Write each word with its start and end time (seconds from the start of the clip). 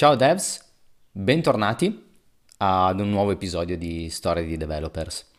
Ciao 0.00 0.14
devs, 0.14 0.64
bentornati 1.12 2.22
ad 2.56 3.00
un 3.00 3.10
nuovo 3.10 3.32
episodio 3.32 3.76
di 3.76 4.08
Storie 4.08 4.46
di 4.46 4.56
Developers. 4.56 5.30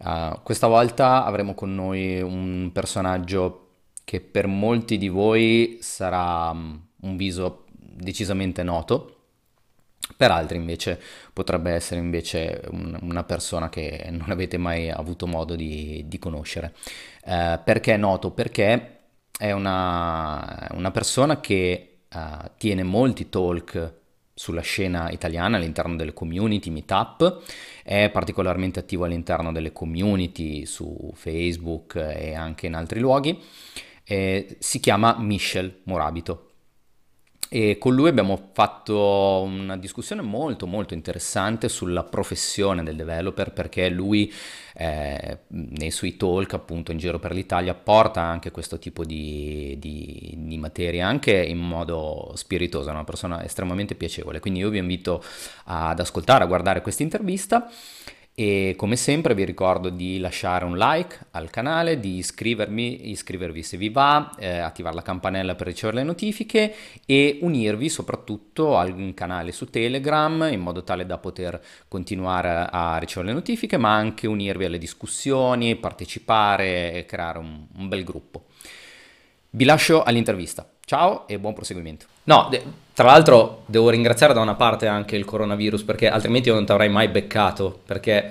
Uh, 0.00 0.42
questa 0.42 0.66
volta 0.66 1.24
avremo 1.24 1.54
con 1.54 1.72
noi 1.72 2.20
un 2.20 2.70
personaggio 2.72 3.74
che 4.02 4.20
per 4.20 4.48
molti 4.48 4.98
di 4.98 5.06
voi 5.06 5.78
sarà 5.82 6.50
um, 6.50 6.84
un 7.02 7.16
viso 7.16 7.66
decisamente 7.70 8.64
noto, 8.64 9.18
per 10.16 10.32
altri 10.32 10.56
invece 10.56 11.00
potrebbe 11.32 11.70
essere 11.70 12.00
invece 12.00 12.60
un, 12.72 12.98
una 13.02 13.22
persona 13.22 13.68
che 13.68 14.08
non 14.10 14.32
avete 14.32 14.58
mai 14.58 14.90
avuto 14.90 15.28
modo 15.28 15.54
di, 15.54 16.02
di 16.08 16.18
conoscere. 16.18 16.74
Uh, 17.24 17.60
perché 17.62 17.94
è 17.94 17.98
noto? 17.98 18.32
Perché 18.32 18.98
è 19.38 19.52
una, 19.52 20.66
una 20.72 20.90
persona 20.90 21.38
che 21.38 21.91
uh, 22.14 22.50
tiene 22.56 22.82
molti 22.82 23.28
talk 23.28 24.00
sulla 24.34 24.62
scena 24.62 25.10
italiana 25.10 25.56
all'interno 25.56 25.96
delle 25.96 26.12
community, 26.12 26.70
meetup, 26.70 27.42
è 27.82 28.10
particolarmente 28.10 28.80
attivo 28.80 29.04
all'interno 29.04 29.52
delle 29.52 29.72
community 29.72 30.64
su 30.64 31.12
Facebook 31.14 31.96
e 31.96 32.34
anche 32.34 32.66
in 32.66 32.74
altri 32.74 33.00
luoghi. 33.00 33.38
Eh, 34.04 34.56
si 34.58 34.80
chiama 34.80 35.16
Michel 35.18 35.80
Morabito 35.84 36.51
e 37.54 37.76
con 37.76 37.94
lui 37.94 38.08
abbiamo 38.08 38.48
fatto 38.54 39.42
una 39.44 39.76
discussione 39.76 40.22
molto 40.22 40.66
molto 40.66 40.94
interessante 40.94 41.68
sulla 41.68 42.02
professione 42.02 42.82
del 42.82 42.96
developer 42.96 43.52
perché 43.52 43.90
lui 43.90 44.32
eh, 44.74 45.40
nei 45.48 45.90
suoi 45.90 46.16
talk 46.16 46.54
appunto 46.54 46.92
in 46.92 46.96
giro 46.96 47.18
per 47.18 47.34
l'Italia 47.34 47.74
porta 47.74 48.22
anche 48.22 48.50
questo 48.50 48.78
tipo 48.78 49.04
di, 49.04 49.76
di, 49.78 50.34
di 50.34 50.56
materia 50.56 51.06
anche 51.06 51.32
in 51.32 51.58
modo 51.58 52.32
spiritoso, 52.36 52.88
è 52.88 52.92
una 52.92 53.04
persona 53.04 53.44
estremamente 53.44 53.96
piacevole. 53.96 54.40
Quindi 54.40 54.60
io 54.60 54.70
vi 54.70 54.78
invito 54.78 55.22
ad 55.64 56.00
ascoltare, 56.00 56.44
a 56.44 56.46
guardare 56.46 56.80
questa 56.80 57.02
intervista 57.02 57.70
e 58.34 58.74
come 58.78 58.96
sempre 58.96 59.34
vi 59.34 59.44
ricordo 59.44 59.90
di 59.90 60.18
lasciare 60.18 60.64
un 60.64 60.78
like 60.78 61.26
al 61.32 61.50
canale, 61.50 62.00
di 62.00 62.16
iscrivervi 62.16 63.62
se 63.62 63.76
vi 63.76 63.90
va, 63.90 64.34
eh, 64.38 64.58
attivare 64.58 64.94
la 64.94 65.02
campanella 65.02 65.54
per 65.54 65.66
ricevere 65.66 65.98
le 65.98 66.04
notifiche 66.04 66.74
e 67.04 67.38
unirvi 67.42 67.90
soprattutto 67.90 68.78
al 68.78 69.12
canale 69.14 69.52
su 69.52 69.68
Telegram 69.68 70.48
in 70.50 70.60
modo 70.60 70.82
tale 70.82 71.04
da 71.04 71.18
poter 71.18 71.62
continuare 71.88 72.68
a 72.70 72.96
ricevere 72.96 73.28
le 73.28 73.34
notifiche 73.34 73.76
ma 73.76 73.92
anche 73.94 74.26
unirvi 74.26 74.64
alle 74.64 74.78
discussioni, 74.78 75.76
partecipare 75.76 76.92
e 76.94 77.04
creare 77.04 77.38
un, 77.38 77.66
un 77.76 77.88
bel 77.88 78.02
gruppo. 78.02 78.44
Vi 79.50 79.64
lascio 79.64 80.02
all'intervista. 80.02 80.66
Ciao 80.92 81.26
e 81.26 81.38
buon 81.38 81.54
proseguimento. 81.54 82.04
No, 82.24 82.50
tra 82.92 83.06
l'altro 83.06 83.62
devo 83.64 83.88
ringraziare 83.88 84.34
da 84.34 84.42
una 84.42 84.56
parte 84.56 84.86
anche 84.86 85.16
il 85.16 85.24
coronavirus 85.24 85.84
perché 85.84 86.10
altrimenti 86.10 86.50
io 86.50 86.54
non 86.54 86.66
ti 86.66 86.72
avrei 86.72 86.90
mai 86.90 87.08
beccato 87.08 87.80
perché 87.86 88.30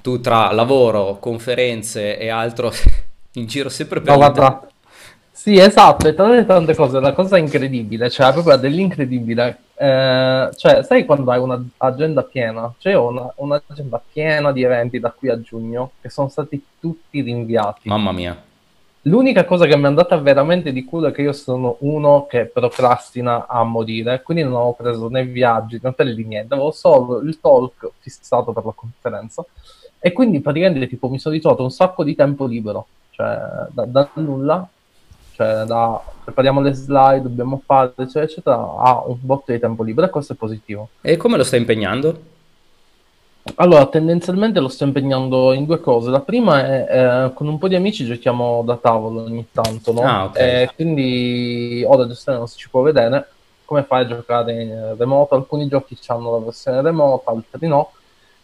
tu 0.00 0.20
tra 0.20 0.50
lavoro, 0.50 1.18
conferenze 1.20 2.18
e 2.18 2.28
altro 2.28 2.72
in 3.34 3.46
giro 3.46 3.68
sempre 3.68 4.00
per 4.00 4.10
no, 4.10 4.16
guarda. 4.16 4.66
Sì, 5.30 5.56
esatto, 5.58 6.08
e 6.08 6.14
tra 6.14 6.26
le 6.26 6.44
tante 6.44 6.74
cose, 6.74 6.98
la 6.98 7.12
cosa 7.12 7.38
incredibile, 7.38 8.10
cioè 8.10 8.32
proprio 8.32 8.56
dell'incredibile, 8.56 9.58
eh, 9.76 10.50
cioè 10.56 10.82
sai 10.82 11.04
quando 11.04 11.30
hai 11.30 11.38
un'agenda 11.38 12.24
piena? 12.24 12.74
Cioè 12.78 12.98
ho 12.98 13.10
una, 13.10 13.32
un'agenda 13.36 14.02
piena 14.12 14.50
di 14.50 14.64
eventi 14.64 14.98
da 14.98 15.12
qui 15.12 15.28
a 15.28 15.40
giugno 15.40 15.92
che 16.00 16.10
sono 16.10 16.28
stati 16.28 16.60
tutti 16.80 17.20
rinviati. 17.20 17.88
Mamma 17.88 18.10
mia. 18.10 18.50
L'unica 19.06 19.44
cosa 19.44 19.66
che 19.66 19.76
mi 19.76 19.82
è 19.82 19.86
andata 19.86 20.16
veramente 20.18 20.72
di 20.72 20.84
culo 20.84 21.08
è 21.08 21.12
che 21.12 21.22
io 21.22 21.32
sono 21.32 21.76
uno 21.80 22.26
che 22.28 22.46
procrastina 22.46 23.48
a 23.48 23.64
morire, 23.64 24.22
quindi 24.22 24.44
non 24.44 24.52
ho 24.52 24.74
preso 24.74 25.08
né 25.08 25.24
viaggi 25.24 25.80
né 25.82 25.88
hotel 25.88 26.14
niente, 26.24 26.54
avevo 26.54 26.70
solo 26.70 27.20
il 27.20 27.40
talk 27.40 27.90
fissato 27.98 28.52
per 28.52 28.64
la 28.64 28.72
conferenza 28.72 29.44
e 29.98 30.12
quindi 30.12 30.40
praticamente 30.40 30.86
tipo 30.86 31.08
mi 31.08 31.18
sono 31.18 31.34
ritrovato 31.34 31.64
un 31.64 31.72
sacco 31.72 32.04
di 32.04 32.14
tempo 32.14 32.46
libero, 32.46 32.86
cioè 33.10 33.66
da, 33.70 33.86
da 33.86 34.08
nulla, 34.14 34.68
cioè 35.32 35.64
da 35.64 36.00
prepariamo 36.22 36.60
le 36.60 36.72
slide, 36.72 37.22
dobbiamo 37.22 37.60
fare 37.64 37.92
eccetera 37.96 38.24
eccetera, 38.24 38.56
a 38.56 39.02
un 39.04 39.18
botto 39.18 39.50
di 39.50 39.58
tempo 39.58 39.82
libero 39.82 40.06
e 40.06 40.10
questo 40.10 40.34
è 40.34 40.36
positivo. 40.36 40.90
E 41.00 41.16
come 41.16 41.36
lo 41.36 41.42
stai 41.42 41.58
impegnando? 41.58 42.30
Allora, 43.56 43.86
tendenzialmente 43.86 44.60
lo 44.60 44.68
sto 44.68 44.84
impegnando 44.84 45.52
in 45.52 45.66
due 45.66 45.80
cose. 45.80 46.10
La 46.10 46.20
prima 46.20 46.64
è 46.64 46.86
eh, 47.26 47.32
con 47.34 47.46
un 47.46 47.58
po' 47.58 47.68
di 47.68 47.74
amici 47.74 48.04
giochiamo 48.04 48.62
da 48.64 48.76
tavolo 48.76 49.22
ogni 49.22 49.46
tanto, 49.50 49.92
no? 49.92 50.02
Ah, 50.02 50.24
ok. 50.24 50.38
E 50.38 50.70
quindi 50.74 51.84
ora 51.86 52.06
giustamente 52.06 52.44
non 52.44 52.48
si 52.48 52.58
ci 52.58 52.68
può 52.70 52.82
vedere 52.82 53.28
come 53.64 53.84
fai 53.84 54.02
a 54.02 54.06
giocare 54.06 54.62
in 54.62 54.94
remoto. 54.98 55.34
Alcuni 55.34 55.68
giochi 55.68 55.98
hanno 56.06 56.32
la 56.32 56.44
versione 56.44 56.82
remota, 56.82 57.30
altri 57.30 57.68
no. 57.68 57.92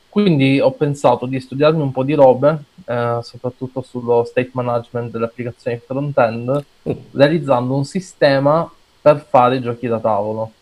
Quindi 0.09 0.59
ho 0.59 0.71
pensato 0.73 1.27
di 1.27 1.39
studiarmi 1.39 1.83
un 1.83 1.93
po' 1.93 2.03
di 2.03 2.15
robe, 2.15 2.65
eh, 2.87 3.19
soprattutto 3.23 3.83
sullo 3.83 4.25
state 4.25 4.51
management 4.53 5.11
delle 5.11 5.27
applicazioni 5.27 5.81
front-end, 5.85 6.65
uh. 6.83 7.05
realizzando 7.13 7.75
un 7.75 7.85
sistema 7.85 8.71
per 9.01 9.27
fare 9.29 9.61
giochi 9.61 9.87
da 9.87 9.99
tavolo. 10.01 10.53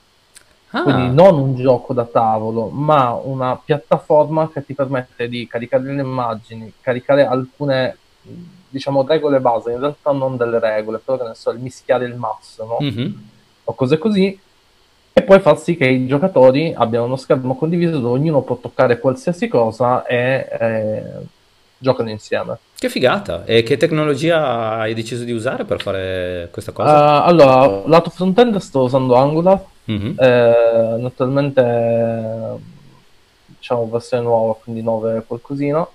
Ah. 0.70 0.82
Quindi 0.82 1.14
non 1.14 1.38
un 1.38 1.54
gioco 1.54 1.92
da 1.92 2.04
tavolo, 2.04 2.68
ma 2.68 3.12
una 3.12 3.56
piattaforma 3.56 4.50
che 4.50 4.64
ti 4.64 4.74
permette 4.74 5.28
di 5.28 5.46
caricare 5.46 5.92
le 5.92 6.02
immagini, 6.02 6.72
caricare 6.80 7.24
alcune 7.24 7.96
diciamo 8.68 9.06
regole 9.06 9.40
base, 9.40 9.72
in 9.72 9.78
realtà 9.78 10.10
non 10.12 10.36
delle 10.36 10.58
regole, 10.58 11.00
però 11.02 11.18
che 11.18 11.28
ne 11.28 11.34
so, 11.34 11.50
il 11.50 11.60
mischiare 11.60 12.04
il 12.04 12.14
massimo 12.14 12.78
mm-hmm. 12.82 13.12
o 13.64 13.74
cose 13.74 13.96
così, 13.96 14.38
e 15.12 15.22
poi 15.22 15.40
far 15.40 15.58
sì 15.58 15.76
che 15.76 15.86
i 15.86 16.06
giocatori 16.06 16.74
abbiano 16.76 17.06
uno 17.06 17.16
schermo 17.16 17.56
condiviso 17.56 18.00
dove 18.00 18.18
ognuno 18.18 18.42
può 18.42 18.56
toccare 18.56 18.98
qualsiasi 18.98 19.48
cosa 19.48 20.04
e 20.04 20.48
eh, 20.60 21.02
giocano 21.78 22.10
insieme. 22.10 22.58
Che 22.76 22.90
figata! 22.90 23.44
E 23.44 23.62
che 23.62 23.78
tecnologia 23.78 24.72
hai 24.72 24.92
deciso 24.92 25.24
di 25.24 25.32
usare 25.32 25.64
per 25.64 25.80
fare 25.80 26.48
questa 26.50 26.72
cosa? 26.72 27.22
Uh, 27.22 27.28
allora, 27.28 27.82
lato 27.86 28.10
front-end 28.10 28.56
sto 28.58 28.82
usando 28.82 29.14
Angular 29.14 29.64
Mm-hmm. 29.90 30.18
Eh, 30.18 30.96
naturalmente 30.98 32.74
diciamo 33.58 33.88
versione 33.88 34.22
nuova, 34.22 34.56
quindi 34.62 34.82
9 34.82 35.24
qualcosina. 35.26 35.86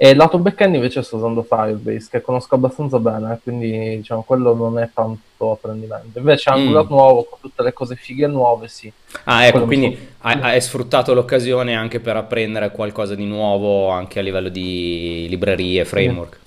E 0.00 0.14
lato 0.14 0.38
backend 0.38 0.76
invece 0.76 1.02
sto 1.02 1.16
usando 1.16 1.42
Firebase, 1.42 2.06
che 2.08 2.20
conosco 2.20 2.54
abbastanza 2.54 3.00
bene, 3.00 3.40
quindi 3.42 3.96
diciamo 3.96 4.22
quello 4.22 4.54
non 4.54 4.78
è 4.78 4.88
tanto 4.94 5.50
apprendimento. 5.50 6.20
Invece 6.20 6.50
Angular 6.50 6.84
mm. 6.84 6.88
nuovo, 6.88 7.24
con 7.24 7.40
tutte 7.40 7.64
le 7.64 7.72
cose 7.72 7.96
fighe 7.96 8.28
nuove, 8.28 8.68
sì. 8.68 8.92
Ah, 9.24 9.44
ecco, 9.46 9.64
quindi 9.64 9.96
so... 9.96 10.02
hai, 10.18 10.40
hai, 10.40 10.60
sfruttato 10.60 11.14
l'occasione 11.14 11.74
anche 11.74 11.98
per 11.98 12.14
apprendere 12.14 12.70
qualcosa 12.70 13.16
di 13.16 13.24
nuovo 13.24 13.88
anche 13.88 14.20
a 14.20 14.22
livello 14.22 14.48
di 14.50 15.26
librerie, 15.28 15.84
framework. 15.84 16.38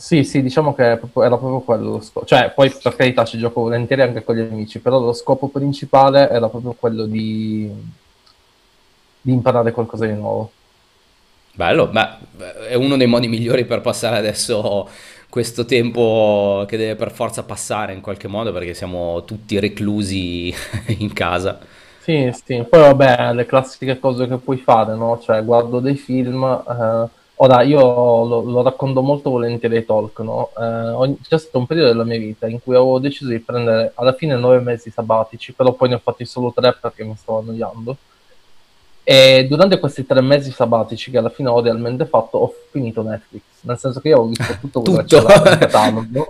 Sì, 0.00 0.22
sì, 0.22 0.42
diciamo 0.42 0.74
che 0.74 0.82
era 0.82 0.96
proprio 0.96 1.58
quello 1.60 1.90
lo 1.90 2.00
scopo. 2.00 2.24
Cioè, 2.24 2.52
poi 2.54 2.70
per 2.70 2.94
carità 2.94 3.24
ci 3.24 3.36
gioco 3.36 3.62
volentieri 3.62 4.02
anche 4.02 4.22
con 4.22 4.36
gli 4.36 4.40
amici, 4.40 4.78
però 4.78 5.00
lo 5.00 5.12
scopo 5.12 5.48
principale 5.48 6.30
era 6.30 6.48
proprio 6.48 6.72
quello 6.78 7.04
di, 7.04 7.68
di 9.20 9.32
imparare 9.32 9.72
qualcosa 9.72 10.06
di 10.06 10.14
nuovo. 10.14 10.50
Bello, 11.52 11.88
beh, 11.88 12.68
è 12.68 12.74
uno 12.74 12.96
dei 12.96 13.08
modi 13.08 13.26
migliori 13.26 13.64
per 13.64 13.80
passare 13.80 14.16
adesso 14.16 14.88
questo 15.28 15.64
tempo 15.64 16.64
che 16.68 16.76
deve 16.76 16.94
per 16.94 17.10
forza 17.10 17.42
passare 17.42 17.92
in 17.92 18.00
qualche 18.00 18.28
modo 18.28 18.52
perché 18.52 18.74
siamo 18.74 19.24
tutti 19.24 19.58
reclusi 19.58 20.54
in 20.98 21.12
casa. 21.12 21.58
Sì, 21.98 22.30
sì, 22.44 22.64
poi 22.68 22.80
vabbè, 22.80 23.34
le 23.34 23.44
classiche 23.44 23.98
cose 23.98 24.26
che 24.28 24.38
puoi 24.38 24.56
fare, 24.58 24.94
no? 24.94 25.18
Cioè, 25.20 25.44
guardo 25.44 25.80
dei 25.80 25.96
film, 25.96 26.42
eh, 26.44 27.08
Ora, 27.40 27.62
io 27.62 27.80
lo, 28.24 28.40
lo, 28.42 28.62
racconto 28.62 29.00
molto 29.00 29.30
volentieri 29.30 29.76
ai 29.76 29.84
talk, 29.84 30.18
no? 30.20 30.50
Eh, 30.58 31.16
c'è 31.22 31.38
stato 31.38 31.58
un 31.58 31.66
periodo 31.66 31.90
della 31.90 32.02
mia 32.02 32.18
vita 32.18 32.48
in 32.48 32.60
cui 32.60 32.74
avevo 32.74 32.98
deciso 32.98 33.30
di 33.30 33.38
prendere 33.38 33.92
alla 33.94 34.12
fine 34.12 34.34
nove 34.34 34.58
mesi 34.58 34.90
sabbatici, 34.90 35.52
però 35.52 35.72
poi 35.72 35.90
ne 35.90 35.94
ho 35.96 36.00
fatti 36.02 36.24
solo 36.24 36.52
tre 36.52 36.76
perché 36.80 37.04
mi 37.04 37.14
stavo 37.16 37.38
annoiando. 37.38 37.96
E 39.04 39.46
durante 39.48 39.78
questi 39.78 40.04
tre 40.04 40.20
mesi 40.20 40.50
sabbatici, 40.50 41.12
che 41.12 41.18
alla 41.18 41.30
fine 41.30 41.48
ho 41.48 41.60
realmente 41.60 42.06
fatto, 42.06 42.38
ho 42.38 42.54
finito 42.72 43.02
Netflix. 43.02 43.42
Nel 43.60 43.78
senso 43.78 44.00
che 44.00 44.08
io 44.08 44.18
ho 44.18 44.26
visto 44.26 44.56
tutto 44.60 44.80
quello 44.82 45.04
tutto. 45.04 45.24
che 45.24 45.32
c'era 45.32 45.52
in 45.52 45.58
catalogo. 45.58 46.28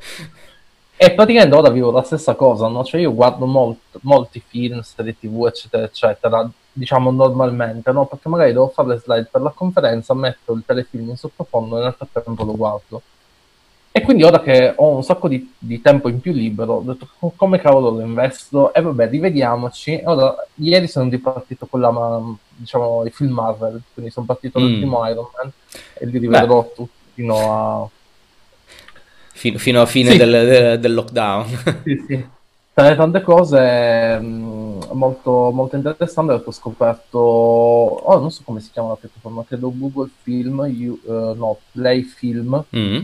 E 0.95 1.13
praticamente 1.13 1.57
ora 1.57 1.71
vivo 1.71 1.91
la 1.91 2.03
stessa 2.03 2.35
cosa, 2.35 2.69
no? 2.69 2.85
Cioè 2.85 3.01
io 3.01 3.15
guardo 3.15 3.47
molt, 3.47 3.79
molti 4.03 4.43
film, 4.47 4.83
serie 4.83 5.17
tv, 5.19 5.47
eccetera, 5.47 5.85
eccetera, 5.85 6.51
diciamo 6.79 7.11
normalmente, 7.11 7.91
no? 7.93 8.07
Perché 8.07 8.29
magari 8.29 8.53
devo 8.53 8.69
fare 8.69 8.89
le 8.89 8.99
slide 8.99 9.29
per 9.31 9.43
la 9.43 9.51
conferenza, 9.51 10.15
metto 10.15 10.53
il 10.53 10.63
telefilm 10.65 11.11
in 11.11 11.17
sottofondo 11.17 11.79
e 11.79 11.83
nel 11.83 11.95
frattempo 11.95 12.45
lo 12.45 12.57
guardo. 12.57 13.03
E 13.91 14.03
quindi 14.03 14.23
ora 14.23 14.41
che 14.41 14.75
ho 14.77 14.95
un 14.95 15.03
sacco 15.03 15.27
di, 15.27 15.53
di 15.59 15.81
tempo 15.81 16.09
in 16.09 16.21
più 16.21 16.33
libero, 16.33 16.75
ho 16.75 16.83
detto 16.83 17.09
come 17.35 17.59
cavolo 17.59 17.91
lo 17.91 18.01
investo? 18.01 18.73
E 18.73 18.81
vabbè, 18.81 19.09
rivediamoci. 19.09 20.03
Ora, 20.05 20.37
ieri 20.57 20.87
sono 20.87 21.11
ripartito 21.11 21.67
con 21.67 21.81
la, 21.81 22.21
diciamo, 22.55 23.05
i 23.05 23.11
film 23.11 23.33
Marvel, 23.33 23.81
quindi 23.93 24.13
sono 24.13 24.27
partito 24.27 24.61
mm. 24.61 24.63
dal 24.63 24.73
primo 24.77 25.09
Iron 25.09 25.27
Man 25.37 25.53
e 25.95 26.07
li 26.07 26.19
rivedrò 26.19 26.63
Beh. 26.63 26.73
tutti 26.75 26.97
fino 27.15 27.37
a 27.37 27.89
fino, 29.33 29.59
fino 29.59 29.81
a 29.81 29.87
fine 29.87 30.11
sì. 30.13 30.17
del, 30.17 30.31
del, 30.31 30.79
del, 30.79 30.95
lockdown. 30.95 31.47
Sì, 31.83 32.05
sì. 32.07 32.27
Tra 32.79 32.91
le 32.91 32.95
tante 32.95 33.23
cose 33.23 34.21
mh, 34.21 34.91
molto, 34.93 35.51
molto 35.53 35.75
interessanti 35.75 36.31
ho 36.31 36.51
scoperto, 36.53 37.19
oh, 37.19 38.21
non 38.21 38.31
so 38.31 38.43
come 38.45 38.61
si 38.61 38.71
chiama 38.71 38.91
la 38.91 38.95
piattaforma, 38.95 39.43
credo 39.45 39.73
Google 39.77 40.09
Film, 40.23 40.65
you, 40.67 40.97
uh, 41.03 41.35
no, 41.37 41.59
Play 41.73 42.03
Film, 42.03 42.63
Mm. 42.77 42.99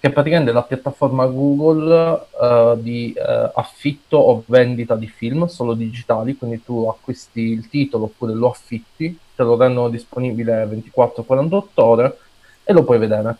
che 0.00 0.08
è 0.08 0.10
praticamente 0.10 0.52
la 0.52 0.62
piattaforma 0.62 1.26
Google 1.26 2.26
eh, 2.40 2.76
di 2.80 3.12
eh, 3.12 3.50
affitto 3.54 4.16
o 4.16 4.42
vendita 4.46 4.96
di 4.96 5.08
film 5.08 5.44
solo 5.44 5.74
digitali, 5.74 6.34
quindi 6.34 6.64
tu 6.64 6.88
acquisti 6.88 7.40
il 7.40 7.68
titolo 7.68 8.04
oppure 8.04 8.32
lo 8.32 8.48
affitti, 8.48 9.16
te 9.36 9.42
lo 9.42 9.58
rendono 9.58 9.90
disponibile 9.90 10.64
24-48 10.64 11.64
ore 11.74 12.18
e 12.64 12.72
lo 12.72 12.82
puoi 12.82 12.96
vedere. 12.96 13.36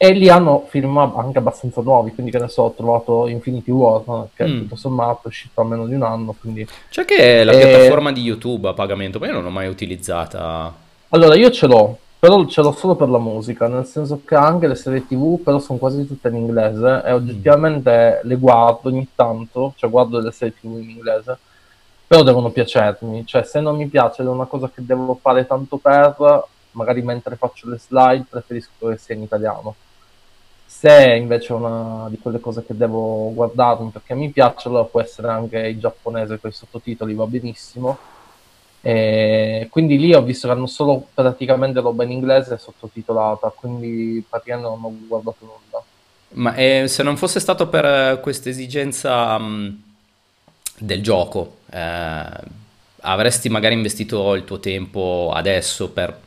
E 0.00 0.12
lì 0.12 0.28
hanno 0.28 0.64
film 0.68 0.96
anche 0.96 1.38
abbastanza 1.38 1.80
nuovi, 1.80 2.12
quindi 2.12 2.30
che 2.30 2.38
ne 2.38 2.46
so, 2.48 2.62
ho 2.62 2.70
trovato 2.70 3.26
Infinity 3.26 3.72
War, 3.72 4.28
che 4.32 4.46
Mm. 4.46 4.58
tutto 4.60 4.76
sommato 4.76 5.22
è 5.24 5.26
uscito 5.26 5.60
a 5.60 5.64
meno 5.64 5.86
di 5.86 5.94
un 5.94 6.04
anno, 6.04 6.36
quindi... 6.40 6.64
C'è 6.88 7.04
che 7.04 7.42
la 7.42 7.50
E- 7.50 7.58
piattaforma 7.58 8.12
di 8.12 8.20
YouTube 8.22 8.68
a 8.68 8.74
pagamento, 8.74 9.18
ma 9.18 9.26
io 9.26 9.32
non 9.32 9.42
l'ho 9.42 9.50
mai 9.50 9.66
utilizzata. 9.66 10.72
Allora, 11.08 11.34
io 11.34 11.50
ce 11.50 11.66
l'ho, 11.66 11.98
però 12.16 12.44
ce 12.46 12.62
l'ho 12.62 12.70
solo 12.70 12.94
per 12.94 13.08
la 13.08 13.18
musica, 13.18 13.66
nel 13.66 13.86
senso 13.86 14.20
che 14.24 14.36
anche 14.36 14.68
le 14.68 14.76
serie 14.76 15.04
TV 15.04 15.40
però 15.42 15.58
sono 15.58 15.80
quasi 15.80 16.06
tutte 16.06 16.28
in 16.28 16.36
inglese 16.36 17.02
e 17.04 17.12
oggettivamente 17.12 18.20
le 18.22 18.36
guardo 18.36 18.90
ogni 18.90 19.08
tanto, 19.16 19.72
cioè 19.76 19.90
guardo 19.90 20.18
delle 20.20 20.30
serie 20.30 20.54
TV 20.60 20.78
in 20.80 20.90
inglese, 20.90 21.36
però 22.06 22.22
devono 22.22 22.50
piacermi, 22.50 23.26
cioè 23.26 23.42
se 23.42 23.60
non 23.60 23.76
mi 23.76 23.88
piace 23.88 24.22
è 24.22 24.26
una 24.26 24.44
cosa 24.46 24.70
che 24.72 24.86
devo 24.86 25.18
fare 25.20 25.44
tanto 25.44 25.76
per, 25.76 26.14
magari 26.72 27.02
mentre 27.02 27.34
faccio 27.34 27.68
le 27.68 27.78
slide 27.78 28.26
preferisco 28.30 28.70
che 28.90 28.96
sia 28.96 29.16
in 29.16 29.22
italiano. 29.22 29.74
Se 30.70 31.16
invece 31.16 31.54
è 31.54 31.56
una 31.56 32.08
di 32.10 32.18
quelle 32.18 32.40
cose 32.40 32.62
che 32.64 32.76
devo 32.76 33.32
guardarmi 33.32 33.88
perché 33.88 34.14
mi 34.14 34.28
piace, 34.30 34.68
allora 34.68 34.84
può 34.84 35.00
essere 35.00 35.28
anche 35.28 35.66
in 35.66 35.80
giapponese 35.80 36.38
con 36.38 36.50
i 36.50 36.52
sottotitoli, 36.52 37.14
va 37.14 37.24
benissimo. 37.24 37.98
E 38.82 39.66
quindi 39.70 39.98
lì 39.98 40.14
ho 40.14 40.22
visto 40.22 40.46
che 40.46 40.52
hanno 40.52 40.66
solo 40.66 41.08
praticamente 41.14 41.80
roba 41.80 42.04
in 42.04 42.12
inglese 42.12 42.58
sottotitolata, 42.58 43.52
quindi 43.56 44.22
praticamente 44.28 44.68
non 44.68 44.84
ho 44.84 44.92
guardato 45.08 45.38
nulla. 45.40 45.82
Ma 46.32 46.54
eh, 46.54 46.86
se 46.86 47.02
non 47.02 47.16
fosse 47.16 47.40
stato 47.40 47.66
per 47.68 47.84
eh, 47.86 48.20
questa 48.20 48.50
esigenza 48.50 49.38
mh, 49.38 49.82
del 50.80 51.02
gioco, 51.02 51.56
eh, 51.70 52.26
avresti 53.00 53.48
magari 53.48 53.74
investito 53.74 54.34
il 54.34 54.44
tuo 54.44 54.60
tempo 54.60 55.32
adesso 55.34 55.88
per, 55.90 56.20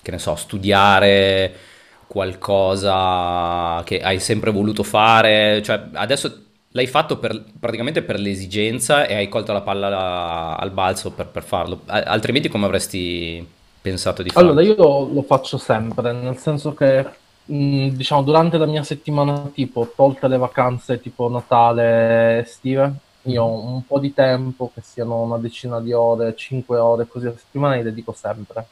che 0.00 0.10
ne 0.12 0.18
so, 0.18 0.36
studiare 0.36 1.68
qualcosa 2.10 3.82
che 3.84 4.00
hai 4.00 4.18
sempre 4.18 4.50
voluto 4.50 4.82
fare? 4.82 5.62
Cioè, 5.62 5.90
adesso 5.92 6.46
l'hai 6.72 6.88
fatto 6.88 7.18
per- 7.18 7.44
praticamente 7.58 8.02
per 8.02 8.18
l'esigenza 8.18 9.06
e 9.06 9.14
hai 9.14 9.28
colto 9.28 9.52
la 9.52 9.60
palla 9.60 10.56
al 10.56 10.70
balzo 10.72 11.12
per, 11.12 11.28
per 11.28 11.44
farlo. 11.44 11.82
Altrimenti 11.86 12.48
come 12.48 12.66
avresti 12.66 13.46
pensato 13.80 14.24
di 14.24 14.30
farlo? 14.30 14.50
Allora, 14.50 14.64
io 14.66 14.74
lo, 15.12 15.22
faccio 15.22 15.56
sempre, 15.56 16.12
nel 16.12 16.36
senso 16.36 16.74
che, 16.74 17.06
mh, 17.44 17.88
diciamo, 17.90 18.22
durante 18.22 18.58
la 18.58 18.66
mia 18.66 18.82
settimana 18.82 19.48
tipo, 19.54 19.92
tolte 19.94 20.26
le 20.26 20.36
vacanze 20.36 21.00
tipo 21.00 21.28
Natale, 21.28 22.40
estive, 22.40 22.92
io 23.22 23.42
ho 23.44 23.64
un 23.72 23.86
po' 23.86 24.00
di 24.00 24.12
tempo, 24.12 24.72
che 24.74 24.80
siano 24.82 25.20
una 25.22 25.38
decina 25.38 25.80
di 25.80 25.92
ore, 25.92 26.34
5 26.34 26.76
ore, 26.76 27.06
così 27.06 27.26
a 27.28 27.34
settimana, 27.36 27.76
li 27.76 27.84
dedico 27.84 28.12
sempre. 28.12 28.66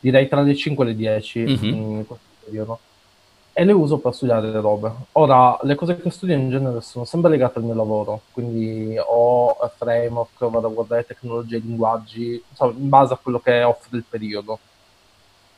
Direi 0.00 0.26
tra 0.26 0.40
le 0.40 0.56
5 0.56 0.84
e 0.84 0.88
le 0.88 0.96
10 0.96 1.40
Mhm. 1.40 1.64
in 1.64 2.04
questo 2.06 2.30
periodo. 2.44 2.78
E 3.54 3.64
le 3.64 3.72
uso 3.72 3.98
per 3.98 4.14
studiare 4.14 4.50
le 4.50 4.60
robe. 4.60 4.90
Ora, 5.12 5.58
le 5.62 5.74
cose 5.74 6.00
che 6.00 6.10
studio 6.10 6.34
in 6.34 6.48
genere 6.48 6.80
sono 6.80 7.04
sempre 7.04 7.30
legate 7.30 7.58
al 7.58 7.64
mio 7.64 7.74
lavoro, 7.74 8.22
quindi 8.32 8.96
ho 8.98 9.54
framework, 9.76 10.48
vado 10.48 10.68
a 10.68 10.70
guardare 10.70 11.04
tecnologie, 11.04 11.58
linguaggi, 11.58 12.42
insomma, 12.48 12.72
in 12.72 12.88
base 12.88 13.12
a 13.12 13.18
quello 13.22 13.40
che 13.40 13.62
offre 13.62 13.98
il 13.98 14.04
periodo. 14.08 14.58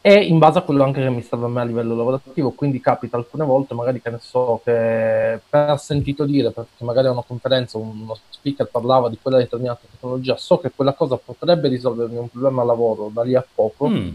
E 0.06 0.12
in 0.25 0.38
base 0.38 0.58
a 0.58 0.62
quello 0.62 0.82
anche 0.82 1.00
che 1.00 1.08
mi 1.08 1.22
serve 1.22 1.46
a 1.46 1.48
me 1.48 1.62
a 1.62 1.64
livello 1.64 1.94
lavorativo, 1.96 2.50
quindi 2.50 2.78
capita 2.78 3.16
alcune 3.16 3.44
volte, 3.44 3.72
magari 3.72 4.02
che 4.02 4.10
ne 4.10 4.19
so, 4.20 4.60
che 4.62 5.40
per 5.48 5.78
sentito 5.78 6.25
dire, 6.26 6.50
perché 6.50 6.84
magari 6.84 7.06
a 7.06 7.12
una 7.12 7.22
conferenza 7.26 7.78
uno 7.78 8.14
speaker 8.28 8.66
parlava 8.69 9.08
di 9.08 9.19
quella 9.22 9.38
determinata 9.38 9.86
tecnologia, 9.90 10.36
so 10.36 10.58
che 10.58 10.70
quella 10.75 10.92
cosa 10.92 11.16
potrebbe 11.16 11.69
risolvermi 11.69 12.19
un 12.19 12.28
problema 12.28 12.60
a 12.60 12.64
lavoro 12.66 13.08
da 13.10 13.22
lì 13.22 13.34
a 13.34 13.46
poco, 13.54 13.88
Mm. 13.88 14.14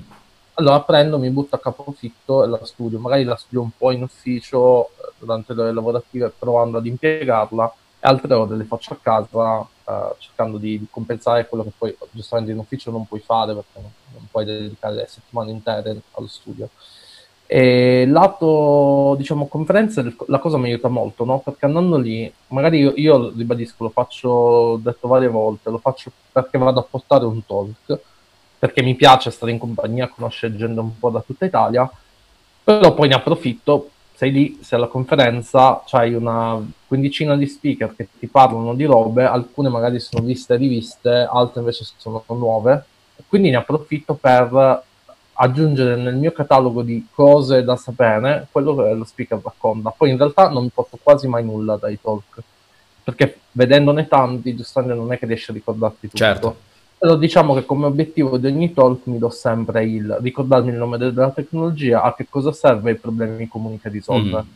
Allora 0.60 0.82
prendo, 0.82 1.18
mi 1.18 1.30
butto 1.30 1.56
a 1.56 1.60
capofitto 1.60 2.44
e 2.44 2.48
la 2.48 2.64
studio. 2.66 3.00
Magari 3.00 3.24
la 3.24 3.36
studio 3.36 3.62
un 3.62 3.72
po' 3.76 3.92
in 3.92 4.04
ufficio 4.04 4.90
eh, 4.90 5.12
durante 5.18 5.54
le 5.54 5.62
ore 5.62 5.74
lavorative 5.74 6.34
provando 6.38 6.78
ad 6.78 6.86
impiegarla 6.86 7.74
e 8.00 8.08
altre 8.08 8.34
ore 8.34 8.56
le 8.56 8.66
faccio 8.66 8.94
a 8.94 9.00
casa 9.02 9.62
eh, 9.62 10.16
cercando 10.20 10.58
di, 10.58 10.80
di 10.80 10.88
compensare 10.90 11.48
quello 11.48 11.64
che 11.64 11.72
poi 11.78 11.98
giustamente 12.12 12.52
in 12.52 12.60
ufficio 12.60 12.92
non 12.92 13.08
puoi 13.08 13.20
fare 13.20 13.54
perché 13.54 13.80
non, 13.82 13.92
non 14.14 14.28
puoi 14.30 14.46
dedicare 14.46 14.96
le 14.96 15.08
settimane 15.08 15.52
intere 15.52 16.02
allo 16.12 16.28
studio. 16.28 16.70
E 17.52 18.06
lato, 18.06 19.16
diciamo, 19.18 19.48
conferenze, 19.48 20.16
la 20.28 20.38
cosa 20.38 20.58
mi 20.58 20.68
aiuta 20.70 20.88
molto, 20.88 21.26
no? 21.26 21.40
Perché 21.40 21.66
andando 21.66 21.98
lì, 21.98 22.32
magari 22.50 22.78
io, 22.78 22.94
io 22.96 23.30
ribadisco, 23.36 23.86
lo 23.86 23.90
faccio, 23.90 24.80
detto 24.84 25.08
varie 25.08 25.30
volte, 25.30 25.72
lo 25.72 25.80
faccio 25.80 26.12
perché 26.32 26.60
vado 26.60 26.80
a 26.80 26.84
portare 26.88 27.26
un 27.26 27.44
talk, 27.44 28.00
perché 28.60 28.84
mi 28.84 28.96
piace 28.96 29.32
stare 29.32 29.54
in 29.54 29.58
compagnia, 29.58 30.10
conoscere 30.10 30.56
gente 30.56 30.80
un 30.80 31.00
po' 31.00 31.10
da 31.10 31.24
tutta 31.26 31.46
Italia, 31.46 31.90
però 32.62 32.94
poi 32.94 33.08
ne 33.08 33.16
approfitto, 33.16 33.90
sei 34.14 34.32
lì, 34.32 34.60
sei 34.62 34.78
alla 34.78 34.88
conferenza, 34.88 35.82
c'hai 35.86 36.14
una 36.14 36.62
quindicina 36.86 37.38
di 37.38 37.48
speaker 37.48 37.96
che 37.96 38.10
ti 38.20 38.28
parlano 38.28 38.76
di 38.76 38.84
robe, 38.84 39.24
alcune 39.24 39.70
magari 39.70 40.00
sono 40.02 40.24
viste 40.26 40.56
e 40.56 40.58
riviste, 40.58 41.28
altre 41.32 41.62
invece 41.62 41.86
sono 41.96 42.22
nuove, 42.28 42.84
quindi 43.28 43.50
ne 43.50 43.56
approfitto 43.56 44.14
per 44.14 44.84
aggiungere 45.42 45.96
nel 45.96 46.16
mio 46.16 46.34
catalogo 46.34 46.82
di 46.82 47.08
cose 47.14 47.64
da 47.64 47.78
sapere 47.78 48.48
quello 48.52 48.76
che 48.76 48.94
lo 48.94 49.06
speaker 49.06 49.40
racconta. 49.42 49.94
Poi 49.96 50.10
in 50.10 50.18
realtà 50.18 50.50
non 50.50 50.64
mi 50.64 50.70
porto 50.74 51.00
quasi 51.02 51.30
mai 51.30 51.46
nulla 51.46 51.78
dai 51.78 51.98
talk, 52.02 52.42
perché 53.04 53.40
vedendone 53.54 54.08
tanti, 54.08 54.54
giustamente 54.54 54.98
non 54.98 55.14
è 55.14 55.18
che 55.18 55.26
riesci 55.26 55.52
a 55.52 55.54
ricordarti 55.54 56.08
tutto. 56.08 56.18
Certo. 56.18 56.58
Però 57.00 57.16
diciamo 57.16 57.54
che 57.54 57.66
come 57.66 57.86
obiettivo 57.86 58.38
di 58.38 58.48
ogni 58.48 58.74
talk 58.74 59.06
mi 59.06 59.18
do 59.18 59.30
sempre 59.30 59.86
il 59.86 60.18
ricordarmi 60.22 60.70
il 60.72 60.76
nome 60.76 60.98
de- 60.98 61.14
della 61.14 61.32
tecnologia, 61.32 62.02
a 62.02 62.14
che 62.14 62.28
cosa 62.30 62.52
serve 62.52 62.90
e 62.90 62.94
i 62.94 62.98
problemi 62.98 63.48
comuni 63.48 63.80
che 63.80 63.88
risolve. 63.88 64.42
Mm. 64.42 64.48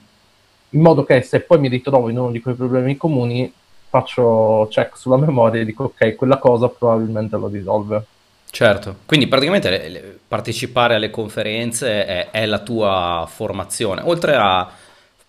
In 0.71 0.81
modo 0.81 1.05
che 1.05 1.21
se 1.21 1.39
poi 1.39 1.59
mi 1.59 1.69
ritrovo 1.69 2.09
in 2.09 2.17
uno 2.17 2.31
di 2.31 2.41
quei 2.41 2.55
problemi 2.55 2.97
comuni, 2.97 3.51
faccio 3.89 4.67
check 4.69 4.97
sulla 4.97 5.17
memoria 5.17 5.61
e 5.61 5.65
dico 5.65 5.85
ok, 5.85 6.15
quella 6.15 6.37
cosa 6.37 6.67
probabilmente 6.67 7.37
lo 7.37 7.47
risolve. 7.47 8.05
Certo, 8.49 8.97
quindi 9.05 9.27
praticamente 9.27 9.69
le- 9.69 9.89
le- 9.89 10.19
partecipare 10.27 10.95
alle 10.95 11.09
conferenze 11.09 12.05
è, 12.05 12.29
è 12.31 12.45
la 12.45 12.59
tua 12.59 13.25
formazione, 13.27 14.01
oltre 14.03 14.35
a 14.35 14.69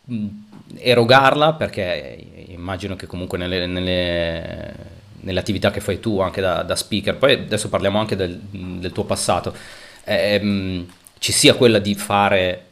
mh, 0.05 0.27
erogarla, 0.79 1.55
perché 1.55 2.19
immagino 2.49 2.97
che 2.97 3.07
comunque 3.07 3.39
nelle, 3.39 3.67
nelle- 3.67 4.94
nelle 5.25 5.41
attività 5.41 5.71
che 5.71 5.81
fai 5.81 6.01
tu 6.01 6.21
anche 6.21 6.41
da, 6.41 6.63
da 6.63 6.77
speaker, 6.77 7.17
poi 7.17 7.33
adesso 7.35 7.69
parliamo 7.69 7.99
anche 7.99 8.17
del, 8.17 8.39
del 8.41 8.93
tuo 8.93 9.05
passato, 9.05 9.55
ehm, 10.05 10.87
ci 11.19 11.33
sia 11.33 11.55
quella 11.55 11.79
di 11.79 11.95
fare 11.95 12.65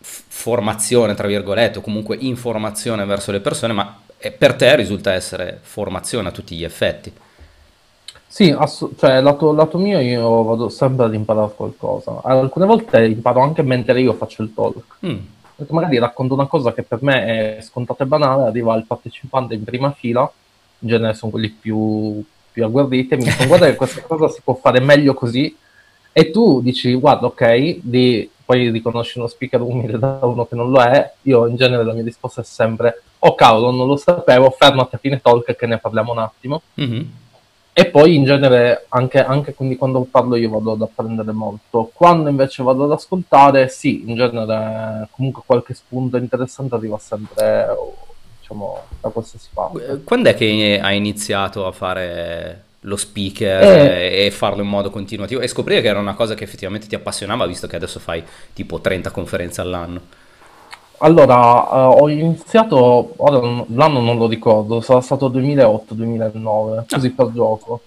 f- 0.00 0.22
formazione, 0.28 1.14
tra 1.14 1.26
virgolette, 1.26 1.78
o 1.78 1.82
comunque 1.82 2.16
informazione 2.20 3.04
verso 3.04 3.32
le 3.32 3.40
persone, 3.40 3.72
ma 3.72 4.00
eh, 4.18 4.30
per 4.32 4.54
te 4.54 4.74
risulta 4.76 5.12
essere 5.12 5.58
formazione 5.62 6.28
a 6.28 6.32
tutti 6.32 6.56
gli 6.56 6.64
effetti. 6.64 7.12
Sì, 8.26 8.50
ass- 8.50 8.88
cioè 8.96 9.20
lato, 9.20 9.52
lato 9.52 9.76
mio 9.78 9.98
io 10.00 10.42
vado 10.44 10.68
sempre 10.68 11.06
ad 11.06 11.14
imparare 11.14 11.52
qualcosa. 11.54 12.20
Alcune 12.22 12.66
volte 12.66 13.04
imparo 13.06 13.40
anche 13.40 13.62
mentre 13.62 14.00
io 14.00 14.14
faccio 14.14 14.42
il 14.42 14.54
talk. 14.54 14.98
Mm, 15.06 15.18
Perché 15.56 15.72
magari 15.72 15.98
racconto 15.98 16.34
una 16.34 16.46
cosa 16.46 16.72
che 16.72 16.82
per 16.84 17.02
me 17.02 17.56
è 17.58 17.60
scontata 17.62 18.04
e 18.04 18.06
banale, 18.06 18.44
arriva 18.44 18.74
il 18.76 18.86
partecipante 18.86 19.54
in 19.54 19.64
prima 19.64 19.92
fila, 19.92 20.30
in 20.80 20.88
genere 20.88 21.14
sono 21.14 21.30
quelli 21.30 21.48
più, 21.48 22.22
più 22.52 22.64
agguerriti, 22.64 23.14
e 23.14 23.16
mi 23.16 23.24
dicono 23.24 23.48
guarda 23.48 23.66
che 23.66 23.76
questa 23.76 24.02
cosa 24.02 24.28
si 24.28 24.40
può 24.42 24.54
fare 24.54 24.80
meglio 24.80 25.14
così, 25.14 25.56
e 26.12 26.30
tu 26.30 26.60
dici 26.60 26.92
guarda 26.94 27.26
ok, 27.26 27.78
di- 27.80 28.28
poi 28.44 28.70
riconosci 28.70 29.18
uno 29.18 29.28
speaker 29.28 29.60
umile 29.60 29.98
da 29.98 30.18
uno 30.22 30.44
che 30.44 30.56
non 30.56 30.70
lo 30.70 30.80
è, 30.80 31.12
io 31.22 31.46
in 31.46 31.54
genere 31.54 31.84
la 31.84 31.92
mia 31.92 32.02
risposta 32.02 32.40
è 32.40 32.44
sempre 32.44 33.02
oh 33.20 33.34
cavolo 33.34 33.70
non 33.70 33.86
lo 33.86 33.96
sapevo, 33.96 34.50
fermati 34.50 34.96
a 34.96 34.98
fine 34.98 35.20
talk 35.20 35.54
che 35.54 35.66
ne 35.66 35.78
parliamo 35.78 36.12
un 36.12 36.18
attimo. 36.18 36.62
mhm. 36.74 37.12
E 37.72 37.86
poi 37.86 38.16
in 38.16 38.24
genere 38.24 38.86
anche, 38.88 39.24
anche 39.24 39.54
quindi 39.54 39.76
quando 39.76 40.06
parlo 40.10 40.34
io 40.34 40.50
vado 40.50 40.72
ad 40.72 40.82
apprendere 40.82 41.30
molto. 41.32 41.90
Quando 41.94 42.28
invece 42.28 42.62
vado 42.64 42.84
ad 42.84 42.90
ascoltare, 42.90 43.68
sì, 43.68 44.02
in 44.06 44.16
genere 44.16 45.08
comunque 45.12 45.42
qualche 45.46 45.72
spunto 45.72 46.16
interessante 46.16 46.74
arriva 46.74 46.98
sempre, 46.98 47.68
diciamo, 48.50 48.82
da 49.00 49.08
qualsiasi 49.10 49.48
parte. 49.52 49.86
Eh, 49.86 50.04
Quando 50.04 50.28
è 50.28 50.34
che 50.34 50.80
hai 50.82 50.96
iniziato 50.96 51.66
a 51.66 51.72
fare 51.72 52.64
lo 52.84 52.96
speaker 52.96 53.62
Eh. 53.62 54.22
e 54.22 54.26
e 54.26 54.30
farlo 54.30 54.62
in 54.62 54.68
modo 54.68 54.90
continuativo 54.90 55.40
e 55.40 55.48
scoprire 55.48 55.82
che 55.82 55.88
era 55.88 55.98
una 55.98 56.14
cosa 56.14 56.34
che 56.34 56.44
effettivamente 56.44 56.86
ti 56.86 56.94
appassionava, 56.94 57.46
visto 57.46 57.66
che 57.66 57.76
adesso 57.76 58.00
fai 58.00 58.22
tipo 58.52 58.80
30 58.80 59.10
conferenze 59.10 59.60
all'anno? 59.60 60.00
allora, 61.02 61.88
uh, 61.88 62.02
ho 62.02 62.08
iniziato, 62.10 63.14
ora 63.16 63.64
l'anno 63.68 64.00
non 64.00 64.18
lo 64.18 64.26
ricordo, 64.26 64.82
sarà 64.82 65.00
stato 65.00 65.30
2008-2009, 65.30 66.84
così 66.86 67.06
ah. 67.06 67.12
per 67.16 67.32
gioco. 67.32 67.80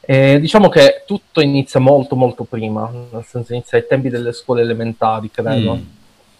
E 0.00 0.38
diciamo 0.38 0.68
che 0.68 1.02
tutto 1.06 1.40
inizia 1.40 1.80
molto 1.80 2.14
molto 2.14 2.44
prima, 2.44 2.88
nel 3.10 3.24
senso 3.24 3.52
inizia 3.52 3.78
ai 3.78 3.86
tempi 3.88 4.10
delle 4.10 4.32
scuole 4.32 4.60
elementari, 4.60 5.28
credo. 5.28 5.74
Mm. 5.74 5.82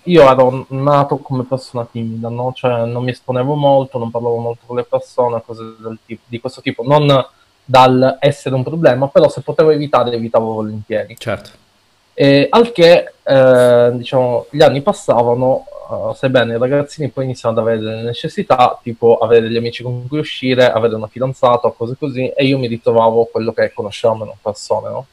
Io 0.05 0.31
ero 0.31 0.67
nato 0.69 1.17
come 1.19 1.45
persona 1.45 1.87
timida, 1.91 2.29
no? 2.29 2.53
Cioè 2.55 2.85
non 2.85 3.05
mi 3.05 3.11
esponevo 3.11 3.55
molto, 3.55 3.99
non 3.99 4.11
parlavo 4.11 4.37
molto 4.37 4.65
con 4.67 4.77
le 4.77 4.85
persone, 4.85 5.43
cose 5.45 5.63
tipo, 6.05 6.23
di 6.27 6.41
questo 6.41 6.61
tipo. 6.61 6.83
Non 6.83 7.27
dal 7.65 8.19
essere 8.21 8.55
un 8.55 8.63
problema, 8.63 9.09
però 9.09 9.29
se 9.29 9.41
potevo 9.41 9.71
evitare, 9.71 10.13
evitavo 10.13 10.53
volentieri. 10.53 11.17
Certo. 11.19 11.51
E 12.13 12.47
al 12.51 12.71
che, 12.73 13.15
eh, 13.23 13.91
diciamo, 13.95 14.47
gli 14.51 14.63
anni 14.63 14.83
passavano, 14.83 15.65
uh, 15.89 16.13
sebbene 16.15 16.55
i 16.55 16.59
ragazzini 16.59 17.09
poi 17.09 17.25
iniziano 17.25 17.57
ad 17.57 17.63
avere 17.63 17.81
delle 17.81 18.03
necessità, 18.03 18.79
tipo 18.83 19.17
avere 19.17 19.49
degli 19.49 19.57
amici 19.57 19.83
con 19.83 20.07
cui 20.07 20.19
uscire, 20.19 20.71
avere 20.71 20.95
una 20.95 21.09
fidanzata 21.09 21.71
cose 21.71 21.97
così, 21.99 22.29
e 22.29 22.45
io 22.45 22.59
mi 22.59 22.69
ritrovavo 22.69 23.29
quello 23.33 23.53
che 23.53 23.73
conoscevamo 23.73 24.25
meno 24.25 24.37
persone, 24.41 24.89
no? 24.91 25.07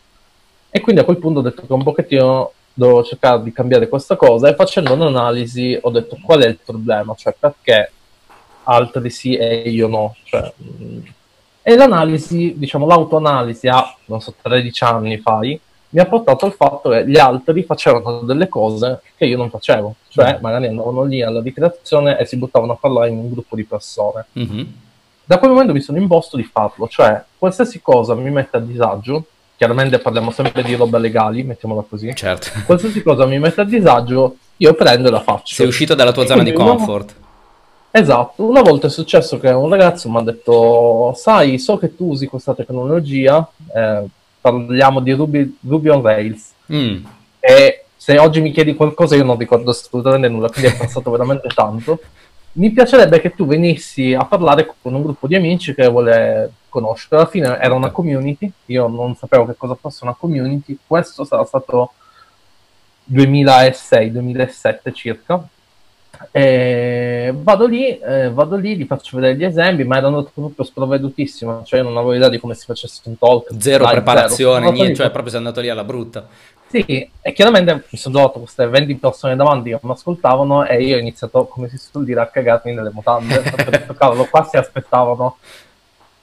E 0.69 0.79
quindi 0.79 1.01
a 1.01 1.05
quel 1.05 1.17
punto 1.17 1.39
ho 1.39 1.43
detto 1.43 1.65
che 1.65 1.74
un 1.74 1.83
pochettino 1.83 2.51
dovevo 2.81 3.03
cercare 3.03 3.43
di 3.43 3.51
cambiare 3.51 3.88
questa 3.88 4.15
cosa 4.15 4.50
e 4.50 4.55
facendo 4.55 4.93
un'analisi 4.93 5.77
ho 5.79 5.89
detto 5.91 6.17
qual 6.23 6.41
è 6.41 6.47
il 6.47 6.57
problema, 6.63 7.13
cioè 7.15 7.35
perché 7.38 7.91
altri 8.63 9.09
sì 9.11 9.35
e 9.35 9.69
io 9.69 9.88
no. 9.88 10.15
Cioè, 10.23 10.51
mh, 10.55 11.00
e 11.63 11.75
l'analisi, 11.75 12.55
diciamo, 12.57 12.88
l'autoanalisi 12.88 13.67
a, 13.67 13.95
non 14.05 14.19
so, 14.19 14.33
13 14.41 14.83
anni 14.83 15.19
fai, 15.19 15.59
mi 15.89 16.00
ha 16.00 16.05
portato 16.05 16.45
al 16.47 16.53
fatto 16.53 16.89
che 16.89 17.07
gli 17.07 17.19
altri 17.19 17.63
facevano 17.63 18.21
delle 18.21 18.47
cose 18.47 19.01
che 19.15 19.25
io 19.25 19.38
non 19.38 19.51
facevo. 19.51 19.95
Cioè, 20.07 20.38
mm. 20.38 20.41
magari 20.41 20.67
andavano 20.67 21.03
lì 21.03 21.21
alla 21.21 21.41
ricreazione 21.41 22.17
e 22.17 22.25
si 22.25 22.38
buttavano 22.38 22.73
a 22.73 22.77
parlare 22.77 23.09
in 23.09 23.17
un 23.17 23.29
gruppo 23.29 23.55
di 23.55 23.63
persone. 23.63 24.25
Mm-hmm. 24.39 24.65
Da 25.23 25.38
quel 25.38 25.51
momento 25.51 25.73
mi 25.73 25.81
sono 25.81 26.00
imposto 26.00 26.35
di 26.35 26.43
farlo, 26.43 26.88
cioè, 26.88 27.23
qualsiasi 27.38 27.79
cosa 27.79 28.15
mi 28.15 28.31
mette 28.31 28.57
a 28.57 28.59
disagio, 28.59 29.25
chiaramente 29.62 30.00
parliamo 30.00 30.32
sempre 30.32 30.63
di 30.63 30.74
roba 30.74 30.98
legali, 30.98 31.44
mettiamola 31.44 31.86
così. 31.88 32.15
Certo. 32.15 32.50
Qualsiasi 32.65 33.03
cosa 33.03 33.27
mi 33.27 33.38
mette 33.38 33.62
a 33.62 33.63
disagio, 33.63 34.38
io 34.58 34.74
prendo 34.74 35.08
e 35.08 35.12
la 35.12 35.22
faccio. 35.22 35.53
Sei 35.53 35.68
uscito 35.68 35.94
dalla 35.94 36.12
tua 36.12 36.25
zona 36.25 36.41
di 36.41 36.51
comfort. 36.51 37.13
Esatto, 37.91 38.44
una 38.44 38.63
volta 38.63 38.88
è 38.88 38.89
successo 38.89 39.38
che 39.38 39.50
un 39.50 39.70
ragazzo 39.70 40.10
mi 40.10 40.18
ha 40.18 40.22
detto, 40.22 41.13
sai, 41.15 41.60
so 41.60 41.77
che 41.77 41.96
tu 41.96 42.08
usi 42.08 42.25
questa 42.25 42.56
tecnologia, 42.56 43.48
eh, 43.72 44.03
parliamo 44.41 45.00
di 45.00 45.12
Ruby, 45.12 45.58
Ruby 45.62 45.89
on 45.89 46.01
Rails, 46.01 46.53
mm. 46.74 47.06
e 47.39 47.86
se 47.96 48.18
oggi 48.18 48.41
mi 48.41 48.50
chiedi 48.50 48.74
qualcosa 48.74 49.15
io 49.15 49.24
non 49.24 49.38
ricordo 49.38 49.70
assolutamente 49.70 50.27
nulla, 50.27 50.50
quindi 50.50 50.72
è 50.72 50.75
passato 50.75 51.12
veramente 51.12 51.50
tanto. 51.53 52.00
Mi 52.53 52.72
piacerebbe 52.72 53.22
che 53.22 53.34
tu 53.34 53.46
venissi 53.46 54.13
a 54.13 54.25
parlare 54.25 54.74
con 54.81 54.93
un 54.93 55.01
gruppo 55.01 55.27
di 55.27 55.36
amici 55.36 55.74
che 55.74 55.88
vuole 55.88 56.51
conoscere. 56.67 57.17
Alla 57.17 57.27
fine 57.27 57.58
era 57.60 57.74
una 57.74 57.91
community, 57.91 58.51
io 58.65 58.88
non 58.88 59.15
sapevo 59.15 59.46
che 59.46 59.55
cosa 59.55 59.75
fosse 59.75 60.03
una 60.03 60.15
community, 60.17 60.77
questo 60.86 61.24
sarà 61.24 61.46
stato 61.46 61.93
2006-2007 63.12 64.93
circa, 64.93 65.48
e 66.29 67.34
vado 67.36 67.65
lì, 67.65 67.98
eh, 67.98 68.29
vado 68.29 68.55
lì, 68.55 68.77
gli 68.77 68.86
faccio 68.86 69.17
vedere 69.17 69.38
gli 69.38 69.43
esempi, 69.43 69.84
ma 69.84 69.98
erano 69.98 70.24
proprio 70.24 70.63
sprovvedutissimo, 70.63 71.63
cioè 71.63 71.79
io 71.79 71.86
non 71.86 71.98
avevo 71.98 72.13
idea 72.13 72.29
di 72.29 72.38
come 72.38 72.53
si 72.53 72.65
facesse 72.65 73.01
un 73.05 73.17
talk. 73.17 73.50
Zero 73.58 73.86
dai, 73.86 73.93
preparazione, 73.93 74.65
zero. 74.65 74.72
niente, 74.72 74.96
cioè 74.96 75.10
proprio 75.10 75.29
sei 75.29 75.39
andato 75.39 75.62
lì 75.62 75.70
alla 75.70 75.84
brutta. 75.84 76.27
Sì, 76.71 77.11
e 77.21 77.33
chiaramente 77.33 77.83
mi 77.89 77.97
sono 77.97 78.15
trovato 78.15 78.39
queste 78.39 78.65
20 78.65 78.95
persone 78.95 79.35
davanti 79.35 79.71
che 79.71 79.79
mi 79.81 79.91
ascoltavano 79.91 80.63
e 80.65 80.81
io 80.81 80.95
ho 80.95 80.99
iniziato, 80.99 81.45
come 81.47 81.67
si 81.67 81.77
suol 81.77 82.05
dire, 82.05 82.21
a 82.21 82.27
cagarmi 82.27 82.73
nelle 82.73 82.91
mutande, 82.93 83.43
detto, 83.69 83.93
cavolo, 83.93 84.23
qua 84.23 84.45
si 84.45 84.55
aspettavano. 84.55 85.35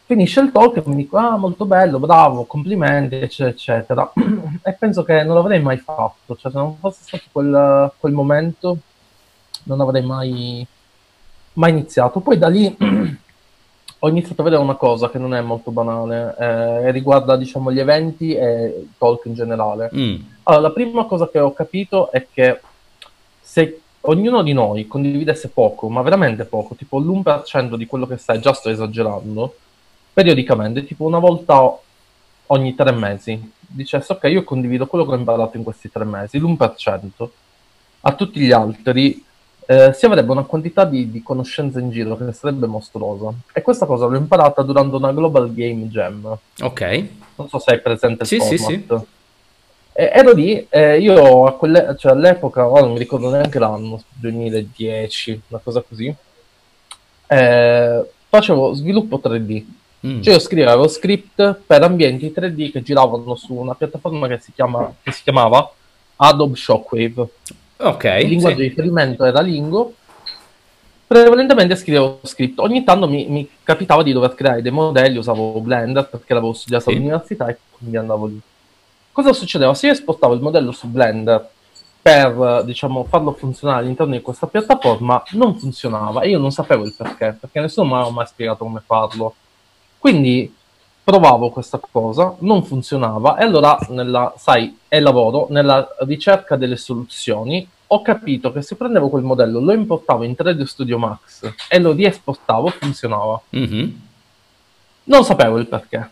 Finisce 0.07 0.41
il 0.41 0.51
talk 0.51 0.79
e 0.79 0.83
mi 0.87 0.97
dico, 0.97 1.19
ah, 1.19 1.37
molto 1.37 1.67
bello, 1.67 1.99
bravo, 1.99 2.45
complimenti, 2.45 3.17
eccetera, 3.17 3.51
eccetera. 3.51 4.13
e 4.65 4.73
penso 4.73 5.03
che 5.03 5.23
non 5.23 5.35
l'avrei 5.35 5.61
mai 5.61 5.77
fatto, 5.77 6.35
cioè 6.35 6.51
se 6.51 6.57
non 6.57 6.77
fosse 6.79 7.03
stato 7.03 7.25
quel, 7.31 7.93
quel 7.99 8.13
momento 8.15 8.79
non 9.65 9.83
avrei 9.83 10.03
mai, 10.03 10.67
mai 11.53 11.71
iniziato. 11.73 12.21
Poi 12.21 12.39
da 12.39 12.49
lì 12.49 12.75
ho 14.01 14.09
iniziato 14.09 14.43
a 14.43 14.45
vedere 14.45 14.63
una 14.63 14.77
cosa 14.77 15.11
che 15.11 15.19
non 15.19 15.35
è 15.35 15.41
molto 15.41 15.71
banale, 15.71 16.35
eh, 16.39 16.91
riguarda 16.93 17.37
diciamo 17.37 17.73
gli 17.73 17.81
eventi 17.81 18.33
e 18.33 18.65
il 18.67 18.93
talk 18.97 19.25
in 19.27 19.35
generale. 19.35 19.91
Mm. 19.95 20.17
Allora, 20.45 20.63
la 20.63 20.71
prima 20.71 21.05
cosa 21.05 21.29
che 21.29 21.41
ho 21.41 21.53
capito 21.53 22.11
è 22.13 22.27
che 22.33 22.61
se 23.41 23.81
ognuno 24.03 24.43
di 24.43 24.53
noi 24.53 24.87
condividesse 24.87 25.49
poco, 25.49 25.89
ma 25.89 26.03
veramente 26.03 26.45
poco, 26.45 26.77
tipo 26.77 26.99
l'1% 26.99 27.75
di 27.75 27.87
quello 27.87 28.07
che 28.07 28.19
sai, 28.19 28.41
già 28.41 28.53
sto 28.53 28.69
esagerando, 28.69 29.57
periodicamente, 30.13 30.85
tipo 30.85 31.05
una 31.05 31.19
volta 31.19 31.77
ogni 32.47 32.75
tre 32.75 32.93
mesi, 32.93 33.53
dicesse 33.59 34.13
ok, 34.13 34.25
io 34.25 34.45
condivido 34.45 34.87
quello 34.87 35.05
che 35.05 35.13
ho 35.13 35.17
imparato 35.17 35.57
in 35.57 35.65
questi 35.65 35.91
tre 35.91 36.05
mesi, 36.05 36.39
l'1%, 36.39 37.29
a 38.01 38.15
tutti 38.15 38.39
gli 38.39 38.53
altri 38.53 39.25
eh, 39.71 39.93
si 39.93 40.07
avrebbe 40.07 40.33
una 40.33 40.45
quantità 40.45 40.87
di, 40.87 41.11
di 41.11 41.23
conoscenze 41.23 41.79
in 41.79 41.91
giro 41.91 42.17
che 42.17 42.33
sarebbe 42.33 42.67
mostruosa. 42.67 43.31
E 43.53 43.61
questa 43.61 43.85
cosa 43.85 44.07
l'ho 44.07 44.17
imparata 44.17 44.63
durante 44.63 44.97
una 44.97 45.13
Global 45.13 45.53
Game 45.53 45.89
Jam. 45.89 46.39
Ok. 46.61 47.07
Non 47.35 47.51
so 47.51 47.59
se 47.59 47.73
hai 47.73 47.81
presente 47.83 48.23
il 48.23 48.29
sì, 48.29 48.39
format. 48.39 48.57
Sì, 48.57 48.85
sì. 48.89 49.07
E 49.93 50.11
ero 50.15 50.33
lì, 50.33 50.67
eh, 50.71 50.99
io 50.99 51.45
a 51.45 51.53
quelle, 51.53 51.95
cioè 51.99 52.13
all'epoca, 52.13 52.67
ora 52.67 52.81
non 52.81 52.93
mi 52.93 52.99
ricordo 52.99 53.29
neanche 53.29 53.59
l'anno, 53.59 54.03
2010, 54.15 55.43
una 55.49 55.61
cosa 55.63 55.85
così, 55.87 56.15
eh, 57.27 58.11
facevo 58.27 58.73
sviluppo 58.73 59.21
3D. 59.23 59.65
Mm. 60.07 60.23
Cioè 60.23 60.33
io 60.33 60.41
scrivevo 60.41 60.89
script 60.89 61.61
per 61.67 61.83
ambienti 61.83 62.33
3D 62.35 62.71
che 62.71 62.83
giravano 62.83 63.35
su 63.35 63.53
una 63.53 63.75
piattaforma 63.75 64.29
che 64.29 64.39
si, 64.39 64.53
chiama, 64.55 64.91
che 65.03 65.13
si 65.13 65.23
chiamava 65.25 65.71
Adobe 66.17 66.57
Shockwave. 66.57 67.29
Ok. 67.79 68.05
Il 68.05 68.29
linguaggio 68.29 68.57
sì. 68.57 68.63
di 68.63 68.69
riferimento 68.69 69.25
era 69.25 69.41
Lingo. 69.41 69.95
Prevalentemente 71.07 71.77
scrivevo 71.77 72.21
script. 72.23 72.59
Ogni 72.59 72.85
tanto 72.85 73.09
mi, 73.09 73.27
mi, 73.29 73.49
capitava 73.63 74.03
di 74.03 74.13
dover 74.13 74.35
creare 74.35 74.63
dei 74.63 74.73
modelli, 74.73 75.17
usavo 75.17 75.61
Blender 75.61 76.09
perché 76.09 76.35
l'avevo 76.35 76.53
studiato 76.53 76.91
sì. 76.91 76.97
all'università 76.97 77.49
e 77.49 77.57
quindi 77.71 77.97
andavo 77.97 78.27
lì. 78.27 78.41
Cosa 79.13 79.33
succedeva? 79.33 79.75
Se 79.75 79.87
io 79.87 79.93
esportavo 79.93 80.35
il 80.35 80.41
modello 80.41 80.71
su 80.71 80.87
Blender 80.89 81.49
per 82.01 82.63
diciamo, 82.65 83.05
farlo 83.05 83.33
funzionare 83.33 83.81
all'interno 83.81 84.15
di 84.15 84.23
questa 84.23 84.47
piattaforma, 84.47 85.23
non 85.33 85.59
funzionava 85.59 86.23
e 86.23 86.31
io 86.31 86.39
non 86.39 86.53
sapevo 86.53 86.85
il 86.85 86.95
perché, 86.97 87.37
perché 87.39 87.61
nessuno 87.61 87.89
mi 87.89 87.95
aveva 87.95 88.11
mai 88.11 88.27
spiegato 88.27 88.65
come 88.65 88.83
farlo. 88.85 89.35
Quindi 89.99 90.55
provavo 91.09 91.49
questa 91.49 91.81
cosa, 91.91 92.37
non 92.41 92.63
funzionava 92.63 93.39
e 93.39 93.43
allora, 93.43 93.79
nella, 93.89 94.35
sai, 94.37 94.77
è 94.89 95.01
lavoro, 95.01 95.47
nella 95.49 95.89
ricerca 96.01 96.55
delle 96.55 96.77
soluzioni, 96.77 97.67
ho 97.87 98.03
capito 98.03 98.53
che 98.53 98.61
se 98.61 98.77
prendevo 98.77 99.09
quel 99.09 99.23
modello, 99.23 99.59
lo 99.59 99.73
importavo 99.73 100.23
in 100.25 100.35
3D 100.39 100.65
Studio 100.65 100.99
Max 100.99 101.51
e 101.67 101.79
lo 101.79 101.93
riesportavo, 101.93 102.69
funzionava. 102.69 103.41
Mm-hmm. 103.57 103.89
Non 105.05 105.25
sapevo 105.25 105.57
il 105.57 105.67
perché. 105.67 106.11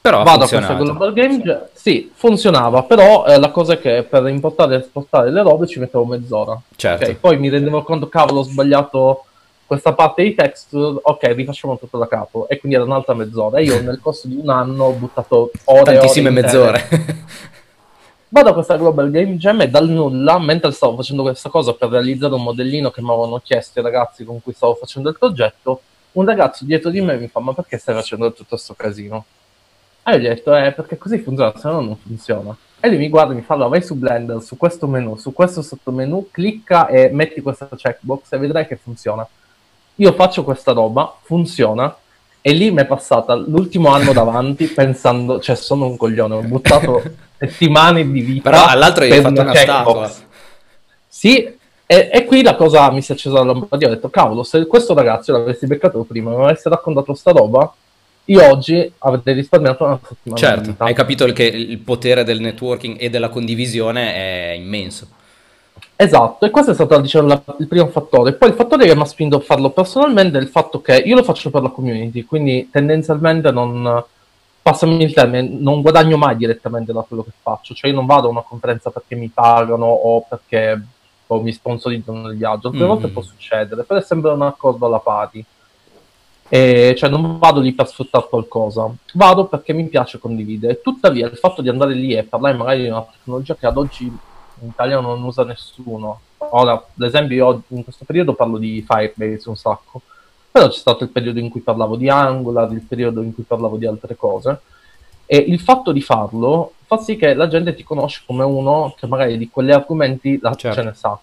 Però 0.00 0.22
Vado 0.22 0.44
a 0.44 0.48
questa 0.48 0.74
Global 0.74 1.12
Game, 1.12 1.68
sì, 1.72 2.12
funzionava, 2.14 2.84
però 2.84 3.26
eh, 3.26 3.40
la 3.40 3.50
cosa 3.50 3.72
è 3.72 3.80
che 3.80 4.04
per 4.04 4.28
importare 4.28 4.76
e 4.76 4.78
esportare 4.78 5.32
le 5.32 5.42
robe 5.42 5.66
ci 5.66 5.80
mettevo 5.80 6.04
mezz'ora. 6.04 6.56
Certo. 6.76 7.02
Okay, 7.02 7.16
poi 7.16 7.36
mi 7.38 7.48
rendevo 7.48 7.82
conto, 7.82 8.08
cavolo, 8.08 8.38
ho 8.38 8.44
sbagliato 8.44 9.24
questa 9.66 9.92
parte 9.92 10.22
di 10.22 10.34
texture, 10.34 11.00
ok, 11.02 11.24
rifacciamo 11.34 11.76
tutto 11.76 11.98
da 11.98 12.06
capo. 12.06 12.48
E 12.48 12.58
quindi 12.58 12.76
era 12.76 12.86
un'altra 12.86 13.14
mezz'ora. 13.14 13.58
E 13.58 13.64
io 13.64 13.82
nel 13.82 14.00
corso 14.00 14.28
di 14.28 14.36
un 14.36 14.48
anno 14.48 14.84
ho 14.84 14.92
buttato 14.92 15.50
ore 15.64 15.82
Tantissime 15.82 16.28
ore 16.30 16.40
mezz'ore. 16.40 16.88
Vado 18.28 18.50
a 18.50 18.54
questa 18.54 18.76
Global 18.76 19.10
Game 19.10 19.36
Jam 19.36 19.60
e 19.62 19.68
dal 19.68 19.88
nulla, 19.88 20.38
mentre 20.38 20.70
stavo 20.72 20.96
facendo 20.96 21.22
questa 21.22 21.48
cosa 21.48 21.74
per 21.74 21.90
realizzare 21.90 22.34
un 22.34 22.42
modellino 22.42 22.90
che 22.90 23.00
mi 23.00 23.10
avevano 23.10 23.40
chiesto 23.42 23.78
i 23.78 23.82
ragazzi 23.82 24.24
con 24.24 24.42
cui 24.42 24.52
stavo 24.52 24.74
facendo 24.74 25.08
il 25.08 25.16
progetto, 25.18 25.80
un 26.12 26.24
ragazzo 26.24 26.64
dietro 26.64 26.90
di 26.90 27.00
me 27.00 27.16
mi 27.16 27.28
fa, 27.28 27.40
ma 27.40 27.52
perché 27.52 27.78
stai 27.78 27.94
facendo 27.94 28.32
tutto 28.32 28.48
questo 28.50 28.74
casino? 28.74 29.24
E 30.04 30.12
io 30.12 30.18
gli 30.18 30.26
ho 30.26 30.28
detto, 30.28 30.54
eh, 30.56 30.72
perché 30.72 30.98
così 30.98 31.18
funziona, 31.18 31.52
se 31.56 31.68
no 31.68 31.80
non 31.80 31.96
funziona. 31.96 32.56
E 32.80 32.88
lui 32.88 32.98
mi 32.98 33.08
guarda 33.08 33.32
e 33.32 33.36
mi 33.36 33.42
fa, 33.42 33.54
allora 33.54 33.70
vai 33.70 33.82
su 33.82 33.94
Blender, 33.94 34.42
su 34.42 34.56
questo 34.56 34.86
menu, 34.86 35.16
su 35.16 35.32
questo 35.32 35.62
sottomenu, 35.62 36.28
clicca 36.30 36.88
e 36.88 37.08
metti 37.10 37.40
questa 37.40 37.68
checkbox 37.74 38.32
e 38.32 38.38
vedrai 38.38 38.66
che 38.66 38.76
funziona 38.76 39.26
io 39.96 40.12
faccio 40.12 40.44
questa 40.44 40.72
roba, 40.72 41.16
funziona, 41.22 41.94
e 42.40 42.52
lì 42.52 42.70
mi 42.70 42.82
è 42.82 42.86
passata 42.86 43.34
l'ultimo 43.34 43.88
anno 43.88 44.12
davanti 44.12 44.66
pensando, 44.70 45.40
cioè 45.40 45.56
sono 45.56 45.86
un 45.86 45.96
coglione, 45.96 46.34
ho 46.34 46.42
buttato 46.42 47.02
settimane 47.38 48.10
di 48.10 48.20
vita. 48.20 48.50
Però 48.50 48.66
all'altro 48.66 49.04
hai 49.04 49.20
fatto 49.20 49.40
una 49.40 49.54
statua. 49.54 50.12
Sì, 51.08 51.54
e, 51.88 52.10
e, 52.12 52.24
qui 52.24 52.42
la 52.42 52.54
cosa 52.56 52.90
mi 52.90 53.00
si 53.00 53.12
è 53.12 53.14
accesa 53.14 53.38
la 53.38 53.44
lampadina, 53.52 53.90
ho 53.90 53.94
detto, 53.94 54.10
cavolo, 54.10 54.42
se 54.42 54.66
questo 54.66 54.92
ragazzo 54.92 55.32
l'avessi 55.32 55.66
beccato 55.66 56.02
prima, 56.04 56.30
mi 56.30 56.44
avesse 56.44 56.68
raccontato 56.68 57.14
sta 57.14 57.30
roba, 57.30 57.72
io 58.26 58.48
oggi 58.48 58.92
avrei 58.98 59.34
risparmiato 59.34 59.84
una 59.84 60.00
settimana 60.02 60.40
Certo, 60.40 60.74
hai 60.84 60.94
capito 60.94 61.26
che 61.26 61.44
il 61.44 61.78
potere 61.78 62.24
del 62.24 62.40
networking 62.40 62.96
e 62.98 63.08
della 63.08 63.28
condivisione 63.28 64.14
è 64.14 64.52
immenso. 64.56 65.06
Esatto, 65.98 66.44
e 66.44 66.50
questo 66.50 66.72
è 66.72 66.74
stato 66.74 66.98
diciamo, 67.00 67.28
la- 67.28 67.42
il 67.58 67.66
primo 67.68 67.86
fattore. 67.88 68.34
Poi 68.34 68.50
il 68.50 68.54
fattore 68.54 68.86
che 68.86 68.94
mi 68.94 69.00
ha 69.02 69.06
spinto 69.06 69.36
a 69.36 69.40
farlo 69.40 69.70
personalmente 69.70 70.38
è 70.38 70.40
il 70.40 70.48
fatto 70.48 70.80
che 70.80 70.96
io 70.96 71.14
lo 71.16 71.22
faccio 71.22 71.50
per 71.50 71.62
la 71.62 71.70
community, 71.70 72.24
quindi 72.24 72.68
tendenzialmente 72.70 73.50
non, 73.50 74.04
passami 74.60 75.02
il 75.02 75.12
termine, 75.14 75.48
non 75.58 75.80
guadagno 75.80 76.16
mai 76.16 76.36
direttamente 76.36 76.92
da 76.92 77.00
quello 77.02 77.22
che 77.22 77.30
faccio, 77.40 77.72
cioè 77.74 77.90
io 77.90 77.96
non 77.96 78.04
vado 78.06 78.26
a 78.26 78.30
una 78.30 78.42
conferenza 78.42 78.90
perché 78.90 79.14
mi 79.14 79.28
pagano 79.32 79.86
o 79.86 80.24
perché 80.28 80.80
o 81.28 81.40
mi 81.40 81.52
sponsorizzano 81.52 82.28
il 82.30 82.36
viaggio, 82.36 82.68
alcune 82.68 82.84
Mm. 82.84 82.88
volte 82.88 83.08
può 83.08 83.22
succedere, 83.22 83.82
però 83.82 83.98
è 83.98 84.02
sempre 84.02 84.30
un 84.30 84.42
accordo 84.42 84.86
alla 84.86 85.00
pari. 85.00 85.44
E, 86.48 86.94
cioè 86.96 87.10
non 87.10 87.38
vado 87.38 87.58
lì 87.60 87.72
per 87.72 87.88
sfruttare 87.88 88.26
qualcosa, 88.28 88.88
vado 89.14 89.46
perché 89.46 89.72
mi 89.72 89.86
piace 89.88 90.18
condividere. 90.20 90.80
Tuttavia 90.80 91.26
il 91.26 91.36
fatto 91.36 91.60
di 91.62 91.68
andare 91.68 91.94
lì 91.94 92.14
e 92.14 92.22
parlare 92.22 92.54
magari 92.56 92.82
di 92.82 92.88
una 92.88 93.04
tecnologia 93.10 93.56
che 93.56 93.66
ad 93.66 93.76
oggi 93.76 94.16
in 94.60 94.68
Italia 94.68 95.00
non 95.00 95.22
usa 95.22 95.44
nessuno. 95.44 96.20
Ora, 96.38 96.72
ad 96.72 97.02
esempio, 97.02 97.36
io 97.36 97.62
in 97.68 97.84
questo 97.84 98.04
periodo 98.04 98.34
parlo 98.34 98.58
di 98.58 98.84
Firebase 98.86 99.48
un 99.48 99.56
sacco, 99.56 100.00
però 100.50 100.68
c'è 100.68 100.78
stato 100.78 101.04
il 101.04 101.10
periodo 101.10 101.38
in 101.38 101.48
cui 101.48 101.60
parlavo 101.60 101.96
di 101.96 102.08
Angular, 102.08 102.70
il 102.72 102.82
periodo 102.82 103.22
in 103.22 103.34
cui 103.34 103.42
parlavo 103.44 103.76
di 103.76 103.86
altre 103.86 104.16
cose, 104.16 104.60
e 105.26 105.36
il 105.36 105.60
fatto 105.60 105.92
di 105.92 106.00
farlo 106.00 106.72
fa 106.86 106.98
sì 106.98 107.16
che 107.16 107.34
la 107.34 107.48
gente 107.48 107.74
ti 107.74 107.82
conosce 107.82 108.22
come 108.24 108.44
uno 108.44 108.94
che 108.96 109.08
magari 109.08 109.36
di 109.36 109.50
quegli 109.50 109.72
argomenti 109.72 110.38
la, 110.40 110.54
Certo. 110.54 110.76
ce 110.80 110.86
ne 110.86 110.94
sa. 110.94 111.18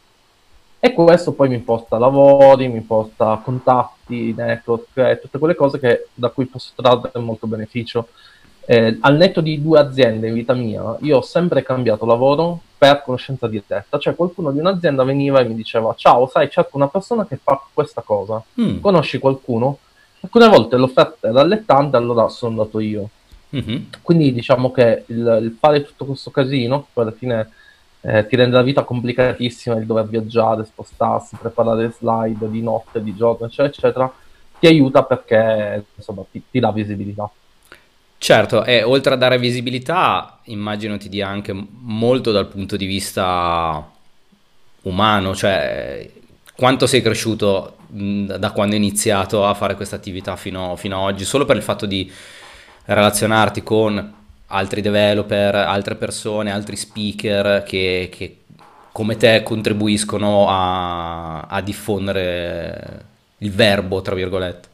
E 0.78 0.92
questo 0.92 1.32
poi 1.32 1.48
mi 1.48 1.60
porta 1.60 1.96
a 1.96 2.00
lavori, 2.00 2.68
mi 2.68 2.82
porta 2.82 3.32
a 3.32 3.38
contatti, 3.38 4.34
network 4.36 4.98
e 4.98 5.20
tutte 5.22 5.40
quelle 5.40 5.56
cose 5.56 5.80
che- 5.80 6.08
da 6.14 6.28
cui 6.28 6.46
posso 6.46 6.72
trarre 6.76 7.12
molto 7.22 7.48
beneficio. 7.48 8.10
Eh, 8.66 8.98
al 9.02 9.18
netto 9.18 9.42
di 9.42 9.62
due 9.62 9.80
aziende 9.80 10.28
in 10.28 10.34
vita 10.34 10.54
mia, 10.54 10.96
io 11.02 11.18
ho 11.18 11.22
sempre 11.22 11.64
cambiato 11.64 12.06
lavoro 12.06 12.62
per 12.78 13.02
conoscenza 13.04 13.48
diretta, 13.48 13.98
cioè 13.98 14.16
qualcuno 14.16 14.52
di 14.52 14.60
un'azienda 14.60 15.04
veniva 15.04 15.40
e 15.40 15.46
mi 15.46 15.54
diceva 15.56 15.94
ciao, 15.98 16.28
sai, 16.28 16.50
cerco 16.50 16.78
una 16.78 16.88
persona 16.88 17.26
che 17.26 17.38
fa 17.42 17.62
questa 17.74 18.02
cosa, 18.02 18.42
Mm. 18.60 18.80
conosci 18.80 19.20
qualcuno? 19.20 19.80
Alcune 20.22 20.48
volte 20.48 20.78
l'offerta 20.78 21.28
era 21.28 21.42
allettante, 21.42 21.98
allora 21.98 22.30
sono 22.30 22.52
andato 22.52 22.80
io. 22.80 23.10
Mhm. 23.50 23.88
Quindi 24.02 24.34
diciamo 24.34 24.72
che 24.72 25.04
il, 25.08 25.40
il 25.44 25.56
fare 25.60 25.84
tutto 25.84 26.06
questo 26.06 26.32
casino, 26.32 26.88
poi 26.94 27.04
alla 27.04 27.14
fine 27.14 27.50
eh, 28.02 28.26
ti 28.28 28.36
rende 28.36 28.56
la 28.56 28.64
vita 28.64 28.84
complicatissima 28.84 29.76
il 29.76 29.86
dover 29.86 30.08
viaggiare, 30.08 30.66
spostarsi, 30.66 31.36
preparare 31.36 31.92
slide 31.92 32.50
di 32.50 32.62
notte, 32.62 33.04
di 33.04 33.14
giorno, 33.16 33.46
eccetera, 33.46 33.68
eccetera, 33.68 34.14
ti 34.60 34.68
aiuta 34.68 35.04
perché 35.04 35.86
insomma 35.96 36.24
ti, 36.32 36.42
ti 36.50 36.60
dà 36.60 36.72
visibilità. 36.72 37.30
Certo, 38.24 38.64
e 38.64 38.84
oltre 38.84 39.16
a 39.16 39.18
dare 39.18 39.38
visibilità, 39.38 40.40
immagino 40.44 40.96
ti 40.96 41.10
dia 41.10 41.28
anche 41.28 41.54
molto 41.54 42.32
dal 42.32 42.48
punto 42.48 42.78
di 42.78 42.86
vista 42.86 43.86
umano, 44.84 45.36
cioè 45.36 46.10
quanto 46.56 46.88
sei 46.88 47.02
cresciuto 47.02 47.76
da 47.90 48.52
quando 48.52 48.76
hai 48.76 48.82
iniziato 48.82 49.46
a 49.46 49.54
fare 49.54 49.76
questa 49.76 49.98
attività 49.98 50.38
fino, 50.38 50.78
fino 50.78 50.96
ad 50.96 51.14
oggi, 51.14 51.26
solo 51.26 51.44
per 51.44 51.58
il 51.58 51.64
fatto 51.64 51.86
di 51.86 52.10
relazionarti 52.86 53.62
con 53.62 54.14
altri 54.48 54.80
developer, 54.80 55.56
altre 55.56 55.96
persone, 55.96 56.50
altri 56.50 56.78
speaker 56.78 57.64
che, 57.64 58.08
che 58.10 58.38
come 58.94 59.18
te 59.18 59.44
contribuiscono 59.44 60.48
a, 60.48 61.42
a 61.42 61.60
diffondere 61.60 63.06
il 63.40 63.52
verbo, 63.52 64.02
tra 64.02 64.16
virgolette. 64.16 64.70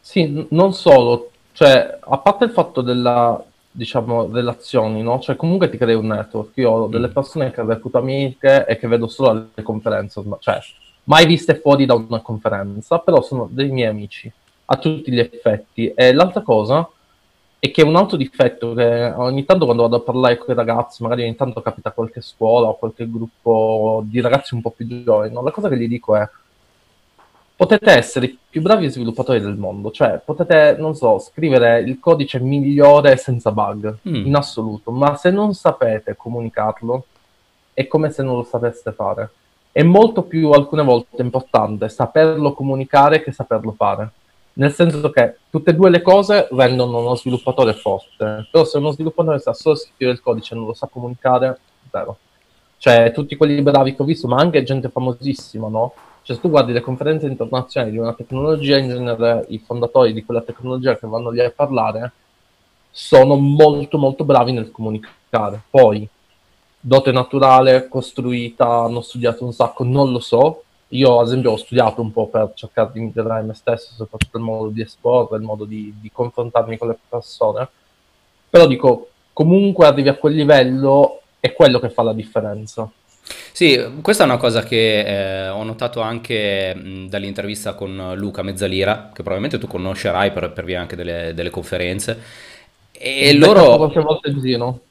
Sì, 0.00 0.46
non 0.48 0.72
solo, 0.72 1.31
cioè, 1.52 1.98
a 2.00 2.18
parte 2.18 2.44
il 2.44 2.50
fatto 2.50 2.80
della, 2.80 3.42
diciamo, 3.70 4.28
relazioni, 4.32 5.02
no? 5.02 5.18
Cioè, 5.20 5.36
comunque 5.36 5.68
ti 5.70 5.76
crei 5.76 5.94
un 5.94 6.06
network. 6.06 6.56
Io 6.56 6.70
ho 6.70 6.86
delle 6.88 7.08
Mm. 7.08 7.12
persone 7.12 7.50
che 7.50 7.62
reputo 7.62 7.98
amiche 7.98 8.66
e 8.66 8.76
che 8.78 8.88
vedo 8.88 9.06
solo 9.06 9.30
alle 9.30 9.62
conferenze, 9.62 10.22
ma- 10.24 10.38
cioè, 10.40 10.58
mai 11.04 11.26
viste 11.26 11.54
fuori 11.56 11.84
da 11.86 11.94
una 11.94 12.20
conferenza, 12.20 12.98
però 12.98 13.22
sono 13.22 13.48
dei 13.50 13.70
miei 13.70 13.88
amici, 13.88 14.30
a 14.66 14.76
tutti 14.76 15.10
gli 15.10 15.18
effetti. 15.18 15.92
E 15.94 16.12
l'altra 16.12 16.42
cosa 16.42 16.88
è 17.58 17.70
che 17.70 17.82
un 17.82 17.94
altro 17.96 18.16
difetto 18.16 18.74
che 18.74 19.12
ogni 19.16 19.44
tanto 19.44 19.64
quando 19.66 19.82
vado 19.82 19.96
a 19.96 20.00
parlare 20.00 20.36
con 20.36 20.52
i 20.52 20.56
ragazzi, 20.56 21.02
magari 21.02 21.22
ogni 21.22 21.36
tanto 21.36 21.60
capita 21.62 21.92
qualche 21.92 22.20
scuola 22.20 22.68
o 22.68 22.76
qualche 22.76 23.08
gruppo 23.08 24.02
di 24.04 24.20
ragazzi 24.20 24.54
un 24.54 24.62
po' 24.62 24.70
più 24.70 24.86
giovani, 25.04 25.32
no? 25.32 25.42
La 25.42 25.50
cosa 25.52 25.68
che 25.68 25.76
gli 25.76 25.86
dico 25.88 26.16
è 26.16 26.28
potete 27.56 27.90
essere 27.90 28.26
i 28.26 28.38
più 28.50 28.60
bravi 28.60 28.88
sviluppatori 28.90 29.40
del 29.40 29.56
mondo, 29.56 29.90
cioè 29.90 30.20
potete, 30.24 30.76
non 30.78 30.94
so, 30.94 31.18
scrivere 31.18 31.80
il 31.80 31.98
codice 32.00 32.40
migliore 32.40 33.16
senza 33.16 33.50
bug, 33.52 33.98
Mm. 34.08 34.26
in 34.26 34.34
assoluto, 34.34 34.90
ma 34.90 35.16
se 35.16 35.30
non 35.30 35.54
sapete 35.54 36.16
comunicarlo, 36.16 37.06
è 37.72 37.86
come 37.86 38.10
se 38.10 38.22
non 38.22 38.36
lo 38.36 38.42
sapeste 38.42 38.92
fare. 38.92 39.30
È 39.70 39.82
molto 39.82 40.22
più, 40.22 40.50
alcune 40.50 40.82
volte, 40.82 41.22
importante 41.22 41.88
saperlo 41.88 42.52
comunicare 42.52 43.22
che 43.22 43.32
saperlo 43.32 43.72
fare. 43.72 44.10
Nel 44.54 44.72
senso 44.72 45.08
che 45.10 45.36
tutte 45.48 45.70
e 45.70 45.74
due 45.74 45.88
le 45.88 46.02
cose 46.02 46.46
rendono 46.50 46.98
uno 46.98 47.14
sviluppatore 47.14 47.72
forte, 47.72 48.48
però 48.50 48.64
se 48.64 48.76
uno 48.76 48.90
sviluppatore 48.90 49.38
sa 49.38 49.54
solo 49.54 49.76
scrivere 49.76 50.18
il 50.18 50.22
codice 50.22 50.52
e 50.52 50.58
non 50.58 50.66
lo 50.66 50.74
sa 50.74 50.88
comunicare, 50.92 51.58
zero. 51.90 52.16
Cioè, 52.76 53.12
tutti 53.14 53.36
quelli 53.36 53.62
bravi 53.62 53.94
che 53.94 54.02
ho 54.02 54.04
visto, 54.04 54.28
ma 54.28 54.36
anche 54.36 54.62
gente 54.62 54.90
famosissima, 54.90 55.68
no? 55.68 55.94
Cioè, 56.22 56.36
se 56.36 56.40
tu 56.40 56.50
guardi 56.50 56.72
le 56.72 56.80
conferenze 56.80 57.26
internazionali 57.26 57.92
di 57.92 57.98
una 57.98 58.14
tecnologia, 58.14 58.78
in 58.78 58.88
genere 58.88 59.44
i 59.48 59.58
fondatori 59.58 60.12
di 60.12 60.24
quella 60.24 60.40
tecnologia 60.42 60.96
che 60.96 61.06
vanno 61.06 61.30
lì 61.30 61.40
a 61.40 61.50
parlare 61.50 62.12
sono 62.90 63.36
molto 63.36 63.98
molto 63.98 64.24
bravi 64.24 64.52
nel 64.52 64.70
comunicare. 64.70 65.62
Poi, 65.68 66.06
dote 66.78 67.10
naturale, 67.10 67.88
costruita, 67.88 68.66
hanno 68.66 69.00
studiato 69.00 69.44
un 69.44 69.52
sacco, 69.52 69.82
non 69.82 70.12
lo 70.12 70.20
so. 70.20 70.64
Io, 70.88 71.18
ad 71.18 71.26
esempio, 71.26 71.52
ho 71.52 71.56
studiato 71.56 72.02
un 72.02 72.12
po' 72.12 72.28
per 72.28 72.52
cercare 72.54 72.90
di 72.92 73.00
migliorare 73.00 73.42
me 73.42 73.54
stesso, 73.54 73.92
soprattutto 73.96 74.36
il 74.36 74.44
modo 74.44 74.68
di 74.68 74.82
esporre, 74.82 75.38
il 75.38 75.42
modo 75.42 75.64
di, 75.64 75.92
di 75.98 76.12
confrontarmi 76.12 76.76
con 76.76 76.88
le 76.88 76.98
persone. 77.08 77.68
Però 78.48 78.66
dico, 78.66 79.08
comunque 79.32 79.86
arrivi 79.86 80.10
a 80.10 80.16
quel 80.16 80.34
livello, 80.34 81.22
è 81.40 81.52
quello 81.54 81.80
che 81.80 81.88
fa 81.88 82.02
la 82.02 82.12
differenza. 82.12 82.88
Sì, 83.52 83.80
questa 84.00 84.22
è 84.24 84.26
una 84.26 84.36
cosa 84.38 84.62
che 84.62 85.44
eh, 85.44 85.48
ho 85.48 85.62
notato 85.62 86.00
anche 86.00 86.74
mh, 86.74 87.08
dall'intervista 87.08 87.74
con 87.74 88.12
Luca 88.16 88.42
Mezzalira, 88.42 89.06
che 89.12 89.22
probabilmente 89.22 89.58
tu 89.58 89.66
conoscerai 89.66 90.32
per, 90.32 90.52
per 90.52 90.64
via 90.64 90.80
anche 90.80 90.96
delle, 90.96 91.32
delle 91.34 91.50
conferenze. 91.50 92.18
E 92.92 93.34
loro, 93.34 93.90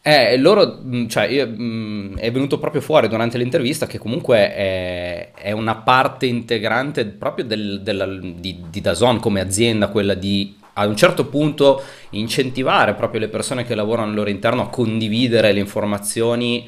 eh, 0.02 0.38
loro, 0.38 0.80
cioè, 1.08 1.26
io, 1.28 1.48
mh, 1.48 2.18
è 2.18 2.32
venuto 2.32 2.58
proprio 2.60 2.82
fuori 2.82 3.08
durante 3.08 3.38
l'intervista 3.38 3.86
che 3.88 3.98
comunque 4.00 4.54
è, 4.54 5.32
è 5.34 5.52
una 5.52 5.76
parte 5.76 6.26
integrante 6.26 7.06
proprio 7.06 7.46
del, 7.46 7.82
della- 7.82 8.08
di, 8.08 8.66
di 8.70 8.82
DAZN 8.82 9.20
come 9.20 9.40
azienda, 9.42 9.88
quella 9.88 10.14
di 10.14 10.58
a 10.74 10.88
un 10.88 10.96
certo 10.96 11.26
punto 11.26 11.82
incentivare 12.12 12.94
proprio 12.94 13.20
le 13.20 13.28
persone 13.28 13.66
che 13.66 13.76
lavorano 13.76 14.08
al 14.10 14.16
loro 14.16 14.30
interno 14.30 14.62
a 14.62 14.70
condividere 14.70 15.52
le 15.52 15.60
informazioni 15.60 16.68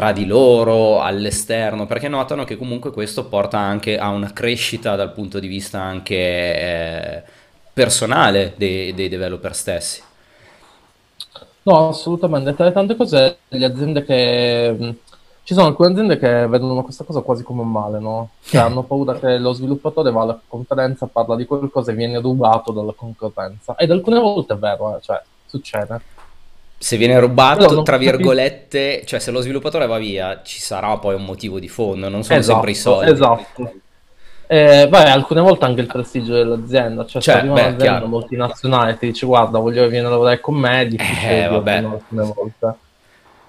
tra 0.00 0.12
di 0.12 0.24
loro, 0.24 1.02
all'esterno, 1.02 1.84
perché 1.84 2.08
notano 2.08 2.44
che 2.44 2.56
comunque 2.56 2.90
questo 2.90 3.26
porta 3.26 3.58
anche 3.58 3.98
a 3.98 4.08
una 4.08 4.32
crescita 4.32 4.96
dal 4.96 5.12
punto 5.12 5.38
di 5.38 5.46
vista 5.46 5.78
anche 5.78 6.14
eh, 6.16 7.22
personale 7.70 8.54
dei, 8.56 8.94
dei 8.94 9.10
developer 9.10 9.54
stessi. 9.54 10.02
No, 11.64 11.88
assolutamente. 11.88 12.54
Tra 12.54 12.64
le 12.64 12.72
tante 12.72 12.96
cose, 12.96 13.40
le 13.48 13.64
aziende 13.66 14.02
che... 14.02 14.74
mh, 14.78 14.90
Ci 15.42 15.52
sono 15.52 15.66
alcune 15.66 15.90
aziende 15.90 16.18
che 16.18 16.46
vedono 16.46 16.82
questa 16.82 17.04
cosa 17.04 17.20
quasi 17.20 17.42
come 17.42 17.60
un 17.60 17.70
male, 17.70 17.98
no? 17.98 18.30
Cioè 18.42 18.62
hanno 18.62 18.82
paura 18.84 19.18
che 19.18 19.36
lo 19.36 19.52
sviluppatore 19.52 20.10
va 20.10 20.22
alla 20.22 20.40
conferenza, 20.48 21.08
parla 21.08 21.36
di 21.36 21.44
qualcosa 21.44 21.92
e 21.92 21.94
viene 21.94 22.20
rubato 22.20 22.72
dalla 22.72 22.94
concorrenza. 22.96 23.76
Ed 23.76 23.90
alcune 23.90 24.18
volte 24.18 24.54
è 24.54 24.56
vero, 24.56 24.96
eh, 24.96 25.02
cioè, 25.02 25.20
succede. 25.44 26.00
Se 26.82 26.96
viene 26.96 27.18
rubato, 27.20 27.70
non 27.74 27.84
tra 27.84 27.98
virgolette, 27.98 29.02
cioè 29.04 29.18
se 29.20 29.30
lo 29.30 29.40
sviluppatore 29.42 29.86
va 29.86 29.98
via, 29.98 30.40
ci 30.42 30.60
sarà 30.60 30.96
poi 30.96 31.14
un 31.14 31.24
motivo 31.26 31.58
di 31.60 31.68
fondo, 31.68 32.08
non 32.08 32.24
sono 32.24 32.40
sempre 32.40 32.70
i 32.70 32.72
Esatto, 32.72 32.94
soldi. 32.96 33.10
esatto. 33.10 33.74
Eh, 34.46 34.88
beh, 34.88 35.10
alcune 35.10 35.42
volte 35.42 35.66
anche 35.66 35.82
il 35.82 35.86
prestigio 35.86 36.32
dell'azienda, 36.32 37.04
cioè 37.04 37.20
se 37.20 37.30
Cioè, 37.30 37.40
arriva 37.40 37.54
beh, 37.54 37.60
un'azienda 37.66 38.06
multinazionale 38.06 38.92
e 38.92 38.98
ti 38.98 39.06
dice 39.08 39.26
guarda 39.26 39.58
voglio 39.58 39.82
che 39.82 39.88
vieni 39.90 40.06
a 40.06 40.08
lavorare 40.10 40.40
con 40.40 40.54
me, 40.56 40.80
è 40.80 40.86
difficile 40.88 41.44
Eh, 41.44 41.48
vabbè. 41.48 41.76
alcune 41.76 42.22
volte. 42.34 42.74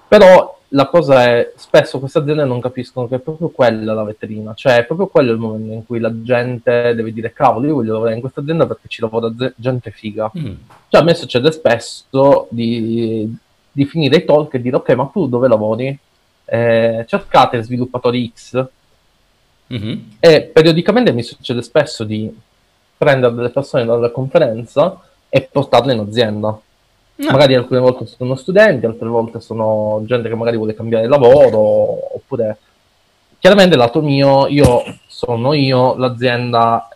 Però 0.08 0.58
la 0.74 0.86
cosa 0.86 1.24
è, 1.24 1.52
spesso 1.56 1.98
queste 1.98 2.18
aziende 2.18 2.44
non 2.44 2.60
capiscono 2.60 3.06
che 3.08 3.16
è 3.16 3.18
proprio 3.18 3.48
quella 3.48 3.92
la 3.94 4.04
vetrina, 4.04 4.54
cioè 4.54 4.78
è 4.78 4.84
proprio 4.84 5.06
quello 5.08 5.32
il 5.32 5.38
momento 5.38 5.72
in 5.72 5.86
cui 5.86 5.98
la 6.00 6.10
gente 6.22 6.94
deve 6.94 7.12
dire 7.12 7.32
cavolo 7.32 7.66
io 7.66 7.74
voglio 7.74 7.92
lavorare 7.92 8.14
in 8.16 8.20
questa 8.20 8.40
azienda 8.40 8.66
perché 8.66 8.88
ci 8.88 9.00
lavora 9.00 9.32
ze- 9.38 9.52
gente 9.56 9.90
figa. 9.90 10.30
Mm. 10.36 10.52
Cioè 10.88 11.00
a 11.00 11.04
me 11.04 11.14
succede 11.14 11.50
spesso 11.52 12.46
di, 12.50 13.34
di 13.70 13.84
finire 13.84 14.16
i 14.16 14.24
talk 14.24 14.54
e 14.54 14.60
dire 14.62 14.76
ok 14.76 14.90
ma 14.94 15.04
tu 15.12 15.26
dove 15.28 15.48
lavori? 15.48 15.98
Eh, 16.44 17.04
cercate 17.06 17.62
sviluppatori 17.62 18.30
X 18.34 18.66
Mhm. 19.68 20.16
e 20.20 20.42
periodicamente 20.52 21.12
mi 21.12 21.22
succede 21.22 21.62
spesso 21.62 22.04
di 22.04 22.30
prendere 22.98 23.34
delle 23.34 23.48
persone 23.48 23.84
dalla 23.86 24.10
conferenza 24.10 25.00
e 25.30 25.48
portarle 25.50 25.94
in 25.94 26.00
azienda. 26.00 26.60
No. 27.14 27.30
Magari 27.30 27.54
alcune 27.54 27.80
volte 27.80 28.06
sono 28.06 28.34
studenti, 28.34 28.86
altre 28.86 29.06
volte 29.08 29.40
sono 29.40 30.02
gente 30.06 30.28
che 30.28 30.34
magari 30.34 30.56
vuole 30.56 30.74
cambiare 30.74 31.06
lavoro, 31.06 32.14
oppure 32.14 32.58
chiaramente 33.38 33.76
lato 33.76 34.00
mio, 34.00 34.46
io 34.46 34.82
sono 35.06 35.52
io, 35.52 35.94
l'azienda 35.96 36.88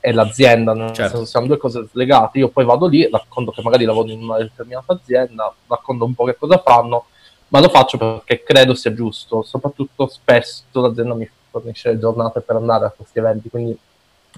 è 0.00 0.12
l'azienda, 0.12 0.72
nel 0.72 0.92
Certo. 0.92 1.16
senso 1.16 1.26
siamo 1.26 1.46
due 1.46 1.58
cose 1.58 1.86
slegate. 1.90 2.38
Io 2.38 2.48
poi 2.48 2.64
vado 2.64 2.86
lì, 2.86 3.08
racconto 3.10 3.52
che 3.52 3.62
magari 3.62 3.84
lavoro 3.84 4.08
in 4.08 4.22
una 4.22 4.38
determinata 4.38 4.94
azienda, 4.94 5.52
racconto 5.66 6.04
un 6.04 6.14
po' 6.14 6.24
che 6.24 6.36
cosa 6.36 6.58
fanno, 6.58 7.04
ma 7.48 7.60
lo 7.60 7.68
faccio 7.68 7.98
perché 7.98 8.42
credo 8.42 8.74
sia 8.74 8.92
giusto. 8.94 9.42
Soprattutto 9.42 10.08
spesso 10.08 10.64
l'azienda 10.72 11.14
mi 11.14 11.28
fornisce 11.50 11.90
le 11.90 11.98
giornate 11.98 12.40
per 12.40 12.56
andare 12.56 12.86
a 12.86 12.92
questi 12.96 13.18
eventi, 13.18 13.50
quindi 13.50 13.78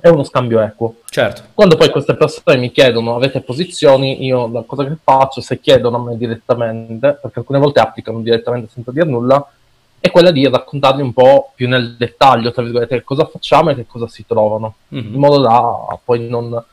è 0.00 0.08
uno 0.08 0.24
scambio 0.24 0.60
equo. 0.60 0.96
Certo. 1.08 1.42
Quando 1.54 1.76
poi 1.76 1.90
queste 1.90 2.14
persone 2.14 2.56
mi 2.56 2.70
chiedono 2.72 3.14
avete 3.14 3.40
posizioni, 3.40 4.24
io 4.24 4.48
la 4.48 4.62
cosa 4.66 4.84
che 4.84 4.96
faccio, 5.02 5.40
se 5.40 5.60
chiedono 5.60 5.96
a 5.96 6.00
me 6.00 6.16
direttamente, 6.16 7.18
perché 7.20 7.40
alcune 7.40 7.58
volte 7.58 7.80
applicano 7.80 8.20
direttamente 8.20 8.70
senza 8.72 8.90
dire 8.90 9.06
nulla, 9.06 9.46
è 10.00 10.10
quella 10.10 10.32
di 10.32 10.48
raccontargli 10.48 11.00
un 11.00 11.12
po' 11.12 11.52
più 11.54 11.68
nel 11.68 11.94
dettaglio, 11.96 12.50
tra 12.50 12.62
virgolette, 12.62 12.96
che 12.96 13.04
cosa 13.04 13.24
facciamo 13.24 13.70
e 13.70 13.74
che 13.76 13.86
cosa 13.86 14.08
si 14.08 14.26
trovano, 14.26 14.74
Mhm. 14.88 15.14
in 15.14 15.20
modo 15.20 15.38
da 15.40 15.98
poi 16.04 16.28
non, 16.28 16.64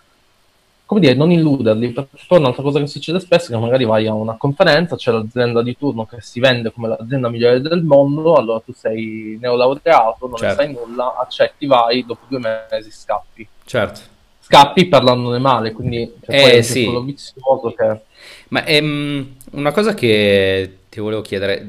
come 0.89 1.01
dire, 1.01 1.13
non 1.13 1.29
illuderli, 1.31 1.91
perché 1.91 2.17
poi 2.27 2.39
un'altra 2.39 2.63
cosa 2.63 2.79
che 2.79 2.87
succede 2.87 3.19
spesso 3.19 3.51
è 3.51 3.53
che 3.53 3.61
magari 3.61 3.85
vai 3.85 4.07
a 4.07 4.13
una 4.15 4.37
conferenza, 4.37 4.95
c'è 4.95 5.11
l'azienda 5.11 5.61
di 5.61 5.77
turno 5.77 6.07
che 6.07 6.17
si 6.19 6.39
vende 6.39 6.71
come 6.71 6.87
l'azienda 6.87 7.29
migliore 7.29 7.61
del 7.61 7.83
mondo, 7.83 8.33
allora 8.33 8.59
tu 8.59 8.73
sei 8.73 9.37
neolaureato, 9.39 10.25
non 10.25 10.39
ne 10.41 10.47
Certo. 10.47 10.63
sai 10.63 10.73
nulla, 10.73 11.15
accetti, 11.19 11.67
vai, 11.67 12.03
dopo 12.03 12.21
due 12.27 12.39
mesi 12.39 12.89
scappi 12.89 13.47
Certo. 13.65 13.99
scappi 14.39 14.87
parlandone 14.87 15.37
male, 15.37 15.73
quindi 15.73 16.11
cioè, 16.25 16.35
Eh, 16.35 16.51
è 16.53 16.55
un 16.57 16.63
sì. 16.63 16.73
circolo 16.81 17.03
vizioso 17.03 17.73
che... 17.77 17.99
Ma 18.47 18.65
ehm, 18.65 19.35
una 19.51 19.71
cosa 19.71 19.93
che 19.93 20.77
ti 20.89 20.99
volevo 20.99 21.21
chiedere, 21.21 21.67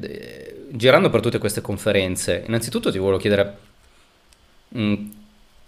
girando 0.70 1.10
per 1.10 1.20
tutte 1.20 1.36
queste 1.36 1.60
conferenze, 1.60 2.42
innanzitutto 2.46 2.90
ti 2.90 2.96
volevo 2.96 3.18
chiedere 3.18 3.58
mm, 4.74 5.10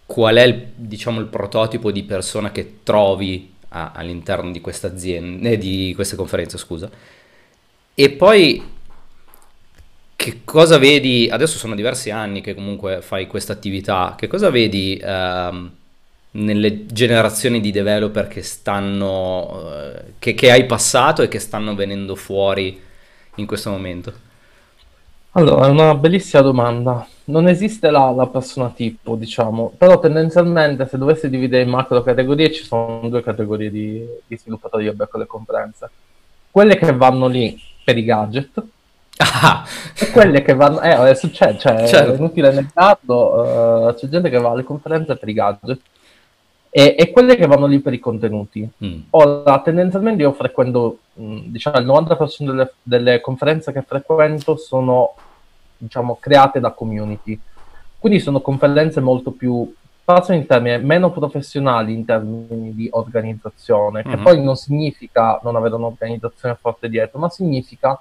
qual 0.07 0.37
è 0.37 0.43
il, 0.43 0.73
diciamo, 0.75 1.21
il 1.21 1.27
prototipo 1.27 1.91
di 1.91 2.03
persona 2.05 2.53
che 2.53 2.81
trovi 2.83 3.53
a- 3.71 3.93
all'interno 3.95 4.51
di 4.51 4.61
questa 4.61 4.88
azienda, 4.88 5.49
eh, 5.51 5.59
di 5.59 5.93
queste 5.95 6.17
conferenze, 6.17 6.59
scusa. 6.59 6.91
E 7.95 8.11
poi 8.11 8.62
che 10.17 10.43
cosa 10.45 10.79
vedi, 10.79 11.29
adesso 11.31 11.59
sono 11.59 11.75
diversi 11.75 12.11
anni 12.11 12.41
che 12.41 12.55
comunque 12.55 13.03
fai 13.03 13.27
questa 13.27 13.53
attività, 13.53 14.15
che 14.17 14.29
cosa 14.29 14.51
vedi 14.51 15.01
ehm, 15.03 15.71
nelle 16.33 16.87
generazioni 16.87 17.61
di 17.61 17.71
developer 17.73 18.29
che 18.29 18.43
stanno, 18.43 19.73
eh, 19.75 20.03
che, 20.19 20.35
che 20.35 20.51
hai 20.53 20.65
passato 20.67 21.23
e 21.23 21.29
che 21.29 21.41
stanno 21.41 21.75
venendo 21.75 22.15
fuori 22.15 22.81
in 23.37 23.47
questo 23.47 23.71
momento? 23.71 24.12
Allora, 25.33 25.67
è 25.67 25.71
una 25.71 25.95
bellissima 25.95 26.43
domanda. 26.43 27.07
Non 27.24 27.46
esiste 27.48 27.90
la, 27.90 28.11
la 28.11 28.26
persona 28.26 28.70
tipo, 28.70 29.14
diciamo, 29.14 29.72
però 29.76 29.98
tendenzialmente 29.98 30.87
se 30.87 30.98
dovessi 30.98 31.28
dividere 31.30 31.62
in 31.62 31.68
macro 31.70 32.02
categorie 32.02 32.52
ci 32.52 32.64
sono 32.64 33.08
due 33.08 33.22
categorie 33.22 33.70
di, 33.70 34.04
di 34.26 34.37
sviluppatori 34.37 34.87
web 34.87 35.08
con 35.08 35.20
le 35.20 35.26
conferenze. 35.26 35.90
Quelle 36.50 36.76
che 36.76 36.92
vanno 36.92 37.28
lì 37.28 37.58
per 37.85 37.96
i 37.96 38.04
gadget 38.04 38.62
Ah, 39.18 39.64
e 39.98 40.11
quelle 40.11 40.42
che 40.42 40.54
vanno... 40.54 40.80
Eh, 40.80 41.11
è 41.11 41.14
succede, 41.14 41.58
cioè, 41.58 41.87
Certo. 41.87 42.12
è 42.12 42.16
inutile 42.16 42.52
negarlo, 42.52 43.88
eh, 43.90 43.94
c'è 43.94 44.08
gente 44.08 44.28
che 44.30 44.38
va 44.38 44.50
alle 44.50 44.64
conferenze 44.64 45.16
per 45.16 45.28
i 45.28 45.32
gadget 45.32 45.80
e, 46.70 46.94
e 46.98 47.11
quelle 47.11 47.37
che 47.37 47.46
vanno 47.46 47.66
lì 47.66 47.78
per 47.80 47.92
i 47.92 47.98
contenuti. 48.00 48.68
mm, 48.85 49.00
Ora, 49.11 49.61
tendenzialmente 49.61 50.22
io 50.22 50.32
frequento, 50.32 50.98
mh, 51.14 51.38
diciamo, 51.46 51.78
il 51.78 51.87
90% 51.87 52.44
delle, 52.46 52.72
delle 52.82 53.20
conferenze 53.20 53.72
che 53.72 53.82
frequento 53.82 54.56
sono, 54.56 55.14
diciamo, 55.83 56.16
create 56.21 56.61
da 56.61 56.71
community. 56.71 57.38
Quindi 57.99 58.21
sono 58.21 58.40
conferenze 58.40 59.01
molto 59.01 59.33
più, 59.33 59.73
passano 60.05 60.38
in 60.38 60.47
termini 60.47 60.83
meno 60.85 61.11
professionali 61.11 61.92
in 61.92 62.05
termini 62.05 62.75
di 62.75 62.88
organizzazione, 62.90 64.03
che 64.03 64.16
Mhm. 64.16 64.23
poi 64.23 64.42
non 64.42 64.57
significa 64.57 65.40
non 65.42 65.57
avere 65.57 65.75
un'organizzazione 65.75 66.57
forte 66.61 66.88
dietro, 66.88 67.18
ma 67.18 67.29
significa 67.29 68.01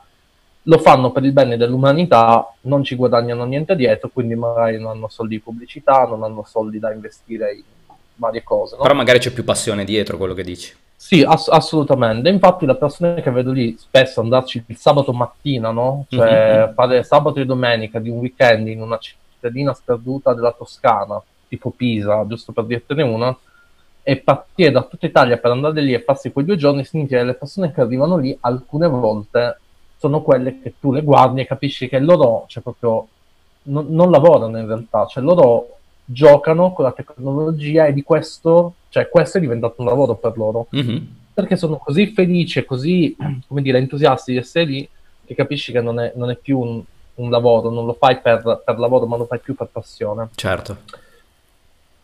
lo 0.66 0.78
fanno 0.78 1.12
per 1.12 1.24
il 1.24 1.32
bene 1.32 1.58
dell'umanità, 1.58 2.54
non 2.62 2.84
ci 2.84 2.96
guadagnano 2.96 3.46
niente 3.46 3.76
dietro, 3.76 4.10
quindi 4.14 4.36
magari 4.36 4.80
non 4.80 4.92
hanno 4.92 5.08
soldi 5.10 5.36
di 5.36 5.42
pubblicità, 5.42 6.06
non 6.06 6.24
hanno 6.24 6.44
soldi 6.48 6.78
da 6.78 6.92
investire 6.92 7.54
in 7.54 7.64
varie 8.16 8.44
cose. 8.44 8.76
no? 8.76 8.84
però 8.84 8.94
magari 8.94 9.18
c'è 9.18 9.32
più 9.32 9.44
passione 9.44 9.84
dietro 9.84 10.18
quello 10.18 10.36
che 10.36 10.44
dici. 10.44 10.76
Sì, 11.04 11.24
ass- 11.24 11.50
assolutamente. 11.50 12.30
Infatti, 12.30 12.66
le 12.68 12.76
persone 12.78 13.22
che 13.22 13.32
vedo 13.32 13.52
lì 13.52 13.76
spesso 13.78 14.22
andarci 14.22 14.64
il 14.68 14.78
sabato 14.78 15.12
mattina, 15.14 15.72
no? 15.72 16.06
Cioè 16.08 16.68
Mhm. 16.68 16.74
fare 16.76 17.04
sabato 17.04 17.40
e 17.40 17.46
domenica 17.46 18.00
di 18.00 18.10
un 18.10 18.20
weekend 18.20 18.68
in 18.68 18.82
una 18.82 19.00
cittadina 19.00 19.74
sperduta 19.74 20.34
della 20.36 20.52
Toscana, 20.54 21.22
tipo 21.48 21.72
Pisa, 21.72 22.24
giusto 22.28 22.52
per 22.52 22.66
dirtene 22.66 23.02
una, 23.02 23.36
e 24.04 24.18
partire 24.18 24.70
da 24.72 24.84
tutta 24.84 25.08
Italia 25.08 25.38
per 25.38 25.52
andare 25.52 25.82
lì 25.82 25.94
e 25.94 26.04
farsi 26.04 26.32
quei 26.32 26.46
due 26.46 26.56
giorni, 26.56 26.86
significa 26.86 27.18
che 27.18 27.26
le 27.26 27.34
persone 27.34 27.72
che 27.74 27.82
arrivano 27.82 28.18
lì 28.18 28.38
alcune 28.42 28.88
volte 28.88 29.60
sono 29.98 30.22
quelle 30.22 30.62
che 30.62 30.76
tu 30.80 30.92
le 30.94 31.02
guardi 31.02 31.42
e 31.42 31.48
capisci 31.48 31.90
che 31.90 32.00
loro, 32.00 32.46
cioè 32.48 32.62
proprio, 32.64 33.08
non, 33.64 33.88
non 33.90 34.12
lavorano 34.12 34.58
in 34.60 34.68
realtà, 34.68 35.06
cioè 35.08 35.24
loro 35.24 35.78
giocano 36.06 36.74
con 36.74 36.86
la 36.86 36.92
tecnologia 36.92 37.86
e 37.86 37.94
di 37.94 38.04
questo, 38.04 38.74
cioè 38.90 39.10
questo 39.10 39.38
è 39.38 39.42
diventato 39.42 39.76
un 39.78 39.86
lavoro 39.86 40.16
per 40.16 40.38
loro 40.38 40.68
Mhm, 40.72 41.08
perché 41.34 41.56
sono 41.56 41.78
così 41.78 42.08
felici 42.08 42.60
e 42.60 42.66
così, 42.66 43.16
come 43.48 43.62
dire, 43.62 43.78
entusiasti 43.78 44.32
di 44.34 44.38
essere 44.38 44.66
lì, 44.66 44.90
che 45.26 45.36
capisci 45.36 45.72
che 45.72 45.82
non 45.82 46.00
è, 46.00 46.12
non 46.16 46.30
è 46.30 46.36
più 46.36 46.60
un, 46.60 46.82
un 47.16 47.30
lavoro, 47.30 47.70
non 47.70 47.86
lo 47.86 47.94
fai 47.94 48.20
per, 48.20 48.62
per 48.66 48.78
lavoro, 48.80 49.06
ma 49.06 49.16
lo 49.18 49.26
fai 49.26 49.40
più 49.40 49.56
per 49.56 49.68
passione. 49.72 50.30
certo. 50.36 50.78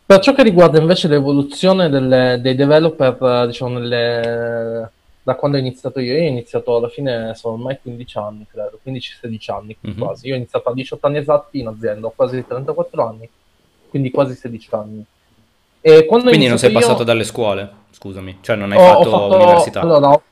Per 0.06 0.20
ciò 0.20 0.32
che 0.32 0.42
riguarda 0.42 0.78
invece 0.80 1.06
l'evoluzione 1.08 1.90
delle- 1.90 2.38
dei 2.40 2.54
developer, 2.54 3.46
diciamo, 3.46 3.78
nelle- 3.78 4.90
da 5.22 5.34
quando 5.34 5.58
ho 5.58 5.60
iniziato 5.60 6.00
io, 6.00 6.14
io 6.14 6.22
ho 6.22 6.26
iniziato 6.28 6.76
alla 6.76 6.88
fine, 6.88 7.34
sono 7.34 7.54
ormai 7.54 7.78
15 7.82 8.16
anni, 8.16 8.46
credo, 8.50 8.78
15-16 8.82 9.50
anni 9.50 9.76
Mhm. 9.78 9.98
quasi. 9.98 10.26
Io 10.28 10.32
ho 10.32 10.36
iniziato 10.38 10.70
a 10.70 10.72
18 10.72 11.06
anni 11.06 11.18
esatti 11.18 11.58
in 11.58 11.66
azienda, 11.66 12.06
ho 12.06 12.12
quasi 12.16 12.42
34 12.46 13.06
anni, 13.06 13.28
quindi 13.88 14.10
quasi 14.10 14.34
16 14.34 14.68
anni. 14.72 15.04
E 15.80 16.06
quando 16.06 16.28
Quindi 16.28 16.48
non 16.48 16.58
sei 16.58 16.70
io- 16.70 16.78
passato 16.78 17.04
dalle 17.04 17.24
scuole, 17.24 17.70
scusami, 17.90 18.38
cioè 18.40 18.56
non 18.56 18.72
hai 18.72 18.78
ho, 18.78 18.82
ho 18.82 18.94
fatto 18.94 19.10
fatto, 19.10 19.34
università. 19.34 19.80
allora, 19.80 20.08
ho, 20.10 20.22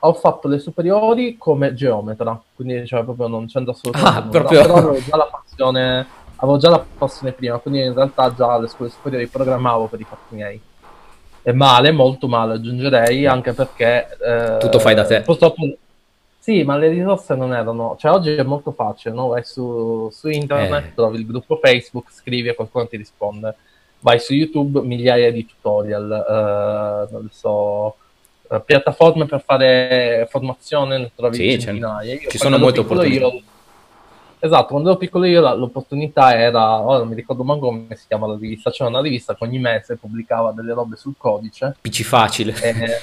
ho 0.00 0.12
fatto 0.14 0.48
le 0.48 0.58
superiori 0.58 1.36
come 1.38 1.74
geometra, 1.74 2.40
quindi 2.54 2.86
cioè, 2.86 3.04
proprio 3.04 3.28
non 3.28 3.46
c'entra 3.46 3.72
assolutamente 3.72 4.18
Ah, 4.18 4.22
nulla, 4.22 4.38
proprio- 4.38 4.62
però 4.62 4.74
avevo 4.74 5.02
già 5.04 5.16
la 5.16 5.28
passione, 5.30 6.06
avevo 6.36 6.58
già 6.58 6.70
la 6.70 6.86
passione 6.98 7.32
prima, 7.32 7.58
quindi 7.58 7.82
in 7.82 7.94
realtà 7.94 8.32
già 8.34 8.52
alle 8.52 8.68
scuole 8.68 8.90
superiori 8.90 9.26
programmavo 9.28 9.86
per 9.86 10.00
i 10.00 10.04
fatti 10.04 10.34
miei. 10.34 10.60
E 11.42 11.52
male, 11.52 11.92
molto 11.92 12.26
male 12.26 12.54
aggiungerei, 12.54 13.24
anche 13.26 13.52
perché... 13.52 14.08
eh, 14.20 14.58
Tutto 14.58 14.80
fai 14.80 14.96
da 14.96 15.04
te. 15.04 15.22
Purtroppo... 15.22 15.62
Sì, 16.46 16.62
ma 16.62 16.76
le 16.76 16.86
risorse 16.90 17.34
non 17.34 17.52
erano... 17.52 17.96
Cioè 17.98 18.12
oggi 18.12 18.30
è 18.32 18.42
molto 18.44 18.70
facile, 18.70 19.12
no? 19.12 19.26
Vai 19.26 19.42
su, 19.42 20.08
su 20.12 20.28
internet, 20.28 20.84
Eh. 20.90 20.94
trovi 20.94 21.18
il 21.18 21.26
gruppo 21.26 21.56
Facebook, 21.60 22.12
scrivi 22.12 22.48
e 22.50 22.54
qualcuno 22.54 22.86
ti 22.86 22.96
risponde. 22.96 23.56
Vai 23.98 24.20
su 24.20 24.32
YouTube, 24.32 24.80
migliaia 24.82 25.32
di 25.32 25.44
tutorial, 25.44 26.12
eh, 27.08 27.12
non 27.12 27.28
so, 27.32 27.96
eh, 28.48 28.60
piattaforme 28.64 29.24
per 29.26 29.42
fare 29.42 30.28
formazione, 30.30 30.98
ne 30.98 31.10
trovi 31.16 31.34
Sì, 31.34 31.58
centinaia. 31.58 32.12
Io 32.14 32.28
ci 32.30 32.38
sono 32.38 32.58
molte 32.58 32.78
opportunità. 32.78 33.26
io- 33.26 33.42
Esatto, 34.38 34.66
quando 34.72 34.90
ero 34.90 34.98
piccolo 34.98 35.24
io 35.24 35.40
la- 35.40 35.54
l'opportunità 35.54 36.34
era, 36.38 36.80
ora 36.80 36.98
non 36.98 37.08
mi 37.08 37.14
ricordo 37.14 37.42
manco 37.42 37.66
come 37.66 37.96
si 37.96 38.06
chiama 38.06 38.26
la 38.26 38.36
rivista, 38.36 38.70
c'era 38.70 38.88
una 38.90 39.00
rivista 39.00 39.34
che 39.34 39.44
ogni 39.44 39.58
mese 39.58 39.96
pubblicava 39.96 40.52
delle 40.52 40.74
robe 40.74 40.96
sul 40.96 41.14
codice. 41.16 41.76
PC 41.80 42.02
facile. 42.02 42.54
Eh, 42.60 43.02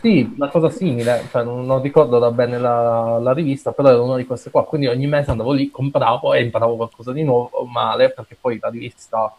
sì, 0.00 0.32
una 0.36 0.48
cosa 0.48 0.70
simile, 0.70 1.28
cioè, 1.30 1.44
non, 1.44 1.64
non 1.66 1.80
ricordo 1.82 2.18
da 2.18 2.30
bene 2.32 2.58
la, 2.58 3.18
la 3.18 3.32
rivista, 3.32 3.72
però 3.72 3.88
era 3.90 4.00
una 4.02 4.16
di 4.16 4.24
queste 4.26 4.50
qua, 4.50 4.64
quindi 4.64 4.86
ogni 4.88 5.06
mese 5.06 5.30
andavo 5.30 5.52
lì, 5.52 5.70
compravo 5.70 6.32
e 6.34 6.42
imparavo 6.42 6.76
qualcosa 6.76 7.12
di 7.12 7.22
nuovo, 7.22 7.64
male, 7.66 8.10
perché 8.10 8.36
poi 8.40 8.58
la 8.60 8.68
rivista, 8.70 9.32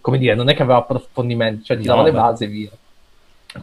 come 0.00 0.18
dire, 0.18 0.34
non 0.34 0.48
è 0.48 0.54
che 0.54 0.62
aveva 0.62 0.78
approfondimenti, 0.78 1.64
cioè 1.64 1.78
ti 1.78 1.84
dava 1.84 2.00
No, 2.00 2.06
le 2.06 2.12
basi 2.12 2.44
e 2.44 2.46
via. 2.48 2.70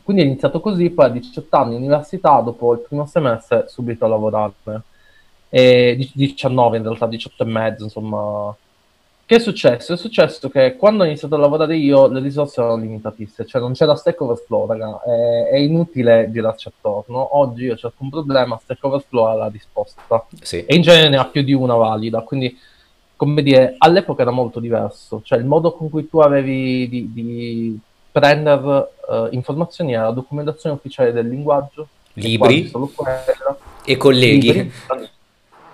Quindi 0.03 0.23
ho 0.23 0.25
iniziato 0.25 0.59
così, 0.61 0.89
poi 0.89 1.05
a 1.05 1.09
18 1.09 1.55
anni 1.57 1.75
università, 1.75 2.39
dopo 2.39 2.73
il 2.73 2.79
primo 2.79 3.05
semestre, 3.05 3.65
subito 3.67 4.05
a 4.05 4.07
lavorare. 4.07 4.53
E 5.53 5.95
di- 5.97 6.09
19 6.13 6.77
in 6.77 6.83
realtà, 6.83 7.05
18 7.07 7.43
e 7.43 7.45
mezzo, 7.45 7.83
insomma. 7.83 8.55
Che 9.25 9.35
è 9.37 9.39
successo? 9.39 9.93
È 9.93 9.97
successo 9.97 10.49
che 10.49 10.75
quando 10.75 11.03
ho 11.03 11.05
iniziato 11.05 11.35
a 11.35 11.37
lavorare 11.37 11.77
io 11.77 12.07
le 12.07 12.19
risorse 12.19 12.59
erano 12.59 12.81
limitatissime, 12.81 13.47
cioè 13.47 13.61
non 13.61 13.71
c'era 13.73 13.95
Stack 13.95 14.19
Overflow, 14.19 14.67
raga, 14.67 15.01
è, 15.03 15.51
è 15.51 15.57
inutile 15.57 16.29
girarci 16.31 16.67
attorno. 16.67 17.37
Oggi 17.37 17.63
io 17.63 17.77
cerco 17.77 18.03
un 18.03 18.09
problema, 18.09 18.59
Stack 18.61 18.83
Overflow 18.83 19.25
ha 19.25 19.33
la 19.35 19.47
risposta 19.47 20.25
Sì, 20.41 20.65
e 20.65 20.75
in 20.75 20.81
genere 20.81 21.07
ne 21.07 21.17
ha 21.17 21.25
più 21.25 21.43
di 21.43 21.53
una 21.53 21.75
valida, 21.75 22.21
quindi 22.21 22.57
come 23.15 23.43
dire, 23.43 23.75
all'epoca 23.77 24.23
era 24.23 24.31
molto 24.31 24.59
diverso, 24.59 25.21
cioè 25.23 25.37
il 25.37 25.45
modo 25.45 25.73
con 25.73 25.89
cui 25.89 26.09
tu 26.09 26.17
avevi 26.19 26.89
di, 26.89 27.13
di 27.13 27.79
prendere 28.11 28.93
eh, 29.09 29.27
informazioni 29.31 29.93
era 29.93 30.05
la 30.05 30.11
documentazione 30.11 30.75
ufficiale 30.75 31.13
del 31.13 31.29
linguaggio, 31.29 31.87
Libri 32.13 32.69
e 33.85 33.97
colleghi. 33.97 34.51
libri, 34.51 34.71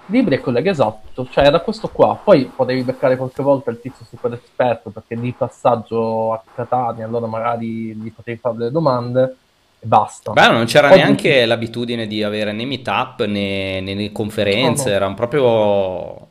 Libri 0.10 0.36
e 0.36 0.40
colleghi, 0.40 0.70
esatto, 0.70 1.28
cioè 1.30 1.46
era 1.46 1.60
questo 1.60 1.90
qua. 1.90 2.18
Poi 2.22 2.46
potevi 2.56 2.82
beccare 2.84 3.18
qualche 3.18 3.44
volta 3.44 3.72
il 3.72 3.82
tizio 3.82 4.06
super 4.06 4.32
esperto 4.32 4.90
perché 4.90 5.20
di 5.20 5.34
passaggio 5.38 6.32
a 6.34 6.42
Catania, 6.56 7.06
allora 7.06 7.26
magari 7.28 7.94
gli 7.94 8.12
potevi 8.14 8.38
fare 8.38 8.56
delle 8.56 8.72
domande 8.72 9.36
e 9.80 9.86
basta. 9.86 10.32
Beh, 10.32 10.48
non 10.50 10.66
c'era 10.66 10.88
Oggi- 10.90 10.98
neanche 10.98 11.46
l'abitudine 11.46 12.08
di 12.08 12.24
avere 12.24 12.54
né 12.54 12.64
meetup 12.64 13.26
né, 13.26 13.82
né- 13.82 13.94
né 13.96 14.12
conferenze, 14.14 14.84
No, 14.86 14.90
no. 14.90 14.96
erano 14.96 15.14
proprio... 15.16 16.28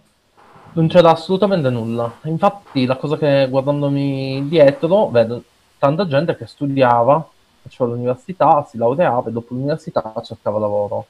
Non 0.73 0.89
c'era 0.89 1.11
assolutamente 1.11 1.69
nulla. 1.71 2.11
Infatti, 2.23 2.87
la 2.87 2.97
cosa 2.97 3.19
che 3.19 3.47
guardandomi 3.51 4.47
dietro, 4.49 5.09
vedo 5.09 5.43
tanta 5.79 6.07
gente 6.07 6.35
che 6.37 6.47
studiava, 6.47 7.27
faceva 7.63 7.91
l'università, 7.91 8.67
si 8.69 8.79
laureava 8.79 9.29
e 9.29 9.33
dopo 9.33 9.53
l'università 9.55 10.13
cercava 10.25 10.59
lavoro. 10.59 11.07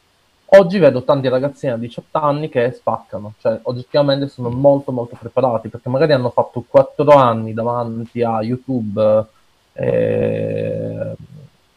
Oggi 0.48 0.78
vedo 0.78 1.02
tanti 1.02 1.28
ragazzini 1.28 1.72
a 1.72 1.76
18 1.76 2.18
anni 2.18 2.48
che 2.48 2.70
spaccano, 2.70 3.34
cioè 3.40 3.58
oggettivamente 3.62 4.28
sono 4.28 4.48
molto 4.48 4.92
molto 4.92 5.16
preparati 5.18 5.68
perché 5.68 5.88
magari 5.88 6.12
hanno 6.12 6.30
fatto 6.30 6.64
4 6.66 7.10
anni 7.14 7.52
davanti 7.52 8.22
a 8.22 8.40
YouTube, 8.42 9.24
eh, 9.72 11.14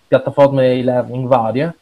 piattaforme 0.08 0.74
e-learning 0.74 1.28
varie 1.28 1.76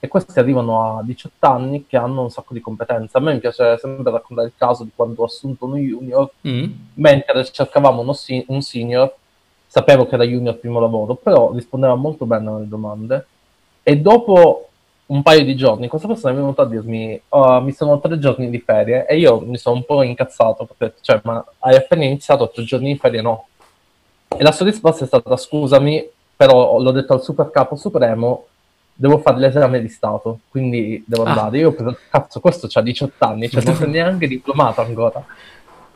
e 0.00 0.08
questi 0.08 0.36
arrivano 0.40 0.98
a 0.98 1.02
18 1.04 1.46
anni 1.46 1.86
che 1.86 1.96
hanno 1.96 2.22
un 2.22 2.30
sacco 2.30 2.54
di 2.54 2.60
competenze. 2.60 3.18
A 3.18 3.20
me 3.20 3.34
mi 3.34 3.38
piace 3.38 3.78
sempre 3.78 4.10
raccontare 4.10 4.48
il 4.48 4.54
caso 4.56 4.82
di 4.82 4.90
quando 4.94 5.22
ho 5.22 5.26
assunto 5.26 5.66
uno 5.66 5.76
junior, 5.76 6.28
Mm. 6.46 6.64
mentre 6.94 7.44
cercavamo 7.44 8.00
uno 8.02 8.12
si- 8.12 8.44
un 8.48 8.60
senior, 8.62 9.14
sapevo 9.68 10.06
che 10.06 10.16
era 10.16 10.24
junior 10.24 10.56
primo 10.58 10.80
lavoro, 10.80 11.14
però 11.14 11.52
rispondeva 11.52 11.94
molto 11.94 12.26
bene 12.26 12.50
alle 12.50 12.68
domande 12.68 13.26
e 13.84 13.96
dopo 13.96 14.66
un 15.12 15.22
paio 15.22 15.44
di 15.44 15.54
giorni 15.54 15.88
questa 15.88 16.08
persona 16.08 16.32
è 16.32 16.36
venuta 16.36 16.62
a 16.62 16.66
dirmi 16.66 17.20
"Oh, 17.30 17.60
mi 17.60 17.72
sono 17.72 18.00
tre 18.00 18.18
giorni 18.18 18.48
di 18.48 18.58
ferie 18.60 19.06
e 19.06 19.18
io 19.18 19.40
mi 19.40 19.58
sono 19.58 19.76
un 19.76 19.84
po' 19.84 20.02
incazzato 20.02 20.66
perché 20.76 20.96
cioè, 21.02 21.20
ma 21.24 21.44
hai 21.60 21.76
appena 21.76 22.04
iniziato 22.04 22.48
tre 22.50 22.64
giorni 22.64 22.92
di 22.92 22.98
ferie? 22.98 23.20
No. 23.20 23.46
E 24.28 24.42
la 24.42 24.52
sua 24.52 24.64
risposta 24.66 25.04
è 25.04 25.06
stata 25.06 25.36
scusami, 25.36 26.08
però 26.34 26.78
l'ho 26.78 26.90
detto 26.92 27.12
al 27.12 27.22
super 27.22 27.50
capo 27.50 27.76
supremo, 27.76 28.46
devo 28.94 29.18
fare 29.18 29.38
l'esame 29.38 29.80
di 29.82 29.88
Stato, 29.88 30.40
quindi 30.48 31.04
devo 31.06 31.24
Ah. 31.24 31.28
andare. 31.30 31.58
Io 31.58 31.68
ho 31.68 31.72
pensato, 31.72 31.98
cazzo, 32.10 32.40
questo 32.40 32.66
ha 32.72 32.80
18 32.82 33.24
anni, 33.26 33.50
cioè 33.50 33.62
non 33.64 33.76
è 33.82 33.86
neanche 33.86 34.26
diplomato 34.26 34.80
ancora. 34.80 35.22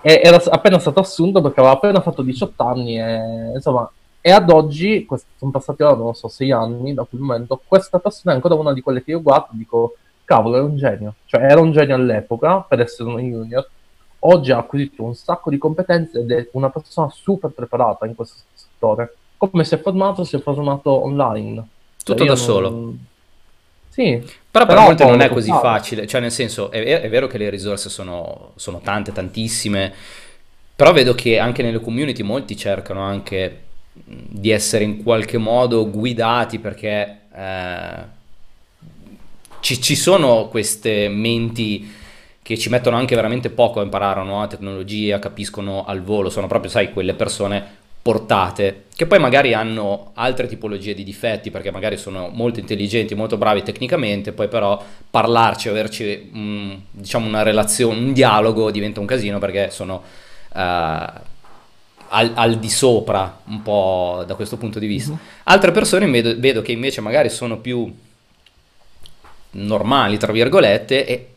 E 0.03 0.21
era 0.23 0.41
appena 0.51 0.79
stato 0.79 1.01
assunto 1.01 1.41
perché 1.41 1.61
aveva 1.61 1.75
appena 1.75 2.01
fatto 2.03 2.21
18 2.21 2.63
anni 2.63 3.01
e 3.01 3.53
insomma, 3.55 3.91
e 4.27 4.33
ad 4.33 4.51
oggi, 4.51 5.05
quest- 5.07 5.27
sono 5.37 5.53
passati 5.53 5.85
ora, 5.85 5.95
non 5.95 6.13
so, 6.13 6.27
6 6.27 6.51
anni 6.51 6.95
da 6.95 7.05
quel 7.05 7.21
momento, 7.21 7.63
questa 7.65 8.01
persona 8.01 8.33
è 8.33 8.35
ancora 8.35 8.57
una 8.57 8.73
di 8.73 8.81
quelle 8.81 9.05
che 9.05 9.13
io 9.13 9.23
guardo 9.23 9.51
e 9.53 9.57
dico, 9.57 9.95
cavolo, 10.25 10.57
è 10.57 10.61
un 10.61 10.77
genio. 10.77 11.15
Cioè 11.27 11.43
era 11.43 11.61
un 11.61 11.71
genio 11.71 11.95
all'epoca 11.95 12.59
per 12.63 12.81
essere 12.81 13.09
uno 13.09 13.21
junior, 13.21 13.69
oggi 14.21 14.51
ha 14.51 14.59
acquisito 14.59 15.05
un 15.05 15.15
sacco 15.15 15.49
di 15.49 15.59
competenze 15.59 16.19
ed 16.19 16.33
è 16.33 16.49
una 16.55 16.71
persona 16.71 17.09
super 17.09 17.51
preparata 17.53 18.05
in 18.07 18.17
questo 18.17 18.39
settore. 18.53 19.15
Come 19.37 19.63
si 19.65 19.75
è 19.75 19.81
formato? 19.81 20.25
Si 20.25 20.35
è 20.35 20.41
formato 20.41 20.91
online. 21.05 21.65
Tutto 22.03 22.19
Cioè, 22.19 22.27
da 22.27 22.35
solo. 22.35 22.71
non- 22.71 23.07
Sì, 23.91 24.17
Però 24.51 24.67
per 24.67 24.75
Però 24.75 24.81
molti 24.83 25.05
non 25.05 25.21
è 25.21 25.29
così 25.29 25.51
bravo. 25.51 25.63
facile, 25.63 26.07
cioè 26.09 26.21
nel 26.21 26.33
senso 26.33 26.73
è, 26.73 26.83
è 27.01 27.09
vero 27.09 27.29
che 27.29 27.39
le 27.39 27.49
risorse 27.49 27.89
sono, 27.89 28.51
sono 28.57 28.81
tante, 28.81 29.13
tantissime, 29.13 29.93
però 30.75 30.93
vedo 30.93 31.15
che 31.15 31.39
anche 31.39 31.63
nelle 31.63 31.79
community 31.81 32.23
molti 32.23 32.57
cercano 32.57 33.03
anche 33.03 33.61
di 34.05 34.51
essere 34.51 34.85
in 34.85 35.03
qualche 35.03 35.39
modo 35.39 35.91
guidati 35.91 36.59
perché 36.59 37.21
eh, 37.35 38.15
ci, 39.61 39.81
ci 39.81 39.97
sono 39.97 40.49
queste 40.49 41.09
menti 41.09 41.93
che 42.47 42.57
ci 42.57 42.69
mettono 42.69 42.97
anche 42.97 43.17
veramente 43.17 43.51
poco 43.51 43.81
a 43.81 43.83
imparare 43.83 44.21
una 44.21 44.29
nuova 44.29 44.47
tecnologia, 44.47 45.19
capiscono 45.19 45.85
al 45.85 46.03
volo, 46.03 46.31
sono 46.31 46.47
proprio, 46.47 46.71
sai, 46.71 46.93
quelle 46.93 47.15
persone 47.15 47.85
portate, 48.01 48.85
che 48.95 49.07
poi 49.07 49.19
magari 49.19 49.53
hanno 49.53 50.13
altre 50.15 50.47
tipologie 50.47 50.95
di 50.95 51.03
difetti, 51.03 51.51
perché 51.51 51.73
magari 51.73 51.97
sono 51.97 52.29
molto 52.33 52.61
intelligenti, 52.61 53.17
molto 53.17 53.37
bravi 53.37 53.65
tecnicamente, 53.65 54.31
poi 54.31 54.47
però 54.47 54.81
parlarci, 55.11 55.69
averci 55.69 56.31
mm, 56.33 56.73
diciamo 56.93 57.27
una 57.27 57.43
relazione, 57.43 57.99
un 57.99 58.13
dialogo 58.13 58.71
diventa 58.71 59.01
un 59.01 59.07
casino 59.07 59.41
perché 59.41 59.71
sono 59.71 60.05
eh, 60.55 61.07
al, 62.09 62.33
al 62.35 62.59
di 62.59 62.71
sopra 62.71 63.41
un 63.45 63.63
po' 63.63 64.25
da 64.27 64.35
questo 64.35 64.57
punto 64.57 64.79
di 64.79 64.87
vista. 64.87 65.17
Altre 65.45 65.73
persone 65.73 66.09
vedo, 66.09 66.35
vedo 66.39 66.63
che 66.63 66.73
invece 66.73 67.01
magari 67.01 67.31
sono 67.31 67.59
più 67.59 67.93
normali, 69.51 70.19
tra 70.19 70.33
virgolette, 70.33 71.07
e 71.07 71.29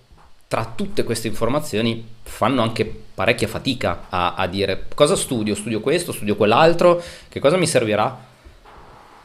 tra 0.48 0.72
tutte 0.76 1.04
queste 1.04 1.28
informazioni 1.28 2.06
fanno 2.24 2.62
anche 2.62 2.86
parecchia 3.14 3.48
fatica 3.48 4.06
a, 4.10 4.34
a 4.36 4.48
dire 4.48 4.86
cosa 4.96 5.16
studio, 5.16 5.54
studio 5.56 5.80
questo, 5.80 6.12
studio 6.12 6.36
quell'altro, 6.36 7.02
che 7.28 7.40
cosa 7.40 7.58
mi 7.58 7.68
servirà? 7.68 8.28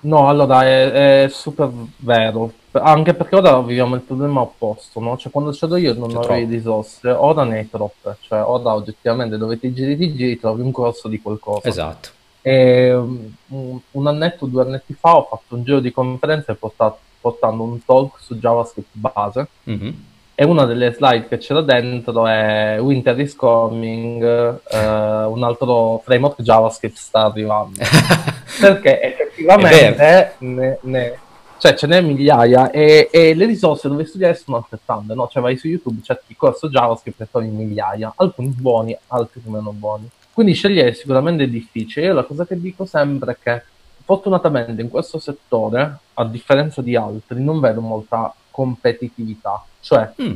No, 0.01 0.29
allora 0.29 0.65
è, 0.65 1.25
è 1.25 1.29
super 1.29 1.71
vero, 1.97 2.53
anche 2.83 3.15
perché 3.15 3.37
ora 3.37 3.61
viviamo 3.61 3.95
il 3.95 4.01
problema 4.03 4.41
opposto, 4.41 5.01
no? 5.01 5.17
Cioè 5.17 5.31
quando 5.31 5.51
c'ero 5.53 5.77
io 5.77 5.95
non 5.95 6.09
troppo. 6.11 6.33
risorse, 6.35 7.11
ora 7.11 7.45
ne 7.45 7.59
hai 7.59 7.71
troppe, 7.71 8.17
cioè 8.21 8.43
ora 8.43 8.75
oggettivamente 8.75 9.37
dove 9.37 9.59
ti 9.59 9.73
giri 9.73 9.97
ti 9.97 10.15
giri 10.15 10.39
trovi 10.39 10.63
un 10.63 10.73
corso 10.73 11.09
di 11.09 11.21
qualcosa. 11.21 11.69
Esatto. 11.69 12.09
E 12.43 12.93
um, 12.93 13.81
un 13.93 14.07
annetto, 14.07 14.47
due 14.47 14.63
annetti 14.63 14.95
fa 14.99 15.17
ho 15.17 15.27
fatto 15.31 15.55
un 15.55 15.63
giro 15.65 15.81
di 15.81 15.93
conferenze 15.93 16.55
porta- 16.55 16.95
portando 17.21 17.63
un 17.63 17.83
talk 17.85 18.19
su 18.21 18.35
JavaScript 18.37 18.89
base 18.93 19.47
Mhm. 19.65 19.95
e 20.35 20.45
una 20.45 20.67
delle 20.67 20.93
slide 20.93 21.27
che 21.29 21.39
c'era 21.39 21.63
dentro 21.63 22.27
è 22.27 22.77
Winter 22.81 23.19
is 23.19 23.35
coming, 23.35 24.23
eh, 24.23 24.79
un 25.25 25.43
altro 25.43 26.03
framework 26.05 26.43
JavaScript 26.43 26.97
sta 26.97 27.25
arrivando. 27.27 27.79
Perché 28.61 29.01
effettivamente 29.01 30.35
ne, 30.39 30.79
ne- 30.83 31.19
cioè, 31.65 31.75
ce 31.75 31.87
n'è 31.87 32.03
migliaia 32.03 32.71
e, 32.71 33.09
e 33.11 33.33
le 33.35 33.47
risorse 33.47 33.89
dove 33.89 34.05
studiare 34.05 34.35
sono 34.35 34.59
altrettante, 34.59 35.15
no? 35.15 35.29
Cioè 35.29 35.41
vai 35.43 35.57
su 35.57 35.67
YouTube, 35.67 36.03
cerchi 36.03 36.33
il 36.33 36.37
corso 36.37 36.69
JavaScript 36.69 37.23
e 37.23 37.29
trovi 37.31 37.47
migliaia, 37.47 38.13
alcuni 38.17 38.49
buoni, 38.49 38.95
altri 39.07 39.41
meno 39.47 39.73
buoni. 39.73 40.07
Quindi 40.31 40.53
scegliere 40.53 40.93
sicuramente 40.93 41.45
è 41.45 41.49
difficile. 41.49 42.09
Io 42.09 42.13
la 42.13 42.25
cosa 42.25 42.45
che 42.45 42.61
dico 42.61 42.85
sempre 42.85 43.33
è 43.33 43.37
che 43.43 43.63
fortunatamente 44.05 44.83
in 44.83 44.91
questo 44.91 45.19
settore, 45.19 46.01
a 46.13 46.25
differenza 46.27 46.83
di 46.83 46.97
altri, 46.97 47.43
non 47.43 47.61
vedo 47.61 47.81
molta 47.81 48.35
competitività. 48.51 49.65
Cioè, 49.81 50.13
Mm. 50.21 50.35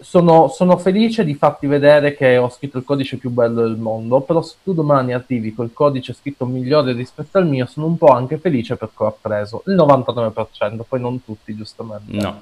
Sono, 0.00 0.48
sono 0.48 0.76
felice 0.76 1.24
di 1.24 1.34
farti 1.34 1.66
vedere 1.66 2.14
che 2.14 2.36
ho 2.36 2.48
scritto 2.48 2.78
il 2.78 2.84
codice 2.84 3.16
più 3.16 3.30
bello 3.30 3.62
del 3.62 3.76
mondo, 3.76 4.20
però 4.20 4.42
se 4.42 4.56
tu 4.62 4.72
domani 4.74 5.12
arrivi 5.12 5.54
col 5.54 5.72
codice 5.72 6.12
scritto 6.12 6.46
migliore 6.46 6.92
rispetto 6.92 7.38
al 7.38 7.46
mio, 7.46 7.66
sono 7.66 7.86
un 7.86 7.96
po' 7.96 8.08
anche 8.08 8.38
felice 8.38 8.76
perché 8.76 9.02
ho 9.02 9.06
appreso 9.06 9.62
il 9.66 9.74
99%, 9.74 10.80
poi 10.88 11.00
non 11.00 11.24
tutti 11.24 11.54
giustamente. 11.54 12.16
No. 12.16 12.40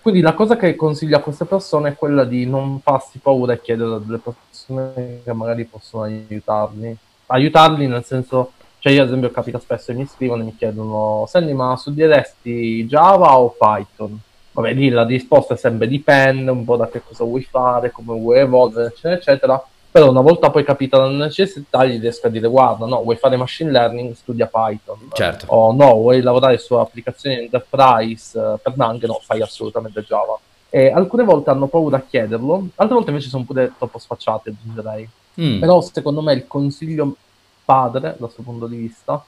Quindi 0.00 0.22
la 0.22 0.34
cosa 0.34 0.56
che 0.56 0.76
consiglio 0.76 1.16
a 1.16 1.20
queste 1.20 1.46
persone 1.46 1.88
è 1.88 1.96
quella 1.96 2.24
di 2.24 2.46
non 2.46 2.78
farsi 2.80 3.18
paura 3.18 3.54
e 3.54 3.60
chiedere 3.60 3.94
a 3.94 3.98
delle 3.98 4.18
persone 4.18 5.20
che 5.24 5.32
magari 5.32 5.64
possono 5.64 6.04
aiutarli. 6.04 6.96
Aiutarli 7.26 7.88
nel 7.88 8.04
senso, 8.04 8.52
cioè 8.78 8.92
io 8.92 9.02
ad 9.02 9.08
esempio 9.08 9.32
capita 9.32 9.58
spesso 9.58 9.92
che 9.92 9.98
mi 9.98 10.06
scrivono 10.06 10.42
e 10.42 10.44
mi 10.44 10.56
chiedono, 10.56 11.26
senti 11.26 11.52
ma 11.52 11.76
studieresti 11.76 12.86
Java 12.86 13.36
o 13.36 13.56
Python? 13.58 14.20
Vabbè, 14.56 14.72
lì 14.72 14.88
la 14.88 15.04
risposta 15.04 15.54
sempre 15.54 15.86
dipende, 15.86 16.50
un 16.50 16.64
po' 16.64 16.76
da 16.76 16.88
che 16.88 17.02
cosa 17.06 17.24
vuoi 17.24 17.42
fare, 17.42 17.90
come 17.90 18.18
vuoi 18.18 18.38
evolvere, 18.38 18.86
eccetera, 18.86 19.14
eccetera. 19.14 19.66
Però 19.90 20.08
una 20.08 20.22
volta 20.22 20.50
poi 20.50 20.64
capita 20.64 20.96
la 20.96 21.10
necessità, 21.10 21.84
gli 21.84 22.00
riesco 22.00 22.26
a 22.26 22.30
dire, 22.30 22.48
guarda, 22.48 22.86
no, 22.86 23.02
vuoi 23.02 23.16
fare 23.16 23.36
machine 23.36 23.70
learning, 23.70 24.14
studia 24.14 24.46
Python. 24.46 25.10
Certo. 25.12 25.44
O 25.48 25.72
no, 25.72 25.92
vuoi 25.92 26.22
lavorare 26.22 26.56
su 26.56 26.72
applicazioni 26.72 27.36
enterprise 27.36 28.58
per 28.62 28.76
Nang, 28.76 29.04
no, 29.04 29.20
fai 29.22 29.42
assolutamente 29.42 30.00
Java. 30.02 30.38
E 30.70 30.90
alcune 30.90 31.24
volte 31.24 31.50
hanno 31.50 31.66
paura 31.66 31.98
a 31.98 32.02
chiederlo, 32.02 32.68
altre 32.76 32.94
volte 32.94 33.10
invece 33.10 33.28
sono 33.28 33.44
pure 33.44 33.72
troppo 33.76 33.98
sfacciate, 33.98 34.50
aggiungerei. 34.50 35.06
Mm. 35.38 35.60
Però 35.60 35.82
secondo 35.82 36.22
me 36.22 36.32
il 36.32 36.46
consiglio 36.46 37.14
padre, 37.62 38.16
dal 38.18 38.30
suo 38.30 38.42
punto 38.42 38.66
di 38.66 38.76
vista, 38.76 39.22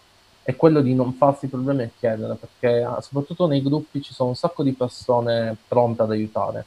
è 0.48 0.56
quello 0.56 0.80
di 0.80 0.94
non 0.94 1.12
farsi 1.12 1.46
problemi 1.46 1.82
a 1.82 1.90
chiedere, 1.98 2.34
perché 2.34 2.80
ah, 2.82 3.02
soprattutto 3.02 3.46
nei 3.46 3.60
gruppi 3.62 4.00
ci 4.00 4.14
sono 4.14 4.30
un 4.30 4.34
sacco 4.34 4.62
di 4.62 4.72
persone 4.72 5.54
pronte 5.68 6.00
ad 6.00 6.10
aiutare. 6.10 6.64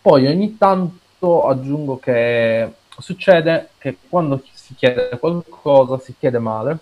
Poi 0.00 0.28
ogni 0.28 0.56
tanto 0.56 1.44
aggiungo 1.48 1.98
che 1.98 2.70
succede 2.96 3.70
che 3.78 3.96
quando 4.08 4.40
si 4.54 4.76
chiede 4.76 5.18
qualcosa 5.18 5.98
si 5.98 6.14
chiede 6.16 6.38
male 6.38 6.78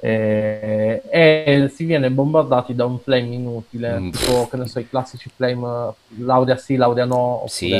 eh, 0.00 1.02
e 1.08 1.70
si 1.74 1.84
viene 1.86 2.10
bombardati 2.10 2.74
da 2.74 2.84
un 2.84 2.98
flame 2.98 3.34
inutile, 3.34 3.98
Mm. 3.98 4.10
tipo 4.10 4.46
che 4.46 4.56
ne 4.58 4.66
so, 4.66 4.80
i 4.80 4.88
classici 4.90 5.30
flame 5.34 5.94
laurea 6.18 6.56
sì, 6.58 6.76
laurea 6.76 7.06
no, 7.06 7.16
oppure 7.16 7.48
Sì. 7.48 7.72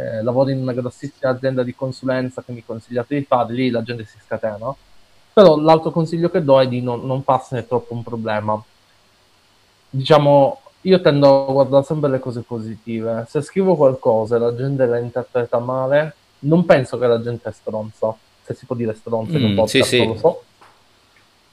eh, 0.00 0.22
lavori 0.24 0.50
in 0.54 0.58
una 0.58 0.72
grossissima 0.72 1.30
azienda 1.30 1.62
di 1.62 1.72
consulenza 1.72 2.42
che 2.42 2.50
mi 2.50 2.64
consigliate 2.64 3.16
di 3.16 3.24
fare, 3.24 3.52
lì 3.52 3.70
la 3.70 3.82
gente 3.84 4.04
si 4.04 4.18
scatena. 4.24 4.74
Però 5.34 5.58
l'altro 5.58 5.90
consiglio 5.90 6.30
che 6.30 6.42
do 6.42 6.60
è 6.60 6.66
di 6.68 6.80
non, 6.80 7.04
non 7.04 7.22
farsene 7.22 7.66
troppo 7.66 7.92
un 7.92 8.02
problema. 8.02 8.62
Diciamo, 9.90 10.60
io 10.82 11.00
tendo 11.00 11.48
a 11.48 11.52
guardare 11.52 11.84
sempre 11.84 12.10
le 12.10 12.18
cose 12.20 12.40
positive. 12.42 13.26
Se 13.28 13.42
scrivo 13.42 13.76
qualcosa 13.76 14.36
e 14.36 14.38
la 14.38 14.54
gente 14.54 14.86
la 14.86 14.98
interpreta 14.98 15.58
male, 15.58 16.14
non 16.40 16.64
penso 16.64 16.98
che 16.98 17.06
la 17.06 17.20
gente 17.20 17.48
è 17.48 17.52
stronza. 17.52 18.14
Se 18.42 18.54
si 18.54 18.64
può 18.66 18.76
dire 18.76 18.94
stronza 18.94 19.36
in 19.36 19.44
un 19.44 19.52
Mm, 19.52 19.56
podcast, 19.56 19.88
sì, 19.88 19.96
sì. 19.98 20.06
lo 20.06 20.16
so. 20.16 20.42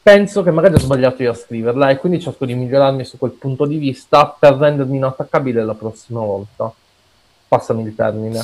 Penso 0.03 0.41
che 0.43 0.51
magari 0.51 0.73
ho 0.75 0.79
sbagliato 0.79 1.21
io 1.21 1.31
a 1.31 1.35
scriverla 1.35 1.89
e 1.91 1.97
quindi 1.97 2.19
cerco 2.19 2.45
di 2.45 2.55
migliorarmi 2.55 3.05
su 3.05 3.17
quel 3.19 3.31
punto 3.31 3.65
di 3.65 3.77
vista 3.77 4.25
per 4.27 4.53
rendermi 4.55 4.97
inattaccabile 4.97 5.63
la 5.63 5.75
prossima 5.75 6.19
volta. 6.21 6.71
Passami 7.47 7.83
il 7.83 7.95
termine. 7.95 8.43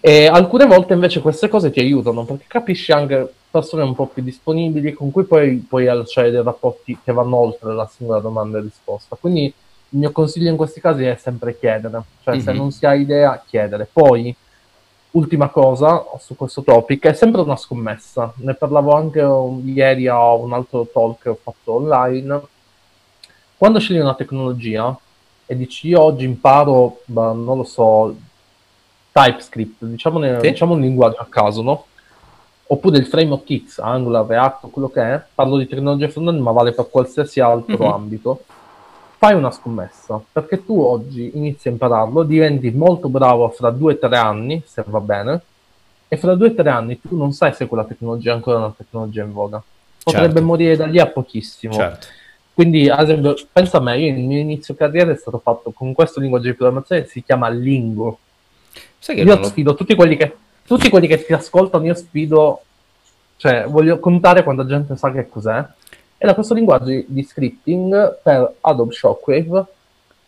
E 0.00 0.26
alcune 0.26 0.66
volte 0.66 0.94
invece 0.94 1.20
queste 1.20 1.48
cose 1.48 1.70
ti 1.70 1.80
aiutano 1.80 2.24
perché 2.24 2.44
capisci 2.48 2.90
anche 2.92 3.32
persone 3.50 3.82
un 3.82 3.94
po' 3.94 4.06
più 4.06 4.22
disponibili 4.22 4.92
con 4.92 5.10
cui 5.10 5.24
poi 5.24 5.56
puoi 5.56 5.88
accedere 5.88 6.32
dei 6.34 6.42
rapporti 6.42 6.96
che 7.02 7.12
vanno 7.12 7.36
oltre 7.36 7.74
la 7.74 7.86
singola 7.92 8.20
domanda 8.20 8.58
e 8.58 8.62
risposta. 8.62 9.16
Quindi 9.20 9.44
il 9.44 9.98
mio 9.98 10.12
consiglio 10.12 10.48
in 10.48 10.56
questi 10.56 10.80
casi 10.80 11.04
è 11.04 11.16
sempre 11.16 11.58
chiedere, 11.58 12.02
cioè 12.22 12.38
se 12.40 12.52
Mhm. 12.52 12.56
non 12.56 12.70
si 12.70 12.86
ha 12.86 12.94
idea, 12.94 13.42
chiedere. 13.44 13.88
Poi, 13.92 14.34
ultima 15.12 15.48
cosa 15.48 16.04
su 16.20 16.36
questo 16.36 16.62
topic, 16.62 17.06
è 17.06 17.12
sempre 17.12 17.40
una 17.40 17.56
scommessa. 17.56 18.32
Ne 18.36 18.54
parlavo 18.54 18.94
anche 18.94 19.26
ieri 19.64 20.06
a 20.06 20.32
un 20.32 20.52
altro 20.52 20.86
talk 20.90 21.22
che 21.22 21.28
ho 21.30 21.38
fatto 21.42 21.74
online. 21.74 22.40
Quando 23.56 23.80
scegli 23.80 23.98
una 23.98 24.14
tecnologia 24.14 24.96
e 25.44 25.56
dici 25.56 25.88
io 25.88 26.00
oggi 26.00 26.24
imparo, 26.24 27.00
non 27.06 27.44
lo 27.44 27.64
so, 27.64 28.14
TypeScript, 29.12 29.84
diciamo, 29.84 30.40
Sì. 30.40 30.50
diciamo 30.50 30.74
un 30.74 30.80
linguaggio 30.80 31.18
a 31.18 31.26
caso, 31.28 31.62
no? 31.62 31.84
Oppure 32.66 32.98
il 32.98 33.06
framework 33.06 33.64
X, 33.66 33.78
Angular, 33.78 34.24
React, 34.24 34.70
quello 34.70 34.88
che 34.88 35.02
è, 35.02 35.22
parlo 35.34 35.56
di 35.56 35.66
tecnologia 35.66 36.08
front-end, 36.08 36.38
ma 36.40 36.52
vale 36.52 36.72
per 36.72 36.88
qualsiasi 36.88 37.40
altro 37.40 37.84
Mhm. 37.84 37.92
ambito. 37.92 38.44
Fai 39.18 39.34
una 39.34 39.50
scommessa, 39.50 40.20
perché 40.32 40.64
tu 40.64 40.80
oggi 40.80 41.32
inizi 41.34 41.68
a 41.68 41.72
impararlo, 41.72 42.22
diventi 42.22 42.70
molto 42.70 43.08
bravo 43.08 43.48
fra 43.50 43.70
due 43.70 43.94
o 43.94 43.98
tre 43.98 44.16
anni, 44.16 44.62
se 44.64 44.82
va 44.86 45.00
bene, 45.00 45.42
e 46.08 46.16
fra 46.16 46.34
due 46.34 46.48
o 46.48 46.54
tre 46.54 46.70
anni 46.70 47.00
tu 47.00 47.16
non 47.16 47.32
sai 47.32 47.52
se 47.52 47.66
quella 47.66 47.84
tecnologia 47.84 48.30
è 48.30 48.34
ancora 48.34 48.58
una 48.58 48.74
tecnologia 48.74 49.22
in 49.24 49.32
voga. 49.32 49.62
Potrebbe 50.02 50.32
Certo. 50.34 50.46
morire 50.46 50.76
da 50.76 50.86
lì 50.86 50.98
a 50.98 51.06
pochissimo. 51.06 51.74
Certo. 51.74 52.06
Quindi, 52.54 52.88
ad 52.88 53.02
esempio, 53.02 53.34
pensa 53.52 53.78
a 53.78 53.80
me, 53.80 53.98
io 53.98 54.08
il 54.14 54.20
mio 54.24 54.38
inizio 54.38 54.74
carriera 54.74 55.12
è 55.12 55.16
stato 55.16 55.38
fatto 55.38 55.70
con 55.72 55.92
questo 55.92 56.20
linguaggio 56.20 56.46
di 56.48 56.54
programmazione 56.54 57.02
che 57.02 57.08
si 57.08 57.22
chiama 57.22 57.48
Lingo. 57.48 58.18
Sai 59.02 59.16
che 59.16 59.22
Io 59.22 59.34
lo- 59.36 59.42
sfido 59.44 59.74
tutti 59.74 59.94
quelli 59.94 60.16
che, 60.16 60.36
tutti 60.66 60.88
quelli 60.90 61.06
che 61.06 61.24
ti 61.24 61.32
ascoltano, 61.32 61.86
io 61.86 61.94
sfido, 61.94 62.62
cioè 63.36 63.64
voglio 63.66 63.98
contare 63.98 64.42
quanta 64.44 64.66
gente 64.66 64.94
sa 64.96 65.10
che 65.10 65.28
cos'è. 65.28 65.64
Era 66.18 66.34
questo 66.34 66.52
linguaggio 66.54 66.84
di, 67.06 67.22
scripting 67.24 68.18
per 68.22 68.54
Adobe 68.60 68.92
Shockwave 68.92 69.64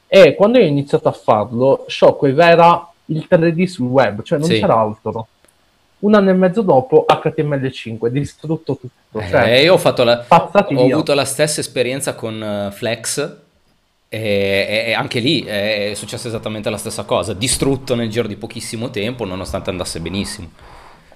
e 0.08 0.34
quando 0.34 0.58
io 0.58 0.64
ho 0.64 0.68
iniziato 0.68 1.08
a 1.08 1.12
farlo, 1.12 1.84
Shockwave 1.86 2.42
era 2.44 2.88
il 3.06 3.26
3D 3.28 3.64
sul 3.66 3.88
web, 3.88 4.22
cioè 4.22 4.38
non 4.38 4.48
Sì. 4.48 4.58
c'era 4.58 4.76
altro. 4.78 5.26
Un 6.00 6.14
anno 6.14 6.30
e 6.30 6.32
mezzo 6.32 6.62
dopo 6.62 7.04
HTML5, 7.06 8.06
distrutto 8.08 8.76
tutto. 8.76 9.20
Cioè, 9.20 9.58
Eh, 9.58 9.62
io 9.64 9.74
ho, 9.74 9.78
fatto 9.78 10.02
la- 10.02 10.24
ho 10.28 10.50
avuto 10.90 11.12
la 11.14 11.24
stessa 11.26 11.60
esperienza 11.60 12.14
con 12.14 12.42
eh, 12.42 12.70
Flex 12.72 13.36
e, 14.14 14.84
e- 14.88 14.92
anche 14.92 15.20
lì 15.20 15.40
è 15.42 15.92
successa 15.94 16.28
esattamente 16.28 16.68
la 16.68 16.76
stessa 16.76 17.04
cosa, 17.04 17.32
distrutto 17.32 17.94
nel 17.94 18.10
giro 18.10 18.28
di 18.28 18.36
pochissimo 18.36 18.90
tempo 18.90 19.24
nonostante 19.24 19.70
andasse 19.70 20.00
benissimo. 20.00 20.50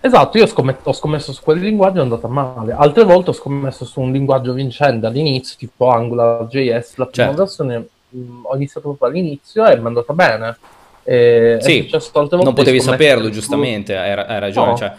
Esatto, 0.00 0.38
io 0.38 0.44
ho, 0.44 0.46
scommet- 0.46 0.80
ho 0.82 0.92
scommesso 0.94 1.34
su 1.34 1.42
quel 1.42 1.58
linguaggio 1.58 1.96
e 1.96 2.00
è 2.00 2.02
andata 2.04 2.26
male. 2.28 2.72
Altre 2.72 3.04
volte 3.04 3.30
ho 3.30 3.32
scommesso 3.34 3.84
su 3.84 4.00
un 4.00 4.12
linguaggio 4.12 4.54
vincente 4.54 5.04
all'inizio, 5.04 5.56
tipo 5.58 5.90
AngularJS, 5.90 6.96
la 6.96 7.06
prima 7.06 7.26
Certo. 7.26 7.34
versione 7.34 7.88
mh, 8.08 8.18
ho 8.44 8.54
iniziato 8.56 8.88
proprio 8.88 9.08
all'inizio 9.08 9.66
e 9.66 9.76
mi 9.76 9.82
è 9.82 9.86
andata 9.86 10.12
bene. 10.14 10.56
E 11.04 11.58
Sì, 11.60 11.90
non 12.30 12.54
potevi 12.54 12.80
saperlo, 12.80 13.28
giustamente, 13.28 13.94
hai, 13.94 14.10
hai 14.12 14.40
ragione. 14.40 14.70
No. 14.70 14.76
cioè, 14.76 14.92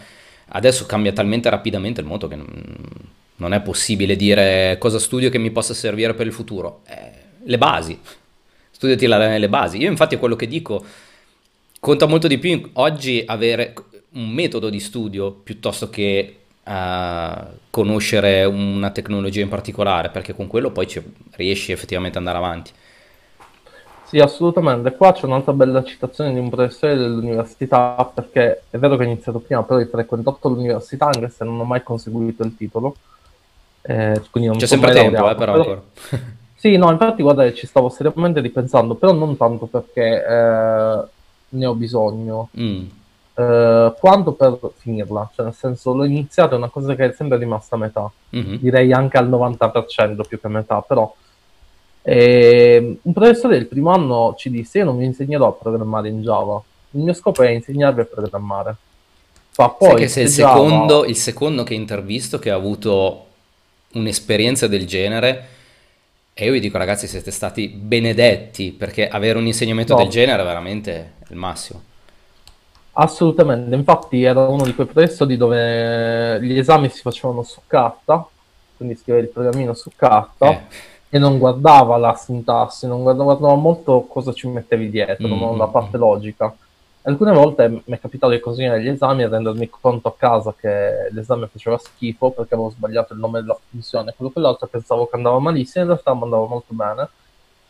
adesso 0.50 0.86
cambia 0.86 1.12
talmente 1.12 1.50
rapidamente 1.50 2.00
il 2.00 2.06
mondo 2.06 2.28
che 2.28 2.36
non, 2.36 2.46
non 3.36 3.52
è 3.54 3.60
possibile 3.60 4.14
dire 4.14 4.76
cosa 4.78 5.00
studio 5.00 5.30
che 5.30 5.38
mi 5.38 5.50
possa 5.50 5.74
servire 5.74 6.14
per 6.14 6.26
il 6.26 6.32
futuro. 6.32 6.82
Eh, 6.86 7.17
le 7.48 7.58
basi, 7.58 7.98
studiati 8.70 9.06
la- 9.06 9.38
le 9.38 9.48
basi. 9.48 9.78
Io 9.78 9.88
infatti 9.90 10.16
è 10.16 10.18
quello 10.18 10.36
che 10.36 10.46
dico, 10.46 10.84
conta 11.80 12.06
molto 12.06 12.28
di 12.28 12.38
più 12.38 12.70
oggi 12.74 13.22
avere 13.26 13.72
un 14.10 14.28
metodo 14.30 14.68
di 14.68 14.80
studio 14.80 15.32
piuttosto 15.32 15.88
che 15.90 16.34
eh, 16.62 17.32
conoscere 17.70 18.44
una 18.44 18.90
tecnologia 18.90 19.40
in 19.40 19.48
particolare, 19.48 20.10
perché 20.10 20.34
con 20.34 20.46
quello 20.46 20.70
poi 20.70 20.86
ci- 20.86 21.02
riesci 21.36 21.72
effettivamente 21.72 22.18
ad 22.18 22.26
andare 22.26 22.44
avanti. 22.44 22.70
Sì, 24.04 24.18
assolutamente. 24.18 24.94
Qua 24.96 25.12
c'è 25.12 25.24
un'altra 25.26 25.52
bella 25.52 25.82
citazione 25.84 26.32
di 26.32 26.38
un 26.38 26.48
professore 26.50 26.96
dell'università, 26.96 28.10
perché 28.12 28.62
è 28.70 28.76
vero 28.78 28.96
che 28.96 29.02
ho 29.04 29.06
iniziato 29.06 29.38
prima, 29.38 29.62
però 29.62 29.80
ho 29.80 29.86
frequentato 29.86 30.48
l'università 30.48 31.06
anche 31.06 31.30
se 31.30 31.44
non 31.44 31.58
ho 31.60 31.64
mai 31.64 31.82
conseguito 31.82 32.42
il 32.42 32.54
titolo. 32.56 32.96
Eh, 33.82 34.20
quindi 34.30 34.48
non 34.50 34.58
C'è 34.58 34.66
sempre 34.66 34.92
tempo, 34.92 35.30
eh, 35.30 35.34
però 35.34 35.52
però- 35.52 35.52
ancora. 35.54 35.82
Sì, 36.60 36.76
no, 36.76 36.90
infatti 36.90 37.22
guarda 37.22 37.52
ci 37.52 37.66
stavo 37.68 37.88
seriamente 37.88 38.40
ripensando, 38.40 38.96
però 38.96 39.12
non 39.12 39.36
tanto 39.36 39.66
perché 39.66 40.24
eh, 40.26 41.02
ne 41.50 41.66
ho 41.66 41.74
bisogno, 41.74 42.48
Mm, 42.58 42.84
eh, 43.34 43.94
quanto 43.98 44.32
per 44.32 44.58
finirla. 44.78 45.30
Cioè, 45.34 45.44
nel 45.46 45.54
senso, 45.54 45.94
l'ho 45.94 46.04
iniziato, 46.04 46.54
è 46.54 46.58
una 46.58 46.68
cosa 46.68 46.94
che 46.96 47.04
è 47.06 47.12
sempre 47.12 47.38
rimasta 47.38 47.76
a 47.76 47.78
metà. 47.78 48.10
mhm. 48.30 48.58
Direi 48.58 48.92
anche 48.92 49.16
al 49.18 49.28
90% 49.28 50.24
più 50.26 50.40
che 50.40 50.46
a 50.48 50.50
metà, 50.50 50.80
però... 50.82 51.14
eh, 52.02 52.98
un 53.02 53.12
professore 53.12 53.56
del 53.56 53.66
primo 53.68 53.90
anno 53.92 54.34
ci 54.36 54.50
disse, 54.50 54.78
io 54.78 54.84
non 54.86 54.98
vi 54.98 55.04
insegnerò 55.04 55.48
a 55.48 55.52
programmare 55.52 56.08
in 56.08 56.22
Java, 56.22 56.60
il 56.92 57.00
mio 57.02 57.12
scopo 57.12 57.42
è 57.42 57.50
insegnarvi 57.50 58.00
a 58.00 58.04
programmare. 58.04 58.76
Fa 59.50 59.76
Sai 59.78 59.88
poi 59.90 60.00
che 60.00 60.08
sei 60.08 60.24
il 60.24 60.28
se 60.30 60.42
Java- 60.42 60.54
secondo, 60.60 61.04
il 61.04 61.16
secondo 61.16 61.62
che 61.64 61.74
intervisto 61.74 62.38
che 62.38 62.50
ha 62.50 62.54
avuto 62.54 63.26
un'esperienza 63.92 64.66
del 64.68 64.86
genere 64.86 65.48
e 66.40 66.44
io 66.44 66.52
vi 66.52 66.60
dico 66.60 66.78
ragazzi 66.78 67.08
siete 67.08 67.32
stati 67.32 67.66
benedetti 67.68 68.70
perché 68.70 69.08
avere 69.08 69.38
un 69.38 69.46
insegnamento 69.46 69.94
No. 69.94 69.98
del 69.98 70.08
genere 70.08 70.42
è 70.42 70.44
veramente 70.44 71.14
il 71.30 71.36
massimo. 71.36 71.82
Assolutamente, 72.92 73.74
infatti 73.76 74.22
era 74.22 74.46
uno 74.48 74.64
di 74.64 74.74
quei 74.74 74.86
professori 74.86 75.36
dove 75.36 76.38
gli 76.42 76.56
esami 76.58 76.88
si 76.88 77.00
facevano 77.00 77.42
su 77.44 77.60
carta, 77.66 78.26
quindi 78.76 78.96
scriveva 78.96 79.24
il 79.24 79.30
programmino 79.30 79.72
su 79.74 79.90
carta 79.94 80.50
Eh, 80.50 80.60
e 81.10 81.18
non 81.18 81.38
guardava 81.38 81.96
la 81.96 82.14
sintassi, 82.14 82.86
non 82.86 83.02
guardava, 83.02 83.34
guardava 83.34 83.60
molto 83.60 84.02
cosa 84.02 84.32
ci 84.32 84.48
mettevi 84.48 84.90
dietro, 84.90 85.28
Mm, 85.28 85.38
non 85.38 85.54
mm, 85.54 85.58
la 85.58 85.66
parte 85.68 85.96
logica. 85.96 86.54
Alcune 87.08 87.32
volte 87.32 87.68
mi 87.68 87.82
è 87.86 87.98
capitato 87.98 88.32
di 88.32 88.38
consegnare 88.40 88.82
gli 88.82 88.88
esami 88.88 89.22
e 89.22 89.28
rendermi 89.28 89.70
conto 89.80 90.08
a 90.08 90.14
casa 90.14 90.54
che 90.58 91.08
l'esame 91.10 91.48
faceva 91.50 91.78
schifo 91.78 92.30
perché 92.30 92.52
avevo 92.52 92.68
sbagliato 92.68 93.14
il 93.14 93.18
nome 93.18 93.40
della 93.40 93.56
funzione, 93.70 94.12
quello 94.14 94.30
che 94.30 94.40
l'altro 94.40 94.66
pensavo 94.66 95.06
che 95.06 95.16
andava 95.16 95.38
malissimo, 95.38 95.84
in 95.84 95.90
realtà 95.90 96.10
andava 96.10 96.46
molto 96.46 96.74
bene. 96.74 97.08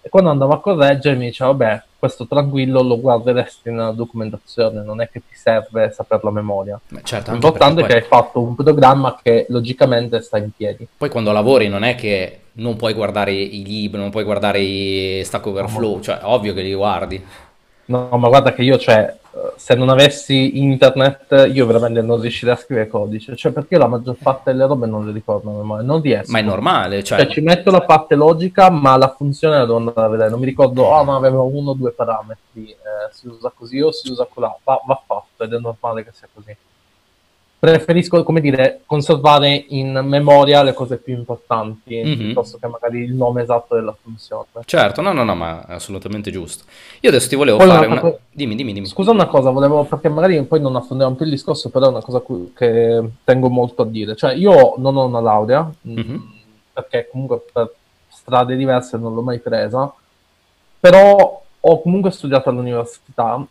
E 0.01 0.09
quando 0.09 0.31
andavo 0.31 0.53
a 0.55 0.61
correggere 0.61 1.17
mi 1.17 1.27
diceva, 1.27 1.51
vabbè, 1.51 1.83
questo 1.99 2.27
tranquillo 2.27 2.83
lo 2.83 3.01
guarderesti 3.01 3.71
nella 3.71 3.91
documentazione, 3.93 4.83
non 4.83 5.01
è 5.01 5.09
che 5.09 5.21
ti 5.21 5.35
serve 5.35 5.91
saperlo 5.93 6.31
a 6.31 6.33
memoria. 6.33 6.81
ma 6.89 7.01
certo, 7.03 7.31
L'importante 7.31 7.83
è 7.83 7.87
perché 7.87 8.03
che 8.03 8.09
poi, 8.09 8.19
hai 8.19 8.25
fatto 8.25 8.41
un 8.41 8.55
programma 8.57 9.19
che 9.23 9.47
logicamente 9.51 10.21
sta 10.21 10.39
in 10.39 10.51
piedi. 10.57 10.87
poi 10.97 11.09
quando 11.11 11.31
lavori 11.33 11.69
non 11.69 11.83
è 11.85 11.95
che 11.95 12.41
non 12.55 12.77
puoi 12.77 12.93
guardare 12.95 13.33
i 13.33 13.63
libri, 13.65 14.01
non 14.01 14.11
puoi 14.11 14.25
guardare 14.25 14.61
i 14.61 15.23
Stack 15.25 15.47
Overflow, 15.47 15.97
No. 15.97 16.01
cioè 16.01 16.19
ovvio 16.23 16.55
che 16.55 16.63
li 16.63 16.75
guardi. 16.75 17.25
No, 17.89 18.09
ma 18.19 18.29
guarda 18.29 18.53
che 18.53 18.63
io, 18.63 18.77
cioè, 18.77 19.17
eh, 19.33 19.53
se 19.57 19.75
non 19.75 19.89
avessi 19.89 20.59
internet, 20.59 21.49
io 21.51 21.65
veramente 21.65 22.03
non 22.03 22.21
riuscirei 22.21 22.53
a 22.53 22.57
scrivere 22.57 22.87
codice. 22.87 23.35
Cioè, 23.35 23.51
perché 23.51 23.75
io 23.75 23.81
la 23.81 23.87
maggior 23.87 24.17
parte 24.23 24.53
delle 24.53 24.67
robe 24.67 24.87
non 24.87 25.07
le 25.07 25.13
ricordo 25.13 25.49
a 25.49 25.55
memoria, 25.55 25.87
non 25.87 26.03
riesco. 26.03 26.31
Ma 26.31 26.39
è 26.39 26.43
normale, 26.43 27.03
cioè, 27.03 27.21
Cioè, 27.21 27.29
ci 27.29 27.41
metto 27.41 27.71
la 27.71 27.81
parte 27.81 28.15
logica, 28.15 28.69
ma 28.69 28.97
la 28.99 29.15
funzione 29.17 29.57
la 29.57 29.65
devo 29.65 29.79
andare 29.79 30.03
a 30.03 30.09
vedere. 30.09 30.29
Non 30.29 30.39
mi 30.39 30.45
ricordo, 30.45 30.83
oh, 30.83 31.03
ma 31.05 31.17
avevo 31.17 31.45
uno 31.47 31.71
o 31.71 31.75
due 31.75 31.93
parametri, 31.93 32.69
eh, 32.71 32.77
si 33.13 33.27
usa 33.27 33.51
così 33.57 33.81
o 33.81 33.91
si 33.91 34.11
usa 34.11 34.27
colà. 34.31 34.55
Va, 34.63 34.83
va 34.87 35.03
fatto 35.07 35.45
ed 35.45 35.55
è 35.55 35.59
normale 35.59 36.05
che 36.05 36.11
sia 36.13 36.29
così. 36.33 36.55
Preferisco, 37.61 38.23
come 38.23 38.41
dire, 38.41 38.83
conservare 38.87 39.65
in 39.71 40.01
memoria 40.05 40.63
le 40.63 40.73
cose 40.75 40.97
più 40.99 41.15
importanti, 41.17 42.01
Mhm. 42.05 42.17
piuttosto 42.17 42.57
che 42.61 42.69
magari 42.69 43.01
il 43.01 43.15
nome 43.15 43.43
esatto 43.43 43.75
della 43.75 43.93
funzione. 44.01 44.45
certo, 44.65 45.01
no, 45.01 45.13
no, 45.13 45.25
no, 45.25 45.35
ma 45.35 45.67
è 45.67 45.73
assolutamente 45.73 46.31
giusto. 46.31 46.63
Io 47.01 47.09
adesso 47.09 47.29
ti 47.29 47.35
volevo 47.35 47.59
Poi 47.59 47.67
fare 47.67 47.87
una... 47.87 48.01
co- 48.01 48.21
Dimmi, 48.31 48.55
dimmi, 48.55 48.73
dimmi. 48.73 48.87
Scusa 48.87 49.11
una 49.11 49.27
cosa, 49.27 49.51
volevo, 49.51 49.83
perché 49.83 50.09
magari 50.09 50.41
poi 50.45 50.61
non 50.61 50.77
affondiamo 50.77 51.17
più 51.17 51.25
il 51.25 51.33
discorso, 51.33 51.71
però 51.71 51.87
è 51.87 51.89
una 51.89 52.01
cosa 52.03 52.21
cu- 52.21 52.53
che 52.55 53.03
tengo 53.25 53.49
molto 53.49 53.83
a 53.83 53.87
dire. 53.87 54.15
Cioè, 54.15 54.35
io 54.35 54.75
non 54.77 54.97
ho 54.97 55.07
una 55.07 55.21
laurea, 55.21 55.63
mh, 55.81 55.93
Mhm. 56.01 56.33
perché 56.73 57.09
comunque 57.11 57.43
per 57.53 57.75
strade 58.09 58.55
diverse 58.55 58.97
non 58.99 59.15
l'ho 59.15 59.23
mai 59.23 59.41
presa, 59.41 59.93
però 60.79 61.43
ho 61.61 61.83
comunque 61.83 62.13
studiato 62.13 62.51
all'università, 62.51 63.45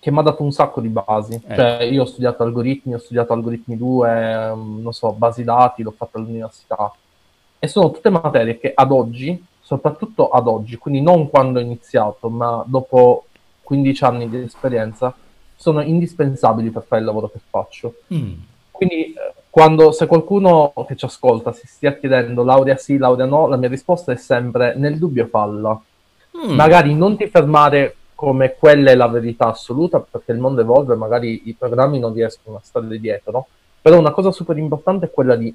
che 0.00 0.10
mi 0.10 0.18
ha 0.18 0.22
dato 0.22 0.42
un 0.42 0.50
sacco 0.50 0.80
di 0.80 0.88
basi. 0.88 1.34
Ecco. 1.34 1.54
Cioè, 1.54 1.82
io 1.84 2.02
ho 2.02 2.06
studiato 2.06 2.42
algoritmi, 2.42 2.94
ho 2.94 2.98
studiato 2.98 3.32
algoritmi 3.32 3.76
2, 3.76 4.52
non 4.54 4.92
so, 4.92 5.12
basi 5.12 5.44
dati, 5.44 5.82
l'ho 5.82 5.94
fatto 5.96 6.18
all'università. 6.18 6.92
E 7.58 7.68
sono 7.68 7.90
tutte 7.90 8.10
materie 8.10 8.58
che 8.58 8.72
ad 8.74 8.90
oggi 8.90 9.48
soprattutto 9.70 10.30
ad 10.30 10.48
oggi, 10.48 10.78
quindi 10.78 11.00
non 11.00 11.30
quando 11.30 11.60
ho 11.60 11.62
iniziato, 11.62 12.28
ma 12.28 12.64
dopo 12.66 13.26
15 13.62 14.04
anni 14.04 14.28
di 14.28 14.38
esperienza, 14.38 15.14
sono 15.54 15.80
indispensabili 15.80 16.70
per 16.70 16.82
fare 16.82 17.02
il 17.02 17.06
lavoro 17.06 17.28
che 17.30 17.38
faccio. 17.48 17.94
Mm. 18.12 18.32
Quindi 18.72 19.12
eh, 19.12 19.32
quando 19.48 19.92
se 19.92 20.06
qualcuno 20.06 20.72
che 20.88 20.96
ci 20.96 21.04
ascolta 21.04 21.52
si 21.52 21.68
stia 21.68 21.94
chiedendo 21.96 22.42
laurea 22.42 22.76
sì, 22.76 22.96
laurea 22.96 23.26
no, 23.26 23.46
la 23.46 23.56
mia 23.56 23.68
risposta 23.68 24.10
è 24.10 24.16
sempre 24.16 24.74
nel 24.74 24.98
dubbio 24.98 25.26
falla. 25.26 25.80
Mm. 26.36 26.50
Magari 26.52 26.92
non 26.92 27.16
ti 27.16 27.28
fermare 27.28 27.94
come 28.20 28.54
quella 28.58 28.90
è 28.90 28.94
la 28.94 29.08
verità 29.08 29.46
assoluta, 29.46 29.98
perché 29.98 30.32
il 30.32 30.38
mondo 30.38 30.60
evolve, 30.60 30.94
magari 30.94 31.48
i 31.48 31.54
programmi 31.54 31.98
non 31.98 32.12
riescono 32.12 32.58
a 32.58 32.60
stare 32.62 33.00
dietro, 33.00 33.32
no? 33.32 33.46
Però 33.80 33.98
una 33.98 34.10
cosa 34.10 34.30
super 34.30 34.58
importante 34.58 35.06
è 35.06 35.10
quella 35.10 35.36
di 35.36 35.54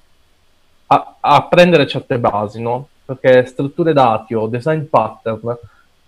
apprendere 0.87 1.85
certe 1.85 2.17
basi, 2.17 2.59
no? 2.59 2.87
Perché 3.05 3.45
strutture 3.45 3.93
dati 3.93 4.33
o 4.33 4.47
design 4.47 4.85
pattern 4.85 5.55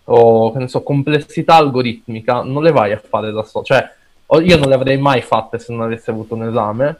o 0.06 0.52
che 0.52 0.58
ne 0.58 0.68
so, 0.68 0.82
complessità 0.82 1.54
algoritmica 1.54 2.42
non 2.42 2.64
le 2.64 2.72
vai 2.72 2.92
a 2.92 2.98
fare 3.08 3.32
da 3.32 3.44
solo. 3.44 3.64
Cioè, 3.64 3.94
io 4.42 4.58
non 4.58 4.68
le 4.68 4.74
avrei 4.74 4.98
mai 4.98 5.22
fatte 5.22 5.60
se 5.60 5.72
non 5.72 5.84
avessi 5.84 6.10
avuto 6.10 6.34
un 6.34 6.48
esame 6.48 6.98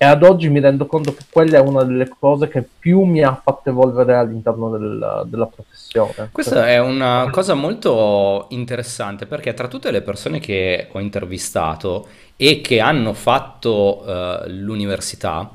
e 0.00 0.04
ad 0.04 0.22
oggi 0.22 0.48
mi 0.48 0.60
rendo 0.60 0.86
conto 0.86 1.12
che 1.12 1.24
quella 1.28 1.58
è 1.58 1.60
una 1.60 1.82
delle 1.82 2.08
cose 2.20 2.46
che 2.46 2.62
più 2.62 3.02
mi 3.02 3.20
ha 3.20 3.34
fatto 3.34 3.70
evolvere 3.70 4.14
all'interno 4.14 4.70
del, 4.70 5.24
della 5.26 5.46
professione. 5.46 6.28
Questa 6.30 6.68
è 6.68 6.78
una 6.78 7.28
cosa 7.32 7.54
molto 7.54 8.46
interessante 8.50 9.26
perché 9.26 9.54
tra 9.54 9.66
tutte 9.66 9.90
le 9.90 10.00
persone 10.00 10.38
che 10.38 10.86
ho 10.92 11.00
intervistato 11.00 12.06
e 12.36 12.60
che 12.60 12.78
hanno 12.78 13.12
fatto 13.12 14.04
uh, 14.06 14.48
l'università, 14.48 15.50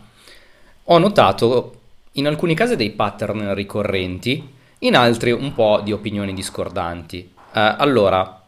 ho 0.84 0.98
notato 0.98 1.76
in 2.14 2.28
alcuni 2.28 2.54
casi 2.54 2.76
dei 2.76 2.90
pattern 2.90 3.54
ricorrenti, 3.54 4.46
in 4.80 4.98
altri 4.98 5.32
un 5.32 5.54
po' 5.54 5.80
di 5.82 5.94
opinioni 5.94 6.34
discordanti. 6.34 7.32
Uh, 7.34 7.76
allora, 7.78 8.42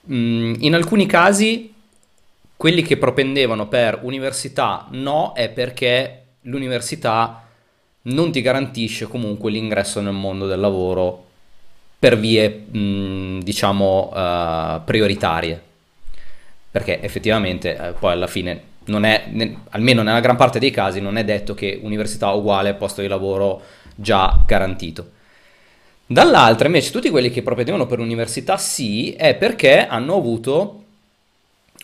mh, 0.00 0.14
mm, 0.14 0.54
in 0.60 0.74
alcuni 0.74 1.04
casi 1.04 1.69
quelli 2.60 2.82
che 2.82 2.98
propendevano 2.98 3.68
per 3.68 4.00
università 4.02 4.86
no 4.90 5.32
è 5.32 5.48
perché 5.48 6.24
l'università 6.42 7.46
non 8.02 8.30
ti 8.30 8.42
garantisce 8.42 9.06
comunque 9.06 9.50
l'ingresso 9.50 10.02
nel 10.02 10.12
mondo 10.12 10.46
del 10.46 10.60
lavoro 10.60 11.24
per 11.98 12.18
vie, 12.18 12.50
mh, 12.50 13.38
diciamo, 13.40 14.12
uh, 14.12 14.84
prioritarie. 14.84 15.58
Perché 16.70 17.00
effettivamente 17.00 17.74
eh, 17.78 17.92
poi 17.92 18.12
alla 18.12 18.26
fine 18.26 18.62
non 18.84 19.04
è, 19.04 19.24
ne, 19.30 19.62
almeno 19.70 20.02
nella 20.02 20.20
gran 20.20 20.36
parte 20.36 20.58
dei 20.58 20.70
casi, 20.70 21.00
non 21.00 21.16
è 21.16 21.24
detto 21.24 21.54
che 21.54 21.80
università 21.82 22.28
uguale 22.28 22.74
posto 22.74 23.00
di 23.00 23.08
lavoro 23.08 23.62
già 23.94 24.38
garantito. 24.44 25.12
Dall'altra 26.04 26.66
invece 26.66 26.90
tutti 26.90 27.08
quelli 27.08 27.30
che 27.30 27.40
propendevano 27.40 27.86
per 27.86 28.00
università 28.00 28.58
sì 28.58 29.12
è 29.12 29.34
perché 29.34 29.86
hanno 29.86 30.14
avuto 30.14 30.79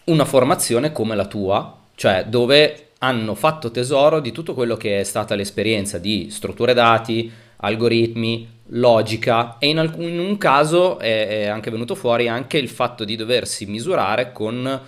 una 0.06 0.24
formazione 0.24 0.92
come 0.92 1.14
la 1.14 1.26
tua, 1.26 1.76
cioè 1.94 2.24
dove 2.26 2.88
hanno 2.98 3.34
fatto 3.34 3.70
tesoro 3.70 4.20
di 4.20 4.32
tutto 4.32 4.54
quello 4.54 4.76
che 4.76 5.00
è 5.00 5.04
stata 5.04 5.34
l'esperienza 5.34 5.98
di 5.98 6.28
strutture 6.30 6.74
dati, 6.74 7.30
algoritmi, 7.58 8.54
logica 8.70 9.58
e 9.58 9.68
in, 9.68 9.78
alcun, 9.78 10.04
in 10.04 10.18
un 10.18 10.38
caso 10.38 10.98
è, 10.98 11.28
è, 11.28 11.46
anche 11.46 11.70
venuto 11.70 11.94
fuori 11.94 12.28
anche 12.28 12.58
il 12.58 12.68
fatto 12.68 13.04
di 13.04 13.16
doversi 13.16 13.66
misurare 13.66 14.32
con 14.32 14.80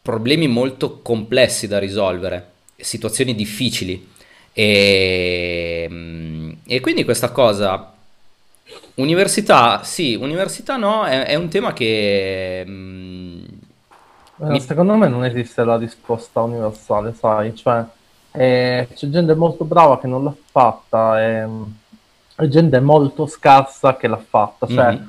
problemi 0.00 0.46
molto 0.46 1.00
complessi 1.00 1.66
da 1.66 1.78
risolvere, 1.78 2.50
situazioni 2.76 3.34
difficili. 3.34 4.12
E, 4.52 5.88
e 6.66 6.80
quindi 6.80 7.04
questa 7.04 7.30
cosa 7.30 7.92
università 8.94 9.82
sì, 9.82 10.14
università 10.14 10.76
no, 10.76 11.04
è, 11.04 11.24
è 11.24 11.34
un 11.34 11.48
tema 11.48 11.72
che 11.72 12.64
mi... 14.50 14.60
Secondo 14.60 14.94
me 14.94 15.08
non 15.08 15.24
esiste 15.24 15.64
la 15.64 15.76
risposta 15.76 16.40
universale, 16.42 17.14
sai, 17.14 17.54
cioè 17.54 17.84
eh, 18.32 18.88
c'è 18.92 19.08
gente 19.08 19.34
molto 19.34 19.64
brava 19.64 19.98
che 19.98 20.06
non 20.06 20.24
l'ha 20.24 20.34
fatta 20.50 21.22
e, 21.22 21.48
e 22.36 22.48
gente 22.48 22.80
molto 22.80 23.26
scarsa 23.26 23.96
che 23.96 24.08
l'ha 24.08 24.22
fatta, 24.28 24.66
cioè 24.66 24.92
mm-hmm. 24.92 25.08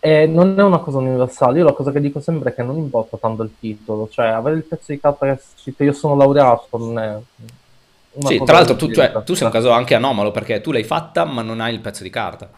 eh, 0.00 0.26
non 0.26 0.58
è 0.58 0.62
una 0.62 0.78
cosa 0.78 0.98
universale. 0.98 1.58
Io 1.58 1.64
la 1.64 1.72
cosa 1.72 1.90
che 1.90 2.00
dico 2.00 2.20
sempre 2.20 2.50
è 2.50 2.54
che 2.54 2.62
non 2.62 2.76
importa 2.76 3.16
tanto 3.16 3.42
il 3.42 3.52
titolo, 3.58 4.08
cioè 4.10 4.26
avere 4.26 4.56
il 4.56 4.64
pezzo 4.64 4.92
di 4.92 5.00
carta 5.00 5.26
che 5.26 5.40
scritto 5.56 5.84
io 5.84 5.92
sono 5.92 6.16
laureato 6.16 6.76
non 6.76 6.98
è... 6.98 7.18
Sì, 8.18 8.42
tra 8.44 8.56
l'altro 8.56 8.76
tu, 8.76 8.90
cioè, 8.90 9.12
tu 9.24 9.34
sei 9.34 9.46
un 9.46 9.52
caso 9.52 9.70
anche 9.70 9.94
anomalo 9.94 10.30
perché 10.30 10.62
tu 10.62 10.72
l'hai 10.72 10.84
fatta 10.84 11.24
ma 11.24 11.42
non 11.42 11.60
hai 11.60 11.74
il 11.74 11.80
pezzo 11.80 12.02
di 12.02 12.10
carta. 12.10 12.48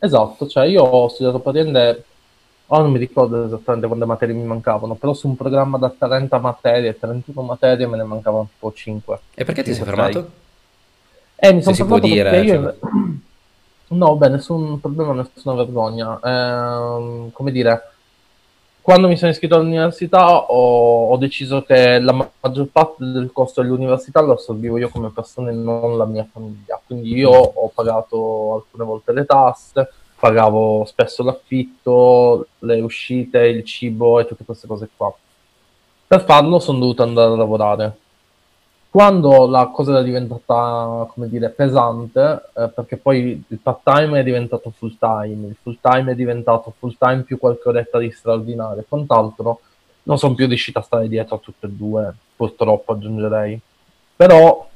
Esatto, 0.00 0.46
cioè 0.48 0.66
io 0.66 0.82
ho 0.82 1.08
studiato 1.08 1.38
praticamente 1.38 2.04
Oh, 2.68 2.80
non 2.80 2.92
mi 2.92 2.98
ricordo 2.98 3.44
esattamente 3.44 3.86
quante 3.86 4.06
materie 4.06 4.34
mi 4.34 4.44
mancavano, 4.44 4.94
però 4.94 5.12
su 5.12 5.28
un 5.28 5.36
programma 5.36 5.76
da 5.76 5.92
30 5.96 6.38
materie, 6.38 6.98
31 6.98 7.42
materie 7.42 7.86
me 7.86 7.96
ne 7.96 8.04
mancavano 8.04 8.48
tipo 8.52 8.72
5. 8.72 9.20
E 9.34 9.44
perché 9.44 9.62
ti 9.62 9.74
sei 9.74 9.84
fermato? 9.84 10.30
Eh, 11.36 11.52
mi 11.52 11.62
sono 11.62 11.74
fermato 11.74 12.06
dire, 12.06 12.30
perché 12.30 12.46
io... 12.46 12.62
Cioè... 12.62 12.74
No, 13.86 14.16
beh, 14.16 14.28
nessun 14.28 14.80
problema, 14.80 15.12
nessuna 15.12 15.54
vergogna. 15.54 16.18
Eh, 16.18 17.30
come 17.30 17.52
dire, 17.52 17.92
quando 18.80 19.08
mi 19.08 19.16
sono 19.16 19.30
iscritto 19.30 19.54
all'università 19.54 20.42
ho, 20.42 21.08
ho, 21.08 21.16
deciso 21.16 21.62
che 21.62 21.98
la 22.00 22.12
maggior 22.12 22.66
parte 22.72 23.04
del 23.04 23.30
costo 23.32 23.62
dell'università 23.62 24.20
lo 24.20 24.34
assorbivo 24.34 24.76
io 24.78 24.88
come 24.88 25.10
persona 25.10 25.50
e 25.50 25.54
non 25.54 25.96
la 25.96 26.04
mia 26.06 26.26
famiglia. 26.30 26.80
Quindi 26.84 27.14
io 27.14 27.30
ho 27.30 27.70
pagato 27.74 28.54
alcune 28.54 28.84
volte 28.84 29.12
le 29.12 29.24
tasse, 29.24 29.90
pagavo 30.24 30.86
spesso 30.86 31.22
l'affitto, 31.22 32.46
le 32.60 32.80
uscite, 32.80 33.40
il 33.40 33.62
cibo 33.62 34.18
e 34.18 34.24
tutte 34.24 34.42
queste 34.42 34.66
cose 34.66 34.88
qua. 34.96 35.12
Per 36.06 36.24
farlo 36.24 36.58
sono 36.60 36.78
dovuto 36.78 37.02
andare 37.02 37.30
a 37.30 37.36
lavorare. 37.36 37.98
Quando 38.88 39.46
la 39.46 39.66
cosa 39.66 39.90
era 39.90 40.02
diventata, 40.02 41.06
come 41.12 41.28
dire, 41.28 41.50
pesante, 41.50 42.42
eh, 42.54 42.68
perché 42.68 42.96
poi 42.96 43.44
il 43.46 43.58
part-time 43.58 44.20
è 44.20 44.22
diventato 44.22 44.72
full-time, 44.74 45.48
il 45.48 45.56
full-time 45.60 46.12
è 46.12 46.14
diventato 46.14 46.72
full-time 46.78 47.22
più 47.22 47.36
qualche 47.36 47.68
oretta 47.68 47.98
di 47.98 48.10
straordinario 48.10 48.80
e 48.80 48.86
quant'altro, 48.88 49.60
non 50.04 50.16
sono 50.16 50.34
più 50.34 50.46
riuscito 50.46 50.78
a 50.78 50.82
stare 50.82 51.06
dietro 51.06 51.36
a 51.36 51.40
tutte 51.40 51.66
e 51.66 51.70
due, 51.70 52.14
purtroppo 52.34 52.92
aggiungerei. 52.92 53.60
Però 54.16 54.68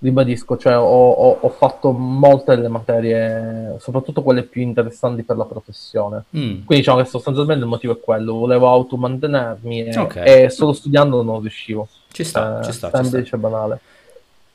ribadisco, 0.00 0.56
cioè 0.56 0.76
ho, 0.78 1.10
ho, 1.10 1.38
ho, 1.40 1.48
fatto 1.50 1.92
molte 1.92 2.56
delle 2.56 2.68
materie, 2.68 3.76
soprattutto 3.78 4.22
quelle 4.22 4.42
più 4.42 4.62
interessanti 4.62 5.22
per 5.22 5.36
la 5.36 5.44
professione. 5.44 6.24
Mm. 6.36 6.64
Quindi 6.64 6.76
diciamo 6.76 7.02
che 7.02 7.08
sostanzialmente 7.08 7.62
il 7.62 7.68
motivo 7.68 7.92
è 7.92 8.00
quello, 8.00 8.34
volevo 8.34 8.68
automantenermi 8.68 9.84
e, 9.84 9.98
okay. 9.98 10.44
e 10.44 10.50
solo 10.50 10.72
studiando 10.72 11.22
non 11.22 11.40
riuscivo. 11.40 11.86
Ci 12.10 12.24
sta, 12.24 12.60
eh, 12.60 12.64
ci 12.64 12.72
sta. 12.72 12.90
Semplice 12.90 13.36
e 13.36 13.38
banale. 13.38 13.80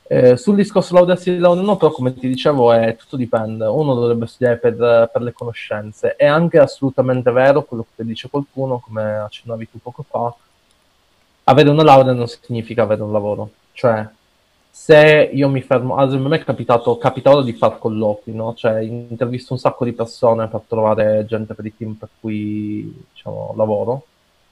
Eh, 0.08 0.36
sul 0.36 0.54
discorso 0.54 0.94
laurearsi 0.94 1.32
di 1.32 1.38
laurea 1.38 1.62
no, 1.62 1.76
però 1.76 1.90
come 1.90 2.14
ti 2.14 2.28
dicevo 2.28 2.72
è 2.72 2.94
tutto 2.96 3.16
dipende, 3.16 3.66
uno 3.66 3.94
dovrebbe 3.94 4.26
studiare 4.26 4.56
per, 4.58 5.10
per, 5.12 5.22
le 5.22 5.32
conoscenze, 5.32 6.14
è 6.14 6.26
anche 6.26 6.60
assolutamente 6.60 7.32
vero 7.32 7.64
quello 7.64 7.84
che 7.94 8.04
dice 8.04 8.28
qualcuno, 8.28 8.78
come 8.78 9.16
accennavi 9.16 9.68
tu 9.68 9.78
poco 9.82 10.04
fa, 10.08 10.32
avere 11.44 11.70
una 11.70 11.82
laurea 11.82 12.12
non 12.12 12.28
significa 12.28 12.82
avere 12.82 13.02
un 13.02 13.10
lavoro, 13.10 13.50
cioè 13.72 14.06
se 14.78 15.30
io 15.32 15.48
mi 15.48 15.62
fermo, 15.62 15.96
ad 15.96 16.08
esempio 16.08 16.28
a 16.28 16.30
me 16.30 16.36
è 16.36 16.44
capitato, 16.44 16.96
capitato 16.98 17.40
di 17.40 17.54
far 17.54 17.78
colloqui, 17.78 18.32
no? 18.32 18.54
Cioè 18.54 18.78
intervisto 18.82 19.54
un 19.54 19.58
sacco 19.58 19.84
di 19.84 19.92
persone 19.92 20.46
per 20.46 20.60
trovare 20.68 21.24
gente 21.26 21.54
per 21.54 21.64
i 21.64 21.74
team 21.74 21.94
per 21.94 22.10
cui 22.20 23.04
diciamo, 23.12 23.54
lavoro, 23.56 24.04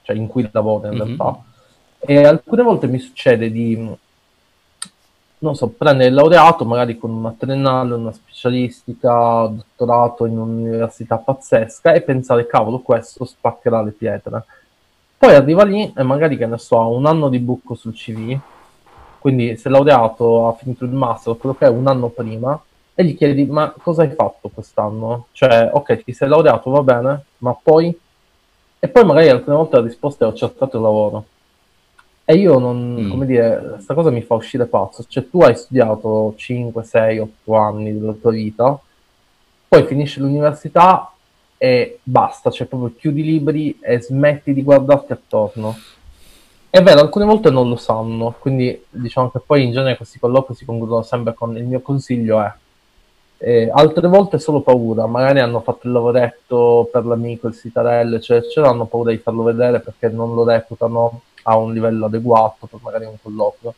cioè 0.02 0.16
in 0.16 0.26
cui 0.26 0.48
lavoro 0.50 0.88
in 0.88 0.94
mm-hmm. 0.94 1.06
realtà. 1.06 1.42
E 1.98 2.24
alcune 2.24 2.62
volte 2.62 2.88
mi 2.88 2.98
succede 2.98 3.52
di, 3.52 3.76
non 5.38 5.54
so, 5.54 5.68
prendere 5.68 6.08
il 6.08 6.14
laureato 6.14 6.64
magari 6.64 6.98
con 6.98 7.10
una 7.10 7.34
triennale, 7.38 7.94
una 7.94 8.12
specialistica, 8.12 9.46
dottorato 9.46 10.24
in 10.26 10.38
un'università 10.38 11.18
pazzesca 11.18 11.92
e 11.92 12.00
pensare, 12.00 12.46
cavolo, 12.46 12.80
questo 12.80 13.24
spaccherà 13.24 13.82
le 13.82 13.92
pietre. 13.92 14.44
Poi 15.16 15.34
arriva 15.34 15.64
lì 15.64 15.92
e 15.94 16.02
magari, 16.02 16.36
che 16.36 16.46
ne 16.46 16.58
so, 16.58 16.80
ha 16.80 16.88
un 16.88 17.06
anno 17.06 17.28
di 17.28 17.38
buco 17.38 17.74
sul 17.74 17.94
CV, 17.94 18.36
quindi 19.24 19.56
si 19.56 19.68
è 19.68 19.70
laureato, 19.70 20.48
ha 20.48 20.52
finito 20.52 20.84
il 20.84 20.90
master, 20.90 21.38
quello 21.38 21.54
che 21.54 21.64
è 21.64 21.70
un 21.70 21.86
anno 21.86 22.10
prima, 22.10 22.62
e 22.94 23.04
gli 23.06 23.16
chiedi 23.16 23.46
ma 23.46 23.72
cosa 23.82 24.02
hai 24.02 24.10
fatto 24.10 24.50
quest'anno? 24.52 25.28
Cioè, 25.32 25.70
ok, 25.72 26.04
ti 26.04 26.12
sei 26.12 26.28
laureato, 26.28 26.68
va 26.70 26.82
bene, 26.82 27.24
ma 27.38 27.54
poi... 27.54 27.98
E 28.78 28.86
poi 28.86 29.04
magari 29.06 29.30
alcune 29.30 29.56
volte 29.56 29.76
la 29.76 29.82
risposta 29.82 30.26
è 30.26 30.28
ho 30.28 30.34
cercato 30.34 30.76
il 30.76 30.82
lavoro. 30.82 31.24
E 32.26 32.34
io 32.34 32.58
non, 32.58 32.96
mm. 33.00 33.10
come 33.10 33.24
dire, 33.24 33.70
questa 33.76 33.94
cosa 33.94 34.10
mi 34.10 34.20
fa 34.20 34.34
uscire 34.34 34.66
pazzo. 34.66 35.06
Cioè, 35.08 35.26
tu 35.30 35.40
hai 35.40 35.56
studiato 35.56 36.34
5, 36.36 36.84
6, 36.84 37.18
8 37.18 37.54
anni 37.54 37.98
della 37.98 38.12
tua 38.12 38.30
vita, 38.30 38.78
poi 39.66 39.86
finisci 39.86 40.20
l'università 40.20 41.10
e 41.56 41.98
basta, 42.02 42.50
cioè 42.50 42.66
proprio 42.66 42.92
chiudi 42.94 43.20
i 43.20 43.24
libri 43.24 43.78
e 43.80 44.02
smetti 44.02 44.52
di 44.52 44.62
guardarti 44.62 45.12
attorno. 45.12 45.74
È 46.74 46.82
vero, 46.82 47.02
alcune 47.02 47.24
volte 47.24 47.50
non 47.50 47.68
lo 47.68 47.76
sanno, 47.76 48.34
quindi 48.36 48.84
diciamo 48.90 49.30
che 49.30 49.38
poi 49.38 49.62
in 49.62 49.70
genere 49.70 49.96
questi 49.96 50.18
colloqui 50.18 50.56
si 50.56 50.64
concludono 50.64 51.02
sempre 51.02 51.32
con 51.32 51.56
il 51.56 51.62
mio 51.62 51.80
consiglio 51.80 52.42
è 52.42 52.52
Eh, 53.38 53.70
altre 53.72 54.08
volte 54.08 54.40
solo 54.40 54.60
paura, 54.60 55.06
magari 55.06 55.38
hanno 55.38 55.60
fatto 55.60 55.86
il 55.86 55.92
lavoretto 55.92 56.88
per 56.90 57.06
l'amico, 57.06 57.46
il 57.46 57.54
sitarello, 57.54 58.16
eccetera, 58.16 58.70
hanno 58.70 58.86
paura 58.86 59.12
di 59.12 59.18
farlo 59.18 59.44
vedere 59.44 59.78
perché 59.78 60.08
non 60.08 60.34
lo 60.34 60.42
reputano 60.44 61.20
a 61.44 61.56
un 61.56 61.72
livello 61.72 62.06
adeguato 62.06 62.66
per 62.66 62.80
magari 62.82 63.04
un 63.04 63.18
colloquio. 63.22 63.74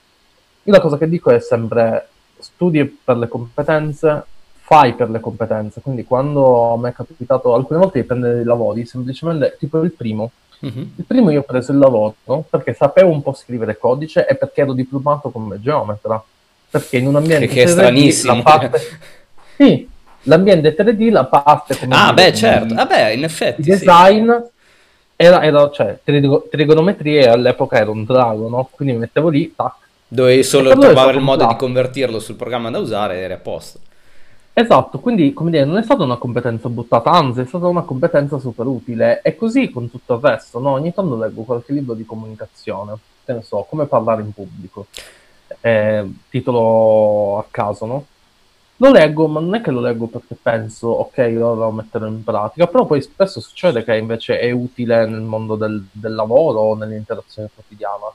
Io 0.63 0.73
la 0.73 0.81
cosa 0.81 0.97
che 0.97 1.07
dico 1.07 1.31
è 1.31 1.39
sempre 1.39 2.09
studi 2.39 2.83
per 2.87 3.19
le 3.19 3.29
competenze, 3.29 4.25
fai 4.55 4.95
per 4.95 5.11
le 5.11 5.21
competenze, 5.21 5.83
quindi 5.83 6.05
quando 6.05 6.79
mi 6.79 6.89
è 6.89 6.93
capitato 6.95 7.53
alcune 7.53 7.79
volte 7.79 8.01
di 8.01 8.07
prendere 8.07 8.37
dei 8.37 8.45
lavori, 8.45 8.87
semplicemente 8.87 9.57
tipo 9.59 9.83
il 9.83 9.93
primo, 9.93 10.31
Mhm. 10.59 10.93
il 10.97 11.05
primo 11.05 11.31
io 11.31 11.41
ho 11.41 11.43
preso 11.43 11.73
il 11.73 11.79
lavoro 11.79 12.15
perché 12.49 12.73
sapevo 12.73 13.11
un 13.11 13.23
po' 13.23 13.35
scrivere 13.35 13.77
codice 13.77 14.27
e 14.27 14.37
perché 14.37 14.63
ero 14.63 14.73
diplomato 14.73 15.31
come 15.31 15.61
geometra. 15.61 16.23
Perché 16.69 16.97
in 16.97 17.07
un 17.07 17.17
ambiente 17.17 17.47
Che, 17.47 17.63
è 17.63 17.67
3D 17.67 17.71
stranissimo. 17.71 18.43
parte... 18.43 18.71
Sì, 19.57 19.89
l'ambiente 20.23 20.75
3D, 20.75 21.11
la 21.11 21.25
parte 21.25 21.79
come 21.79 21.95
Ah, 21.95 22.13
beh, 22.13 22.35
certo. 22.35 22.75
Vabbè, 22.75 23.11
in 23.11 23.19
di 23.21 23.25
effetti 23.25 23.63
sì. 23.63 23.71
design 23.71 24.31
era, 25.15 25.43
era 25.43 25.71
cioè, 25.71 25.99
trigo- 26.03 26.47
trigonometria 26.51 27.33
all'epoca 27.33 27.79
era 27.79 27.91
un 27.91 28.05
drago, 28.05 28.49
no? 28.49 28.69
Quindi 28.71 28.95
mi 28.95 29.01
mettevo 29.01 29.29
lì, 29.29 29.53
tac. 29.55 29.75
Dovevi 30.09 30.43
solo 30.43 30.77
trovare 30.77 31.17
il 31.17 31.23
modo 31.23 31.47
di 31.47 31.57
convertirlo 31.57 32.21
sul 32.21 32.37
programma 32.37 32.71
da 32.71 32.79
usare 32.79 33.17
e 33.17 33.21
eri 33.23 33.33
a 33.33 33.39
posto. 33.39 33.81
Esatto, 34.59 35.01
quindi 35.01 35.35
come 35.35 35.51
dire, 35.51 35.67
non 35.67 35.77
è 35.77 35.83
stata 35.83 36.03
una 36.03 36.17
competenza 36.17 36.71
buttata, 36.71 37.11
anzi 37.11 37.41
è 37.41 37.45
stata 37.45 37.67
una 37.67 37.83
competenza 37.83 38.39
super 38.39 38.65
utile. 38.65 39.21
E 39.21 39.37
così 39.37 39.69
con 39.69 39.91
tutto 39.91 40.15
il 40.15 40.21
resto, 40.23 40.59
no? 40.59 40.71
Ogni 40.71 40.95
tanto 40.95 41.15
leggo 41.19 41.43
qualche 41.43 41.75
libro 41.75 41.93
di 41.93 42.07
comunicazione, 42.07 42.95
che 43.27 43.35
ne 43.35 43.43
so, 43.43 43.67
come 43.69 43.85
parlare 43.85 44.23
in 44.23 44.33
pubblico, 44.33 44.87
eh, 45.61 46.11
titolo 46.31 47.39
a 47.39 47.45
caso, 47.51 47.85
no? 47.85 48.07
Lo 48.79 48.91
leggo, 48.93 49.27
ma 49.29 49.41
non 49.41 49.55
è 49.57 49.61
che 49.61 49.71
lo 49.71 49.81
leggo 49.83 50.07
perché 50.07 50.37
penso, 50.41 50.89
ok, 50.89 51.19
ora 51.39 51.67
lo 51.67 51.71
metterò 51.73 52.07
in 52.07 52.25
pratica, 52.25 52.67
però 52.67 52.87
poi 52.87 53.03
spesso 53.03 53.41
succede 53.41 53.85
che 53.85 53.95
invece 53.97 54.39
è 54.39 54.51
utile 54.53 55.07
nel 55.07 55.21
mondo 55.21 55.57
del, 55.57 55.87
del 55.93 56.15
lavoro 56.15 56.61
o 56.61 56.75
nell'interazione 56.75 57.51
quotidiana. 57.55 58.07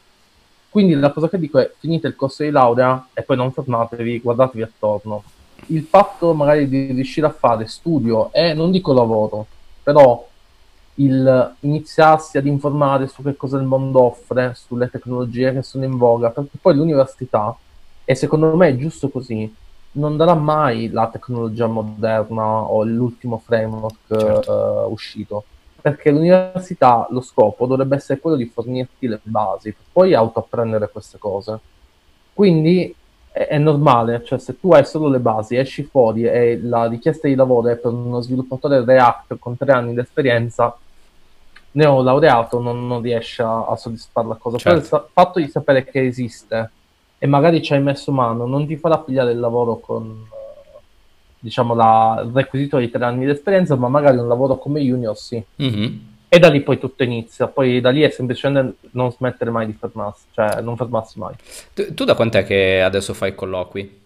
Quindi 0.69 0.95
la 0.95 1.11
cosa 1.11 1.29
che 1.29 1.37
dico 1.37 1.59
è 1.59 1.71
finite 1.77 2.07
il 2.07 2.15
corso 2.15 2.41
di 2.41 2.49
laurea 2.49 3.09
e 3.13 3.21
poi 3.21 3.37
non 3.37 3.51
fermatevi, 3.51 4.19
guardatevi 4.21 4.63
attorno. 4.63 5.23
Il 5.67 5.83
fatto 5.83 6.33
magari 6.33 6.67
di 6.67 6.91
riuscire 6.91 7.27
a 7.27 7.31
fare 7.31 7.67
studio 7.67 8.31
e 8.33 8.53
non 8.53 8.71
dico 8.71 8.93
lavoro, 8.93 9.45
però 9.83 10.27
il 10.95 11.55
iniziarsi 11.61 12.37
ad 12.37 12.45
informare 12.45 13.07
su 13.07 13.23
che 13.23 13.35
cosa 13.35 13.57
il 13.57 13.63
mondo 13.63 14.01
offre, 14.01 14.53
sulle 14.55 14.89
tecnologie 14.89 15.53
che 15.53 15.63
sono 15.63 15.85
in 15.85 15.97
voga, 15.97 16.29
perché 16.29 16.57
poi 16.61 16.75
l'università, 16.75 17.55
e 18.03 18.15
secondo 18.15 18.55
me 18.55 18.69
è 18.69 18.75
giusto 18.75 19.09
così, 19.09 19.53
non 19.93 20.17
darà 20.17 20.33
mai 20.33 20.89
la 20.89 21.07
tecnologia 21.07 21.67
moderna 21.67 22.63
o 22.63 22.83
l'ultimo 22.83 23.41
framework 23.43 24.07
Certo. 24.07 24.83
eh, 24.83 24.91
uscito, 24.91 25.43
perché 25.81 26.11
l'università, 26.11 27.07
lo 27.09 27.21
scopo 27.21 27.65
dovrebbe 27.65 27.95
essere 27.95 28.19
quello 28.19 28.35
di 28.35 28.45
fornirti 28.45 29.07
le 29.07 29.19
basi, 29.23 29.71
per 29.71 29.83
poi 29.91 30.13
autoapprendere 30.13 30.89
queste 30.89 31.17
cose. 31.17 31.59
Quindi 32.33 32.93
è, 33.31 33.47
è 33.47 33.57
normale, 33.57 34.23
cioè 34.25 34.39
se 34.39 34.59
tu 34.59 34.71
hai 34.73 34.85
solo 34.85 35.07
le 35.07 35.19
basi, 35.19 35.55
esci 35.55 35.83
fuori 35.83 36.23
e 36.23 36.59
la 36.61 36.87
richiesta 36.87 37.27
di 37.27 37.35
lavoro 37.35 37.69
è 37.69 37.75
per 37.77 37.91
uno 37.91 38.21
sviluppatore 38.21 38.83
React 38.83 39.37
con 39.39 39.57
tre 39.57 39.71
anni 39.71 39.93
di 39.93 39.99
esperienza, 39.99 40.75
neolaureato 41.73 42.59
non, 42.59 42.85
non 42.87 43.01
riesce 43.01 43.41
a, 43.41 43.65
a 43.65 43.75
soddisfare 43.75 44.27
la 44.27 44.35
cosa. 44.35 44.57
Però 44.61 44.75
il 44.75 44.81
Certo. 44.83 45.09
fatto 45.13 45.39
di 45.39 45.47
sapere 45.47 45.85
che 45.85 46.05
esiste 46.05 46.71
e 47.17 47.27
magari 47.27 47.61
ci 47.61 47.73
hai 47.73 47.81
messo 47.81 48.11
mano 48.11 48.45
non 48.45 48.65
ti 48.67 48.75
farà 48.77 48.97
pigliare 48.97 49.31
il 49.31 49.39
lavoro 49.39 49.77
con, 49.77 50.25
diciamo, 51.39 51.73
la- 51.73 52.21
il 52.25 52.31
requisito 52.33 52.77
di 52.77 52.89
tre 52.89 53.05
anni 53.05 53.25
di 53.25 53.31
esperienza, 53.31 53.75
ma 53.75 53.87
magari 53.87 54.17
un 54.17 54.27
lavoro 54.27 54.57
come 54.57 54.81
junior 54.81 55.15
sì. 55.17 55.41
Mhm. 55.55 56.09
E 56.33 56.39
da 56.39 56.47
lì 56.47 56.61
poi 56.61 56.79
tutto 56.79 57.03
inizia, 57.03 57.47
poi 57.47 57.81
da 57.81 57.89
lì 57.89 58.03
è 58.03 58.09
semplicemente 58.09 58.87
non 58.91 59.11
smettere 59.11 59.51
mai 59.51 59.65
di 59.65 59.73
fermarsi, 59.73 60.27
cioè 60.31 60.61
non 60.61 60.77
fermarsi 60.77 61.19
mai. 61.19 61.33
Tu, 61.73 61.93
tu 61.93 62.05
da 62.05 62.15
quant'è 62.15 62.45
che 62.45 62.81
adesso 62.81 63.13
fai 63.13 63.35
colloqui? 63.35 63.99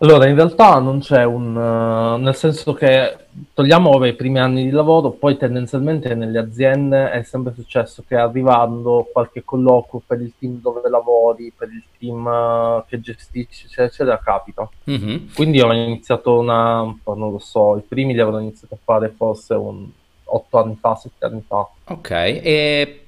Allora, 0.00 0.28
in 0.28 0.36
realtà 0.36 0.78
non 0.78 1.00
c'è 1.00 1.24
un... 1.24 1.56
eh, 1.56 2.22
nel 2.22 2.36
senso 2.36 2.72
che 2.72 3.16
togliamo 3.52 3.90
ora 3.90 4.06
i 4.06 4.14
primi 4.14 4.38
anni 4.38 4.62
di 4.62 4.70
lavoro, 4.70 5.10
poi 5.10 5.36
tendenzialmente 5.36 6.14
nelle 6.14 6.38
aziende 6.38 7.10
è 7.10 7.24
sempre 7.24 7.52
successo 7.52 8.04
che 8.06 8.14
arrivando 8.14 9.08
qualche 9.12 9.42
colloquio 9.42 10.00
per 10.06 10.20
il 10.20 10.34
team 10.38 10.60
dove 10.60 10.88
lavori, 10.88 11.52
per 11.56 11.68
il 11.68 11.82
team 11.98 12.24
eh, 12.28 12.84
che 12.86 13.00
gestisci, 13.00 13.64
eccetera, 13.64 13.88
eccetera, 13.88 14.20
capita. 14.20 14.68
Mhm. 14.84 15.32
Quindi 15.34 15.60
ho 15.60 15.72
iniziato 15.72 16.38
una... 16.38 16.82
non 16.82 17.32
lo 17.32 17.40
so, 17.40 17.76
i 17.76 17.82
primi 17.82 18.12
li 18.12 18.20
avrò 18.20 18.38
iniziato 18.38 18.74
a 18.74 18.78
fare 18.80 19.12
forse 19.16 19.54
un 19.54 19.84
8 20.30 20.58
anni 20.62 20.76
fa, 20.80 20.94
7 20.94 21.24
anni 21.24 21.42
fa. 21.46 21.66
Ok, 21.84 22.10
e 22.10 23.00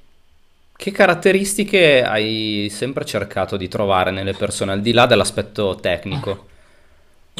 che 0.75 0.91
caratteristiche 0.91 2.03
hai 2.03 2.67
sempre 2.71 3.05
cercato 3.05 3.55
di 3.57 3.67
trovare 3.67 4.11
nelle 4.11 4.33
persone, 4.33 4.71
al 4.71 4.81
di 4.81 4.91
là 4.93 5.05
dell'aspetto 5.05 5.75
tecnico? 5.75 6.47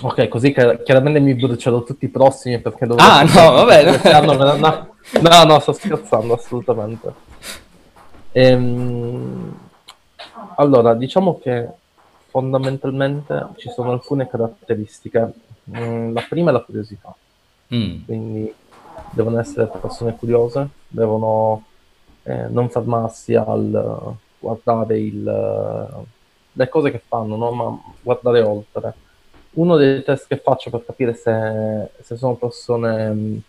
Ok, 0.04 0.28
così 0.30 0.54
chiaramente 0.54 1.20
mi 1.20 1.34
brucerò 1.34 1.84
tutti 1.84 2.06
i 2.06 2.10
prossimi 2.10 2.60
perché 2.60 2.86
dovrò 2.86 3.04
Ah, 3.04 3.24
no, 3.24 3.52
vabbè, 3.66 3.84
no. 3.84 3.90
Quest'anno 3.92 4.38
me 4.38 4.46
la- 4.46 4.56
no, 4.56 4.96
no, 5.22 5.44
no, 5.44 5.60
sto 5.60 5.74
scherzando 5.74 6.34
assolutamente. 6.34 7.14
Ehm, 8.32 9.58
allora, 10.58 10.94
diciamo 10.94 11.40
che 11.40 11.68
fondamentalmente 12.30 13.48
ci 13.58 13.70
sono 13.70 13.92
alcune 13.92 14.28
caratteristiche. 14.28 15.34
Mm, 15.70 16.14
la 16.14 16.26
prima 16.28 16.50
è 16.50 16.54
la 16.54 16.62
curiosità, 16.62 17.14
Mm, 17.74 18.04
quindi 18.06 18.54
devono 19.12 19.40
essere 19.40 19.68
persone 19.68 20.16
curiose, 20.16 20.68
devono 20.88 21.66
eh, 22.24 22.48
non 22.48 22.70
fermarsi 22.70 23.36
al 23.36 24.16
guardare 24.40 25.00
il, 25.00 25.28
eh, 25.28 26.06
le 26.54 26.70
cose 26.70 26.92
che 26.92 27.02
fanno, 27.06 27.36
no? 27.36 27.52
Ma 27.52 27.80
guardare 28.02 28.42
oltre. 28.42 28.94
Uno 29.54 29.76
dei 29.78 30.04
test 30.04 30.28
che 30.28 30.38
faccio 30.38 30.70
per 30.70 30.86
capire 30.86 31.14
se, 31.14 31.92
se 32.02 32.18
sono 32.18 32.36
persone 32.36 33.10
mh, 33.10 33.42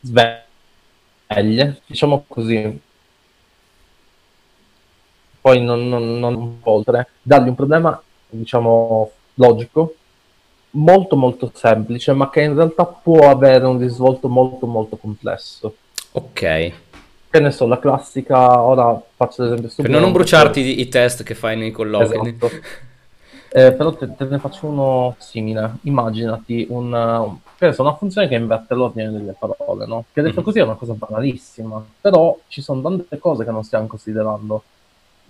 sveglie, 0.00 1.80
diciamo 1.86 2.24
così, 2.26 2.80
poi 5.40 5.62
non, 5.62 5.88
non, 5.88 6.18
non 6.18 6.58
oltre, 6.62 7.08
dargli 7.22 7.48
un 7.48 7.54
problema, 7.54 8.02
diciamo, 8.28 9.10
logico, 9.34 9.94
molto 10.70 11.16
molto 11.16 11.50
semplice, 11.54 12.12
ma 12.12 12.30
che 12.30 12.42
in 12.42 12.54
realtà 12.54 12.84
può 12.84 13.28
avere 13.30 13.66
un 13.66 13.78
risvolto 13.78 14.28
molto 14.28 14.66
molto 14.66 14.96
complesso. 14.96 15.74
ok, 16.12 16.72
Che 17.30 17.40
ne 17.40 17.50
so, 17.50 17.66
la 17.66 17.78
classica, 17.78 18.60
ora 18.62 19.00
faccio 19.16 19.42
l'esempio 19.42 19.64
per 19.64 19.72
stupido. 19.72 19.98
non 20.00 20.12
bruciarti 20.12 20.60
i 20.60 20.80
i 20.80 20.88
test 20.88 21.22
che 21.22 21.34
fai 21.34 21.56
nei 21.56 21.70
colloqui. 21.70 22.36
Esatto. 22.38 22.50
Eh, 23.50 23.72
però 23.72 23.94
te, 23.94 24.14
te 24.14 24.24
ne 24.26 24.38
faccio 24.38 24.66
uno 24.66 25.14
simile. 25.18 25.76
Immaginati 25.84 26.66
un, 26.68 27.38
so, 27.72 27.80
una 27.82 27.94
funzione 27.96 28.28
che 28.28 28.34
inverte 28.34 28.74
l'ordine 28.74 29.10
delle 29.10 29.34
parole, 29.38 29.86
no? 29.86 30.04
Che 30.12 30.20
detto 30.20 30.40
Mhm. 30.40 30.44
così 30.44 30.58
è 30.58 30.62
una 30.62 30.74
cosa 30.74 30.92
banalissima, 30.92 31.82
però 31.98 32.38
ci 32.48 32.60
sono 32.60 32.82
tante 32.82 33.18
cose 33.18 33.44
che 33.44 33.50
non 33.50 33.64
stiamo 33.64 33.86
considerando. 33.86 34.62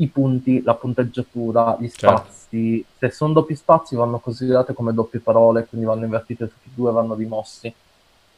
I 0.00 0.06
punti, 0.08 0.62
la 0.62 0.74
punteggiatura, 0.74 1.76
gli 1.78 1.88
Certo. 1.88 2.16
spazi. 2.24 2.84
Se 2.98 3.10
sono 3.10 3.32
doppi 3.32 3.54
spazi 3.56 3.96
vanno 3.96 4.18
considerate 4.18 4.72
come 4.72 4.92
doppie 4.94 5.20
parole, 5.20 5.66
quindi 5.66 5.86
vanno 5.86 6.04
invertite 6.04 6.46
tutti 6.46 6.68
e 6.68 6.72
due, 6.74 6.92
vanno 6.92 7.14
rimossi. 7.14 7.72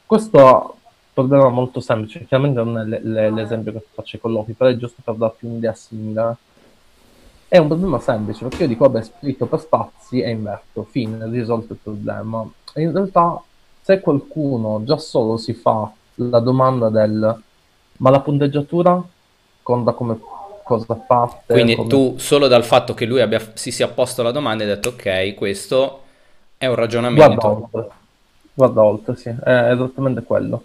Questo 0.05 0.37
è 0.39 0.43
un 0.43 0.71
problema 1.13 1.49
molto 1.49 1.79
semplice, 1.79 2.25
chiaramente 2.25 2.63
non 2.63 2.79
è 2.79 2.83
le- 2.83 3.01
le- 3.03 3.31
l'esempio 3.31 3.71
che 3.73 3.85
faccio 3.93 4.15
ai 4.15 4.21
colloqui, 4.21 4.53
però 4.53 4.69
è 4.69 4.75
giusto 4.77 5.01
per 5.03 5.15
darti 5.15 5.45
un'idea 5.45 5.73
simile. 5.73 6.35
È 7.47 7.57
un 7.57 7.67
problema 7.67 7.99
semplice 7.99 8.45
perché 8.45 8.63
io 8.63 8.69
dico, 8.69 8.89
vabbè, 8.89 9.03
splitto 9.03 9.45
per 9.45 9.59
spazi 9.59 10.21
e 10.21 10.29
inverto, 10.29 10.83
fine, 10.89 11.29
risolto 11.29 11.73
il 11.73 11.79
problema. 11.83 12.49
E 12.73 12.81
in 12.81 12.91
realtà, 12.93 13.41
se 13.81 13.99
qualcuno 13.99 14.83
già 14.83 14.97
solo 14.97 15.37
si 15.37 15.53
fa 15.53 15.91
la 16.15 16.39
domanda 16.39 16.89
del 16.89 17.41
ma 17.97 18.09
la 18.09 18.19
punteggiatura 18.21 19.01
conta 19.61 19.91
come 19.93 20.17
cosa 20.63 20.93
a 20.93 20.95
parte? 20.95 21.53
Quindi 21.53 21.75
come- 21.75 21.87
tu 21.87 22.15
solo 22.17 22.47
dal 22.47 22.63
fatto 22.63 22.93
che 22.93 23.05
lui 23.05 23.21
abbia, 23.21 23.51
si 23.55 23.71
sia 23.71 23.87
posto 23.89 24.23
la 24.23 24.31
domanda 24.31 24.63
hai 24.63 24.69
detto 24.69 24.89
ok, 24.89 25.33
questo 25.35 26.03
è 26.57 26.65
un 26.67 26.75
Guarda 27.09 27.45
ragionamento. 27.45 27.47
oltre, 27.47 27.89
guarda 28.53 28.83
oltre, 28.83 29.15
sì, 29.15 29.29
è 29.29 29.71
esattamente 29.71 30.23
quello. 30.23 30.63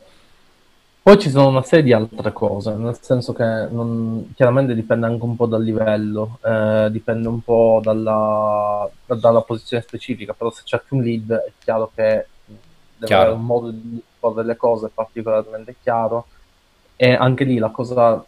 Poi 1.03 1.18
ci 1.20 1.30
sono 1.30 1.47
una 1.49 1.62
serie 1.62 1.84
di 1.84 1.92
altre 1.92 2.32
cose, 2.32 2.74
nel 2.74 2.99
senso 3.01 3.32
che 3.32 3.44
non- 3.70 4.32
chiaramente 4.34 4.74
dipende 4.74 5.07
anche 5.07 5.22
un 5.24 5.36
po' 5.36 5.47
dal 5.47 5.62
livello, 5.62 6.38
eh, 6.44 6.88
dipende 6.90 7.28
un 7.28 7.42
po' 7.42 7.78
dalla, 7.82 8.88
da- 9.07 9.14
dalla 9.14 9.42
posizione 9.42 9.84
specifica, 9.84 10.32
però 10.34 10.51
se 10.51 10.62
cerchi 10.64 10.94
un 10.94 11.03
lead 11.03 11.30
è 11.32 11.53
chiaro 11.61 11.92
che 11.94 12.26
deve 12.97 13.07
Chiaro. 13.07 13.22
avere 13.22 13.36
un 13.36 13.44
modo 13.44 13.70
di 13.70 14.03
porre 14.18 14.44
le 14.44 14.57
cose 14.57 14.88
particolarmente 14.92 15.76
chiaro 15.80 16.26
e 16.97 17.12
anche 17.14 17.44
lì 17.44 17.59
la 17.59 17.70
cosa, 17.70 18.24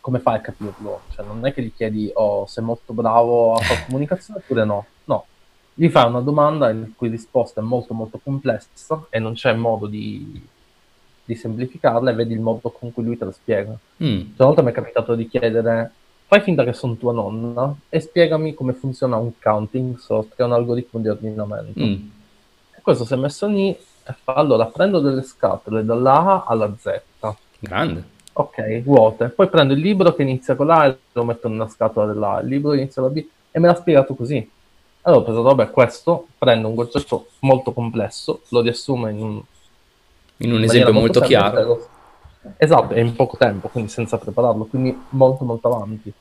come 0.00 0.18
fai 0.18 0.36
a 0.36 0.40
capirlo? 0.40 1.02
Cioè 1.12 1.24
non 1.24 1.44
è 1.46 1.52
che 1.52 1.62
gli 1.62 1.72
chiedi, 1.74 2.10
oh, 2.14 2.46
sei 2.46 2.64
molto 2.64 2.92
bravo 2.92 3.54
a 3.54 3.60
fare 3.60 3.84
comunicazione 3.86 4.40
oppure 4.40 4.64
no? 4.64 4.86
No. 5.04 5.26
gli 5.74 5.88
fai 5.88 6.08
una 6.08 6.20
domanda 6.20 6.70
in 6.70 6.92
cui 6.96 7.08
risposta 7.08 7.60
è 7.60 7.64
molto 7.64 7.94
molto 7.94 8.18
complessa 8.22 9.06
e 9.10 9.18
non 9.18 9.34
c'è 9.34 9.52
modo 9.54 9.86
di, 9.86 10.46
di 11.24 11.34
semplificarla 11.34 12.10
e 12.10 12.14
vedi 12.14 12.32
il 12.32 12.40
modo 12.40 12.70
con 12.70 12.92
cui 12.92 13.04
lui 13.04 13.18
te 13.18 13.24
lo 13.24 13.32
spiega. 13.32 13.76
Mm. 14.02 14.20
Una 14.36 14.46
volta 14.46 14.62
mi 14.62 14.70
è 14.70 14.74
capitato 14.74 15.14
di 15.14 15.28
chiedere 15.28 15.92
fai 16.26 16.40
finta 16.40 16.64
che 16.64 16.72
sono 16.72 16.96
tua 16.96 17.12
nonna 17.12 17.74
e 17.88 18.00
spiegami 18.00 18.54
come 18.54 18.72
funziona 18.72 19.16
un 19.16 19.32
counting 19.40 19.96
sort, 19.96 20.34
che 20.34 20.42
è 20.42 20.44
un 20.44 20.52
algoritmo 20.52 21.00
di 21.00 21.08
ordinamento. 21.08 21.80
Mm. 21.80 22.08
E 22.76 22.80
questo 22.82 23.04
si 23.04 23.14
è 23.14 23.16
messo 23.16 23.46
lì 23.46 23.70
e 23.70 24.14
fa 24.22 24.34
allora 24.34 24.66
prendo 24.66 25.00
delle 25.00 25.22
scatole 25.22 25.84
dalla 25.84 26.18
A 26.18 26.44
alla 26.46 26.74
Z. 26.76 27.00
Grande. 27.58 28.14
Ok, 28.38 28.82
vuote. 28.82 29.28
Poi 29.30 29.48
prendo 29.48 29.72
il 29.72 29.80
libro 29.80 30.12
che 30.14 30.22
inizia 30.22 30.54
con 30.56 30.66
l'A 30.66 30.86
e 30.86 30.98
lo 31.12 31.24
metto 31.24 31.48
nella 31.48 31.68
scatola 31.68 32.12
dell'A, 32.12 32.40
il 32.40 32.48
libro 32.48 32.72
che 32.72 32.78
inizia 32.78 33.00
con 33.02 33.10
la 33.14 33.18
B 33.20 33.26
e 33.50 33.58
me 33.58 33.66
l'ha 33.68 33.74
spiegato 33.74 34.14
così. 34.14 34.50
Allora 35.02 35.22
ho 35.22 35.24
pensato, 35.24 35.46
vabbè, 35.54 35.70
questo 35.70 36.26
prende 36.36 36.66
un 36.66 36.74
concetto 36.74 37.28
molto 37.40 37.72
complesso, 37.72 38.42
lo 38.50 38.60
riassume 38.60 39.10
in 39.12 39.22
un 39.22 39.42
In 40.38 40.52
un 40.52 40.58
in 40.58 40.64
esempio 40.64 40.92
molto 40.92 41.20
semplice, 41.20 41.40
chiaro. 41.40 41.64
lo- 41.64 41.88
Esatto, 42.58 42.94
e 42.94 43.00
in 43.00 43.16
poco 43.16 43.36
tempo, 43.38 43.68
quindi 43.68 43.90
senza 43.90 44.18
prepararlo, 44.18 44.66
quindi 44.66 44.96
molto 45.10 45.44
molto 45.44 45.66
avanti. 45.74 46.12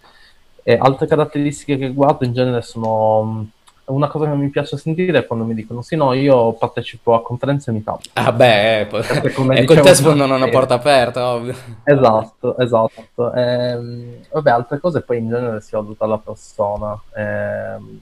E 0.63 0.77
altre 0.79 1.05
caratteristiche 1.07 1.77
che 1.77 1.91
guardo 1.93 2.23
in 2.25 2.33
genere 2.33 2.61
sono 2.61 3.47
una 3.85 4.07
cosa 4.07 4.25
che 4.29 4.35
mi 4.35 4.49
piace 4.49 4.77
sentire 4.77 5.19
è 5.19 5.25
quando 5.25 5.45
mi 5.45 5.53
dicono 5.53 5.81
sì 5.81 5.95
no, 5.95 6.13
io 6.13 6.53
partecipo 6.53 7.13
a 7.13 7.21
conferenze 7.21 7.71
meetup. 7.71 8.01
Ah 8.13 8.31
beh, 8.31 8.79
eh, 8.81 8.87
come 9.33 9.55
e 9.59 9.65
con 9.65 9.75
dicevo 9.75 9.87
te 9.87 9.95
sfondano 9.95 10.35
una 10.35 10.47
porta 10.49 10.73
aperta, 10.75 11.27
ovvio. 11.33 11.55
Esatto, 11.83 12.57
esatto. 12.57 13.33
Ehm, 13.33 14.25
vabbè, 14.31 14.49
altre 14.49 14.79
cose 14.79 15.01
poi 15.01 15.19
in 15.19 15.29
genere 15.29 15.61
si 15.61 15.71
valuta 15.75 16.05
la 16.07 16.17
persona. 16.17 16.99
Ehm, 17.15 17.99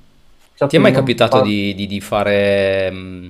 cerco 0.56 0.68
Ti 0.68 0.76
è 0.76 0.80
mai 0.80 0.92
capitato 0.94 1.38
far- 1.38 1.48
di, 1.48 1.76
di- 1.76 1.88
di 1.88 2.00
fare 2.02 2.90
mm, 2.92 3.28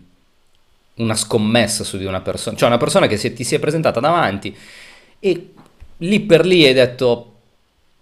una 0.95 1.15
scommessa 1.15 1.83
su 1.83 1.97
di 1.97 2.05
una 2.05 2.21
persona? 2.21 2.55
Cioè 2.55 2.67
una 2.67 2.77
persona 2.77 3.07
che 3.07 3.17
si- 3.17 3.33
ti 3.33 3.43
si 3.43 3.55
è 3.55 3.59
presentata 3.59 3.99
davanti 3.99 4.55
e 5.19 5.53
lì 5.97 6.19
per 6.21 6.45
lì 6.45 6.65
hai 6.65 6.73
detto, 6.73 7.32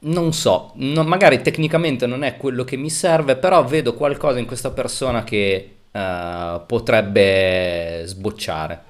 non 0.03 0.33
so, 0.33 0.71
non- 0.75 1.05
magari 1.07 1.41
tecnicamente 1.41 2.07
non 2.07 2.23
è 2.23 2.37
quello 2.37 2.63
che 2.63 2.75
mi 2.77 2.89
serve, 2.89 3.35
però 3.35 3.63
vedo 3.63 3.93
qualcosa 3.93 4.39
in 4.39 4.45
questa 4.45 4.71
persona 4.71 5.23
che 5.23 5.75
eh, 5.91 6.61
potrebbe 6.65 8.03
sbocciare. 8.05 8.83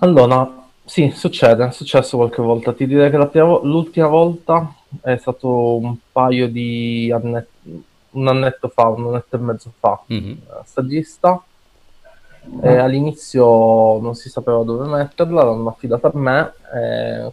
Allora, 0.00 0.68
sì, 0.84 1.10
succede, 1.10 1.66
è 1.66 1.70
successo 1.72 2.16
qualche 2.16 2.40
volta. 2.40 2.72
Ti 2.72 2.86
direi 2.86 3.10
che 3.10 3.26
prima 3.26 3.58
l'ultima 3.62 4.06
volta 4.06 4.72
è 5.02 5.16
stato 5.16 5.76
un 5.76 5.96
paio 6.12 6.48
di 6.48 7.10
anni, 7.12 7.44
un 8.10 8.28
annetto 8.28 8.68
fa, 8.68 8.88
un 8.88 9.06
annetto 9.08 9.36
e 9.36 9.38
mezzo 9.38 9.72
fa, 9.78 10.00
Mhm. 10.06 10.30
eh, 10.30 10.62
stagista. 10.64 11.42
E 12.62 12.76
all'inizio 12.76 13.98
non 14.00 14.14
si 14.14 14.28
sapeva 14.30 14.62
dove 14.64 14.86
metterla, 14.88 15.42
l'hanno 15.44 15.68
affidata 15.68 16.08
a 16.08 16.12
me. 16.14 16.52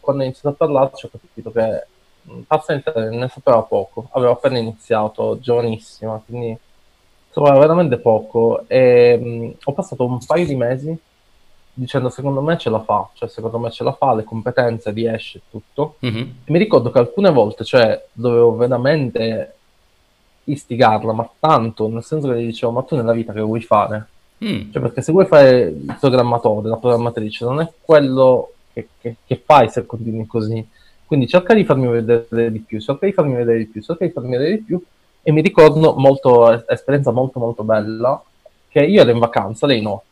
Quando 0.01 0.21
ho 0.23 0.25
iniziato 0.25 0.49
a 0.49 0.53
parlarci 0.53 1.05
ho 1.05 1.09
capito 1.09 1.51
che 1.51 1.87
mh, 2.25 2.39
paziente 2.47 2.91
ne 3.11 3.27
sapeva 3.29 3.61
poco, 3.63 4.07
aveva 4.11 4.31
appena 4.33 4.57
iniziato, 4.57 5.39
giovanissima, 5.39 6.21
quindi 6.25 6.57
sapeva 7.29 7.57
veramente 7.59 7.97
poco. 7.97 8.63
E 8.67 9.17
mh, 9.17 9.57
ho 9.63 9.73
passato 9.73 10.05
un 10.05 10.19
paio 10.25 10.45
di 10.45 10.55
mesi 10.55 10.97
dicendo 11.77 12.09
secondo 12.09 12.41
me 12.41 12.57
ce 12.57 12.69
la 12.69 12.79
fa, 12.81 13.09
cioè 13.13 13.27
secondo 13.27 13.59
me 13.59 13.69
ce 13.69 13.83
la 13.83 13.91
fa, 13.91 14.13
le 14.13 14.23
competenze, 14.23 14.91
riesce 14.91 15.41
tutto. 15.49 15.95
Mhm. 15.99 16.35
E 16.45 16.51
mi 16.51 16.57
ricordo 16.57 16.89
che 16.89 16.99
alcune 16.99 17.31
volte, 17.31 17.63
cioè, 17.65 18.01
dovevo 18.13 18.55
veramente 18.55 19.53
istigarla, 20.45 21.11
ma 21.13 21.29
tanto, 21.39 21.87
nel 21.87 22.03
senso 22.03 22.29
che 22.29 22.41
gli 22.41 22.45
dicevo, 22.45 22.71
ma 22.71 22.83
tu 22.83 22.95
nella 22.95 23.11
vita 23.13 23.33
che 23.33 23.41
vuoi 23.41 23.61
fare? 23.61 24.07
Mm. 24.43 24.71
Cioè, 24.71 24.81
perché 24.81 25.01
se 25.01 25.11
vuoi 25.11 25.25
fare 25.25 25.61
il 25.61 25.97
programmatore, 25.99 26.69
la 26.69 26.77
programmatrice, 26.77 27.45
non 27.45 27.61
è 27.61 27.71
quello 27.81 28.51
che, 28.73 28.89
che- 28.99 29.15
che 29.25 29.41
fai 29.43 29.69
se 29.69 29.85
continui 29.85 30.25
così. 30.27 30.65
Quindi 31.05 31.27
cerca 31.27 31.53
di 31.53 31.63
farmi 31.65 31.87
vedere 31.87 32.51
di 32.51 32.59
più, 32.59 32.79
cerca 32.79 33.05
di 33.05 33.13
farmi 33.13 33.35
vedere 33.35 33.59
di 33.59 33.65
più, 33.67 33.81
cerca 33.81 34.05
di 34.05 34.11
farmi 34.11 34.31
vedere 34.31 34.57
di 34.57 34.63
più. 34.63 34.81
E 35.21 35.31
mi 35.31 35.41
ricordo 35.41 35.93
molto, 35.95 36.51
es- 36.51 36.65
esperienza 36.67 37.11
molto 37.11 37.39
molto 37.39 37.63
bella, 37.63 38.21
che 38.69 38.83
io 38.83 39.01
ero 39.01 39.11
in 39.11 39.19
vacanza, 39.19 39.67
lei 39.67 39.81
no. 39.81 40.03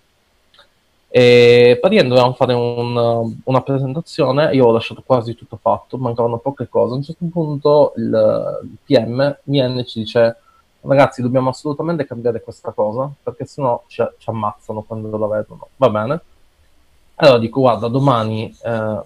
E 1.16 1.78
praticamente 1.80 2.08
dovevamo 2.16 2.34
fare 2.34 2.54
un- 2.54 3.36
una 3.44 3.62
presentazione, 3.62 4.50
io 4.56 4.66
ho 4.66 4.72
lasciato 4.72 5.04
quasi 5.06 5.36
tutto 5.36 5.58
fatto, 5.62 5.98
mancavano 5.98 6.40
poche 6.40 6.68
cose. 6.68 6.94
A 6.94 6.96
un 6.98 7.04
certo 7.04 7.26
punto 7.32 7.94
il, 7.98 8.60
il 8.64 8.78
PM 8.84 9.38
viene 9.44 9.82
e 9.82 9.86
ci 9.86 10.00
dice: 10.00 10.38
Ragazzi, 10.82 11.22
dobbiamo 11.22 11.50
assolutamente 11.50 12.06
cambiare 12.08 12.42
questa 12.42 12.72
cosa 12.72 13.12
perché 13.22 13.46
sennò 13.46 13.84
ci, 13.88 14.04
ci 14.18 14.30
ammazzano 14.30 14.82
quando 14.84 15.16
la 15.18 15.28
vedono. 15.28 15.68
Va 15.78 15.90
bene? 15.92 16.22
Allora 17.16 17.38
dico: 17.38 17.62
Guarda, 17.62 17.88
domani 17.88 18.54
eh, 18.64 19.02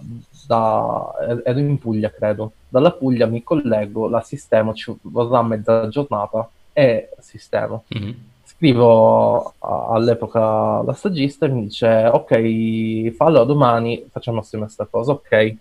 da, 0.47 1.13
ero 1.43 1.59
in 1.59 1.77
Puglia, 1.77 2.09
credo. 2.09 2.53
Dalla 2.69 2.91
Puglia 2.91 3.25
mi 3.27 3.43
collego, 3.43 4.07
la 4.07 4.21
sistemo, 4.21 4.73
ci 4.73 4.95
vorrà 5.01 5.41
mezza 5.43 5.87
giornata 5.89 6.49
e 6.73 7.09
sistemo 7.19 7.83
Mhm. 7.89 8.15
scrivo 8.45 9.53
a- 9.59 9.87
all'epoca 9.93 10.81
la 10.83 10.93
stagista 10.93 11.45
e 11.45 11.49
mi 11.49 11.63
dice 11.63 12.07
ok, 12.11 13.11
fa 13.15 13.25
allora 13.25 13.43
domani 13.45 14.07
facciamo 14.11 14.39
assieme 14.39 14.65
questa 14.65 14.85
cosa, 14.89 15.11
ok. 15.13 15.55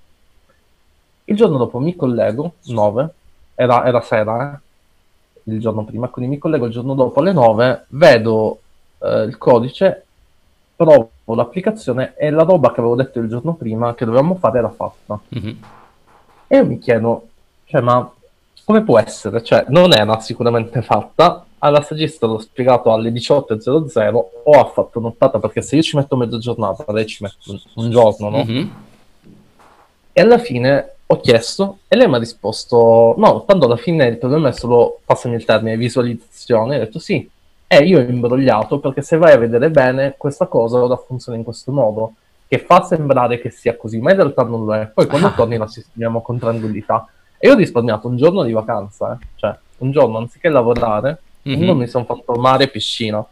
Il 1.28 1.36
giorno 1.36 1.58
dopo 1.58 1.78
mi 1.80 1.96
collego, 1.96 2.54
9, 2.66 3.10
era, 3.54 3.84
era 3.86 4.00
sera, 4.00 4.52
eh, 4.54 5.50
il 5.52 5.60
giorno 5.60 5.84
prima, 5.84 6.08
quindi 6.08 6.30
mi 6.32 6.38
collego 6.38 6.66
il 6.66 6.72
giorno 6.72 6.94
dopo 6.94 7.20
alle 7.20 7.32
9, 7.32 7.86
vedo 7.88 8.60
eh, 9.00 9.22
il 9.22 9.36
codice, 9.38 10.04
provo 10.76 11.10
l'applicazione 11.34 12.14
e 12.16 12.30
la 12.30 12.44
roba 12.44 12.72
che 12.72 12.80
avevo 12.80 12.94
detto 12.94 13.18
il 13.18 13.28
giorno 13.28 13.54
prima 13.54 13.94
che 13.94 14.04
dovevamo 14.04 14.36
fare 14.36 14.58
era 14.58 14.70
fatta. 14.70 15.18
Mhm. 15.28 15.58
E 16.46 16.56
io 16.56 16.66
mi 16.66 16.78
chiedo, 16.78 17.28
cioè, 17.64 17.80
ma 17.80 18.08
come 18.64 18.82
può 18.82 18.98
essere? 18.98 19.42
Cioè, 19.42 19.66
non 19.68 19.92
era 19.92 20.18
sicuramente 20.20 20.82
fatta. 20.82 21.44
Alla 21.58 21.82
stagista 21.82 22.26
l'ho 22.26 22.38
spiegato 22.38 22.92
alle 22.92 23.10
18.00 23.10 24.24
o 24.44 24.50
ha 24.60 24.64
fatto 24.66 25.00
nottata 25.00 25.38
perché 25.38 25.62
se 25.62 25.76
io 25.76 25.82
ci 25.82 25.96
metto 25.96 26.16
mezza 26.16 26.38
giornata, 26.38 26.84
lei 26.92 27.06
ci 27.06 27.22
mette 27.22 27.36
un, 27.74 27.90
giorno, 27.90 28.28
no? 28.28 28.44
Mhm. 28.44 28.74
E 30.12 30.20
alla 30.20 30.38
fine 30.38 30.96
ho 31.06 31.20
chiesto 31.20 31.78
e 31.86 31.96
lei 31.96 32.08
mi 32.08 32.16
ha 32.16 32.18
risposto: 32.18 33.14
No, 33.16 33.44
tanto 33.46 33.66
alla 33.66 33.76
fine 33.76 34.06
il 34.06 34.18
problema 34.18 34.48
è 34.48 34.52
solo, 34.52 35.00
passami 35.04 35.36
il 35.36 35.44
termine, 35.44 35.76
visualizzazione. 35.76 36.74
E 36.74 36.78
ho 36.78 36.84
detto 36.84 36.98
sì. 36.98 37.28
E 37.68 37.78
io 37.84 37.98
ho 37.98 38.02
imbrogliato 38.02 38.78
perché 38.78 39.02
se 39.02 39.16
vai 39.16 39.32
a 39.32 39.38
vedere 39.38 39.70
bene, 39.70 40.14
questa 40.16 40.46
cosa 40.46 40.82
ora 40.82 40.96
funziona 40.96 41.36
in 41.36 41.44
questo 41.44 41.72
modo, 41.72 42.12
che 42.48 42.58
fa 42.58 42.82
sembrare 42.82 43.40
che 43.40 43.50
sia 43.50 43.76
così, 43.76 43.98
ma 44.00 44.10
in 44.10 44.16
realtà 44.18 44.44
non 44.44 44.64
lo 44.64 44.74
è. 44.74 44.86
Poi 44.86 45.06
quando 45.06 45.26
Ah. 45.28 45.32
torni 45.32 45.56
la 45.56 45.66
sistemiamo 45.66 46.22
con 46.22 46.38
tranquillità. 46.38 47.08
E 47.38 47.48
io 47.48 47.54
ho 47.54 47.56
risparmiato 47.56 48.06
un 48.06 48.16
giorno 48.16 48.44
di 48.44 48.52
vacanza, 48.52 49.14
eh. 49.20 49.26
cioè 49.34 49.56
un 49.78 49.90
giorno 49.90 50.18
anziché 50.18 50.48
lavorare, 50.48 51.18
Mhm. 51.42 51.60
uno 51.62 51.74
mi 51.74 51.86
sono 51.88 52.04
fatto 52.04 52.34
mare 52.34 52.64
e 52.64 52.68
piscina. 52.68 53.24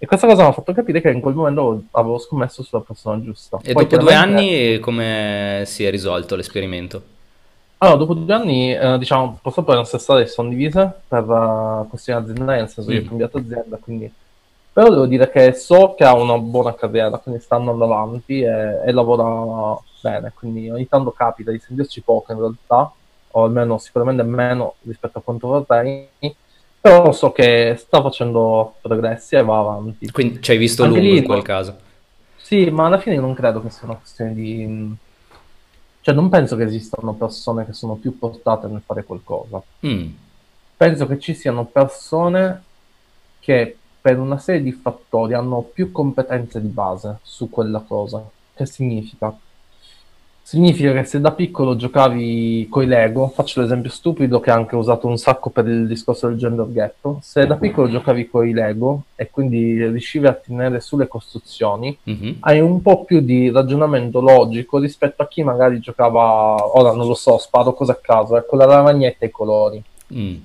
E 0.00 0.06
questa 0.06 0.26
cosa 0.26 0.42
mi 0.42 0.48
ha 0.48 0.52
fatto 0.52 0.72
capire 0.72 1.00
che 1.00 1.10
in 1.10 1.20
quel 1.20 1.34
momento 1.34 1.82
avevo- 1.92 2.18
scommesso 2.18 2.62
sulla 2.62 2.82
persona 2.86 3.20
giusta. 3.22 3.58
E 3.62 3.72
Poi 3.72 3.86
dopo 3.86 4.02
due 4.02 4.14
anni 4.14 4.78
come 4.80 5.62
si 5.66 5.84
è 5.84 5.90
risolto 5.90 6.36
l'esperimento? 6.36 7.02
Allora, 7.78 7.96
dopo 7.98 8.14
due 8.14 8.34
anni, 8.34 8.74
eh, 8.74 8.98
diciamo, 8.98 9.38
purtroppo 9.40 9.70
le 9.70 9.76
nostre 9.78 9.98
strade 9.98 10.26
si 10.26 10.32
sono 10.32 10.48
divise 10.48 10.92
per 11.06 11.22
uh, 11.28 11.86
questioni 11.88 12.20
aziendali, 12.20 12.58
nel 12.58 12.68
senso 12.68 12.90
che 12.90 13.00
Mm. 13.00 13.04
ho 13.04 13.08
cambiato 13.08 13.38
azienda, 13.38 13.76
quindi... 13.80 14.12
Però 14.72 14.90
devo 14.90 15.06
dire 15.06 15.28
che 15.30 15.52
so 15.54 15.94
che 15.96 16.04
ha 16.04 16.14
una 16.14 16.38
buona 16.38 16.74
carriera, 16.74 17.18
quindi 17.18 17.40
sta 17.40 17.56
andando 17.56 17.84
avanti 17.84 18.42
e, 18.42 18.80
e 18.84 18.92
lavora 18.92 19.76
bene, 20.00 20.32
quindi 20.36 20.70
ogni 20.70 20.86
tanto 20.86 21.10
capita 21.10 21.50
di 21.50 21.58
sentirci 21.58 22.00
poco 22.02 22.30
in 22.32 22.38
realtà, 22.38 22.92
o 23.30 23.44
almeno 23.44 23.78
sicuramente 23.78 24.22
meno 24.22 24.74
rispetto 24.82 25.18
a 25.18 25.20
quanto 25.20 25.48
vorrei, 25.48 26.08
però 26.80 27.10
so 27.10 27.32
che 27.32 27.74
sta 27.76 28.00
facendo 28.00 28.74
progressi 28.80 29.34
e 29.34 29.42
va 29.42 29.58
avanti. 29.58 30.10
Quindi 30.12 30.40
ci 30.40 30.52
hai 30.52 30.58
visto 30.58 30.84
Anche 30.84 30.98
lungo 30.98 31.12
lì 31.12 31.18
in 31.18 31.24
quel 31.24 31.42
caso. 31.42 31.76
Sì, 32.36 32.70
ma 32.70 32.86
alla 32.86 32.98
fine 32.98 33.16
non 33.16 33.34
credo 33.34 33.60
che 33.60 33.70
sia 33.70 33.86
una 33.86 33.96
questione 33.96 34.32
di... 34.32 34.96
Cioè, 36.08 36.16
non 36.16 36.30
penso 36.30 36.56
che 36.56 36.62
esistano 36.62 37.12
persone 37.12 37.66
che 37.66 37.74
sono 37.74 37.96
più 37.96 38.18
portate 38.18 38.66
nel 38.66 38.80
fare 38.82 39.04
qualcosa. 39.04 39.62
Mm. 39.86 40.08
Penso 40.74 41.06
che 41.06 41.18
ci 41.18 41.34
siano 41.34 41.66
persone 41.66 42.62
che 43.38 43.76
per 44.00 44.18
una 44.18 44.38
serie 44.38 44.62
di 44.62 44.72
fattori 44.72 45.34
hanno 45.34 45.60
più 45.60 45.92
competenze 45.92 46.62
di 46.62 46.68
base 46.68 47.18
su 47.20 47.50
quella 47.50 47.80
cosa. 47.80 48.26
Che 48.54 48.64
significa? 48.64 49.36
Significa 50.48 50.94
che 50.94 51.04
se 51.04 51.20
da 51.20 51.32
piccolo 51.32 51.76
giocavi 51.76 52.68
coi 52.70 52.86
Lego, 52.86 53.28
faccio 53.28 53.60
l'esempio 53.60 53.90
stupido 53.90 54.40
che 54.40 54.50
ha 54.50 54.54
anche 54.54 54.76
usato 54.76 55.06
un 55.06 55.18
sacco 55.18 55.50
per 55.50 55.66
il 55.66 55.86
discorso 55.86 56.26
del 56.26 56.38
gender 56.38 56.72
gap, 56.72 57.18
se 57.20 57.46
da 57.46 57.56
piccolo 57.56 57.86
giocavi 57.90 58.30
coi 58.30 58.54
Lego 58.54 59.02
e 59.14 59.28
quindi 59.30 59.84
riuscivi 59.86 60.26
a 60.26 60.32
tenere 60.32 60.80
sulle 60.80 61.06
costruzioni, 61.06 61.94
Mhm. 62.02 62.36
hai 62.40 62.60
un 62.60 62.80
po' 62.80 63.04
più 63.04 63.20
di 63.20 63.50
ragionamento 63.50 64.22
logico 64.22 64.78
rispetto 64.78 65.20
a 65.20 65.28
chi 65.28 65.42
magari 65.42 65.80
giocava, 65.80 66.56
ora 66.78 66.92
non 66.94 67.06
lo 67.06 67.14
so, 67.14 67.36
sparo 67.36 67.74
cosa 67.74 67.92
a 67.92 67.98
caso, 68.00 68.38
eh, 68.38 68.46
con 68.46 68.56
la 68.56 68.64
lavagnetta 68.64 69.26
e 69.26 69.28
i 69.28 69.30
colori. 69.30 69.84
Mm. 70.14 70.36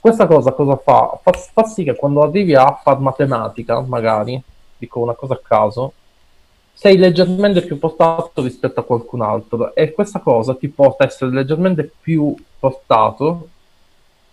questa 0.00 0.26
cosa 0.26 0.52
cosa 0.52 0.76
fa? 0.76 1.18
fa? 1.22 1.30
Fa 1.52 1.64
sì 1.64 1.84
che 1.84 1.94
quando 1.94 2.22
arrivi 2.22 2.54
a 2.54 2.80
far 2.82 2.98
matematica, 3.00 3.78
magari, 3.82 4.42
dico 4.78 4.98
una 5.00 5.12
cosa 5.12 5.34
a 5.34 5.40
caso, 5.46 5.92
sei 6.82 6.96
leggermente 6.96 7.62
più 7.62 7.78
portato 7.78 8.42
rispetto 8.42 8.80
a 8.80 8.84
qualcun 8.84 9.22
altro 9.22 9.72
e 9.72 9.92
questa 9.92 10.18
cosa 10.18 10.56
ti 10.56 10.66
porta 10.66 11.04
a 11.04 11.06
essere 11.06 11.30
leggermente 11.30 11.88
più 12.00 12.34
portato 12.58 13.50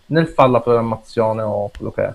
nel 0.06 0.26
fare 0.26 0.50
la 0.50 0.60
programmazione 0.60 1.42
o 1.42 1.70
quello 1.72 1.92
che 1.92 2.04
è. 2.04 2.12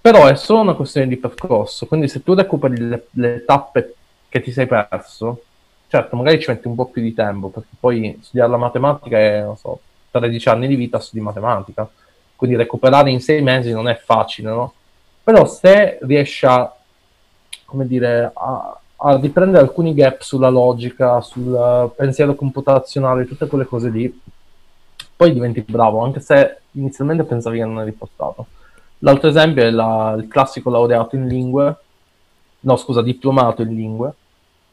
Però 0.00 0.24
è 0.24 0.34
solo 0.36 0.60
una 0.60 0.72
questione 0.72 1.08
di 1.08 1.18
percorso, 1.18 1.84
quindi 1.84 2.08
se 2.08 2.22
tu 2.22 2.32
recuperi 2.32 2.88
le, 2.88 3.08
le 3.10 3.44
tappe 3.44 3.94
che 4.30 4.40
ti 4.40 4.50
sei 4.50 4.66
perso, 4.66 5.42
certo, 5.88 6.16
magari 6.16 6.40
ci 6.40 6.50
metti 6.50 6.66
un 6.66 6.74
po' 6.74 6.86
più 6.86 7.02
di 7.02 7.12
tempo, 7.12 7.48
perché 7.48 7.68
poi 7.78 8.18
studiare 8.22 8.50
la 8.50 8.56
matematica 8.56 9.18
è, 9.18 9.42
non 9.42 9.58
so, 9.58 9.78
13 10.10 10.48
anni 10.48 10.68
di 10.68 10.74
vita 10.74 11.00
studi 11.00 11.20
matematica, 11.22 11.86
quindi 12.34 12.56
recuperare 12.56 13.10
in 13.10 13.20
sei 13.20 13.42
mesi 13.42 13.72
non 13.72 13.88
è 13.88 13.94
facile, 13.94 14.48
no? 14.48 14.72
Però 15.22 15.44
se 15.44 15.98
riesci 16.00 16.46
a, 16.46 16.74
come 17.66 17.86
dire, 17.86 18.32
a, 18.32 18.78
a 18.96 19.16
riprendere 19.16 19.62
alcuni 19.62 19.94
gap 19.94 20.20
sulla 20.22 20.48
logica, 20.48 21.20
sul 21.20 21.90
pensiero 21.96 22.34
computazionale, 22.34 23.26
tutte 23.26 23.46
quelle 23.46 23.64
cose 23.64 23.90
lì, 23.90 24.20
poi 25.16 25.32
diventi 25.32 25.62
bravo, 25.66 26.00
anche 26.00 26.20
se 26.20 26.58
inizialmente 26.72 27.24
pensavi 27.24 27.58
che 27.58 27.64
non 27.64 27.80
eri 27.80 27.92
portato. 27.92 28.46
L'altro 28.98 29.28
esempio 29.28 29.62
è 29.62 29.70
la, 29.70 30.14
il 30.16 30.28
classico 30.28 30.70
laureato 30.70 31.16
in 31.16 31.26
lingue, 31.26 31.76
no 32.60 32.76
scusa, 32.76 33.02
diplomato 33.02 33.62
in 33.62 33.74
lingue, 33.74 34.14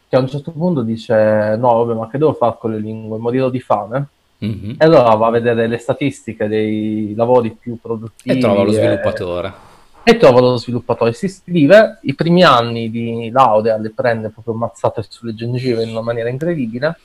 che 0.07 0.15
a 0.15 0.19
un 0.19 0.27
certo 0.27 0.51
punto 0.51 0.81
dice 0.81 1.55
no 1.57 1.83
vabbè 1.83 1.97
ma 1.97 2.09
che 2.09 2.17
devo 2.17 2.33
fare 2.33 2.55
con 2.59 2.71
le 2.71 2.79
lingue, 2.79 3.17
morirò 3.17 3.49
di 3.49 3.59
fame? 3.59 4.07
Mm-hmm. 4.43 4.71
E 4.71 4.85
allora 4.85 5.13
va 5.15 5.27
a 5.27 5.31
vedere 5.31 5.67
le 5.67 5.77
statistiche 5.77 6.47
dei 6.47 7.13
lavori 7.15 7.51
più 7.51 7.77
produttivi. 7.79 8.37
E 8.37 8.41
trova 8.41 8.63
lo 8.63 8.71
sviluppatore. 8.71 9.47
E, 9.47 9.70
e 10.03 10.17
trova 10.17 10.39
lo 10.39 10.57
sviluppatore. 10.57 11.13
Si 11.13 11.25
iscrive, 11.25 11.99
i 12.03 12.15
primi 12.15 12.43
anni 12.43 12.89
di 12.89 13.29
laurea 13.31 13.77
le 13.77 13.91
prende 13.91 14.29
proprio 14.29 14.53
mazzate 14.53 15.03
sulle 15.07 15.33
gengive 15.33 15.83
in 15.83 15.91
una 15.91 16.01
maniera 16.01 16.29
incredibile, 16.29 16.97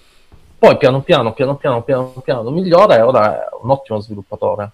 poi 0.58 0.76
piano 0.78 1.02
piano, 1.02 1.32
piano 1.32 1.56
piano, 1.56 1.82
piano 1.82 2.22
piano 2.24 2.50
migliora 2.50 2.96
e 2.96 3.02
ora 3.02 3.44
è 3.44 3.48
un 3.62 3.70
ottimo 3.70 4.00
sviluppatore. 4.00 4.70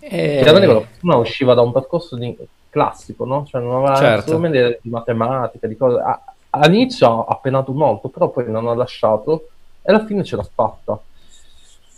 E... 0.00 0.40
Chiaramente 0.42 0.66
quella 0.66 0.86
persona 0.86 1.16
usciva 1.16 1.54
da 1.54 1.62
un 1.62 1.72
percorso 1.72 2.16
di... 2.16 2.36
classico, 2.68 3.24
no? 3.24 3.46
Cioè 3.48 3.62
non 3.62 3.76
aveva 3.76 3.94
certo. 3.96 4.30
assolutamente 4.30 4.80
di 4.82 4.90
matematica, 4.90 5.66
di 5.66 5.76
cose... 5.76 6.02
All'inizio 6.50 7.24
ha 7.24 7.36
penato 7.36 7.72
molto, 7.72 8.08
però 8.08 8.28
poi 8.28 8.50
non 8.50 8.68
ha 8.68 8.74
lasciato 8.74 9.48
e 9.82 9.92
alla 9.92 10.04
fine 10.04 10.22
ce 10.22 10.36
l'ha 10.36 10.48
fatta. 10.52 10.98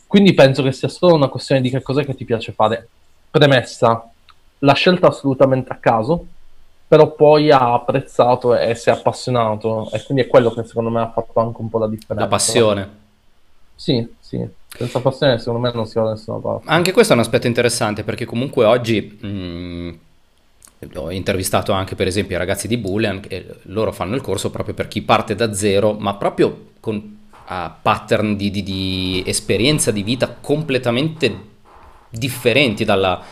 Quindi 0.07 0.35
penso 0.35 0.63
che 0.63 0.73
sia 0.73 0.89
solo 0.89 1.15
una 1.15 1.29
questione 1.29 1.61
di 1.61 1.69
che 1.69 1.83
cos'è 1.83 2.05
che 2.05 2.15
ti 2.15 2.25
piace 2.25 2.53
fare. 2.53 2.89
Premessa, 3.31 4.11
la 4.61 4.73
scelta 4.75 5.09
assolutamente 5.09 5.73
a 5.73 5.77
caso, 5.77 6.27
però 6.89 7.13
poi 7.13 7.51
ha 7.51 7.75
apprezzato 7.75 8.57
e 8.57 8.75
si 8.75 8.89
è 8.89 8.93
appassionato 8.93 9.91
e 9.93 10.03
quindi 10.05 10.25
è 10.25 10.27
quello 10.29 10.53
che 10.53 10.65
secondo 10.65 10.91
me 10.91 11.01
ha 11.01 11.11
fatto 11.11 11.41
anche 11.41 11.61
un 11.61 11.69
po' 11.69 11.79
la 11.79 11.89
differenza. 11.89 12.25
La 12.25 12.31
passione. 12.31 12.91
Sì, 13.75 14.07
sì. 14.21 14.47
Senza 14.69 15.01
passione 15.01 15.39
secondo 15.39 15.61
me 15.61 15.73
non 15.73 15.87
si 15.87 15.99
va 15.99 16.05
da 16.05 16.11
nessuna 16.11 16.39
parte. 16.39 16.69
Anche 16.69 16.93
questo 16.93 17.13
è 17.13 17.17
un 17.17 17.23
aspetto 17.23 17.47
interessante 17.47 18.05
perché 18.05 18.25
comunque 18.25 18.65
oggi... 18.65 19.19
Mh, 19.21 19.29
mm, 19.29 19.95
ho 20.95 21.11
intervistato 21.11 21.73
anche 21.73 21.95
per 21.95 22.07
esempio 22.07 22.37
i 22.37 22.39
ragazzi 22.39 22.69
di 22.69 22.77
Boolean 22.77 23.23
e 23.29 23.47
loro 23.63 23.93
fanno 23.93 24.15
il 24.15 24.21
corso 24.21 24.51
proprio 24.51 24.75
per 24.75 24.89
chi 24.89 25.03
parte 25.03 25.35
da 25.35 25.55
zero, 25.55 25.95
ma 25.95 26.15
proprio 26.15 26.73
con 26.81 26.97
uh, 26.97 27.55
pattern 27.81 28.37
di, 28.37 28.51
di, 28.51 28.63
di, 28.63 29.23
esperienza 29.27 29.91
di 29.91 30.03
vita 30.03 30.37
completamente 30.39 31.55
differenti 32.11 32.85
dalla, 32.85 33.23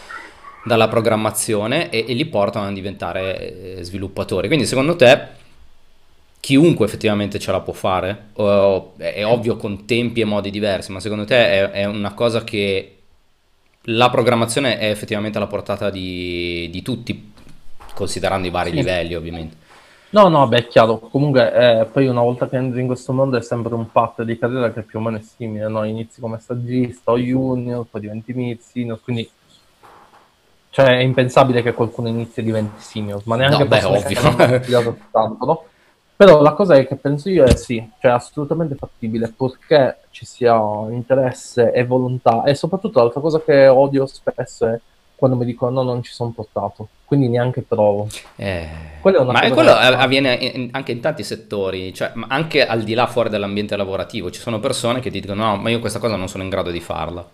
dalla 0.65 0.89
programmazione 0.89 1.91
e, 1.91 2.07
e, 2.09 2.15
li 2.15 2.25
portano 2.25 2.67
a 2.67 2.73
diventare 2.73 3.77
eh, 3.77 3.85
sviluppatori. 3.85 4.49
Quindi 4.49 4.67
secondo 4.67 4.97
te 4.97 5.43
chiunque 6.41 6.87
effettivamente 6.87 7.39
ce 7.39 7.53
la 7.53 7.61
può 7.61 7.73
fare? 7.73 8.31
O, 8.35 8.95
è 8.97 9.25
ovvio 9.25 9.57
con 9.57 9.87
tempi 9.87 10.21
e 10.21 10.25
modi 10.25 10.51
diversi, 10.51 10.91
ma 10.91 11.01
secondo 11.01 11.25
te 11.25 11.37
è, 11.37 11.71
è 11.71 11.85
una 11.85 12.15
cosa 12.15 12.43
che 12.45 12.97
la 13.89 14.09
programmazione 14.09 14.79
è 14.79 14.89
effettivamente 14.89 15.37
alla 15.37 15.47
portata 15.47 15.91
di, 15.91 16.69
di 16.71 16.83
tutti, 16.83 17.33
considerando 17.95 18.47
i 18.47 18.51
vari 18.51 18.71
sì. 18.71 18.77
livelli 18.77 19.15
ovviamente? 19.15 19.57
No, 20.11 20.29
no, 20.29 20.47
beh, 20.47 20.59
è 20.59 20.67
chiaro. 20.69 20.99
Comunque, 21.01 21.53
eh, 21.53 21.85
poi 21.87 22.07
una 22.07 22.21
volta 22.21 22.49
che 22.49 22.57
entri 22.57 22.81
in 22.81 22.87
questo 22.87 23.13
mondo 23.13 23.37
è 23.37 23.43
sempre 23.43 23.75
un 23.75 23.91
path 23.91 24.23
di 24.23 24.39
carriera 24.39 24.73
che 24.73 24.83
più 24.83 25.01
o 25.01 25.03
meno 25.03 25.17
è 25.17 25.21
simile, 25.21 25.67
no? 25.69 25.83
Inizi 25.83 26.21
come 26.21 26.39
stagista 26.39 27.11
o 27.11 27.19
junior, 27.19 27.85
poi 27.91 28.01
diventi 28.01 28.33
mid, 28.33 28.61
senior, 28.61 29.01
quindi... 29.03 29.29
Cioè, 30.75 30.87
è 30.87 31.03
impensabile 31.03 31.63
che 31.63 31.73
qualcuno 31.73 32.09
inizi 32.09 32.41
e 32.41 32.43
diventi 32.43 32.81
senior, 32.81 33.23
ma 33.27 33.37
neanche 33.37 33.63
no, 33.63 33.67
beh, 33.67 33.85
ovvio. 33.85 34.97
tanto, 35.13 35.47
no? 35.47 35.65
Però 36.17 36.43
la 36.43 36.51
cosa 36.55 36.83
che 36.83 36.97
penso 36.97 37.29
io 37.31 37.45
è 37.45 37.55
sì, 37.55 37.89
cioè 38.01 38.11
assolutamente 38.11 38.75
fattibile, 38.75 39.33
purché 39.37 39.99
ci 40.11 40.27
sia 40.27 40.57
interesse 40.91 41.71
e 41.71 41.85
volontà, 41.85 42.43
e 42.43 42.57
soprattutto 42.57 42.99
l'altra 42.99 43.21
cosa 43.21 43.41
che 43.41 43.69
odio 43.69 44.05
spesso 44.07 44.67
è 44.67 44.81
quando 45.15 45.37
mi 45.37 45.45
dicono 45.45 45.81
no, 45.81 45.83
non 45.85 46.03
ci 46.03 46.13
sono 46.13 46.31
portato, 46.31 46.89
quindi 47.05 47.29
neanche 47.29 47.63
provo. 47.63 48.09
Eh, 48.35 48.69
è 49.01 49.23
ma 49.23 49.51
quello 49.53 49.71
avviene 49.71 50.35
in, 50.35 50.69
anche 50.73 50.91
in 50.91 50.99
tanti 50.99 51.23
settori, 51.23 51.95
cioè 51.95 52.13
anche 52.27 52.67
al 52.67 52.83
di 52.83 52.95
là 52.95 53.07
fuori 53.07 53.29
dall'ambiente 53.29 53.77
lavorativo, 53.77 54.29
ci 54.33 54.41
sono 54.41 54.59
persone 54.59 54.99
che 54.99 55.13
ti 55.13 55.21
dicono 55.21 55.45
no, 55.45 55.57
ma 55.57 55.71
io 55.71 55.79
questa 55.79 56.01
cosa 56.01 56.17
non 56.17 56.27
sono 56.27 56.43
in 56.43 56.49
grado 56.49 56.73
di 56.73 56.81
farla. 56.81 57.25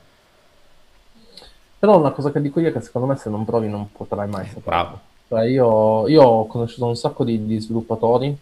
Però 1.81 1.99
una 1.99 2.11
cosa 2.11 2.31
che 2.31 2.43
dico 2.43 2.61
io 2.61 2.69
è 2.69 2.73
che 2.73 2.83
secondo 2.83 3.09
me 3.09 3.17
se 3.17 3.31
non 3.31 3.47
provi 3.47 3.67
non 3.67 3.91
potrai 3.91 4.29
mai 4.29 4.45
saperlo. 4.45 4.69
Bravo. 4.69 5.01
Cioè 5.29 5.45
io, 5.45 6.07
io, 6.09 6.23
ho 6.23 6.47
conosciuto 6.47 6.87
un 6.87 6.95
sacco 6.95 7.25
di, 7.25 7.47
di 7.47 7.59
sviluppatori 7.59 8.37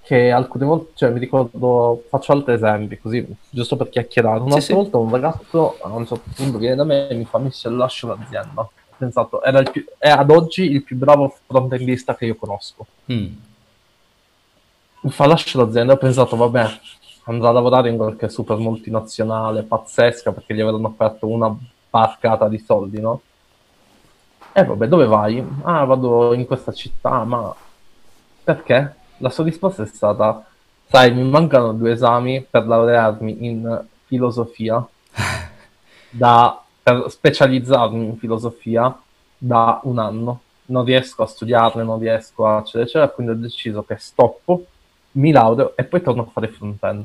che 0.00 0.30
alcune 0.30 0.64
volte, 0.64 0.92
cioè 0.94 1.10
mi 1.10 1.18
ricordo, 1.18 2.04
faccio 2.08 2.32
altri 2.32 2.54
esempi 2.54 2.98
così, 2.98 3.26
giusto 3.50 3.76
per 3.76 3.90
chiacchierare. 3.90 4.40
Una 4.40 4.58
sì, 4.58 4.72
volta 4.72 4.96
sì. 4.96 5.04
un 5.04 5.10
ragazzo 5.10 5.76
a 5.82 5.88
un 5.88 6.06
certo 6.06 6.30
punto 6.34 6.56
viene 6.56 6.76
da 6.76 6.84
me 6.84 7.08
e 7.08 7.14
mi 7.14 7.26
fa 7.26 7.36
Michel 7.36 7.76
lascio 7.76 8.06
l'azienda. 8.06 8.62
Ho 8.62 8.70
pensato, 8.96 9.42
era 9.42 9.62
più, 9.62 9.84
è 9.98 10.08
ad 10.08 10.30
oggi 10.30 10.70
il 10.70 10.82
più 10.82 10.96
bravo 10.96 11.36
frontendista 11.46 12.16
che 12.16 12.24
io 12.24 12.36
conosco. 12.36 12.86
Mm. 13.12 13.32
Mi 15.00 15.10
fa 15.10 15.26
lascio 15.26 15.62
l'azienda, 15.62 15.92
ho 15.92 15.98
pensato 15.98 16.36
vabbè, 16.36 16.66
andrà 17.24 17.50
a 17.50 17.52
lavorare 17.52 17.90
in 17.90 17.96
qualche 17.96 18.30
super 18.30 18.56
multinazionale 18.56 19.62
pazzesca 19.62 20.32
perché 20.32 20.54
gli 20.54 20.60
avranno 20.60 20.86
offerto 20.88 21.26
una 21.26 21.54
barcata 21.94 22.48
di 22.48 22.58
soldi, 22.58 23.00
no? 23.00 23.20
E 24.52 24.64
vabbè, 24.64 24.86
dove 24.88 25.06
vai? 25.06 25.44
Ah, 25.62 25.84
vado 25.84 26.32
in 26.32 26.46
questa 26.46 26.72
città, 26.72 27.24
ma 27.24 27.54
perché? 28.42 29.02
la 29.18 29.30
sua 29.30 29.44
risposta 29.44 29.82
è 29.82 29.86
stata, 29.86 30.44
sai, 30.88 31.14
mi 31.14 31.22
mancano 31.28 31.72
due 31.72 31.92
esami 31.92 32.46
per 32.48 32.66
laurearmi 32.66 33.46
in 33.46 33.84
filosofia, 34.06 34.86
da, 36.10 36.62
per 36.82 37.06
specializzarmi 37.08 38.04
in 38.04 38.18
filosofia 38.18 38.96
da 39.36 39.80
un 39.84 39.98
anno. 39.98 40.40
Non 40.66 40.84
riesco 40.84 41.22
a 41.22 41.26
studiarle, 41.26 41.82
non 41.82 41.98
riesco 41.98 42.46
a 42.46 42.58
eccetera, 42.58 42.84
eccetera, 42.84 43.08
quindi 43.08 43.32
ho 43.32 43.36
deciso 43.36 43.82
che 43.82 43.96
stoppo, 43.98 44.64
mi 45.12 45.30
laureo 45.30 45.76
e 45.76 45.84
poi 45.84 46.02
torno 46.02 46.22
a 46.22 46.30
fare 46.30 46.48
front-end. 46.48 47.04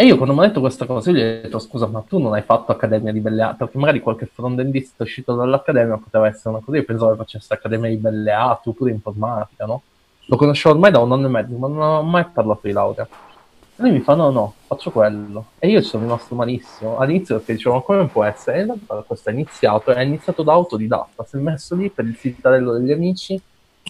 E 0.00 0.06
io 0.06 0.16
quando 0.16 0.32
mi 0.32 0.40
ha 0.40 0.46
detto 0.46 0.60
questa 0.60 0.86
cosa, 0.86 1.10
gli 1.10 1.20
ho 1.20 1.42
detto, 1.42 1.58
scusa, 1.58 1.86
ma 1.86 2.00
tu 2.00 2.18
non 2.18 2.32
hai 2.32 2.40
fatto 2.40 2.72
Accademia 2.72 3.12
di 3.12 3.20
Belle 3.20 3.42
Arti? 3.42 3.58
Perché 3.58 3.76
magari 3.76 4.00
qualche 4.00 4.24
front-endista 4.24 5.02
uscito 5.02 5.34
dall'Accademia 5.34 5.98
poteva 5.98 6.26
essere 6.26 6.48
una 6.54 6.60
cosa, 6.64 6.78
io 6.78 6.84
pensavo 6.84 7.10
che 7.10 7.16
facesse 7.18 7.52
Accademia 7.52 7.90
di 7.90 7.96
Belle 7.96 8.30
Arti 8.30 8.70
oppure 8.70 8.92
informatica, 8.92 9.66
no? 9.66 9.82
Lo 10.24 10.36
conoscevo 10.36 10.74
ormai 10.74 10.90
da 10.90 11.00
un 11.00 11.12
anno 11.12 11.26
e 11.26 11.28
mezzo, 11.28 11.54
ma 11.54 11.68
non 11.68 11.82
ho 11.82 12.02
mai 12.02 12.24
parlato 12.32 12.60
di 12.62 12.72
laurea. 12.72 13.06
E 13.06 13.82
lui 13.82 13.90
mi 13.90 14.00
fa: 14.00 14.14
No, 14.14 14.30
no, 14.30 14.54
faccio 14.66 14.90
quello. 14.90 15.48
E 15.58 15.68
io 15.68 15.82
ci 15.82 15.88
sono 15.88 16.04
rimasto 16.04 16.34
malissimo. 16.34 16.96
All'inizio 16.96 17.36
perché 17.36 17.52
dicevo: 17.52 17.74
Ma 17.74 17.80
come 17.82 18.06
può 18.06 18.24
essere? 18.24 18.56
E 18.56 18.62
allora 18.62 19.04
questo 19.06 19.28
è 19.28 19.34
iniziato. 19.34 19.90
È 19.90 20.00
iniziato 20.00 20.42
da 20.42 20.54
autodidatta. 20.54 21.24
Si 21.24 21.36
è 21.36 21.40
messo 21.40 21.74
lì 21.74 21.90
per 21.90 22.06
il 22.06 22.16
cittadino 22.16 22.72
degli 22.72 22.90
amici. 22.90 23.38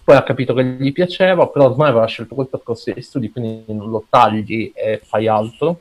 Poi 0.02 0.16
ha 0.16 0.24
capito 0.24 0.54
che 0.54 0.64
gli 0.64 0.90
piaceva, 0.90 1.46
però 1.46 1.66
ormai 1.66 1.90
aveva 1.90 2.06
scelto 2.06 2.34
quel 2.34 2.48
percorso 2.48 2.92
di 2.92 3.00
studi, 3.00 3.30
quindi 3.30 3.72
non 3.72 3.90
lo 3.90 4.04
tagli 4.08 4.72
e 4.74 5.00
fai 5.04 5.28
altro. 5.28 5.78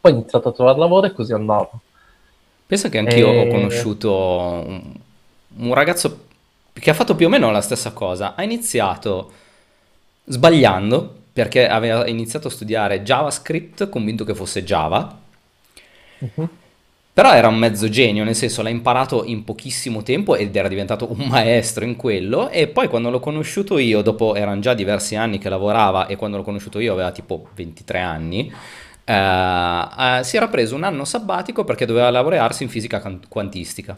Poi 0.00 0.12
ha 0.12 0.14
iniziato 0.14 0.48
a 0.48 0.52
trovare 0.52 0.78
lavoro 0.78 1.06
e 1.06 1.12
così 1.12 1.32
è 1.32 1.34
andato. 1.34 1.80
Pensa 2.66 2.88
che 2.88 2.98
anch'io 2.98 3.32
e... 3.32 3.40
ho 3.40 3.46
conosciuto 3.48 4.12
un, 4.66 4.94
un 5.56 5.74
ragazzo 5.74 6.26
che 6.72 6.90
ha 6.90 6.94
fatto 6.94 7.14
più 7.14 7.26
o 7.26 7.28
meno 7.28 7.50
la 7.50 7.60
stessa 7.60 7.92
cosa. 7.92 8.34
Ha 8.34 8.42
iniziato 8.42 9.32
sbagliando 10.24 11.16
perché 11.32 11.68
aveva 11.68 12.06
iniziato 12.06 12.48
a 12.48 12.50
studiare 12.50 13.02
JavaScript 13.02 13.88
convinto 13.88 14.24
che 14.24 14.34
fosse 14.34 14.64
Java. 14.64 15.18
Uh-huh. 16.18 16.48
Però 17.12 17.32
era 17.34 17.48
un 17.48 17.56
mezzo 17.56 17.88
genio, 17.88 18.24
nel 18.24 18.36
senso 18.36 18.62
l'ha 18.62 18.68
imparato 18.68 19.24
in 19.24 19.44
pochissimo 19.44 20.02
tempo 20.02 20.36
ed 20.36 20.54
era 20.54 20.68
diventato 20.68 21.10
un 21.10 21.26
maestro 21.26 21.84
in 21.84 21.96
quello 21.96 22.48
e 22.48 22.68
poi 22.68 22.88
quando 22.88 23.10
l'ho 23.10 23.20
conosciuto 23.20 23.78
io, 23.78 24.00
dopo 24.00 24.36
erano 24.36 24.60
già 24.60 24.74
diversi 24.74 25.16
anni 25.16 25.38
che 25.38 25.48
lavorava 25.48 26.06
e 26.06 26.16
quando 26.16 26.36
l'ho 26.36 26.42
conosciuto 26.42 26.78
io 26.78 26.92
aveva 26.92 27.10
tipo 27.10 27.48
23 27.54 27.98
anni, 27.98 28.52
eh, 29.12 30.18
eh, 30.20 30.24
si 30.24 30.36
era 30.36 30.48
preso 30.48 30.74
un 30.74 30.84
anno 30.84 31.04
sabbatico 31.04 31.64
perché 31.64 31.86
doveva 31.86 32.10
laurearsi 32.10 32.62
in 32.62 32.68
fisica 32.68 33.00
quantistica. 33.28 33.96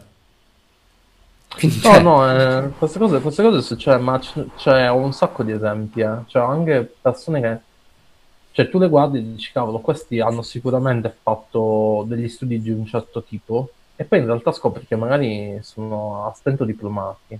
Quindi, 1.55 1.79
No, 1.83 1.89
cioè, 1.91 1.99
no, 1.99 2.29
eh, 2.29 2.71
queste 2.77 2.97
cose, 2.99 3.19
queste 3.21 3.43
cose 3.43 3.61
succedono, 3.61 4.03
ma 4.03 4.19
c- 4.19 4.45
cioè, 4.55 4.89
un 4.89 5.11
sacco 5.13 5.43
di 5.43 5.51
esempi, 5.51 5.99
eh. 6.01 6.23
Cioè, 6.27 6.41
anche 6.41 6.97
persone 7.01 7.41
che, 7.41 7.59
cioè, 8.51 8.69
tu 8.69 8.79
le 8.79 8.87
guardi 8.89 9.19
e 9.19 9.23
dici, 9.23 9.51
cavolo, 9.51 9.79
questi 9.79 10.19
hanno 10.19 10.41
sicuramente 10.41 11.15
fatto 11.21 12.05
degli 12.07 12.27
studi 12.29 12.61
di 12.61 12.69
un 12.71 12.85
certo 12.85 13.23
tipo, 13.23 13.75
e 13.95 14.05
poi 14.05 14.19
in 14.19 14.25
realtà 14.25 14.51
scopri 14.51 14.85
che 14.87 14.95
magari 14.95 15.59
sono 15.61 16.25
a 16.27 16.33
stento 16.33 16.63
diplomati. 16.65 17.39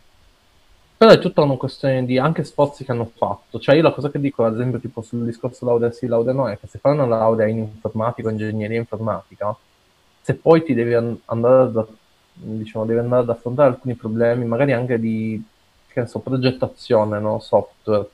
Però 0.97 1.11
è 1.11 1.19
tutta 1.19 1.41
una 1.41 1.57
questione 1.57 2.05
di 2.05 2.17
anche 2.17 2.43
sforzi 2.43 2.85
che 2.85 2.91
hanno 2.91 3.11
fatto. 3.15 3.59
Cioè, 3.59 3.75
io 3.75 3.81
la 3.81 3.91
cosa 3.91 4.09
che 4.09 4.19
dico, 4.19 4.45
ad 4.45 4.53
esempio, 4.53 4.79
tipo 4.79 5.01
sul 5.01 5.25
discorso 5.25 5.65
laurea 5.65 5.91
sì, 5.91 6.07
laurea 6.07 6.33
no, 6.33 6.49
è 6.49 6.57
che 6.57 6.67
se 6.67 6.79
fai 6.79 6.93
una 6.93 7.05
laurea 7.05 7.47
in 7.47 7.59
informatica 7.59 8.29
ingegneria 8.29 8.77
informatica, 8.77 9.55
se 10.21 10.35
poi 10.35 10.63
ti 10.63 10.73
devi 10.73 10.93
an- 10.93 11.19
andare 11.25 11.63
ad, 11.63 11.87
diciamo, 12.33 12.85
devi 12.85 12.99
andare 12.99 13.23
ad 13.23 13.29
affrontare 13.29 13.69
alcuni 13.69 13.95
problemi, 13.95 14.45
magari 14.45 14.71
anche 14.71 14.99
di, 14.99 15.43
che 15.87 16.05
so, 16.07 16.19
progettazione, 16.19 17.19
no? 17.19 17.39
Software, 17.39 18.09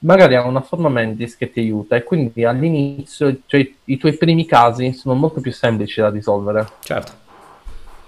magari 0.00 0.34
ha 0.36 0.44
una 0.44 0.60
forma 0.60 0.88
Mentis 0.88 1.36
che 1.36 1.50
ti 1.50 1.60
aiuta 1.60 1.96
e 1.96 2.02
quindi 2.02 2.44
all'inizio, 2.44 3.38
cioè, 3.46 3.72
i 3.84 3.96
tuoi 3.96 4.16
primi 4.16 4.44
casi 4.44 4.92
sono 4.92 5.14
molto 5.14 5.40
più 5.40 5.52
semplici 5.52 6.00
da 6.00 6.10
risolvere. 6.10 6.68
certo. 6.80 7.23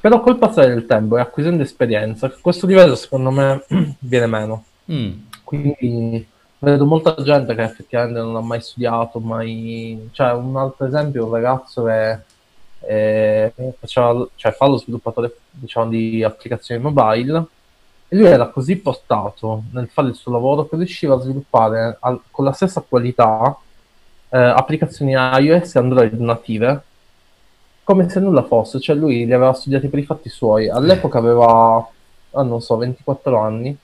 Però 0.06 0.20
col 0.20 0.38
passare 0.38 0.68
del 0.68 0.86
tempo 0.86 1.18
e 1.18 1.20
acquisendo 1.20 1.64
esperienza, 1.64 2.30
questo 2.40 2.68
livello 2.68 2.94
secondo 2.94 3.32
me 3.32 3.64
viene 3.98 4.26
meno. 4.28 4.64
Mm. 4.88 5.12
Quindi 5.42 6.24
vedo 6.60 6.86
molta 6.86 7.20
gente 7.24 7.56
che 7.56 7.64
effettivamente 7.64 8.20
non 8.20 8.36
ha 8.36 8.40
mai 8.40 8.60
studiato, 8.60 9.18
mai... 9.18 10.08
Cioè, 10.12 10.32
un 10.34 10.56
altro 10.56 10.86
esempio, 10.86 11.24
un 11.24 11.32
ragazzo 11.32 11.82
che 11.82 12.18
eh, 12.82 13.52
faceva, 13.80 14.28
cioè, 14.36 14.52
fa 14.52 14.68
lo 14.68 14.76
sviluppatore, 14.76 15.38
diciamo, 15.50 15.88
di 15.88 16.22
applicazioni 16.22 16.80
mobile 16.80 17.44
e 18.06 18.14
lui 18.16 18.26
era 18.26 18.46
così 18.46 18.76
portato 18.76 19.64
nel 19.72 19.88
fare 19.88 20.06
il 20.06 20.14
suo 20.14 20.30
lavoro 20.30 20.68
che 20.68 20.76
riusciva 20.76 21.16
a 21.16 21.20
sviluppare 21.20 21.96
al- 21.98 22.20
con 22.30 22.44
la 22.44 22.52
stessa 22.52 22.80
qualità 22.80 23.58
eh, 24.28 24.38
applicazioni 24.38 25.14
iOS 25.14 25.74
e 25.74 25.78
Android 25.80 26.12
native 26.12 26.84
come 27.86 28.08
se 28.08 28.18
nulla 28.18 28.42
fosse, 28.42 28.80
cioè 28.80 28.96
lui 28.96 29.24
li 29.24 29.32
aveva 29.32 29.52
studiati 29.52 29.86
per 29.86 30.00
i 30.00 30.04
fatti 30.04 30.28
suoi. 30.28 30.68
All'epoca 30.68 31.18
aveva, 31.18 31.88
ah, 32.32 32.42
non 32.42 32.60
so, 32.60 32.76
24 32.76 33.38
anni 33.38 33.78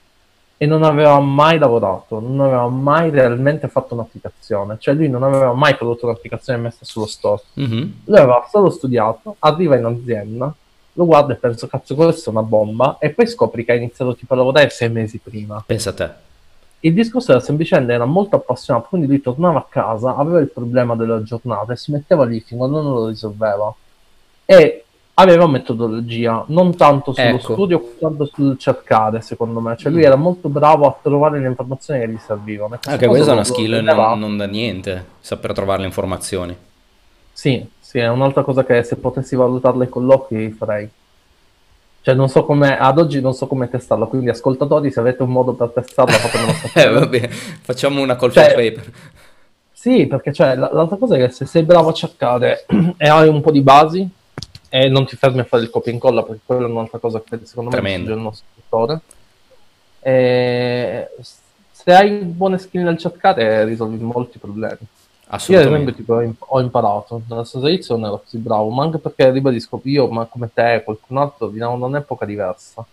e 0.57 0.65
non 0.65 0.83
aveva 0.83 1.17
mai 1.21 1.57
lavorato, 1.57 2.19
non 2.19 2.41
aveva 2.41 2.67
mai 2.67 3.11
realmente 3.11 3.69
fatto 3.69 3.93
un'applicazione, 3.93 4.75
cioè 4.77 4.93
lui 4.93 5.07
non 5.07 5.23
aveva 5.23 5.53
mai 5.53 5.77
prodotto 5.77 6.05
un'applicazione 6.05 6.59
messa 6.59 6.83
sullo 6.83 7.05
store. 7.05 7.43
Mhm. 7.53 7.93
Lui 8.03 8.17
aveva 8.17 8.45
solo 8.51 8.69
studiato, 8.71 9.37
arriva 9.39 9.77
in 9.77 9.85
azienda, 9.85 10.53
lo 10.91 11.05
guarda 11.05 11.31
e 11.31 11.37
pensa, 11.37 11.67
cazzo, 11.67 11.95
questa 11.95 12.29
è 12.29 12.33
una 12.33 12.43
bomba, 12.43 12.97
e 12.99 13.09
poi 13.11 13.25
scopri 13.25 13.63
che 13.63 13.71
ha 13.71 13.75
iniziato 13.75 14.17
tipo 14.17 14.33
a 14.33 14.35
lavorare 14.35 14.67
sei 14.67 14.89
mesi 14.89 15.17
prima. 15.17 15.63
Pensa 15.65 15.91
a 15.91 15.93
te. 15.93 16.09
Il 16.81 16.93
discorso 16.93 17.31
era 17.31 17.39
semplicemente, 17.39 17.93
era 17.93 18.03
molto 18.03 18.35
appassionato, 18.35 18.87
quindi 18.89 19.07
lui 19.07 19.21
tornava 19.21 19.59
a 19.59 19.65
casa, 19.69 20.17
aveva 20.17 20.41
il 20.41 20.51
problema 20.51 20.93
della 20.97 21.23
giornata 21.23 21.71
e 21.71 21.77
si 21.77 21.93
metteva 21.93 22.25
lì 22.25 22.41
fin 22.41 22.57
quando 22.57 22.81
non 22.81 22.91
lo 22.91 23.07
risolveva. 23.07 23.73
E 24.45 24.83
aveva 25.15 25.47
metodologia, 25.47 26.43
non 26.47 26.75
tanto 26.75 27.13
sullo 27.13 27.27
Ecco. 27.27 27.53
studio 27.53 27.79
quanto 27.99 28.25
sul 28.25 28.57
cercare, 28.57 29.21
secondo 29.21 29.59
me. 29.59 29.75
Cioè 29.77 29.91
lui 29.91 30.01
Mm. 30.01 30.05
era 30.05 30.15
molto 30.15 30.49
bravo 30.49 30.87
a 30.87 30.97
trovare 31.01 31.39
le 31.39 31.47
informazioni 31.47 31.99
che 31.99 32.09
gli 32.09 32.17
servivano. 32.17 32.79
Anche 32.85 33.07
questa 33.07 33.31
è 33.31 33.33
una 33.33 33.43
skill 33.43 33.83
non, 33.83 34.19
non 34.19 34.37
da 34.37 34.45
niente, 34.47 35.05
saper 35.19 35.53
trovare 35.53 35.81
le 35.81 35.87
informazioni. 35.87 36.55
Sì, 37.31 37.65
sì, 37.79 37.99
è 37.99 38.07
un'altra 38.09 38.43
cosa 38.43 38.63
che 38.65 38.83
se 38.83 38.95
potessi 38.97 39.35
valutarla 39.35 39.83
ai 39.83 39.89
colloqui 39.89 40.49
farei. 40.51 40.89
Cioè 42.01 42.15
non 42.15 42.27
so 42.27 42.43
come, 42.43 42.77
ad 42.77 42.97
oggi 42.97 43.21
non 43.21 43.33
so 43.33 43.47
come 43.47 43.69
testarla, 43.69 44.07
quindi 44.07 44.29
ascoltatori 44.29 44.91
se 44.91 44.99
avete 44.99 45.23
un 45.23 45.29
modo 45.29 45.53
per 45.53 45.69
testarla 45.69 46.11
fatemelo 46.13 46.51
Eh, 46.51 46.55
sapere. 46.55 46.89
vabbè, 46.91 47.27
facciamo 47.29 48.01
una 48.01 48.15
call 48.17 48.31
Cioè- 48.31 48.47
paper. 48.53 48.91
Sì, 49.71 50.05
perché 50.07 50.31
cioè, 50.33 50.55
l'altra 50.55 50.95
cosa 50.97 51.15
è 51.15 51.19
che 51.19 51.29
se 51.29 51.45
sei 51.45 51.63
bravo 51.63 51.89
a 51.89 51.93
cercare 51.93 52.65
e 52.97 53.07
hai 53.07 53.27
un 53.27 53.41
po' 53.41 53.51
di 53.51 53.61
basi 53.61 54.07
e 54.75 54.89
non 54.89 55.05
ti 55.05 55.15
fermi 55.15 55.39
a 55.39 55.43
fare 55.43 55.61
il 55.61 55.69
copia 55.69 55.91
e 55.91 55.93
incolla, 55.93 56.23
perché 56.23 56.41
quella 56.43 56.65
è 56.65 56.69
un'altra 56.71 56.97
cosa 56.97 57.21
che 57.21 57.39
secondo 57.43 57.69
me 57.69 57.75
Tremendo. 57.75 58.07
distrugge 58.07 58.19
il 58.19 58.25
nostro 58.25 58.45
settore. 58.55 58.99
E 59.99 61.09
se 61.71 61.93
hai 61.93 62.09
buone 62.23 62.57
skill 62.57 62.81
nel 62.81 62.97
cercare 62.97 63.65
risolvi 63.65 64.03
molti 64.03 64.39
problemi. 64.39 64.79
Io 64.79 64.87
ad 65.29 65.39
esempio 65.39 65.55
Assolutamente. 65.59 65.95
tipo, 65.95 66.13
ho 66.15 66.21
im- 66.21 66.35
ho 66.39 66.59
imparato, 66.59 67.21
nella 67.29 67.43
stessa 67.43 67.67
inizio 67.69 67.95
non 67.97 68.05
ero 68.07 68.19
così 68.23 68.37
bravo, 68.39 68.69
ma 68.69 68.83
anche 68.83 68.97
perché 68.97 69.29
ribadisco, 69.29 69.79
io 69.83 70.07
ma 70.07 70.25
come 70.25 70.49
te, 70.51 70.81
qualcun 70.83 71.17
altro, 71.17 71.47
veniamo 71.49 71.77
da 71.77 71.85
un'epoca 71.85 72.25
diversa. 72.25 72.83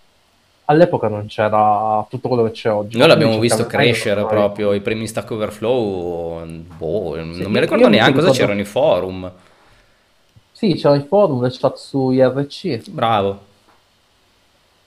All'epoca 0.67 1.09
non 1.09 1.27
c'era 1.29 2.05
tutto 2.11 2.29
quello 2.29 2.43
che 2.45 2.51
c'è 2.51 2.71
oggi. 2.71 2.99
Noi 2.99 3.09
l'abbiamo 3.09 3.39
visto 3.39 3.65
crescere 3.65 4.23
proprio, 4.27 4.75
i 4.75 4.81
primi 4.83 5.07
Stack 5.07 5.31
Overflow, 5.31 6.47
boh, 6.77 7.17
non 7.17 7.33
Sì, 7.35 7.45
mi 7.47 7.55
io- 7.55 7.61
ricordo 7.61 7.83
io 7.85 7.89
mi 7.89 7.97
neanche 7.97 8.13
cosa 8.13 8.27
ricordo- 8.27 8.39
c'erano 8.39 8.61
i 8.61 8.65
forum. 8.65 9.33
Sì, 10.61 10.75
c'era 10.75 10.95
i 10.95 11.01
forum, 11.09 11.41
le 11.41 11.49
chat 11.51 11.77
su 11.79 12.11
IRC, 12.11 12.91
Bravo. 12.91 13.39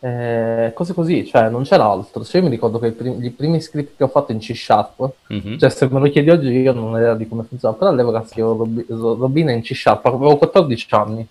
eh, 0.01 0.71
cose 0.75 0.93
così, 0.93 1.25
cioè 1.25 1.49
non 1.49 1.63
c'era 1.63 1.85
altro. 1.85 2.23
Cioè, 2.23 2.41
io 2.41 2.43
mi 2.47 2.53
ricordo 2.53 2.77
che 2.77 2.87
i 2.87 2.91
primi, 2.91 3.25
i 3.25 3.31
primi 3.31 3.59
script 3.59 3.97
che 3.97 4.03
ho 4.03 4.07
fatto 4.07 4.31
in 4.31 4.37
C 4.37 4.53
Sharp, 4.55 5.09
Mhm. 5.29 5.57
cioè 5.57 5.69
se 5.71 5.87
me 5.89 5.99
lo 5.99 6.09
chiedi 6.11 6.29
oggi 6.29 6.49
io 6.49 6.73
non 6.73 6.93
ho 6.93 6.97
idea 6.99 7.15
di 7.15 7.27
come 7.27 7.41
funziona, 7.41 7.73
però 7.73 7.89
all'epoca 7.89 8.23
scrivevo 8.23 8.55
Robi- 8.57 8.85
Robina 8.87 9.51
in 9.51 9.61
C 9.63 9.73
Sharp, 9.73 10.05
avevo 10.05 10.37
14 10.37 10.87
anni. 10.93 11.27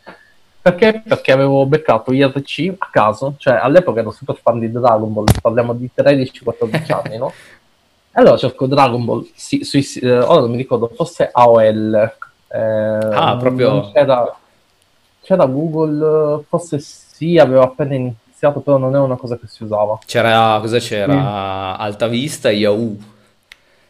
Perché? 0.61 1.03
Perché 1.07 1.31
avevo 1.31 1.65
beccato 1.67 2.13
IRC 2.13 2.75
a 2.79 2.89
caso, 2.91 3.35
cioè 3.39 3.55
all'epoca 3.55 4.01
ero 4.01 4.11
super 4.11 4.37
fan 4.37 4.59
di 4.59 4.73
Dragon 4.73 5.13
Ball, 5.13 5.27
parliamo 5.41 5.73
di 5.73 5.89
13-14 5.95 6.91
anni, 6.93 7.17
no? 7.17 7.33
E 8.11 8.21
allora 8.21 8.37
cerco 8.37 8.67
Dragon 8.67 9.05
Ball, 9.05 9.25
sì, 9.37 9.63
sui, 9.63 9.87
eh, 10.01 10.19
ora 10.19 10.41
non 10.41 10.51
mi 10.51 10.57
ricordo, 10.57 10.89
forse 10.93 11.31
AOL. 11.33 12.17
Eh, 12.53 12.59
Ah, 12.59 13.37
proprio- 13.37 13.91
C'era, 13.93 14.37
c'era 15.23 15.47
Google, 15.47 16.45
forse 16.49 16.79
sì, 16.81 17.39
avevo 17.39 17.63
appena 17.63 17.95
iniziato, 17.95 18.61
però 18.61 18.77
non 18.79 18.95
è 18.95 18.99
una 18.99 19.17
cosa 19.17 19.37
che 19.39 19.47
si 19.47 19.63
usava. 19.63 19.99
C'era, 20.05 20.59
cosa 20.61 20.79
c'era? 20.79 21.77
Alta 21.79 22.09
Vista 22.09 22.49
e 22.51 22.55
Yahoo. 22.55 22.97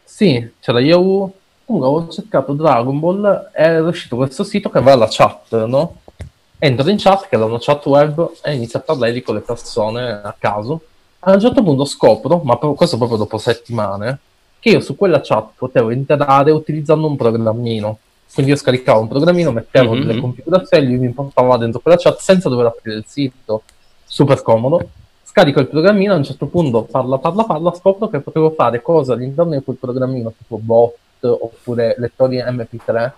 Sì, 0.05 0.53
c'era 0.61 0.81
Yahoo. 0.81 1.33
Comunque 1.65 1.91
avevo 1.91 2.13
cercato 2.13 2.53
Dragon 2.53 2.99
Ball 2.99 3.51
e 3.55 3.63
è 3.65 3.81
uscito 3.81 4.17
questo 4.17 4.45
sito 4.45 4.69
che 4.69 4.79
aveva 4.79 4.97
la 4.97 5.09
chat, 5.09 5.65
no? 5.65 5.97
Entro 6.59 6.89
in 6.91 6.99
chat, 6.99 7.29
che 7.29 7.35
era 7.37 7.45
una 7.47 7.59
chat 7.59 7.85
web, 7.87 8.31
e 8.43 8.55
inizio 8.55 8.79
a 8.79 8.83
parlare 8.83 9.23
con 9.23 9.35
le 9.37 9.41
persone 9.41 10.11
a 10.23 10.35
caso. 10.39 10.83
A 11.21 11.33
un 11.33 11.41
certo 11.41 11.63
punto 11.63 11.85
scopro, 11.85 12.41
ma 12.45 12.57
questo 12.57 12.97
proprio 12.99 13.17
dopo 13.17 13.39
settimane, 13.39 14.19
che 14.59 14.71
io 14.71 14.81
su 14.81 14.97
quella 14.97 15.21
chat 15.23 15.51
potevo 15.57 15.91
entrare 15.91 16.51
utilizzando 16.51 17.07
un 17.07 17.17
programmino. 17.17 17.99
Quindi 18.33 18.53
io 18.53 18.57
scaricavo 18.57 19.01
un 19.01 19.09
programmino, 19.09 19.53
mettevo 19.53 19.95
Mhm. 19.95 20.01
delle 20.07 20.21
configurazioni, 20.21 20.87
lui 20.87 20.99
mi 20.99 21.11
portava 21.11 21.57
dentro 21.59 21.81
quella 21.81 21.99
chat 21.99 22.19
senza 22.19 22.49
dover 22.49 22.67
aprire 22.67 22.97
il 22.99 23.05
sito. 23.07 23.63
Super 24.05 24.43
comodo. 24.43 24.89
Scarico 25.23 25.61
il 25.61 25.69
programmino, 25.69 26.13
a 26.15 26.17
un 26.17 26.25
certo 26.25 26.47
punto 26.47 26.83
parla, 26.85 27.19
parla, 27.19 27.45
parla, 27.45 27.73
scopro 27.75 28.09
che 28.09 28.21
potevo 28.21 28.51
fare 28.51 28.83
cose 28.83 29.13
all'interno 29.13 29.53
di 29.57 29.63
quel 29.63 29.77
programmino, 29.77 30.33
tipo 30.37 30.59
bot 30.59 30.95
oppure 31.21 31.95
lettori 31.99 32.39
MP3, 32.43 33.13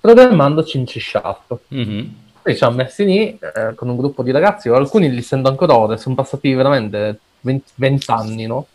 programmandoci 0.00 0.78
in 0.78 0.84
C 0.84 1.00
Sharp. 1.00 1.58
Mhm. 1.68 2.14
Poi 2.42 2.52
ci 2.52 2.58
siamo 2.58 2.76
messi 2.76 3.04
lì 3.04 3.38
eh, 3.38 3.74
con 3.74 3.88
un 3.88 3.96
gruppo 3.96 4.22
di 4.22 4.30
ragazzi, 4.30 4.68
alcuni 4.68 5.10
li 5.10 5.22
sento 5.22 5.48
ancora 5.48 5.76
ora, 5.78 5.96
sono 5.96 6.14
passati 6.14 6.52
veramente 6.52 7.18
20, 7.40 7.72
20 7.76 8.10
anni, 8.10 8.46
no? 8.46 8.66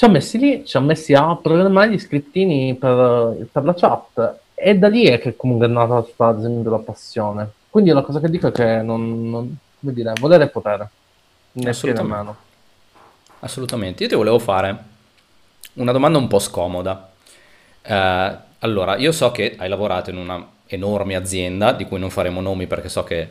Ci 0.00 0.06
siamo 0.06 0.18
messi 0.18 0.38
lì, 0.38 0.60
ci 0.60 0.70
siamo 0.70 0.86
messi 0.86 1.12
a 1.12 1.36
programmare 1.36 1.90
gli 1.90 1.98
scriptini 1.98 2.74
per, 2.74 3.46
per 3.52 3.64
la 3.64 3.74
chat 3.74 4.38
e 4.54 4.74
da 4.74 4.88
lì 4.88 5.04
è 5.04 5.20
che 5.20 5.36
comunque 5.36 5.66
è 5.66 5.68
nata 5.68 6.00
tutta, 6.00 6.28
ad 6.28 6.38
esempio, 6.38 6.70
la 6.70 6.78
passione. 6.78 7.50
Quindi 7.68 7.90
la 7.90 8.00
cosa 8.00 8.18
che 8.18 8.30
dico 8.30 8.46
è 8.46 8.50
che 8.50 8.80
non, 8.80 9.28
non 9.28 9.56
come 9.78 9.92
dire, 9.92 10.14
volere 10.18 10.44
è 10.44 10.48
potere, 10.48 10.88
né 11.52 11.68
Assolutamente. 11.68 12.16
meno. 12.16 12.36
Assolutamente. 13.40 14.02
Io 14.04 14.08
ti 14.08 14.14
volevo 14.14 14.38
fare 14.38 14.78
una 15.74 15.92
domanda 15.92 16.16
un 16.16 16.28
po' 16.28 16.38
scomoda. 16.38 17.10
Eh, 17.82 18.36
allora, 18.60 18.96
io 18.96 19.12
so 19.12 19.30
che 19.32 19.54
hai 19.58 19.68
lavorato 19.68 20.08
in 20.08 20.16
una 20.16 20.48
enorme 20.64 21.14
azienda, 21.14 21.72
di 21.72 21.84
cui 21.84 21.98
non 21.98 22.08
faremo 22.08 22.40
nomi 22.40 22.66
perché 22.66 22.88
so 22.88 23.04
che 23.04 23.28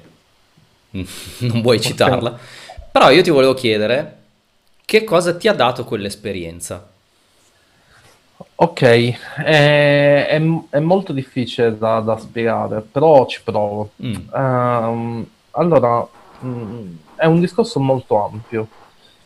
non 0.91 1.61
vuoi 1.63 1.81
citarla, 1.81 2.37
però 2.91 3.09
io 3.09 3.23
ti 3.23 3.31
volevo 3.31 3.55
chiedere 3.55 4.17
che 4.89 5.03
cosa 5.03 5.37
ti 5.37 5.47
ha 5.47 5.53
dato 5.53 5.85
quell'esperienza? 5.85 6.89
Ok, 8.55 8.81
è, 8.81 10.27
è- 10.27 10.41
è 10.69 10.79
molto 10.79 11.11
difficile 11.13 11.77
da, 11.77 11.99
da 11.99 12.17
spiegare, 12.17 12.81
però 12.81 13.25
ci 13.25 13.41
provo. 13.43 13.91
Mm, 14.03 14.15
Ehm, 14.33 15.27
allora, 15.51 16.07
mm, 16.45 16.95
è 17.15 17.25
un 17.25 17.39
discorso 17.39 17.79
molto 17.79 18.23
ampio 18.23 18.67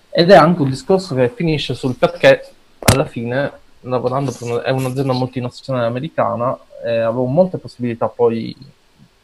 ed 0.09 0.31
è 0.31 0.35
anche 0.35 0.61
un 0.61 0.69
discorso 0.69 1.15
che 1.15 1.29
finisce 1.29 1.73
sul 1.75 1.95
perché 1.97 2.41
alla 2.79 3.05
fine, 3.05 3.51
lavorando 3.81 4.31
per 4.31 4.47
una- 4.47 4.63
è 4.63 4.71
un'azienda 4.71 5.13
multinazionale 5.13 5.85
americana, 5.87 6.57
eh, 6.83 6.99
avevo 6.99 7.25
molte 7.25 7.57
possibilità 7.57 8.07
poi 8.07 8.55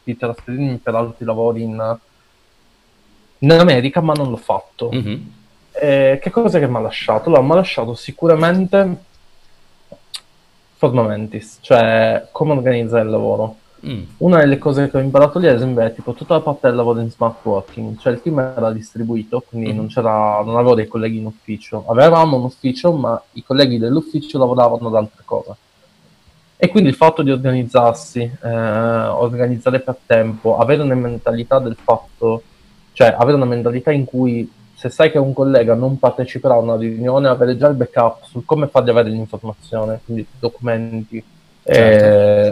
di 0.04 0.18
trasferirmi 0.18 0.78
per 0.78 0.96
altri 0.96 1.26
lavori 1.26 1.64
in, 1.64 1.98
in 3.40 3.52
America, 3.52 4.02
ma 4.02 4.14
non 4.14 4.30
l'ho 4.30 4.38
fatto. 4.38 4.90
Mhm. 4.92 5.32
Eh, 5.82 6.20
che 6.22 6.30
cosa 6.30 6.60
che 6.60 6.68
mi 6.68 6.76
ha 6.76 6.80
lasciato? 6.80 7.30
Allora, 7.30 7.42
mi 7.44 7.52
ha 7.52 7.56
lasciato 7.56 7.94
sicuramente 7.94 8.98
forma 10.76 11.04
mentis, 11.04 11.60
cioè 11.62 12.28
come 12.32 12.52
organizzare 12.54 13.04
il 13.04 13.10
lavoro. 13.10 13.56
Mm. 13.86 14.04
Una 14.18 14.40
delle 14.40 14.58
cose 14.58 14.90
che 14.90 14.98
ho 14.98 15.00
imparato 15.00 15.40
lì, 15.40 15.48
ad 15.48 15.56
esempio, 15.56 15.82
è 15.84 15.94
tipo 15.94 16.14
tutta 16.14 16.34
la 16.34 16.42
parte 16.42 16.68
del 16.68 16.76
lavoro 16.76 17.00
in 17.00 17.10
smart 17.10 17.38
working, 17.44 17.98
cioè 17.98 18.12
il 18.12 18.22
team 18.22 18.40
era 18.40 18.72
distribuito, 18.74 19.42
quindi 19.48 19.70
Mhm. 19.70 19.76
non 19.78 19.88
c'era, 19.88 20.42
non 20.44 20.56
avevo 20.56 20.76
dei 20.76 20.88
colleghi 20.88 21.18
in 21.18 21.26
ufficio. 21.26 21.86
Avevamo 21.88 22.36
un 22.36 22.44
ufficio, 22.44 22.92
ma 22.92 23.22
i 23.34 23.44
colleghi 23.44 23.78
dell'ufficio 23.78 24.38
lavoravano 24.38 24.88
ad 24.90 24.96
altre 24.96 25.22
cose. 25.24 25.56
E 26.58 26.68
quindi 26.68 26.90
il 26.90 26.96
fatto 26.96 27.22
di 27.22 27.32
organizzarsi, 27.32 28.20
eh, 28.20 28.50
organizzare 28.50 29.80
per 29.80 29.96
tempo, 30.06 30.58
avere 30.58 30.82
una 30.82 30.96
mentalità 30.96 31.60
del 31.60 31.78
fatto, 31.82 32.44
cioè 32.92 33.16
avere 33.18 33.38
una 33.38 33.46
mentalità 33.46 33.92
in 33.92 34.04
cui 34.04 34.50
se 34.80 34.90
sai 34.90 35.12
che 35.12 35.18
un 35.18 35.34
collega 35.34 35.74
non 35.74 36.00
parteciperà 36.00 36.54
a 36.54 36.60
una 36.60 36.78
riunione, 36.78 37.28
avere 37.28 37.58
già 37.58 37.68
il 37.68 37.76
backup 37.76 38.24
su 38.24 38.46
come 38.46 38.68
fargli 38.68 38.90
avere 38.90 39.10
l'informazione, 39.10 40.00
quindi 40.06 40.26
documenti, 40.40 41.22
Certo. 41.62 42.06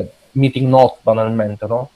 eh, 0.03 0.11
meeting 0.33 0.67
note 0.67 0.97
banalmente, 1.03 1.65
no? 1.67 1.89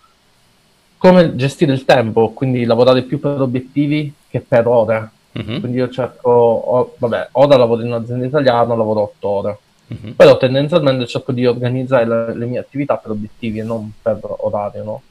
Come 0.97 1.35
gestire 1.35 1.73
il 1.73 1.83
tempo, 1.83 2.29
quindi 2.29 2.63
lavorare 2.63 3.01
più 3.01 3.19
per 3.19 3.41
obiettivi 3.41 4.13
che 4.29 4.39
per 4.39 4.67
ore. 4.67 5.09
Mhm. 5.33 5.59
Quindi 5.59 5.77
io 5.79 5.89
cerco, 5.89 6.29
o- 6.29 6.95
vabbè, 6.97 7.29
ora 7.33 7.57
lavoro 7.57 7.81
in 7.81 7.87
un'azienda 7.87 8.25
italiana, 8.25 8.73
lavoro 8.73 9.01
8 9.01 9.27
ore. 9.27 9.57
Mhm. 9.87 10.13
Però 10.13 10.37
tendenzialmente 10.37 11.07
cerco 11.07 11.33
di 11.33 11.45
organizzare 11.45 12.05
le, 12.07 12.35
le 12.37 12.45
mie 12.45 12.59
attività 12.59 12.95
per 12.95 13.11
obiettivi 13.11 13.59
e 13.59 13.63
non 13.63 13.91
per 14.01 14.17
orario, 14.21 14.83
no? 14.85 15.01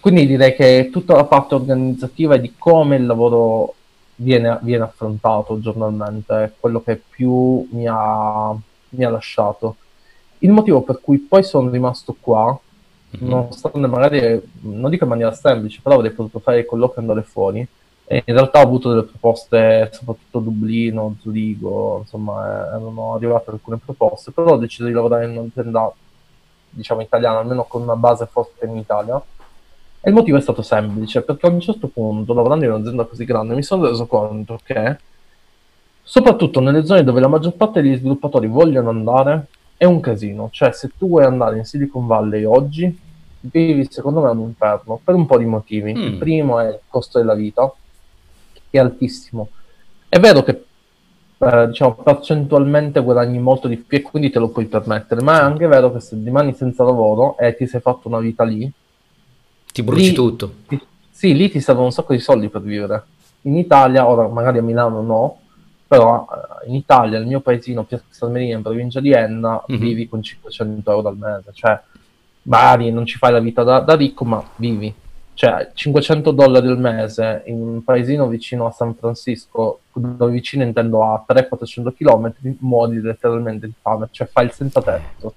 Quindi 0.00 0.26
direi 0.26 0.56
che 0.56 0.88
tutta 0.90 1.14
la 1.14 1.24
parte 1.24 1.54
organizzativa 1.54 2.34
e 2.34 2.40
di 2.40 2.54
come 2.58 2.96
il 2.96 3.06
lavoro 3.06 3.74
viene, 4.22 4.58
viene 4.62 4.84
affrontato 4.84 5.60
giornalmente 5.60 6.44
è 6.44 6.52
quello 6.58 6.82
che 6.82 7.00
più 7.08 7.66
mi 7.72 7.86
ha, 7.88 8.54
mi 8.90 9.04
ha 9.04 9.10
lasciato. 9.10 9.76
Il 10.38 10.50
motivo 10.50 10.82
per 10.82 11.00
cui 11.00 11.18
poi 11.18 11.42
sono 11.42 11.70
rimasto 11.70 12.14
qua, 12.18 12.58
Mhm. 13.12 13.28
nonostante 13.28 13.86
magari, 13.88 14.40
non 14.60 14.88
dico 14.90 15.04
in 15.04 15.10
maniera 15.10 15.32
semplice, 15.32 15.80
però 15.82 15.96
avrei 15.96 16.12
potuto 16.12 16.38
fare 16.38 16.60
il 16.60 16.66
colloquio 16.66 16.98
e 16.98 17.00
andare 17.00 17.22
fuori. 17.26 17.66
E 18.04 18.22
in 18.24 18.34
realtà 18.34 18.60
ho 18.60 18.62
avuto 18.62 18.88
delle 18.90 19.02
proposte, 19.04 19.88
soprattutto 19.92 20.38
Dublino, 20.40 21.16
Zurigo, 21.20 21.98
insomma, 22.02 22.44
eh, 22.46 22.66
erano 22.76 23.14
arrivate 23.14 23.50
alcune 23.50 23.78
proposte, 23.84 24.30
però 24.32 24.52
ho 24.52 24.56
deciso 24.56 24.84
di 24.86 24.92
lavorare 24.92 25.26
in 25.26 25.36
un'azienda, 25.36 25.92
diciamo, 26.70 27.00
italiana, 27.02 27.38
almeno 27.38 27.64
con 27.64 27.82
una 27.82 27.96
base 27.96 28.26
forte 28.26 28.66
in 28.66 28.76
Italia. 28.76 29.20
E 30.02 30.08
il 30.08 30.14
motivo 30.14 30.38
è 30.38 30.40
stato 30.40 30.62
semplice, 30.62 31.22
perché 31.22 31.46
a 31.46 31.50
un 31.50 31.60
certo 31.60 31.88
punto, 31.88 32.32
lavorando 32.32 32.64
in 32.64 32.72
un'azienda 32.72 33.04
così 33.04 33.24
grande, 33.24 33.54
mi 33.54 33.62
sono 33.62 33.86
reso 33.86 34.06
conto 34.06 34.58
che, 34.62 34.96
soprattutto 36.02 36.60
nelle 36.60 36.86
zone 36.86 37.04
dove 37.04 37.20
la 37.20 37.28
maggior 37.28 37.52
parte 37.52 37.82
degli 37.82 37.96
sviluppatori 37.96 38.46
vogliono 38.46 38.88
andare, 38.88 39.46
è 39.76 39.84
un 39.84 40.00
casino. 40.00 40.48
Cioè, 40.50 40.72
se 40.72 40.90
tu 40.96 41.08
vuoi 41.08 41.24
andare 41.24 41.58
in 41.58 41.64
Silicon 41.64 42.06
Valley 42.06 42.44
oggi, 42.44 42.98
vivi 43.40 43.86
secondo 43.90 44.22
me 44.22 44.30
un 44.30 44.40
inferno, 44.40 45.00
per 45.02 45.14
un 45.14 45.26
po' 45.26 45.38
di 45.38 45.44
motivi. 45.44 45.92
Mm. 45.92 45.96
Il 45.96 46.16
primo 46.16 46.60
è 46.60 46.68
il 46.68 46.80
costo 46.88 47.18
della 47.18 47.34
vita, 47.34 47.70
che 48.70 48.78
è 48.78 48.80
altissimo. 48.80 49.48
È 50.08 50.18
vero 50.18 50.42
che 50.42 50.64
eh, 51.38 51.66
diciamo 51.68 51.94
percentualmente 51.94 53.02
guadagni 53.02 53.38
molto 53.38 53.68
di 53.68 53.76
più 53.76 53.98
e 53.98 54.02
quindi 54.02 54.30
te 54.30 54.38
lo 54.38 54.50
puoi 54.50 54.66
permettere, 54.66 55.22
ma 55.22 55.38
è 55.38 55.42
anche 55.42 55.66
vero 55.66 55.92
che 55.92 56.00
se 56.00 56.18
rimani 56.22 56.52
senza 56.52 56.84
lavoro 56.84 57.38
e 57.38 57.54
ti 57.54 57.66
sei 57.66 57.80
fatto 57.80 58.08
una 58.08 58.18
vita 58.18 58.44
lì, 58.44 58.70
Ti 59.72 59.82
bruci 59.82 60.08
Lì- 60.08 60.14
tutto. 60.14 60.52
ti- 60.66 60.80
sì, 61.10 61.34
lì 61.34 61.50
ti 61.50 61.60
servono 61.60 61.86
un 61.86 61.92
sacco 61.92 62.12
di 62.12 62.18
soldi 62.18 62.48
per 62.48 62.62
vivere. 62.62 63.04
In 63.42 63.56
Italia, 63.56 64.08
ora 64.08 64.26
magari 64.28 64.58
a 64.58 64.62
Milano 64.62 65.00
no, 65.02 65.38
però 65.86 66.26
eh, 66.62 66.68
in 66.68 66.74
Italia, 66.74 67.18
nel 67.18 67.26
mio 67.28 67.40
paesino, 67.40 67.84
Piazza 67.84 68.04
Salmerina, 68.10 68.56
in 68.56 68.62
provincia 68.62 69.00
di 69.00 69.12
Enna, 69.12 69.62
Mhm. 69.66 69.76
vivi 69.78 70.08
con 70.08 70.22
500 70.22 70.90
euro 70.92 71.08
al 71.08 71.16
mese. 71.16 71.50
Cioè, 71.52 71.78
magari 72.42 72.90
non 72.90 73.06
ci 73.06 73.16
fai 73.18 73.32
la 73.32 73.38
vita 73.40 73.62
da, 73.62 73.80
da 73.80 73.94
ricco, 73.96 74.24
ma 74.24 74.42
vivi. 74.56 74.92
Cioè, 75.34 75.70
500 75.72 76.32
dollari 76.32 76.66
al 76.68 76.78
mese 76.78 77.42
in 77.46 77.60
un 77.62 77.82
paesino 77.84 78.26
vicino 78.26 78.66
a 78.66 78.70
San 78.72 78.94
Francisco, 78.94 79.80
dove 79.92 80.32
vicino 80.32 80.64
intendo 80.64 81.02
a 81.04 81.24
300-400 81.26 81.92
km, 81.92 82.32
muori 82.60 83.00
letteralmente 83.00 83.66
di 83.66 83.72
fame, 83.80 84.08
cioè 84.10 84.26
fai 84.26 84.46
il 84.46 84.52
senza 84.52 84.82
tetto. 84.82 85.34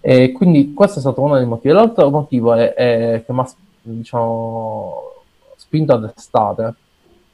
E 0.00 0.32
quindi 0.32 0.72
questo 0.72 0.98
è 0.98 1.02
stato 1.02 1.20
uno 1.20 1.36
dei 1.36 1.46
motivi. 1.46 1.74
L'altro 1.74 2.10
motivo 2.10 2.54
è, 2.54 2.74
è 2.74 3.22
che 3.24 3.32
mi 3.32 3.40
ha 3.40 3.50
diciamo, 3.82 5.02
spinto 5.56 5.92
ad 5.92 6.12
estate. 6.16 6.74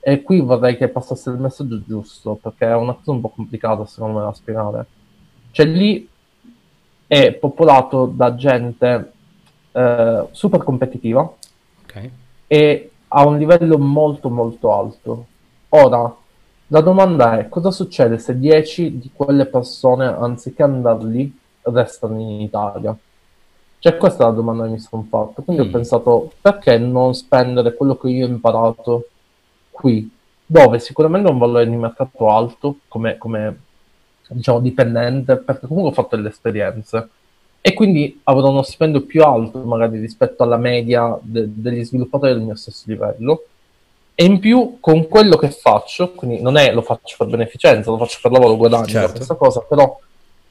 E 0.01 0.23
qui 0.23 0.41
vorrei 0.41 0.77
che 0.77 0.89
passasse 0.89 1.31
il 1.31 1.39
messaggio 1.39 1.83
giusto, 1.85 2.39
perché 2.41 2.67
è 2.67 2.77
una 2.77 2.95
cosa 2.95 3.11
un 3.11 3.21
po' 3.21 3.29
complicata 3.29 3.87
secondo 3.87 4.19
me 4.19 4.25
da 4.25 4.33
spiegare. 4.33 4.87
Cioè 5.51 5.67
lì 5.67 6.09
è 7.07 7.33
popolato 7.33 8.07
da 8.07 8.35
gente 8.35 9.13
eh, 9.73 10.27
super 10.31 10.63
competitiva 10.63 11.21
Ok. 11.83 12.11
e 12.47 12.91
a 13.09 13.27
un 13.27 13.39
livello 13.39 13.79
molto 13.79 14.29
molto 14.29 14.73
alto. 14.73 15.27
Ora, 15.71 16.15
la 16.69 16.81
domanda 16.81 17.39
è 17.39 17.49
cosa 17.49 17.71
succede 17.71 18.19
se 18.19 18.39
10 18.39 18.99
di 18.99 19.11
quelle 19.13 19.47
persone, 19.47 20.07
anziché 20.07 20.63
andare 20.63 21.05
lì, 21.05 21.39
restano 21.73 22.21
in 22.21 22.41
Italia? 22.41 22.97
Cioè, 23.79 23.97
questa 23.97 24.25
è 24.25 24.27
la 24.27 24.33
domanda 24.33 24.65
che 24.65 24.71
mi 24.71 24.79
sono 24.79 25.07
fatto. 25.09 25.43
Quindi 25.43 25.63
Mm. 25.63 25.67
ho 25.67 25.71
pensato, 25.71 26.33
perché 26.41 26.79
non 26.79 27.15
spendere 27.15 27.75
quello 27.75 27.97
che 27.97 28.09
io 28.09 28.27
ho 28.27 28.29
imparato 28.29 29.07
qui, 29.71 30.11
dove 30.45 30.79
sicuramente 30.79 31.29
ho 31.29 31.33
un 31.33 31.39
valore 31.39 31.69
di 31.69 31.77
mercato 31.77 32.29
alto, 32.29 32.77
come, 32.89 33.19
come 33.19 33.61
diciamo 34.29 34.61
dipendente, 34.61 35.37
perché 35.37 35.67
comunque 35.67 35.93
ho 35.93 35.95
fatto 35.95 36.17
delle 36.17 36.31
esperienze. 36.31 37.09
E 37.61 37.75
quindi 37.75 38.21
avrò 38.25 38.49
uno 38.51 38.63
stipendio 38.63 39.03
più 39.03 39.23
alto 39.25 39.59
magari 39.61 39.99
rispetto 39.99 40.43
alla 40.43 40.57
media 40.57 41.17
de- 41.21 41.49
degli 41.53 41.85
sviluppatori 41.85 42.33
del 42.33 42.43
mio 42.43 42.55
stesso 42.57 42.85
livello. 42.87 43.45
E 44.15 44.25
in 44.25 44.39
più 44.39 44.79
con 44.81 45.09
quello 45.09 45.37
che 45.37 45.51
faccio, 45.51 46.13
quindi 46.13 46.41
non 46.41 46.57
è 46.57 46.73
lo 46.73 46.81
faccio 46.83 47.17
per 47.19 47.27
beneficenza, 47.27 47.91
lo 47.91 47.99
faccio 47.99 48.19
per 48.23 48.31
lavoro, 48.33 48.57
guadagno 48.57 48.85
da 48.85 48.89
Certo. 48.89 49.13
questa 49.17 49.35
cosa, 49.35 49.61
però 49.61 49.99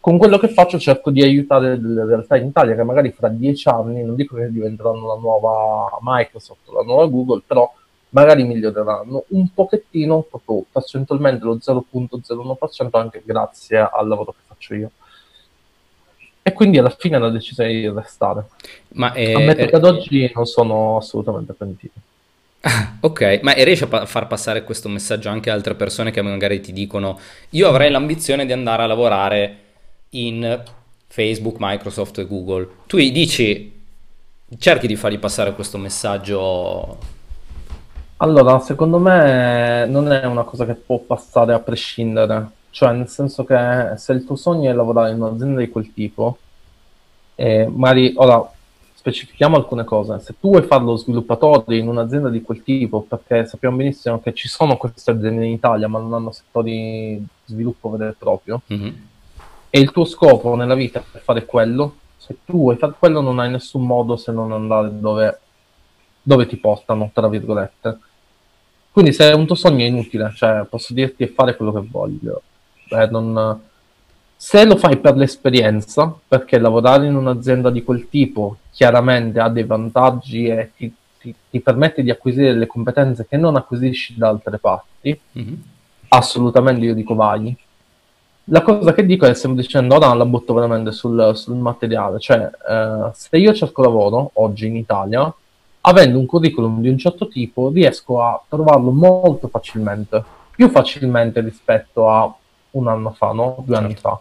con 0.06 0.20
quello 0.20 0.38
che 0.38 0.50
faccio 0.50 0.78
cerco 0.78 1.10
di 1.10 1.24
aiutare 1.24 1.82
delle 1.82 2.06
realtà 2.06 2.38
in 2.38 2.46
Italia 2.46 2.76
che 2.76 2.84
magari 2.84 3.10
fra 3.12 3.28
dieci 3.28 3.68
anni, 3.70 4.04
non 4.04 4.16
dico 4.16 4.36
che 4.36 4.52
diventeranno 4.52 5.08
la 5.08 5.20
nuova 5.20 5.98
Microsoft, 6.00 6.70
la 6.72 6.84
nuova 6.84 7.08
Google, 7.08 7.42
però 7.44 7.74
magari 8.10 8.44
miglioreranno 8.44 9.24
un 9.30 9.52
pochettino, 9.52 10.22
proprio 10.30 10.64
percentualmente 10.72 11.44
lo 11.44 11.56
0.01% 11.56 12.90
anche 12.92 13.24
grazie 13.26 13.80
al 13.80 14.08
lavoro 14.08 14.34
che 14.34 14.44
faccio 14.46 14.76
io. 14.76 14.92
E 16.44 16.54
quindi 16.54 16.78
alla 16.78 16.96
fine 16.96 17.18
la 17.18 17.32
decisione 17.32 17.72
di 17.72 17.90
restare. 17.90 18.46
Ma 18.90 19.12
eh, 19.14 19.34
Ammetto 19.34 19.66
che 19.66 19.76
ad 19.76 19.86
oggi 19.86 20.32
non 20.36 20.46
sono 20.46 20.98
assolutamente 20.98 21.54
pentito. 21.54 22.00
Ok, 23.00 23.40
ma 23.42 23.56
e 23.56 23.64
riesci 23.64 23.86
a 23.86 23.88
pa- 23.88 24.06
far 24.06 24.28
passare 24.28 24.64
questo 24.64 24.88
messaggio 24.88 25.30
anche 25.30 25.50
a 25.50 25.54
altre 25.54 25.74
persone 25.74 26.12
che 26.12 26.22
magari 26.22 26.60
ti 26.60 26.74
dicono 26.74 27.20
io 27.52 27.68
avrei 27.68 27.92
l'ambizione 27.92 28.48
di 28.48 28.52
andare 28.52 28.82
a 28.82 28.88
lavorare 28.88 29.65
in 30.20 30.64
Facebook, 31.08 31.58
Microsoft 31.60 32.20
e 32.20 32.28
Google. 32.28 32.68
Tu 32.88 32.98
dici, 32.98 33.72
cerchi 34.58 34.88
di 34.88 34.96
fargli 34.96 35.20
passare 35.20 35.54
questo 35.54 35.78
messaggio. 35.78 36.98
Allora, 38.18 38.60
secondo 38.60 38.98
me 38.98 39.86
non 39.88 40.12
è 40.12 40.26
una 40.26 40.44
cosa 40.44 40.66
che 40.66 40.74
può 40.76 41.00
passare 41.00 41.54
a 41.54 41.60
prescindere, 41.60 42.48
cioè 42.70 42.94
nel 42.94 43.10
senso 43.10 43.44
che 43.44 43.94
se 43.98 44.14
il 44.14 44.26
tuo 44.26 44.36
sogno 44.36 44.70
è 44.70 44.74
lavorare 44.74 45.12
in 45.12 45.22
un'azienda 45.22 45.60
di 45.60 45.70
quel 45.70 45.94
tipo, 45.94 46.38
e 47.36 47.68
magari 47.70 48.14
ora 48.16 48.50
specifichiamo 48.94 49.58
alcune 49.58 49.84
cose, 49.84 50.20
se 50.22 50.34
tu 50.40 50.50
vuoi 50.50 50.64
fare 50.64 50.84
lo 50.84 50.96
sviluppatore 50.96 51.76
in 51.78 51.90
un'azienda 51.90 52.30
di 52.30 52.42
quel 52.42 52.64
tipo, 52.64 53.02
perché 53.02 53.46
sappiamo 53.46 53.76
benissimo 53.76 54.22
che 54.22 54.34
ci 54.34 54.48
sono 54.48 54.78
queste 54.78 55.12
aziende 55.12 55.46
in 55.46 55.52
Italia 55.52 55.88
ma 55.90 56.00
non 56.00 56.14
hanno 56.14 56.32
settori 56.32 57.18
di 57.18 57.28
sviluppo 57.46 57.90
vero 57.92 58.10
e 58.12 58.16
proprio, 58.18 58.62
Mhm. 58.68 59.08
E 59.76 59.80
il 59.82 59.92
tuo 59.92 60.06
scopo 60.06 60.56
nella 60.56 60.74
vita 60.74 61.04
è 61.12 61.18
fare 61.18 61.46
quello, 61.46 61.98
se 62.16 62.38
tu 62.46 62.54
vuoi 62.54 62.78
fare 62.78 62.94
quello 62.98 63.20
non 63.20 63.40
hai 63.40 63.50
nessun 63.52 63.86
modo 63.86 64.16
se 64.16 64.32
non 64.32 64.54
andare 64.54 64.90
dove, 65.02 65.40
dove 66.22 66.46
ti 66.48 66.56
portano, 66.56 67.12
tra 67.14 67.28
virgolette. 67.28 68.00
Quindi 68.90 69.12
se 69.12 69.30
è 69.30 69.34
un 69.34 69.46
tuo 69.46 69.56
sogno 69.56 69.84
è 69.84 69.88
inutile, 69.90 70.32
cioè 70.34 70.64
posso 70.70 70.94
dirti 70.94 71.24
e 71.24 71.28
fare 71.28 71.58
quello 71.58 71.74
che 71.74 71.86
voglio. 71.92 72.42
Eh, 72.88 73.08
non- 73.08 73.60
Se 74.38 74.64
lo 74.64 74.78
fai 74.78 74.96
per 74.98 75.18
l'esperienza, 75.18 76.14
perché 76.26 76.58
lavorare 76.58 77.08
in 77.08 77.16
un'azienda 77.16 77.70
di 77.70 77.84
quel 77.84 78.08
tipo 78.10 78.58
chiaramente 78.72 79.40
ha 79.42 79.50
dei 79.50 79.64
vantaggi 79.66 80.46
e 80.48 80.72
ti, 80.78 80.94
ti- 81.20 81.36
ti 81.50 81.60
permette 81.60 82.02
di 82.02 82.12
acquisire 82.12 82.54
delle 82.54 82.68
competenze 82.68 83.26
che 83.28 83.36
non 83.36 83.58
acquisisci 83.58 84.16
da 84.18 84.30
altre 84.30 84.58
parti, 84.58 85.20
Mhm. 85.34 85.64
assolutamente 86.10 86.86
io 86.86 86.94
dico 86.94 87.14
vai. 87.16 87.54
La 88.50 88.62
cosa 88.62 88.94
che 88.94 89.06
dico 89.06 89.26
è 89.26 89.34
stiamo 89.34 89.56
dicendo 89.56 89.96
ora 89.96 90.14
la 90.14 90.26
butto 90.26 90.54
veramente 90.54 90.92
sul, 90.92 91.32
sul 91.34 91.56
materiale, 91.56 92.20
cioè 92.20 92.48
eh, 92.70 93.10
se 93.14 93.38
io 93.38 93.54
cerco 93.54 93.82
lavoro 93.82 94.30
oggi 94.34 94.68
in 94.68 94.76
Italia, 94.76 95.34
avendo 95.82 96.20
un 96.20 96.28
curriculum 96.28 96.80
di 96.80 96.90
un 96.90 96.98
certo 96.98 97.28
tipo, 97.28 97.70
riesco 97.70 98.22
a 98.22 98.40
trovarlo 98.48 98.92
molto 98.92 99.48
facilmente, 99.48 100.24
più 100.52 100.70
facilmente 100.70 101.42
rispetto 101.42 102.08
a 102.08 102.32
un 102.72 102.88
anno 102.88 103.12
fa, 103.12 103.32
no? 103.32 103.64
Due 103.66 103.76
certo. 103.76 103.84
anni 103.84 103.96
fa. 103.96 104.20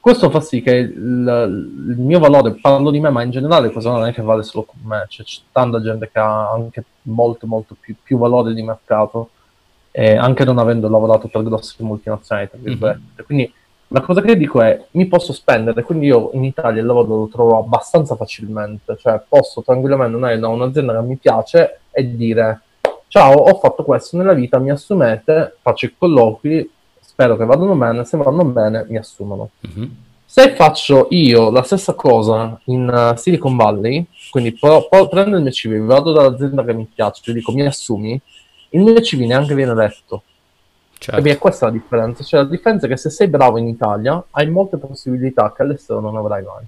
Questo 0.00 0.30
fa 0.30 0.40
sì 0.40 0.60
che 0.60 0.74
il, 0.74 0.92
il, 0.92 1.96
mio 1.96 2.18
valore, 2.18 2.58
parlo 2.60 2.90
di 2.90 3.00
me, 3.00 3.10
ma 3.10 3.22
in 3.22 3.30
generale 3.30 3.70
questo 3.70 3.90
non 3.90 4.04
è 4.04 4.12
che 4.12 4.20
vale 4.20 4.42
solo 4.42 4.64
con 4.64 4.80
me, 4.82 5.06
c'è, 5.08 5.22
c'è 5.22 5.40
tanta 5.50 5.80
gente 5.80 6.10
che 6.12 6.18
ha 6.18 6.50
anche 6.50 6.84
molto, 7.02 7.46
molto 7.46 7.76
più, 7.78 7.94
più 8.02 8.18
valore 8.18 8.52
di 8.52 8.62
mercato, 8.62 9.30
eh, 9.96 10.16
anche 10.16 10.44
non 10.44 10.58
avendo 10.58 10.88
lavorato 10.88 11.28
per 11.28 11.44
grosse 11.44 11.76
multinazionali, 11.78 12.48
tra 12.48 12.58
virgolette. 12.60 12.98
Mm-hmm. 12.98 13.24
Quindi 13.26 13.52
la 13.88 14.00
cosa 14.00 14.20
che 14.22 14.36
dico 14.36 14.60
è, 14.60 14.86
mi 14.92 15.06
posso 15.06 15.32
spendere, 15.32 15.84
quindi 15.84 16.06
io 16.06 16.30
in 16.32 16.42
Italia 16.42 16.80
il 16.80 16.86
lavoro 16.86 17.16
lo 17.16 17.28
trovo 17.28 17.58
abbastanza 17.58 18.16
facilmente, 18.16 18.96
cioè 18.98 19.22
posso 19.28 19.62
tranquillamente 19.62 20.16
andare 20.16 20.38
da 20.40 20.48
un'azienda 20.48 20.98
che 20.98 21.06
mi 21.06 21.16
piace 21.16 21.80
e 21.92 22.16
dire, 22.16 22.62
ciao, 23.06 23.34
ho 23.34 23.54
fatto 23.60 23.84
questo 23.84 24.16
nella 24.16 24.32
vita, 24.32 24.58
mi 24.58 24.72
assumete, 24.72 25.58
faccio 25.62 25.86
i 25.86 25.94
colloqui, 25.96 26.68
spero 26.98 27.36
che 27.36 27.44
vadano 27.44 27.76
bene, 27.76 28.04
se 28.04 28.16
vanno 28.16 28.44
bene 28.44 28.84
mi 28.88 28.96
assumono. 28.96 29.50
Mm-hmm. 29.64 29.90
Se 30.24 30.56
faccio 30.56 31.06
io 31.10 31.50
la 31.50 31.62
stessa 31.62 31.94
cosa 31.94 32.58
in 32.64 32.90
uh, 32.92 33.16
Silicon 33.16 33.54
Valley, 33.54 34.04
quindi 34.32 34.54
pro- 34.54 34.88
pro- 34.88 35.06
prendo 35.06 35.36
il 35.36 35.42
mio 35.42 35.52
CV, 35.52 35.76
vado 35.84 36.10
dall'azienda 36.10 36.64
che 36.64 36.74
mi 36.74 36.88
piace, 36.92 37.30
e 37.30 37.34
dico 37.34 37.52
mi 37.52 37.64
assumi, 37.64 38.20
il 38.74 38.82
mio 38.82 39.00
CV 39.00 39.20
neanche 39.20 39.54
viene 39.54 39.74
letto. 39.74 40.22
Certo. 40.98 41.28
E 41.28 41.38
questa 41.38 41.66
è 41.66 41.70
la 41.70 41.76
differenza. 41.76 42.22
Cioè, 42.22 42.42
la 42.42 42.48
differenza 42.48 42.86
è 42.86 42.88
che 42.88 42.96
se 42.96 43.10
sei 43.10 43.28
bravo 43.28 43.58
in 43.58 43.68
Italia, 43.68 44.22
hai 44.30 44.48
molte 44.48 44.76
possibilità 44.76 45.52
che 45.54 45.62
all'estero 45.62 46.00
non 46.00 46.16
avrai 46.16 46.42
mai. 46.42 46.64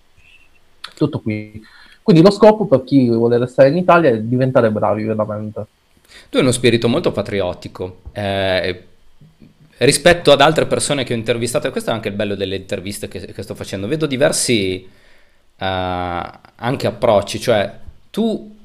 Tutto 0.95 1.21
qui. 1.21 1.63
Quindi 2.03 2.23
lo 2.23 2.31
scopo 2.31 2.67
per 2.67 2.85
chi 2.85 3.09
vuole 3.09 3.39
restare 3.39 3.69
in 3.69 3.77
Italia 3.77 4.11
è 4.11 4.21
diventare 4.21 4.71
bravi 4.71 5.05
veramente. 5.05 5.67
Tu 6.29 6.37
hai 6.37 6.43
uno 6.43 6.53
spirito 6.53 6.89
molto 6.89 7.13
patriottico. 7.13 8.03
Eh, 8.13 8.85
rispetto 9.79 10.33
ad 10.33 10.41
altre 10.41 10.67
persone 10.67 11.05
che 11.05 11.13
ho 11.13 11.17
intervistato, 11.17 11.67
e 11.67 11.71
questo 11.71 11.91
è 11.91 11.93
anche 11.93 12.09
il 12.09 12.15
bello 12.15 12.35
delle 12.35 12.57
interviste 12.57 13.09
che, 13.09 13.33
che 13.33 13.43
sto 13.43 13.55
facendo, 13.55 13.87
vedo 13.87 14.07
diversi 14.07 14.87
uh, 14.89 15.65
anche 15.65 16.87
approcci, 16.87 17.41
cioè 17.41 17.73
tu 18.11 18.56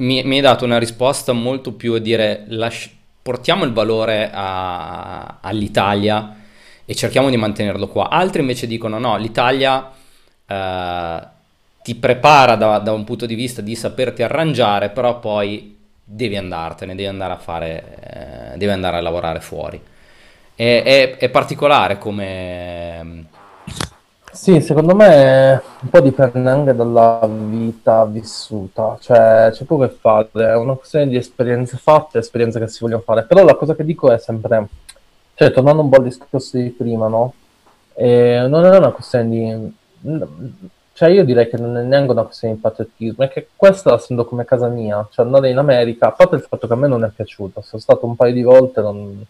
mi, 0.00 0.22
mi, 0.24 0.36
hai 0.36 0.40
dato 0.40 0.64
una 0.64 0.78
risposta 0.78 1.32
molto 1.32 1.72
più 1.72 1.94
a 1.94 1.98
dire 1.98 2.44
lasci, 2.48 2.90
portiamo 3.22 3.64
il 3.64 3.72
valore 3.72 4.30
a, 4.32 5.38
all'Italia 5.40 6.36
e 6.84 6.94
cerchiamo 6.94 7.30
di 7.30 7.36
mantenerlo 7.36 7.88
qua, 7.88 8.08
altri 8.08 8.40
invece 8.40 8.66
dicono 8.66 8.98
no, 8.98 9.16
l'Italia 9.16 9.90
uh, 10.46 11.26
ti 11.82 11.94
prepara 11.94 12.56
da, 12.56 12.78
da 12.78 12.92
un 12.92 13.04
punto 13.04 13.26
di 13.26 13.34
vista 13.34 13.62
di 13.62 13.76
saperti 13.76 14.22
arrangiare, 14.22 14.90
però 14.90 15.18
poi 15.20 15.76
devi 16.02 16.36
andartene, 16.36 16.94
devi 16.94 17.08
andare 17.08 17.32
a 17.32 17.38
fare, 17.38 18.52
eh, 18.52 18.58
devi 18.58 18.72
andare 18.72 18.96
a 18.96 19.00
lavorare 19.00 19.40
fuori. 19.40 19.80
È, 20.54 20.82
è, 20.84 21.16
è 21.16 21.28
particolare 21.28 21.98
come... 21.98 23.38
Sì, 24.32 24.60
secondo 24.60 24.94
me 24.94 25.60
un 25.82 25.88
po' 25.88 26.00
dipende 26.00 26.48
anche 26.48 26.74
dalla 26.74 27.20
vita 27.28 28.04
vissuta, 28.04 28.96
cioè 29.00 29.50
c'è 29.52 29.64
poco 29.64 29.86
che 29.86 29.92
fare, 29.92 30.28
è 30.32 30.54
una 30.56 30.74
questione 30.74 31.08
di 31.08 31.16
esperienze 31.16 31.76
fatte, 31.76 32.18
esperienze 32.18 32.60
che 32.60 32.68
si 32.68 32.78
vogliono 32.80 33.02
fare, 33.02 33.24
però 33.24 33.44
la 33.44 33.56
cosa 33.56 33.74
che 33.74 33.84
dico 33.84 34.10
è 34.12 34.18
sempre, 34.18 34.68
cioè 35.34 35.50
tornando 35.50 35.82
un 35.82 35.88
po' 35.88 35.96
al 35.96 36.04
discorso 36.04 36.56
di 36.58 36.70
prima, 36.70 37.08
no? 37.08 37.34
E 37.94 38.46
non 38.48 38.64
è 38.64 38.76
una 38.76 38.90
questione 38.92 39.28
di... 39.28 39.74
Cioè 40.92 41.08
io 41.10 41.24
direi 41.24 41.48
che 41.48 41.56
non 41.56 41.76
è 41.76 41.82
neanche 41.82 42.12
una 42.12 42.22
questione 42.22 42.54
di 42.54 42.60
patriottismo, 42.60 43.24
è 43.24 43.28
che 43.28 43.48
questa 43.56 43.90
la 43.90 43.98
sento 43.98 44.24
come 44.26 44.44
casa 44.44 44.68
mia, 44.68 45.06
cioè 45.10 45.24
andare 45.24 45.50
in 45.50 45.58
America, 45.58 46.06
a 46.06 46.12
parte 46.12 46.36
il 46.36 46.42
fatto 46.42 46.66
che 46.68 46.72
a 46.72 46.76
me 46.76 46.86
non 46.86 47.04
è 47.04 47.08
piaciuto, 47.08 47.62
sono 47.62 47.82
stato 47.82 48.06
un 48.06 48.14
paio 48.16 48.32
di 48.32 48.42
volte, 48.42 48.80
non 48.80 49.24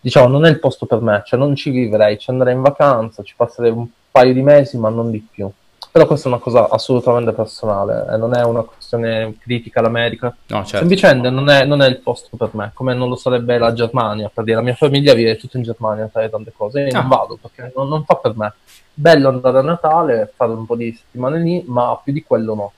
diciamo, 0.00 0.28
non 0.28 0.44
è 0.44 0.50
il 0.50 0.58
posto 0.58 0.86
per 0.86 1.00
me, 1.00 1.22
cioè 1.24 1.38
non 1.38 1.54
ci 1.54 1.70
vivrei, 1.70 2.18
ci 2.18 2.30
andrei 2.30 2.54
in 2.54 2.62
vacanza, 2.62 3.22
ci 3.22 3.34
passerei 3.36 3.70
un 3.70 3.86
paio 4.10 4.32
di 4.32 4.42
mesi, 4.42 4.78
ma 4.78 4.88
non 4.88 5.10
di 5.10 5.26
più. 5.28 5.50
Però 5.92 6.06
questa 6.06 6.28
è 6.28 6.32
una 6.32 6.40
cosa 6.40 6.68
assolutamente 6.68 7.32
personale, 7.32 8.06
e 8.12 8.16
non 8.16 8.36
è 8.36 8.44
una 8.44 8.62
questione 8.62 9.34
critica 9.40 9.80
all'America. 9.80 10.34
No, 10.46 10.58
certo. 10.58 10.78
Semplicemente 10.78 11.30
non 11.30 11.48
è, 11.48 11.64
non 11.64 11.82
è, 11.82 11.88
il 11.88 11.98
posto 11.98 12.36
per 12.36 12.50
me, 12.52 12.70
come 12.74 12.94
non 12.94 13.08
lo 13.08 13.16
sarebbe 13.16 13.58
la 13.58 13.72
Germania, 13.72 14.30
per 14.32 14.44
dire, 14.44 14.56
la 14.56 14.62
mia 14.62 14.74
famiglia 14.74 15.14
vive 15.14 15.36
tutta 15.36 15.56
in 15.56 15.64
Germania, 15.64 16.08
sai, 16.12 16.30
tante 16.30 16.52
cose, 16.56 16.86
e 16.86 16.90
ah. 16.90 17.00
non 17.00 17.08
vado 17.08 17.38
perché 17.40 17.72
non, 17.74 17.88
non 17.88 18.04
fa 18.04 18.14
per 18.16 18.36
me. 18.36 18.52
Bello 18.94 19.28
andare 19.30 19.58
a 19.58 19.62
Natale, 19.62 20.32
fare 20.36 20.52
un 20.52 20.64
po' 20.64 20.76
di 20.76 20.92
settimane 20.92 21.40
lì, 21.40 21.64
ma 21.66 21.98
più 22.02 22.12
di 22.12 22.22
quello 22.22 22.54
no. 22.54 22.72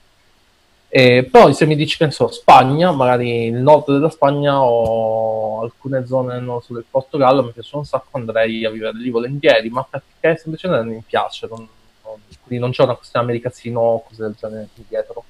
E 0.95 1.23
poi 1.23 1.55
se 1.55 1.65
mi 1.65 1.75
dici 1.75 1.97
che 1.97 2.11
Spagna, 2.11 2.91
magari 2.91 3.45
il 3.45 3.55
nord 3.55 3.91
della 3.93 4.11
Spagna 4.11 4.61
o 4.61 5.61
alcune 5.61 6.05
zone 6.05 6.35
nel 6.35 6.43
nord 6.43 6.65
del 6.67 6.85
Portogallo 6.87 7.43
mi 7.43 7.49
piacciono 7.49 7.79
un 7.79 7.87
sacco, 7.87 8.15
andrei 8.15 8.63
a 8.63 8.69
vivere 8.69 8.95
lì 8.95 9.09
volentieri, 9.09 9.71
ma 9.71 9.83
perché 9.89 10.39
semplicemente 10.39 10.85
non 10.85 10.93
mi 10.93 11.03
piace, 11.03 11.47
non, 11.49 11.67
non, 12.03 12.19
quindi 12.43 12.63
non 12.63 12.69
c'è 12.69 12.83
una 12.83 12.93
questione 12.93 13.25
americazzino 13.25 13.79
o 13.79 14.03
cose 14.03 14.21
del 14.21 14.35
genere 14.39 14.69
dietro. 14.87 15.23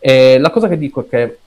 E 0.00 0.38
la 0.38 0.50
cosa 0.50 0.66
che 0.66 0.76
dico 0.76 1.02
è 1.02 1.08
che 1.08 1.38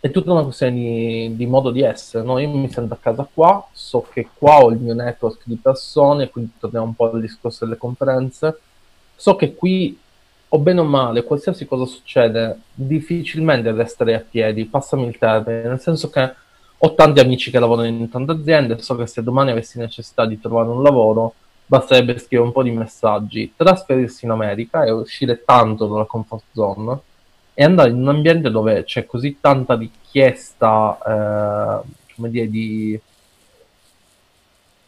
è 0.00 0.10
tutta 0.10 0.32
una 0.32 0.42
questione 0.42 0.72
di, 0.72 1.36
di 1.36 1.46
modo 1.46 1.70
di 1.70 1.82
essere, 1.82 2.24
no? 2.24 2.40
io 2.40 2.48
mi 2.48 2.68
sento 2.72 2.92
a 2.92 2.98
casa 3.00 3.28
qua, 3.32 3.68
so 3.70 4.04
che 4.10 4.30
qua 4.36 4.64
ho 4.64 4.70
il 4.70 4.78
mio 4.78 4.94
network 4.94 5.42
di 5.44 5.60
persone, 5.62 6.28
quindi 6.28 6.50
torniamo 6.58 6.86
un 6.86 6.94
po' 6.96 7.12
al 7.12 7.20
discorso 7.20 7.64
delle 7.64 7.78
conferenze, 7.78 8.58
so 9.14 9.36
che 9.36 9.54
qui 9.54 9.96
o 10.50 10.58
bene 10.58 10.80
o 10.80 10.84
male, 10.84 11.24
qualsiasi 11.24 11.66
cosa 11.66 11.84
succede, 11.84 12.58
difficilmente 12.72 13.70
resterei 13.72 14.14
a 14.14 14.24
piedi, 14.28 14.64
passami 14.64 15.06
il 15.06 15.18
termine, 15.18 15.62
nel 15.62 15.80
senso 15.80 16.08
che 16.08 16.34
ho 16.78 16.94
tanti 16.94 17.20
amici 17.20 17.50
che 17.50 17.58
lavorano 17.58 17.88
in 17.88 18.08
tante 18.08 18.32
aziende, 18.32 18.78
so 18.80 18.96
che 18.96 19.06
se 19.06 19.22
domani 19.22 19.50
avessi 19.50 19.78
necessità 19.78 20.24
di 20.24 20.40
trovare 20.40 20.68
un 20.68 20.82
lavoro, 20.82 21.34
basterebbe 21.66 22.18
scrivere 22.18 22.48
un 22.48 22.52
po' 22.52 22.62
di 22.62 22.70
messaggi, 22.70 23.52
trasferirsi 23.54 24.24
in 24.24 24.30
America 24.30 24.84
e 24.84 24.90
uscire 24.90 25.42
tanto 25.44 25.86
dalla 25.86 26.04
comfort 26.04 26.44
zone 26.52 27.00
e 27.52 27.64
andare 27.64 27.90
in 27.90 27.96
un 27.96 28.08
ambiente 28.08 28.50
dove 28.50 28.84
c'è 28.84 29.04
così 29.04 29.38
tanta 29.40 29.76
richiesta, 29.76 30.98
eh, 31.84 31.88
come 32.14 32.30
dire, 32.30 32.48
di 32.48 32.98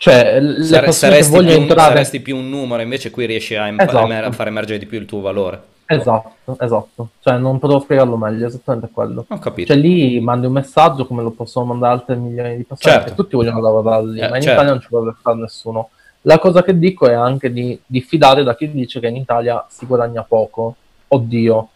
cioè, 0.01 0.41
le 0.41 0.65
Sare, 0.65 0.93
saresti, 0.93 1.39
più, 1.39 1.51
entrare... 1.51 1.89
saresti, 1.91 2.21
più, 2.21 2.35
un 2.35 2.49
numero, 2.49 2.81
invece 2.81 3.11
qui 3.11 3.27
riesci 3.27 3.55
a, 3.55 3.67
impa- 3.67 3.85
esatto. 3.87 4.11
a 4.11 4.33
far 4.33 4.47
emergere 4.47 4.79
di 4.79 4.87
più 4.87 4.99
il 4.99 5.05
tuo 5.05 5.21
valore. 5.21 5.63
Esatto, 5.85 6.57
esatto. 6.59 7.09
Cioè, 7.21 7.37
non 7.37 7.59
potevo 7.59 7.81
spiegarlo 7.81 8.17
meglio, 8.17 8.47
esattamente 8.47 8.89
quello. 8.91 9.27
Ho 9.29 9.39
capito. 9.39 9.75
Cioè, 9.75 9.83
lì 9.83 10.19
mandi 10.19 10.47
un 10.47 10.55
messaggio 10.55 11.07
come 11.07 11.23
lo 11.23 11.33
possono 11.33 11.67
mandare 11.67 11.93
altre 11.93 12.17
milioni 12.17 12.57
di 12.57 12.63
persone, 12.63 12.95
certo. 12.95 13.15
tutti 13.15 13.37
vogliono 13.37 13.61
lavorare 13.61 14.07
lì, 14.07 14.21
eh, 14.21 14.29
ma 14.31 14.37
in 14.37 14.43
certo. 14.43 14.63
Italia 14.63 14.71
non 14.71 14.81
ci 14.81 14.89
può 14.89 15.15
fare 15.21 15.37
nessuno. 15.37 15.91
La 16.23 16.39
cosa 16.39 16.63
che 16.63 16.79
dico 16.79 17.07
è 17.07 17.13
anche 17.13 17.53
di 17.53 17.79
diffidare 17.85 18.43
da 18.43 18.57
chi 18.57 18.71
dice 18.71 19.01
che 19.01 19.09
in 19.09 19.17
Italia 19.17 19.67
si 19.69 19.85
guadagna 19.85 20.23
poco. 20.23 20.77
Oddio, 21.09 21.69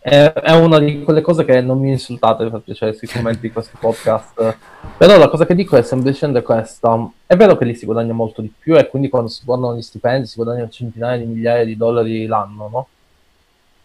è, 0.00 0.32
è, 0.32 0.52
una 0.52 0.78
di 0.78 1.02
quelle 1.02 1.20
cose 1.20 1.44
che 1.44 1.60
non 1.60 1.78
mi 1.78 1.90
insultate 1.90 2.48
per 2.48 2.60
piacere 2.60 2.94
sui 2.94 3.08
commenti 3.08 3.40
di 3.40 3.52
questo 3.52 3.76
podcast. 3.78 4.56
Però 4.96 5.18
la 5.18 5.28
cosa 5.28 5.44
che 5.44 5.54
dico 5.54 5.76
è 5.76 5.82
semplicemente 5.82 6.42
questa. 6.42 7.10
È 7.26 7.36
vero 7.36 7.56
che 7.56 7.64
lì 7.64 7.74
si 7.74 7.84
guadagna 7.84 8.12
molto 8.12 8.40
di 8.40 8.52
più 8.56 8.76
e 8.76 8.88
quindi 8.88 9.08
quando 9.08 9.28
si 9.28 9.42
guardano 9.44 9.76
gli 9.76 9.82
stipendi 9.82 10.26
si 10.26 10.36
guadagnano 10.36 10.68
centinaia 10.68 11.18
di 11.18 11.24
migliaia 11.24 11.64
di 11.64 11.76
dollari 11.76 12.26
l'anno, 12.26 12.68
no? 12.68 12.88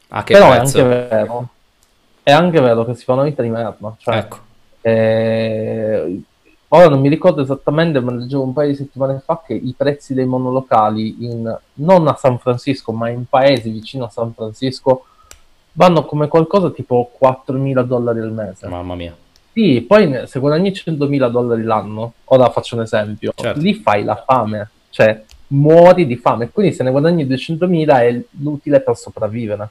Ah, 0.10 0.24
che 0.24 0.34
Però 0.34 0.50
prezzo? 0.52 0.78
è 0.78 0.82
anche 0.82 1.08
vero. 1.10 1.48
È 2.22 2.32
anche 2.32 2.62
vero 2.62 2.86
che 2.86 2.94
si 2.94 3.04
fa 3.04 3.14
una 3.14 3.24
vita 3.24 3.42
di 3.42 3.50
merda. 3.50 3.96
Cioè, 3.98 4.16
ecco. 4.16 4.38
Eh, 4.82 6.22
ora 6.68 6.90
non 6.90 7.02
mi 7.02 7.10
ricordo 7.10 7.42
esattamente, 7.42 8.00
ma 8.00 8.14
leggevo 8.14 8.44
un 8.44 8.54
paio 8.54 8.70
di 8.70 8.76
settimane 8.76 9.20
fa 9.20 9.42
che 9.46 9.54
i 9.56 9.74
prezzi 9.76 10.14
dei 10.14 10.26
monolocali 10.26 11.26
in, 11.26 11.60
non 11.76 12.08
a 12.08 12.16
San 12.16 12.38
Francisco, 12.38 12.92
ma 12.92 13.10
in 13.10 13.26
paesi 13.28 13.72
vicino 13.72 14.06
a 14.06 14.10
San 14.10 14.34
Francisco 14.34 15.06
vanno 15.74 16.06
come 16.06 16.28
qualcosa 16.28 16.72
tipo 16.72 17.12
4.000 17.22 17.84
dollari 17.84 18.20
al 18.20 18.32
mese. 18.32 18.68
Mamma 18.68 18.96
mia. 18.96 19.16
Sì, 19.52 19.82
poi 19.88 20.26
se 20.26 20.40
guadagni 20.40 20.72
100.000 20.72 21.30
dollari 21.30 21.64
l'anno, 21.64 22.14
ora 22.26 22.50
faccio 22.50 22.76
un 22.76 22.82
esempio, 22.82 23.34
certo. 23.36 23.60
lì 23.60 23.76
fai 23.76 24.04
la 24.04 24.16
fame, 24.26 24.70
cioè 24.90 25.22
muori 25.48 26.08
di 26.08 26.16
fame, 26.16 26.50
quindi 26.50 26.74
se 26.74 26.84
ne 26.84 26.90
guadagni 26.90 27.26
200.000 27.26 27.88
è 28.00 28.22
l'utile 28.42 28.80
per 28.80 28.98
sopravvivere. 28.98 29.70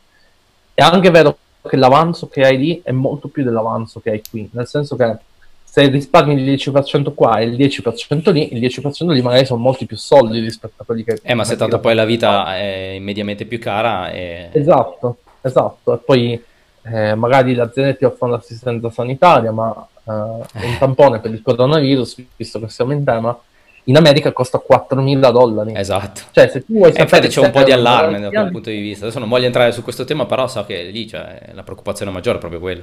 È 0.75 0.83
anche 0.83 1.11
vero 1.11 1.37
che 1.67 1.77
l'avanzo 1.77 2.29
che 2.29 2.45
hai 2.45 2.59
lì 2.59 2.81
è 2.85 2.93
molto 2.93 3.29
più 3.29 3.43
dell'avanzo 3.43 3.99
che 3.99 4.11
hai 4.11 4.23
qui, 4.29 4.49
nel 4.53 4.69
senso 4.69 4.95
che 4.95 5.17
se 5.65 5.89
risparmi 5.89 6.35
il 6.35 6.53
10% 6.53 7.15
qua 7.15 7.39
e 7.39 7.47
il 7.47 7.57
10% 7.57 8.31
lì, 8.31 8.55
il 8.55 8.61
10% 8.61 9.11
lì 9.11 9.23
magari 9.23 9.47
sono 9.47 9.61
molti 9.61 9.87
più 9.87 9.97
soldi 9.97 10.39
rispetto 10.39 10.83
a 10.83 10.85
quelli 10.85 11.03
che... 11.03 11.19
Eh, 11.23 11.35
ma 11.35 11.45
se 11.45 11.57
tanto 11.57 11.81
poi 11.81 11.95
la 11.95 12.05
vita 12.05 12.57
è 12.57 12.99
mediamente 13.01 13.47
più 13.47 13.59
cara... 13.59 14.11
E... 14.11 14.51
Esatto, 14.53 15.17
Esatto, 15.43 15.95
e 15.95 15.99
poi 15.99 16.45
eh, 16.83 17.15
magari 17.15 17.55
le 17.55 17.63
aziende 17.63 17.97
ti 17.97 18.05
offrono 18.05 18.35
l'assistenza 18.35 18.91
sanitaria, 18.91 19.53
ma 19.53 19.87
eh, 20.05 20.11
un 20.11 20.77
tampone 20.79 21.21
per 21.21 21.33
il 21.33 21.43
coronavirus, 21.43 22.17
visto 22.37 22.61
che 22.61 22.69
siamo 22.69 22.93
in 22.93 23.05
tema, 23.05 23.39
in 23.85 23.97
America 23.97 24.33
costa 24.33 24.63
4.000 24.65 25.33
dollari. 25.33 25.73
Esatto. 25.77 26.23
Cioè, 26.31 26.49
se 26.49 26.65
tu 26.65 26.75
vuoi 26.75 26.93
E 26.93 27.01
infatti 27.01 27.07
sapere 27.07 27.29
c'è 27.29 27.41
un 27.41 27.51
po' 27.51 27.63
di 27.63 27.73
allarme 27.73 28.21
da 28.21 28.29
quel 28.29 28.51
punto 28.51 28.71
di 28.71 28.81
vista. 28.81 29.05
Adesso 29.05 29.19
non 29.19 29.29
voglio 29.29 29.47
entrare 29.47 29.73
su 29.73 29.83
questo 29.83 30.05
tema, 30.05 30.27
però 30.27 30.47
so 30.47 30.65
che 30.65 30.83
lì 30.85 31.05
c'è 31.07 31.51
la 31.53 31.63
preoccupazione 31.63 32.11
maggiore 32.13 32.37
è 32.37 32.41
proprio 32.41 32.61
quella. 32.61 32.83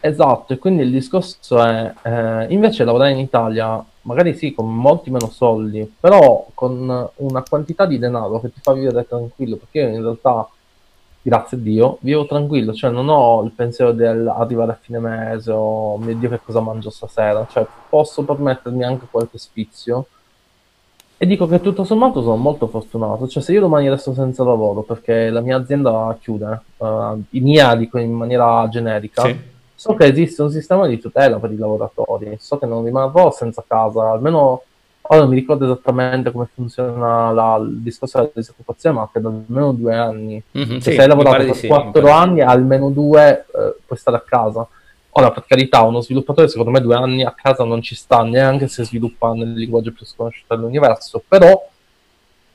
Esatto, 0.00 0.52
e 0.52 0.58
quindi 0.58 0.82
il 0.82 0.90
discorso 0.90 1.60
è, 1.62 1.92
eh, 2.02 2.46
invece 2.50 2.84
lavorare 2.84 3.12
in 3.12 3.18
Italia, 3.18 3.82
magari 4.02 4.34
sì, 4.34 4.52
con 4.52 4.72
molti 4.72 5.10
meno 5.10 5.28
soldi, 5.28 5.90
però 5.98 6.46
con 6.54 7.10
una 7.16 7.42
quantità 7.48 7.86
di 7.86 7.98
denaro 7.98 8.40
che 8.40 8.52
ti 8.52 8.60
fa 8.62 8.72
vivere 8.72 9.06
tranquillo, 9.06 9.56
perché 9.56 9.80
io 9.80 9.96
in 9.96 10.02
realtà, 10.02 10.48
grazie 11.26 11.56
a 11.56 11.60
Dio, 11.60 11.98
vivo 12.02 12.24
tranquillo, 12.24 12.72
cioè 12.72 12.92
non 12.92 13.08
ho 13.08 13.42
il 13.42 13.50
pensiero 13.50 13.90
del 13.90 14.28
arrivare 14.28 14.70
a 14.70 14.78
fine 14.80 15.00
mese 15.00 15.50
o 15.50 15.98
mio 15.98 16.14
Dio 16.14 16.28
che 16.28 16.38
cosa 16.44 16.60
mangio 16.60 16.88
stasera, 16.88 17.44
cioè 17.50 17.66
posso 17.88 18.22
permettermi 18.22 18.84
anche 18.84 19.08
qualche 19.10 19.36
sfizio. 19.36 20.06
E 21.18 21.26
dico 21.26 21.48
che 21.48 21.60
tutto 21.60 21.82
sommato 21.82 22.22
sono 22.22 22.36
molto 22.36 22.68
fortunato, 22.68 23.26
cioè 23.26 23.42
se 23.42 23.52
io 23.52 23.60
domani 23.60 23.88
resto 23.88 24.14
senza 24.14 24.44
lavoro 24.44 24.82
perché 24.82 25.30
la 25.30 25.40
mia 25.40 25.56
azienda 25.56 26.16
chiude, 26.20 26.60
eh, 26.76 27.20
in 27.30 27.42
mia 27.42 27.74
dico 27.74 27.98
in 27.98 28.12
maniera 28.12 28.68
generica, 28.68 29.22
Sì. 29.22 29.54
So 29.78 29.94
che 29.94 30.06
esiste 30.06 30.40
un 30.40 30.50
sistema 30.50 30.86
di 30.86 30.98
tutela 30.98 31.38
per 31.38 31.50
i 31.50 31.56
lavoratori, 31.58 32.36
so 32.38 32.56
che 32.56 32.64
non 32.64 32.84
rimarrò 32.84 33.30
senza 33.30 33.62
casa, 33.66 34.10
almeno 34.12 34.62
ora 35.08 35.20
non 35.20 35.28
mi 35.28 35.34
ricordo 35.36 35.64
esattamente 35.64 36.30
come 36.32 36.48
funziona 36.52 37.30
la- 37.32 37.56
il 37.62 37.78
discorso 37.80 38.18
della 38.18 38.30
disoccupazione, 38.34 38.96
ma 38.98 39.08
credo 39.10 39.28
almeno 39.28 39.72
due 39.72 39.94
anni. 39.94 40.42
Mhm, 40.52 40.64
Cioè, 40.64 40.80
sì, 40.80 40.92
se 40.92 41.02
hai 41.02 41.08
lavorato 41.08 41.44
per 41.44 41.54
sì, 41.54 41.66
quattro 41.66 42.10
anni, 42.10 42.40
almeno 42.40 42.90
due 42.90 43.46
eh, 43.54 43.74
puoi 43.86 43.98
stare 43.98 44.16
a 44.16 44.20
casa. 44.26 44.66
Ora, 45.18 45.30
per 45.30 45.44
carità, 45.46 45.82
uno 45.82 46.00
sviluppatore 46.02 46.48
secondo 46.48 46.70
me 46.70 46.80
due 46.80 46.94
anni 46.94 47.22
a 47.24 47.32
casa 47.32 47.64
non 47.64 47.80
ci 47.82 47.94
sta, 47.94 48.22
neanche 48.22 48.68
se 48.68 48.84
sviluppa 48.84 49.32
nel 49.32 49.52
linguaggio 49.54 49.92
più 49.92 50.04
sconosciuto 50.04 50.54
dell'universo, 50.54 51.22
però 51.26 51.66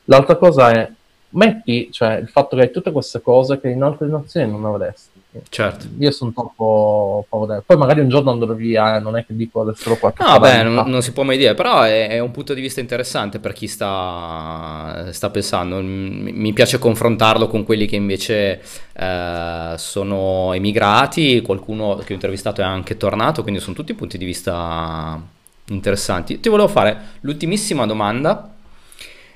l'altra 0.06 0.36
cosa 0.36 0.72
è, 0.72 0.92
metti, 1.30 1.92
cioè, 1.92 2.16
il 2.16 2.28
fatto 2.28 2.56
che 2.56 2.64
hai 2.64 2.72
tutte 2.72 2.92
queste 2.92 3.22
cose 3.22 3.60
che 3.60 3.70
in 3.70 3.82
altre 3.84 4.08
nazioni 4.08 4.52
non 4.52 4.66
avresti. 4.66 5.11
Certo. 5.48 5.88
Io 6.00 6.12
sono 6.12 6.34
troppo 6.34 7.26
favorevole. 7.30 7.64
Poi 7.66 7.78
magari 7.78 8.02
un 8.02 8.10
giorno 8.10 8.32
andrò 8.32 8.54
via, 8.54 8.98
eh, 8.98 9.00
non 9.00 9.16
è 9.16 9.26
che 9.26 9.34
dico 9.34 9.62
adesso 9.62 9.96
qua 9.96 10.12
che 10.12 10.22
No, 10.24 10.34
beh, 10.34 10.50
40. 10.50 10.64
non, 10.70 10.90
non 10.90 11.02
si 11.02 11.14
può 11.14 11.24
mai 11.24 11.38
dire, 11.38 11.54
però 11.54 11.84
è, 11.84 12.10
è 12.10 12.20
un 12.20 12.32
punto 12.32 12.54
di 12.54 12.60
vista 12.60 12.82
interessante 12.82 13.40
per 13.40 13.54
chi 13.54 13.68
sta, 13.68 15.08
sta 15.12 15.30
pensando. 15.30 15.80
Mi 15.82 16.52
piace 16.52 16.80
confrontarlo 16.80 17.48
con 17.48 17.64
quelli 17.64 17.86
che 17.86 17.96
invece 17.96 18.62
eh, 18.94 19.74
sono 19.78 20.52
emigrati, 20.54 21.42
qualcuno 21.42 21.96
che 21.96 22.12
ho 22.12 22.16
intervistato 22.16 22.60
è 22.60 22.66
anche 22.66 22.98
tornato, 22.98 23.42
quindi 23.42 23.62
sono 23.62 23.76
tutti 23.76 23.94
punti 23.94 24.18
di 24.18 24.26
vista 24.26 25.22
interessanti. 25.70 26.42
Ti 26.42 26.50
volevo 26.50 26.68
fare 26.68 26.98
l'ultimissima 27.22 27.86
domanda, 27.86 28.54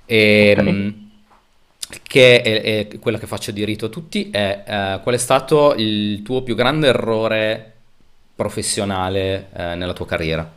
ehm, 0.05 1.04
che 2.03 2.41
è, 2.41 2.61
è 2.89 2.99
quella 2.99 3.17
che 3.17 3.27
faccio 3.27 3.51
di 3.51 3.63
rito 3.63 3.85
a 3.85 3.89
tutti, 3.89 4.29
è 4.31 4.63
eh, 4.65 4.99
qual 5.03 5.15
è 5.15 5.19
stato 5.19 5.73
il 5.77 6.21
tuo 6.23 6.41
più 6.41 6.55
grande 6.55 6.87
errore 6.87 7.73
professionale 8.35 9.49
eh, 9.55 9.75
nella 9.75 9.93
tua 9.93 10.05
carriera? 10.05 10.49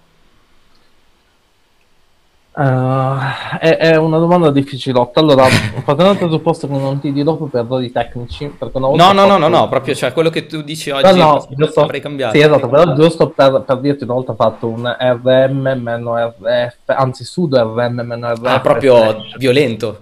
Eh, 2.58 3.58
è, 3.60 3.76
è 3.76 3.96
una 3.96 4.18
domanda 4.18 4.50
difficilotta. 4.50 5.20
Allora, 5.20 5.44
partendo 5.84 6.10
dal 6.12 6.16
presupposto 6.18 6.66
che 6.66 6.72
non 6.72 6.98
ti 6.98 7.12
dirò 7.12 7.36
per 7.36 7.60
errori 7.60 7.92
tecnici, 7.92 8.46
perché 8.58 8.76
una 8.78 8.88
volta 8.88 9.04
No, 9.04 9.12
no, 9.12 9.26
no, 9.26 9.38
no, 9.38 9.44
fatto- 9.44 9.48
no, 9.48 9.68
proprio 9.68 9.94
cioè 9.94 10.12
quello 10.12 10.28
che 10.30 10.46
tu 10.46 10.62
dici 10.62 10.90
No, 10.90 10.96
oggi 10.96 11.18
no, 11.18 11.46
giusto. 11.50 11.82
avrei 11.82 12.00
cambiato. 12.00 12.34
Sì, 12.34 12.40
esatto, 12.42 12.68
però 12.68 12.94
giusto 12.94 13.28
per, 13.28 13.62
per 13.64 13.78
dirti, 13.78 14.02
una 14.02 14.14
volta 14.14 14.32
ho 14.32 14.34
fatto 14.34 14.66
un 14.66 14.96
RM 14.98 15.78
meno 15.80 16.16
RF, 16.16 16.76
anzi 16.86 17.22
sudo 17.24 17.62
RM 17.62 18.00
meno 18.04 18.32
RF. 18.32 18.44
Ah, 18.44 18.60
proprio 18.60 18.96
slash. 18.96 19.36
violento. 19.36 19.98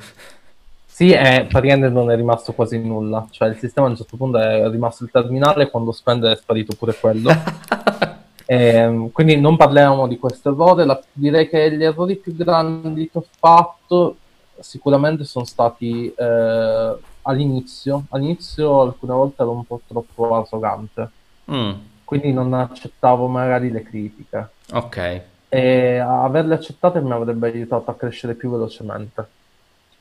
Sì, 0.96 1.10
e 1.12 1.44
praticamente 1.46 1.90
non 1.90 2.10
è 2.10 2.16
rimasto 2.16 2.54
quasi 2.54 2.78
nulla. 2.78 3.26
Cioè, 3.28 3.48
il 3.48 3.58
sistema 3.58 3.86
a 3.86 3.90
un 3.90 3.96
certo 3.96 4.16
punto 4.16 4.38
è 4.38 4.66
rimasto 4.70 5.04
il 5.04 5.10
terminale, 5.10 5.68
quando 5.68 5.92
spende 5.92 6.32
è 6.32 6.36
sparito 6.36 6.74
pure 6.74 6.94
quello. 6.98 7.30
Ehm, 8.48 9.10
quindi 9.10 9.40
non 9.40 9.56
parliamo 9.56 10.06
di 10.06 10.18
questo 10.18 10.50
errore. 10.52 10.84
La- 10.84 11.02
direi 11.12 11.48
che 11.48 11.76
gli 11.76 11.82
errori 11.82 12.14
più 12.14 12.32
grandi 12.34 13.10
che 13.10 13.18
ho 13.18 13.24
fatto 13.40 14.18
sicuramente 14.60 15.24
sono 15.24 15.44
stati 15.44 16.14
eh, 16.16 16.96
all'inizio. 17.22 18.04
All'inizio 18.10 18.82
alcune 18.82 19.12
volte 19.14 19.42
ero 19.42 19.50
un 19.50 19.64
po' 19.66 19.80
troppo 19.86 20.32
arrogante, 20.36 21.10
Mm, 21.50 21.72
quindi 22.04 22.32
non 22.32 22.54
accettavo 22.54 23.26
magari 23.26 23.70
le 23.72 23.82
critiche. 23.82 24.48
ok. 24.72 25.22
E 25.48 25.98
averle 25.98 26.54
accettate 26.54 27.00
mi 27.00 27.10
avrebbe 27.12 27.48
aiutato 27.50 27.90
a 27.90 27.94
crescere 27.96 28.34
più 28.34 28.48
velocemente. 28.50 29.26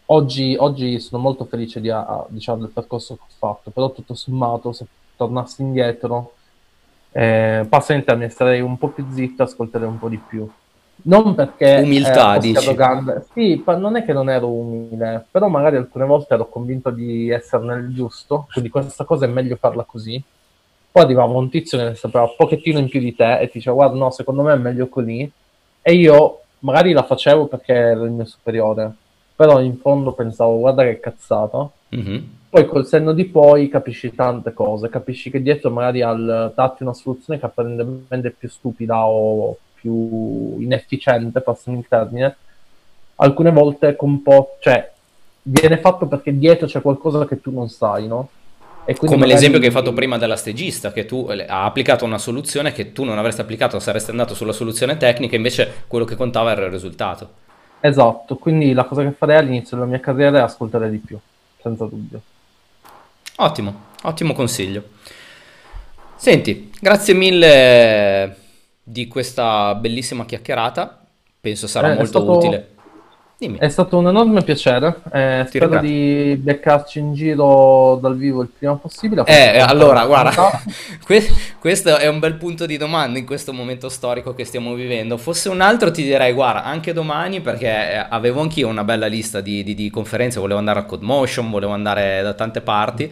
Oggi, 0.07 0.56
oggi 0.60 0.99
sono 0.99 1.22
molto 1.22 1.45
felice 1.45 1.82
di, 1.82 1.90
a- 1.90 2.26
diciamo, 2.30 2.60
del 2.60 2.69
percorso 2.69 3.15
che 3.15 3.22
ho 3.23 3.34
fatto, 3.38 3.72
però 3.72 3.91
tutto 3.91 4.14
sommato, 4.14 4.72
se 4.72 4.86
tornassi 5.18 5.64
indietro, 5.64 6.34
eh, 7.11 7.65
passami 7.68 7.99
il 7.99 8.06
termine, 8.06 8.30
starei 8.30 8.61
un 8.61 8.77
po' 8.77 8.90
più 8.90 9.06
zitto, 9.11 9.44
ascolterei 9.44 9.88
un 9.88 9.98
po' 9.98 10.10
di 10.10 10.18
più. 10.18 10.48
Non 11.03 11.34
perché 11.34 11.82
Umiltà, 11.82 12.36
eh, 12.36 12.40
dici? 12.40 12.57
arrogante. 12.57 13.26
Sì, 13.34 13.61
pa- 13.64 13.77
non 13.77 13.95
è 13.95 14.06
che 14.06 14.14
non 14.14 14.30
ero 14.30 14.48
umile, 14.48 15.26
però 15.32 15.48
magari 15.48 15.77
alcune 15.77 16.06
volte 16.06 16.36
ero 16.36 16.48
convinto 16.49 16.91
di 16.91 17.30
essere 17.30 17.65
nel 17.65 17.91
giusto, 17.94 18.48
quindi 18.52 18.69
questa 18.69 19.06
cosa 19.06 19.26
è 19.26 19.27
meglio 19.27 19.56
farla 19.56 19.84
così. 19.86 20.23
Poi 20.91 21.03
arrivava 21.03 21.34
un 21.38 21.49
tizio 21.49 21.77
che 21.77 21.84
ne 21.84 21.95
sapeva 21.95 22.23
un 22.26 22.36
pochettino 22.38 22.80
in 22.80 22.88
più 22.90 22.99
di 22.99 23.14
te 23.15 23.40
e 23.40 23.48
ti 23.48 23.57
diceva, 23.57 23.76
guarda, 23.76 23.98
no, 23.98 24.11
secondo 24.11 24.44
me 24.44 24.53
è 24.53 24.57
meglio 24.57 24.88
così. 24.88 25.30
E 25.82 25.94
io 25.94 26.41
magari 26.60 26.94
la 26.94 27.03
facevo 27.03 27.48
perché 27.48 27.73
ero 27.73 28.06
il 28.06 28.11
mio 28.11 28.26
superiore, 28.26 28.95
però 29.36 29.60
in 29.62 29.78
fondo 29.78 30.14
pensavo, 30.14 30.60
guarda 30.60 30.84
che 30.84 30.99
cazzata. 30.99 31.70
Mhm. 31.90 32.30
Poi 32.49 32.66
col 32.68 32.86
senno 32.86 33.12
di 33.12 33.26
poi 33.26 33.68
capisci 33.68 34.16
tante 34.16 34.53
cose, 34.53 34.90
capisci 34.90 35.30
che 35.30 35.41
dietro 35.41 35.70
magari 35.72 36.02
al 36.02 36.53
darti 36.56 36.84
una 36.84 36.94
soluzione 36.94 37.38
che 37.38 37.45
apparentemente 37.45 38.30
è 38.30 38.32
più 38.32 38.48
stupida 38.48 39.06
o 39.06 39.57
più 39.74 40.62
inefficiente, 40.62 41.41
passami 41.41 41.80
il 41.80 41.86
termine, 41.90 42.36
alcune 43.16 43.52
volte 43.52 43.98
po', 44.24 44.56
cioè 44.62 44.90
viene 45.41 45.80
fatto 45.80 46.07
perché 46.07 46.38
dietro 46.38 46.66
c'è 46.66 46.82
qualcosa 46.82 47.28
che 47.28 47.41
tu 47.41 47.52
non 47.52 47.68
sai, 47.70 48.07
no? 48.07 48.30
Come 48.86 49.12
magari- 49.12 49.32
l'esempio 49.32 49.60
che 49.60 49.66
hai 49.66 49.72
fatto 49.72 49.94
prima 49.94 50.18
della 50.18 50.36
stagista, 50.36 50.91
che 50.91 51.06
tu 51.06 51.28
eh, 51.30 51.45
ha 51.48 51.66
applicato 51.66 52.06
una 52.06 52.20
soluzione 52.20 52.72
che 52.72 52.94
tu 52.94 53.03
non 53.03 53.18
avresti 53.18 53.41
applicato, 53.41 53.80
saresti 53.80 54.12
andato 54.12 54.34
sulla 54.36 54.53
soluzione 54.53 54.95
tecnica, 54.95 55.36
invece 55.36 55.84
quello 55.88 56.06
che 56.06 56.16
contava 56.16 56.52
era 56.52 56.66
il 56.66 56.72
risultato. 56.72 57.44
Esatto, 57.80 58.35
quindi 58.38 58.73
la 58.73 58.85
cosa 58.85 59.03
che 59.03 59.11
farei 59.11 59.38
all'inizio 59.38 59.77
della 59.77 59.89
mia 59.89 59.99
carriera 59.99 60.39
è 60.39 60.41
ascoltare 60.41 60.89
di 60.89 60.97
più, 60.97 61.18
senza 61.61 61.85
dubbio. 61.85 62.22
Ottimo, 63.38 63.81
ottimo 64.03 64.34
consiglio. 64.34 64.84
Senti, 66.15 66.72
grazie 66.80 67.14
mille 67.14 68.38
di 68.81 69.07
questa 69.07 69.76
bellissima 69.76 70.26
chiacchierata. 70.26 71.06
Penso 71.39 71.68
sarà 71.68 71.91
Eh, 71.91 71.95
molto 71.95 72.19
stato- 72.19 72.38
utile. 72.38 72.74
Dimmi. 73.38 73.57
È 73.57 73.68
stato 73.68 73.98
un 73.98 74.07
enorme 74.07 74.44
piacere, 74.44 75.02
eh, 75.12 75.41
Ti 75.44 75.48
spero 75.49 75.66
ringrazio. 75.72 75.82
di 75.90 76.36
beccarci 76.38 76.99
in 76.99 77.14
giro 77.14 77.98
dal 78.02 78.16
vivo 78.16 78.41
il 78.41 78.48
prima 78.48 78.76
possibile. 78.76 79.24
Eh, 79.26 79.60
allora, 79.60 80.06
Forse- 80.06 80.36
guarda, 80.36 80.62
que- 81.06 81.28
questo 81.60 81.98
è 81.98 82.07
un 82.07 82.20
bel 82.20 82.36
punto 82.36 82.66
di 82.66 82.78
domanda 82.78 83.20
in 83.20 83.26
questo 83.26 83.52
momento 83.52 83.90
storico 83.90 84.34
che 84.34 84.45
stiamo 84.45 84.74
vivendo. 84.74 85.18
Fosse 85.18 85.49
un 85.49 85.60
altro 85.60 85.91
ti 85.91 86.03
direi, 86.03 86.32
guarda, 86.32 86.64
anche 86.64 86.94
domani, 86.94 87.41
perché 87.41 87.68
eh, 87.68 88.06
avevo 88.10 88.40
anch'io 88.40 88.70
una 88.70 88.86
bella 88.86 89.07
lista 89.07 89.41
di, 89.41 89.64
di- 89.64 89.76
di 89.76 89.90
conferenze, 89.90 90.40
volevo 90.40 90.60
andare 90.60 90.80
a 90.80 90.84
Codemotion, 90.86 91.49
volevo 91.52 91.74
andare 91.74 92.22
da 92.22 92.34
tante 92.36 92.62
parti. 92.62 93.12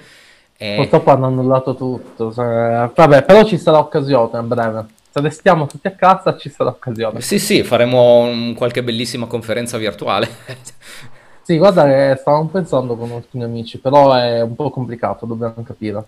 E... 0.56 0.76
Purtroppo 0.78 1.12
hanno 1.12 1.26
annullato 1.26 1.76
tutto. 1.76 2.32
cioè, 2.32 2.90
vabbè, 2.96 3.24
però 3.24 3.44
ci 3.44 3.58
sarà 3.58 3.78
occasione 3.78 4.38
a 4.38 4.42
breve. 4.44 4.86
Se 5.16 5.22
restiamo 5.22 5.68
tutti 5.68 5.86
a 5.86 5.92
casa 5.92 6.36
ci 6.38 6.50
sarà 6.50 6.72
occasione. 6.72 7.22
Sì, 7.22 7.38
sì, 7.38 7.62
faremo 7.62 8.22
un- 8.22 8.56
qualche 8.56 8.82
bellissima 8.82 9.28
conferenza 9.28 9.78
virtuale. 9.78 10.28
Sì, 11.46 11.58
guarda 11.58 11.84
che 11.84 12.16
stavamo 12.22 12.48
pensando 12.48 12.96
con 12.96 13.12
alcuni 13.12 13.44
amici, 13.44 13.78
però 13.78 14.14
è 14.14 14.42
un 14.42 14.56
po' 14.56 14.70
complicato, 14.70 15.26
dobbiamo 15.26 15.56
capire. 15.66 16.06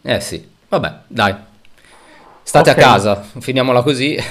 Eh 0.00 0.18
sì, 0.20 0.48
vabbè, 0.68 1.00
dai. 1.08 1.34
State 2.42 2.70
Ok. 2.70 2.78
a 2.78 2.80
casa, 2.80 3.16
finiamola 3.38 3.82
così. 3.82 4.16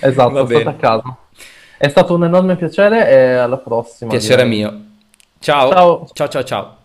Esatto, 0.00 0.44
state 0.44 0.68
a 0.68 0.74
casa. 0.74 1.16
È 1.78 1.88
stato 1.88 2.14
un 2.14 2.24
enorme 2.24 2.56
piacere 2.56 3.08
e 3.08 3.34
alla 3.34 3.58
prossima. 3.58 4.10
Piacere 4.10 4.42
direi. 4.42 4.58
mio. 4.58 4.80
Ciao. 5.38 5.70
Ciao. 5.70 6.08
Ciao, 6.12 6.28
ciao, 6.28 6.42
ciao. 6.44 6.76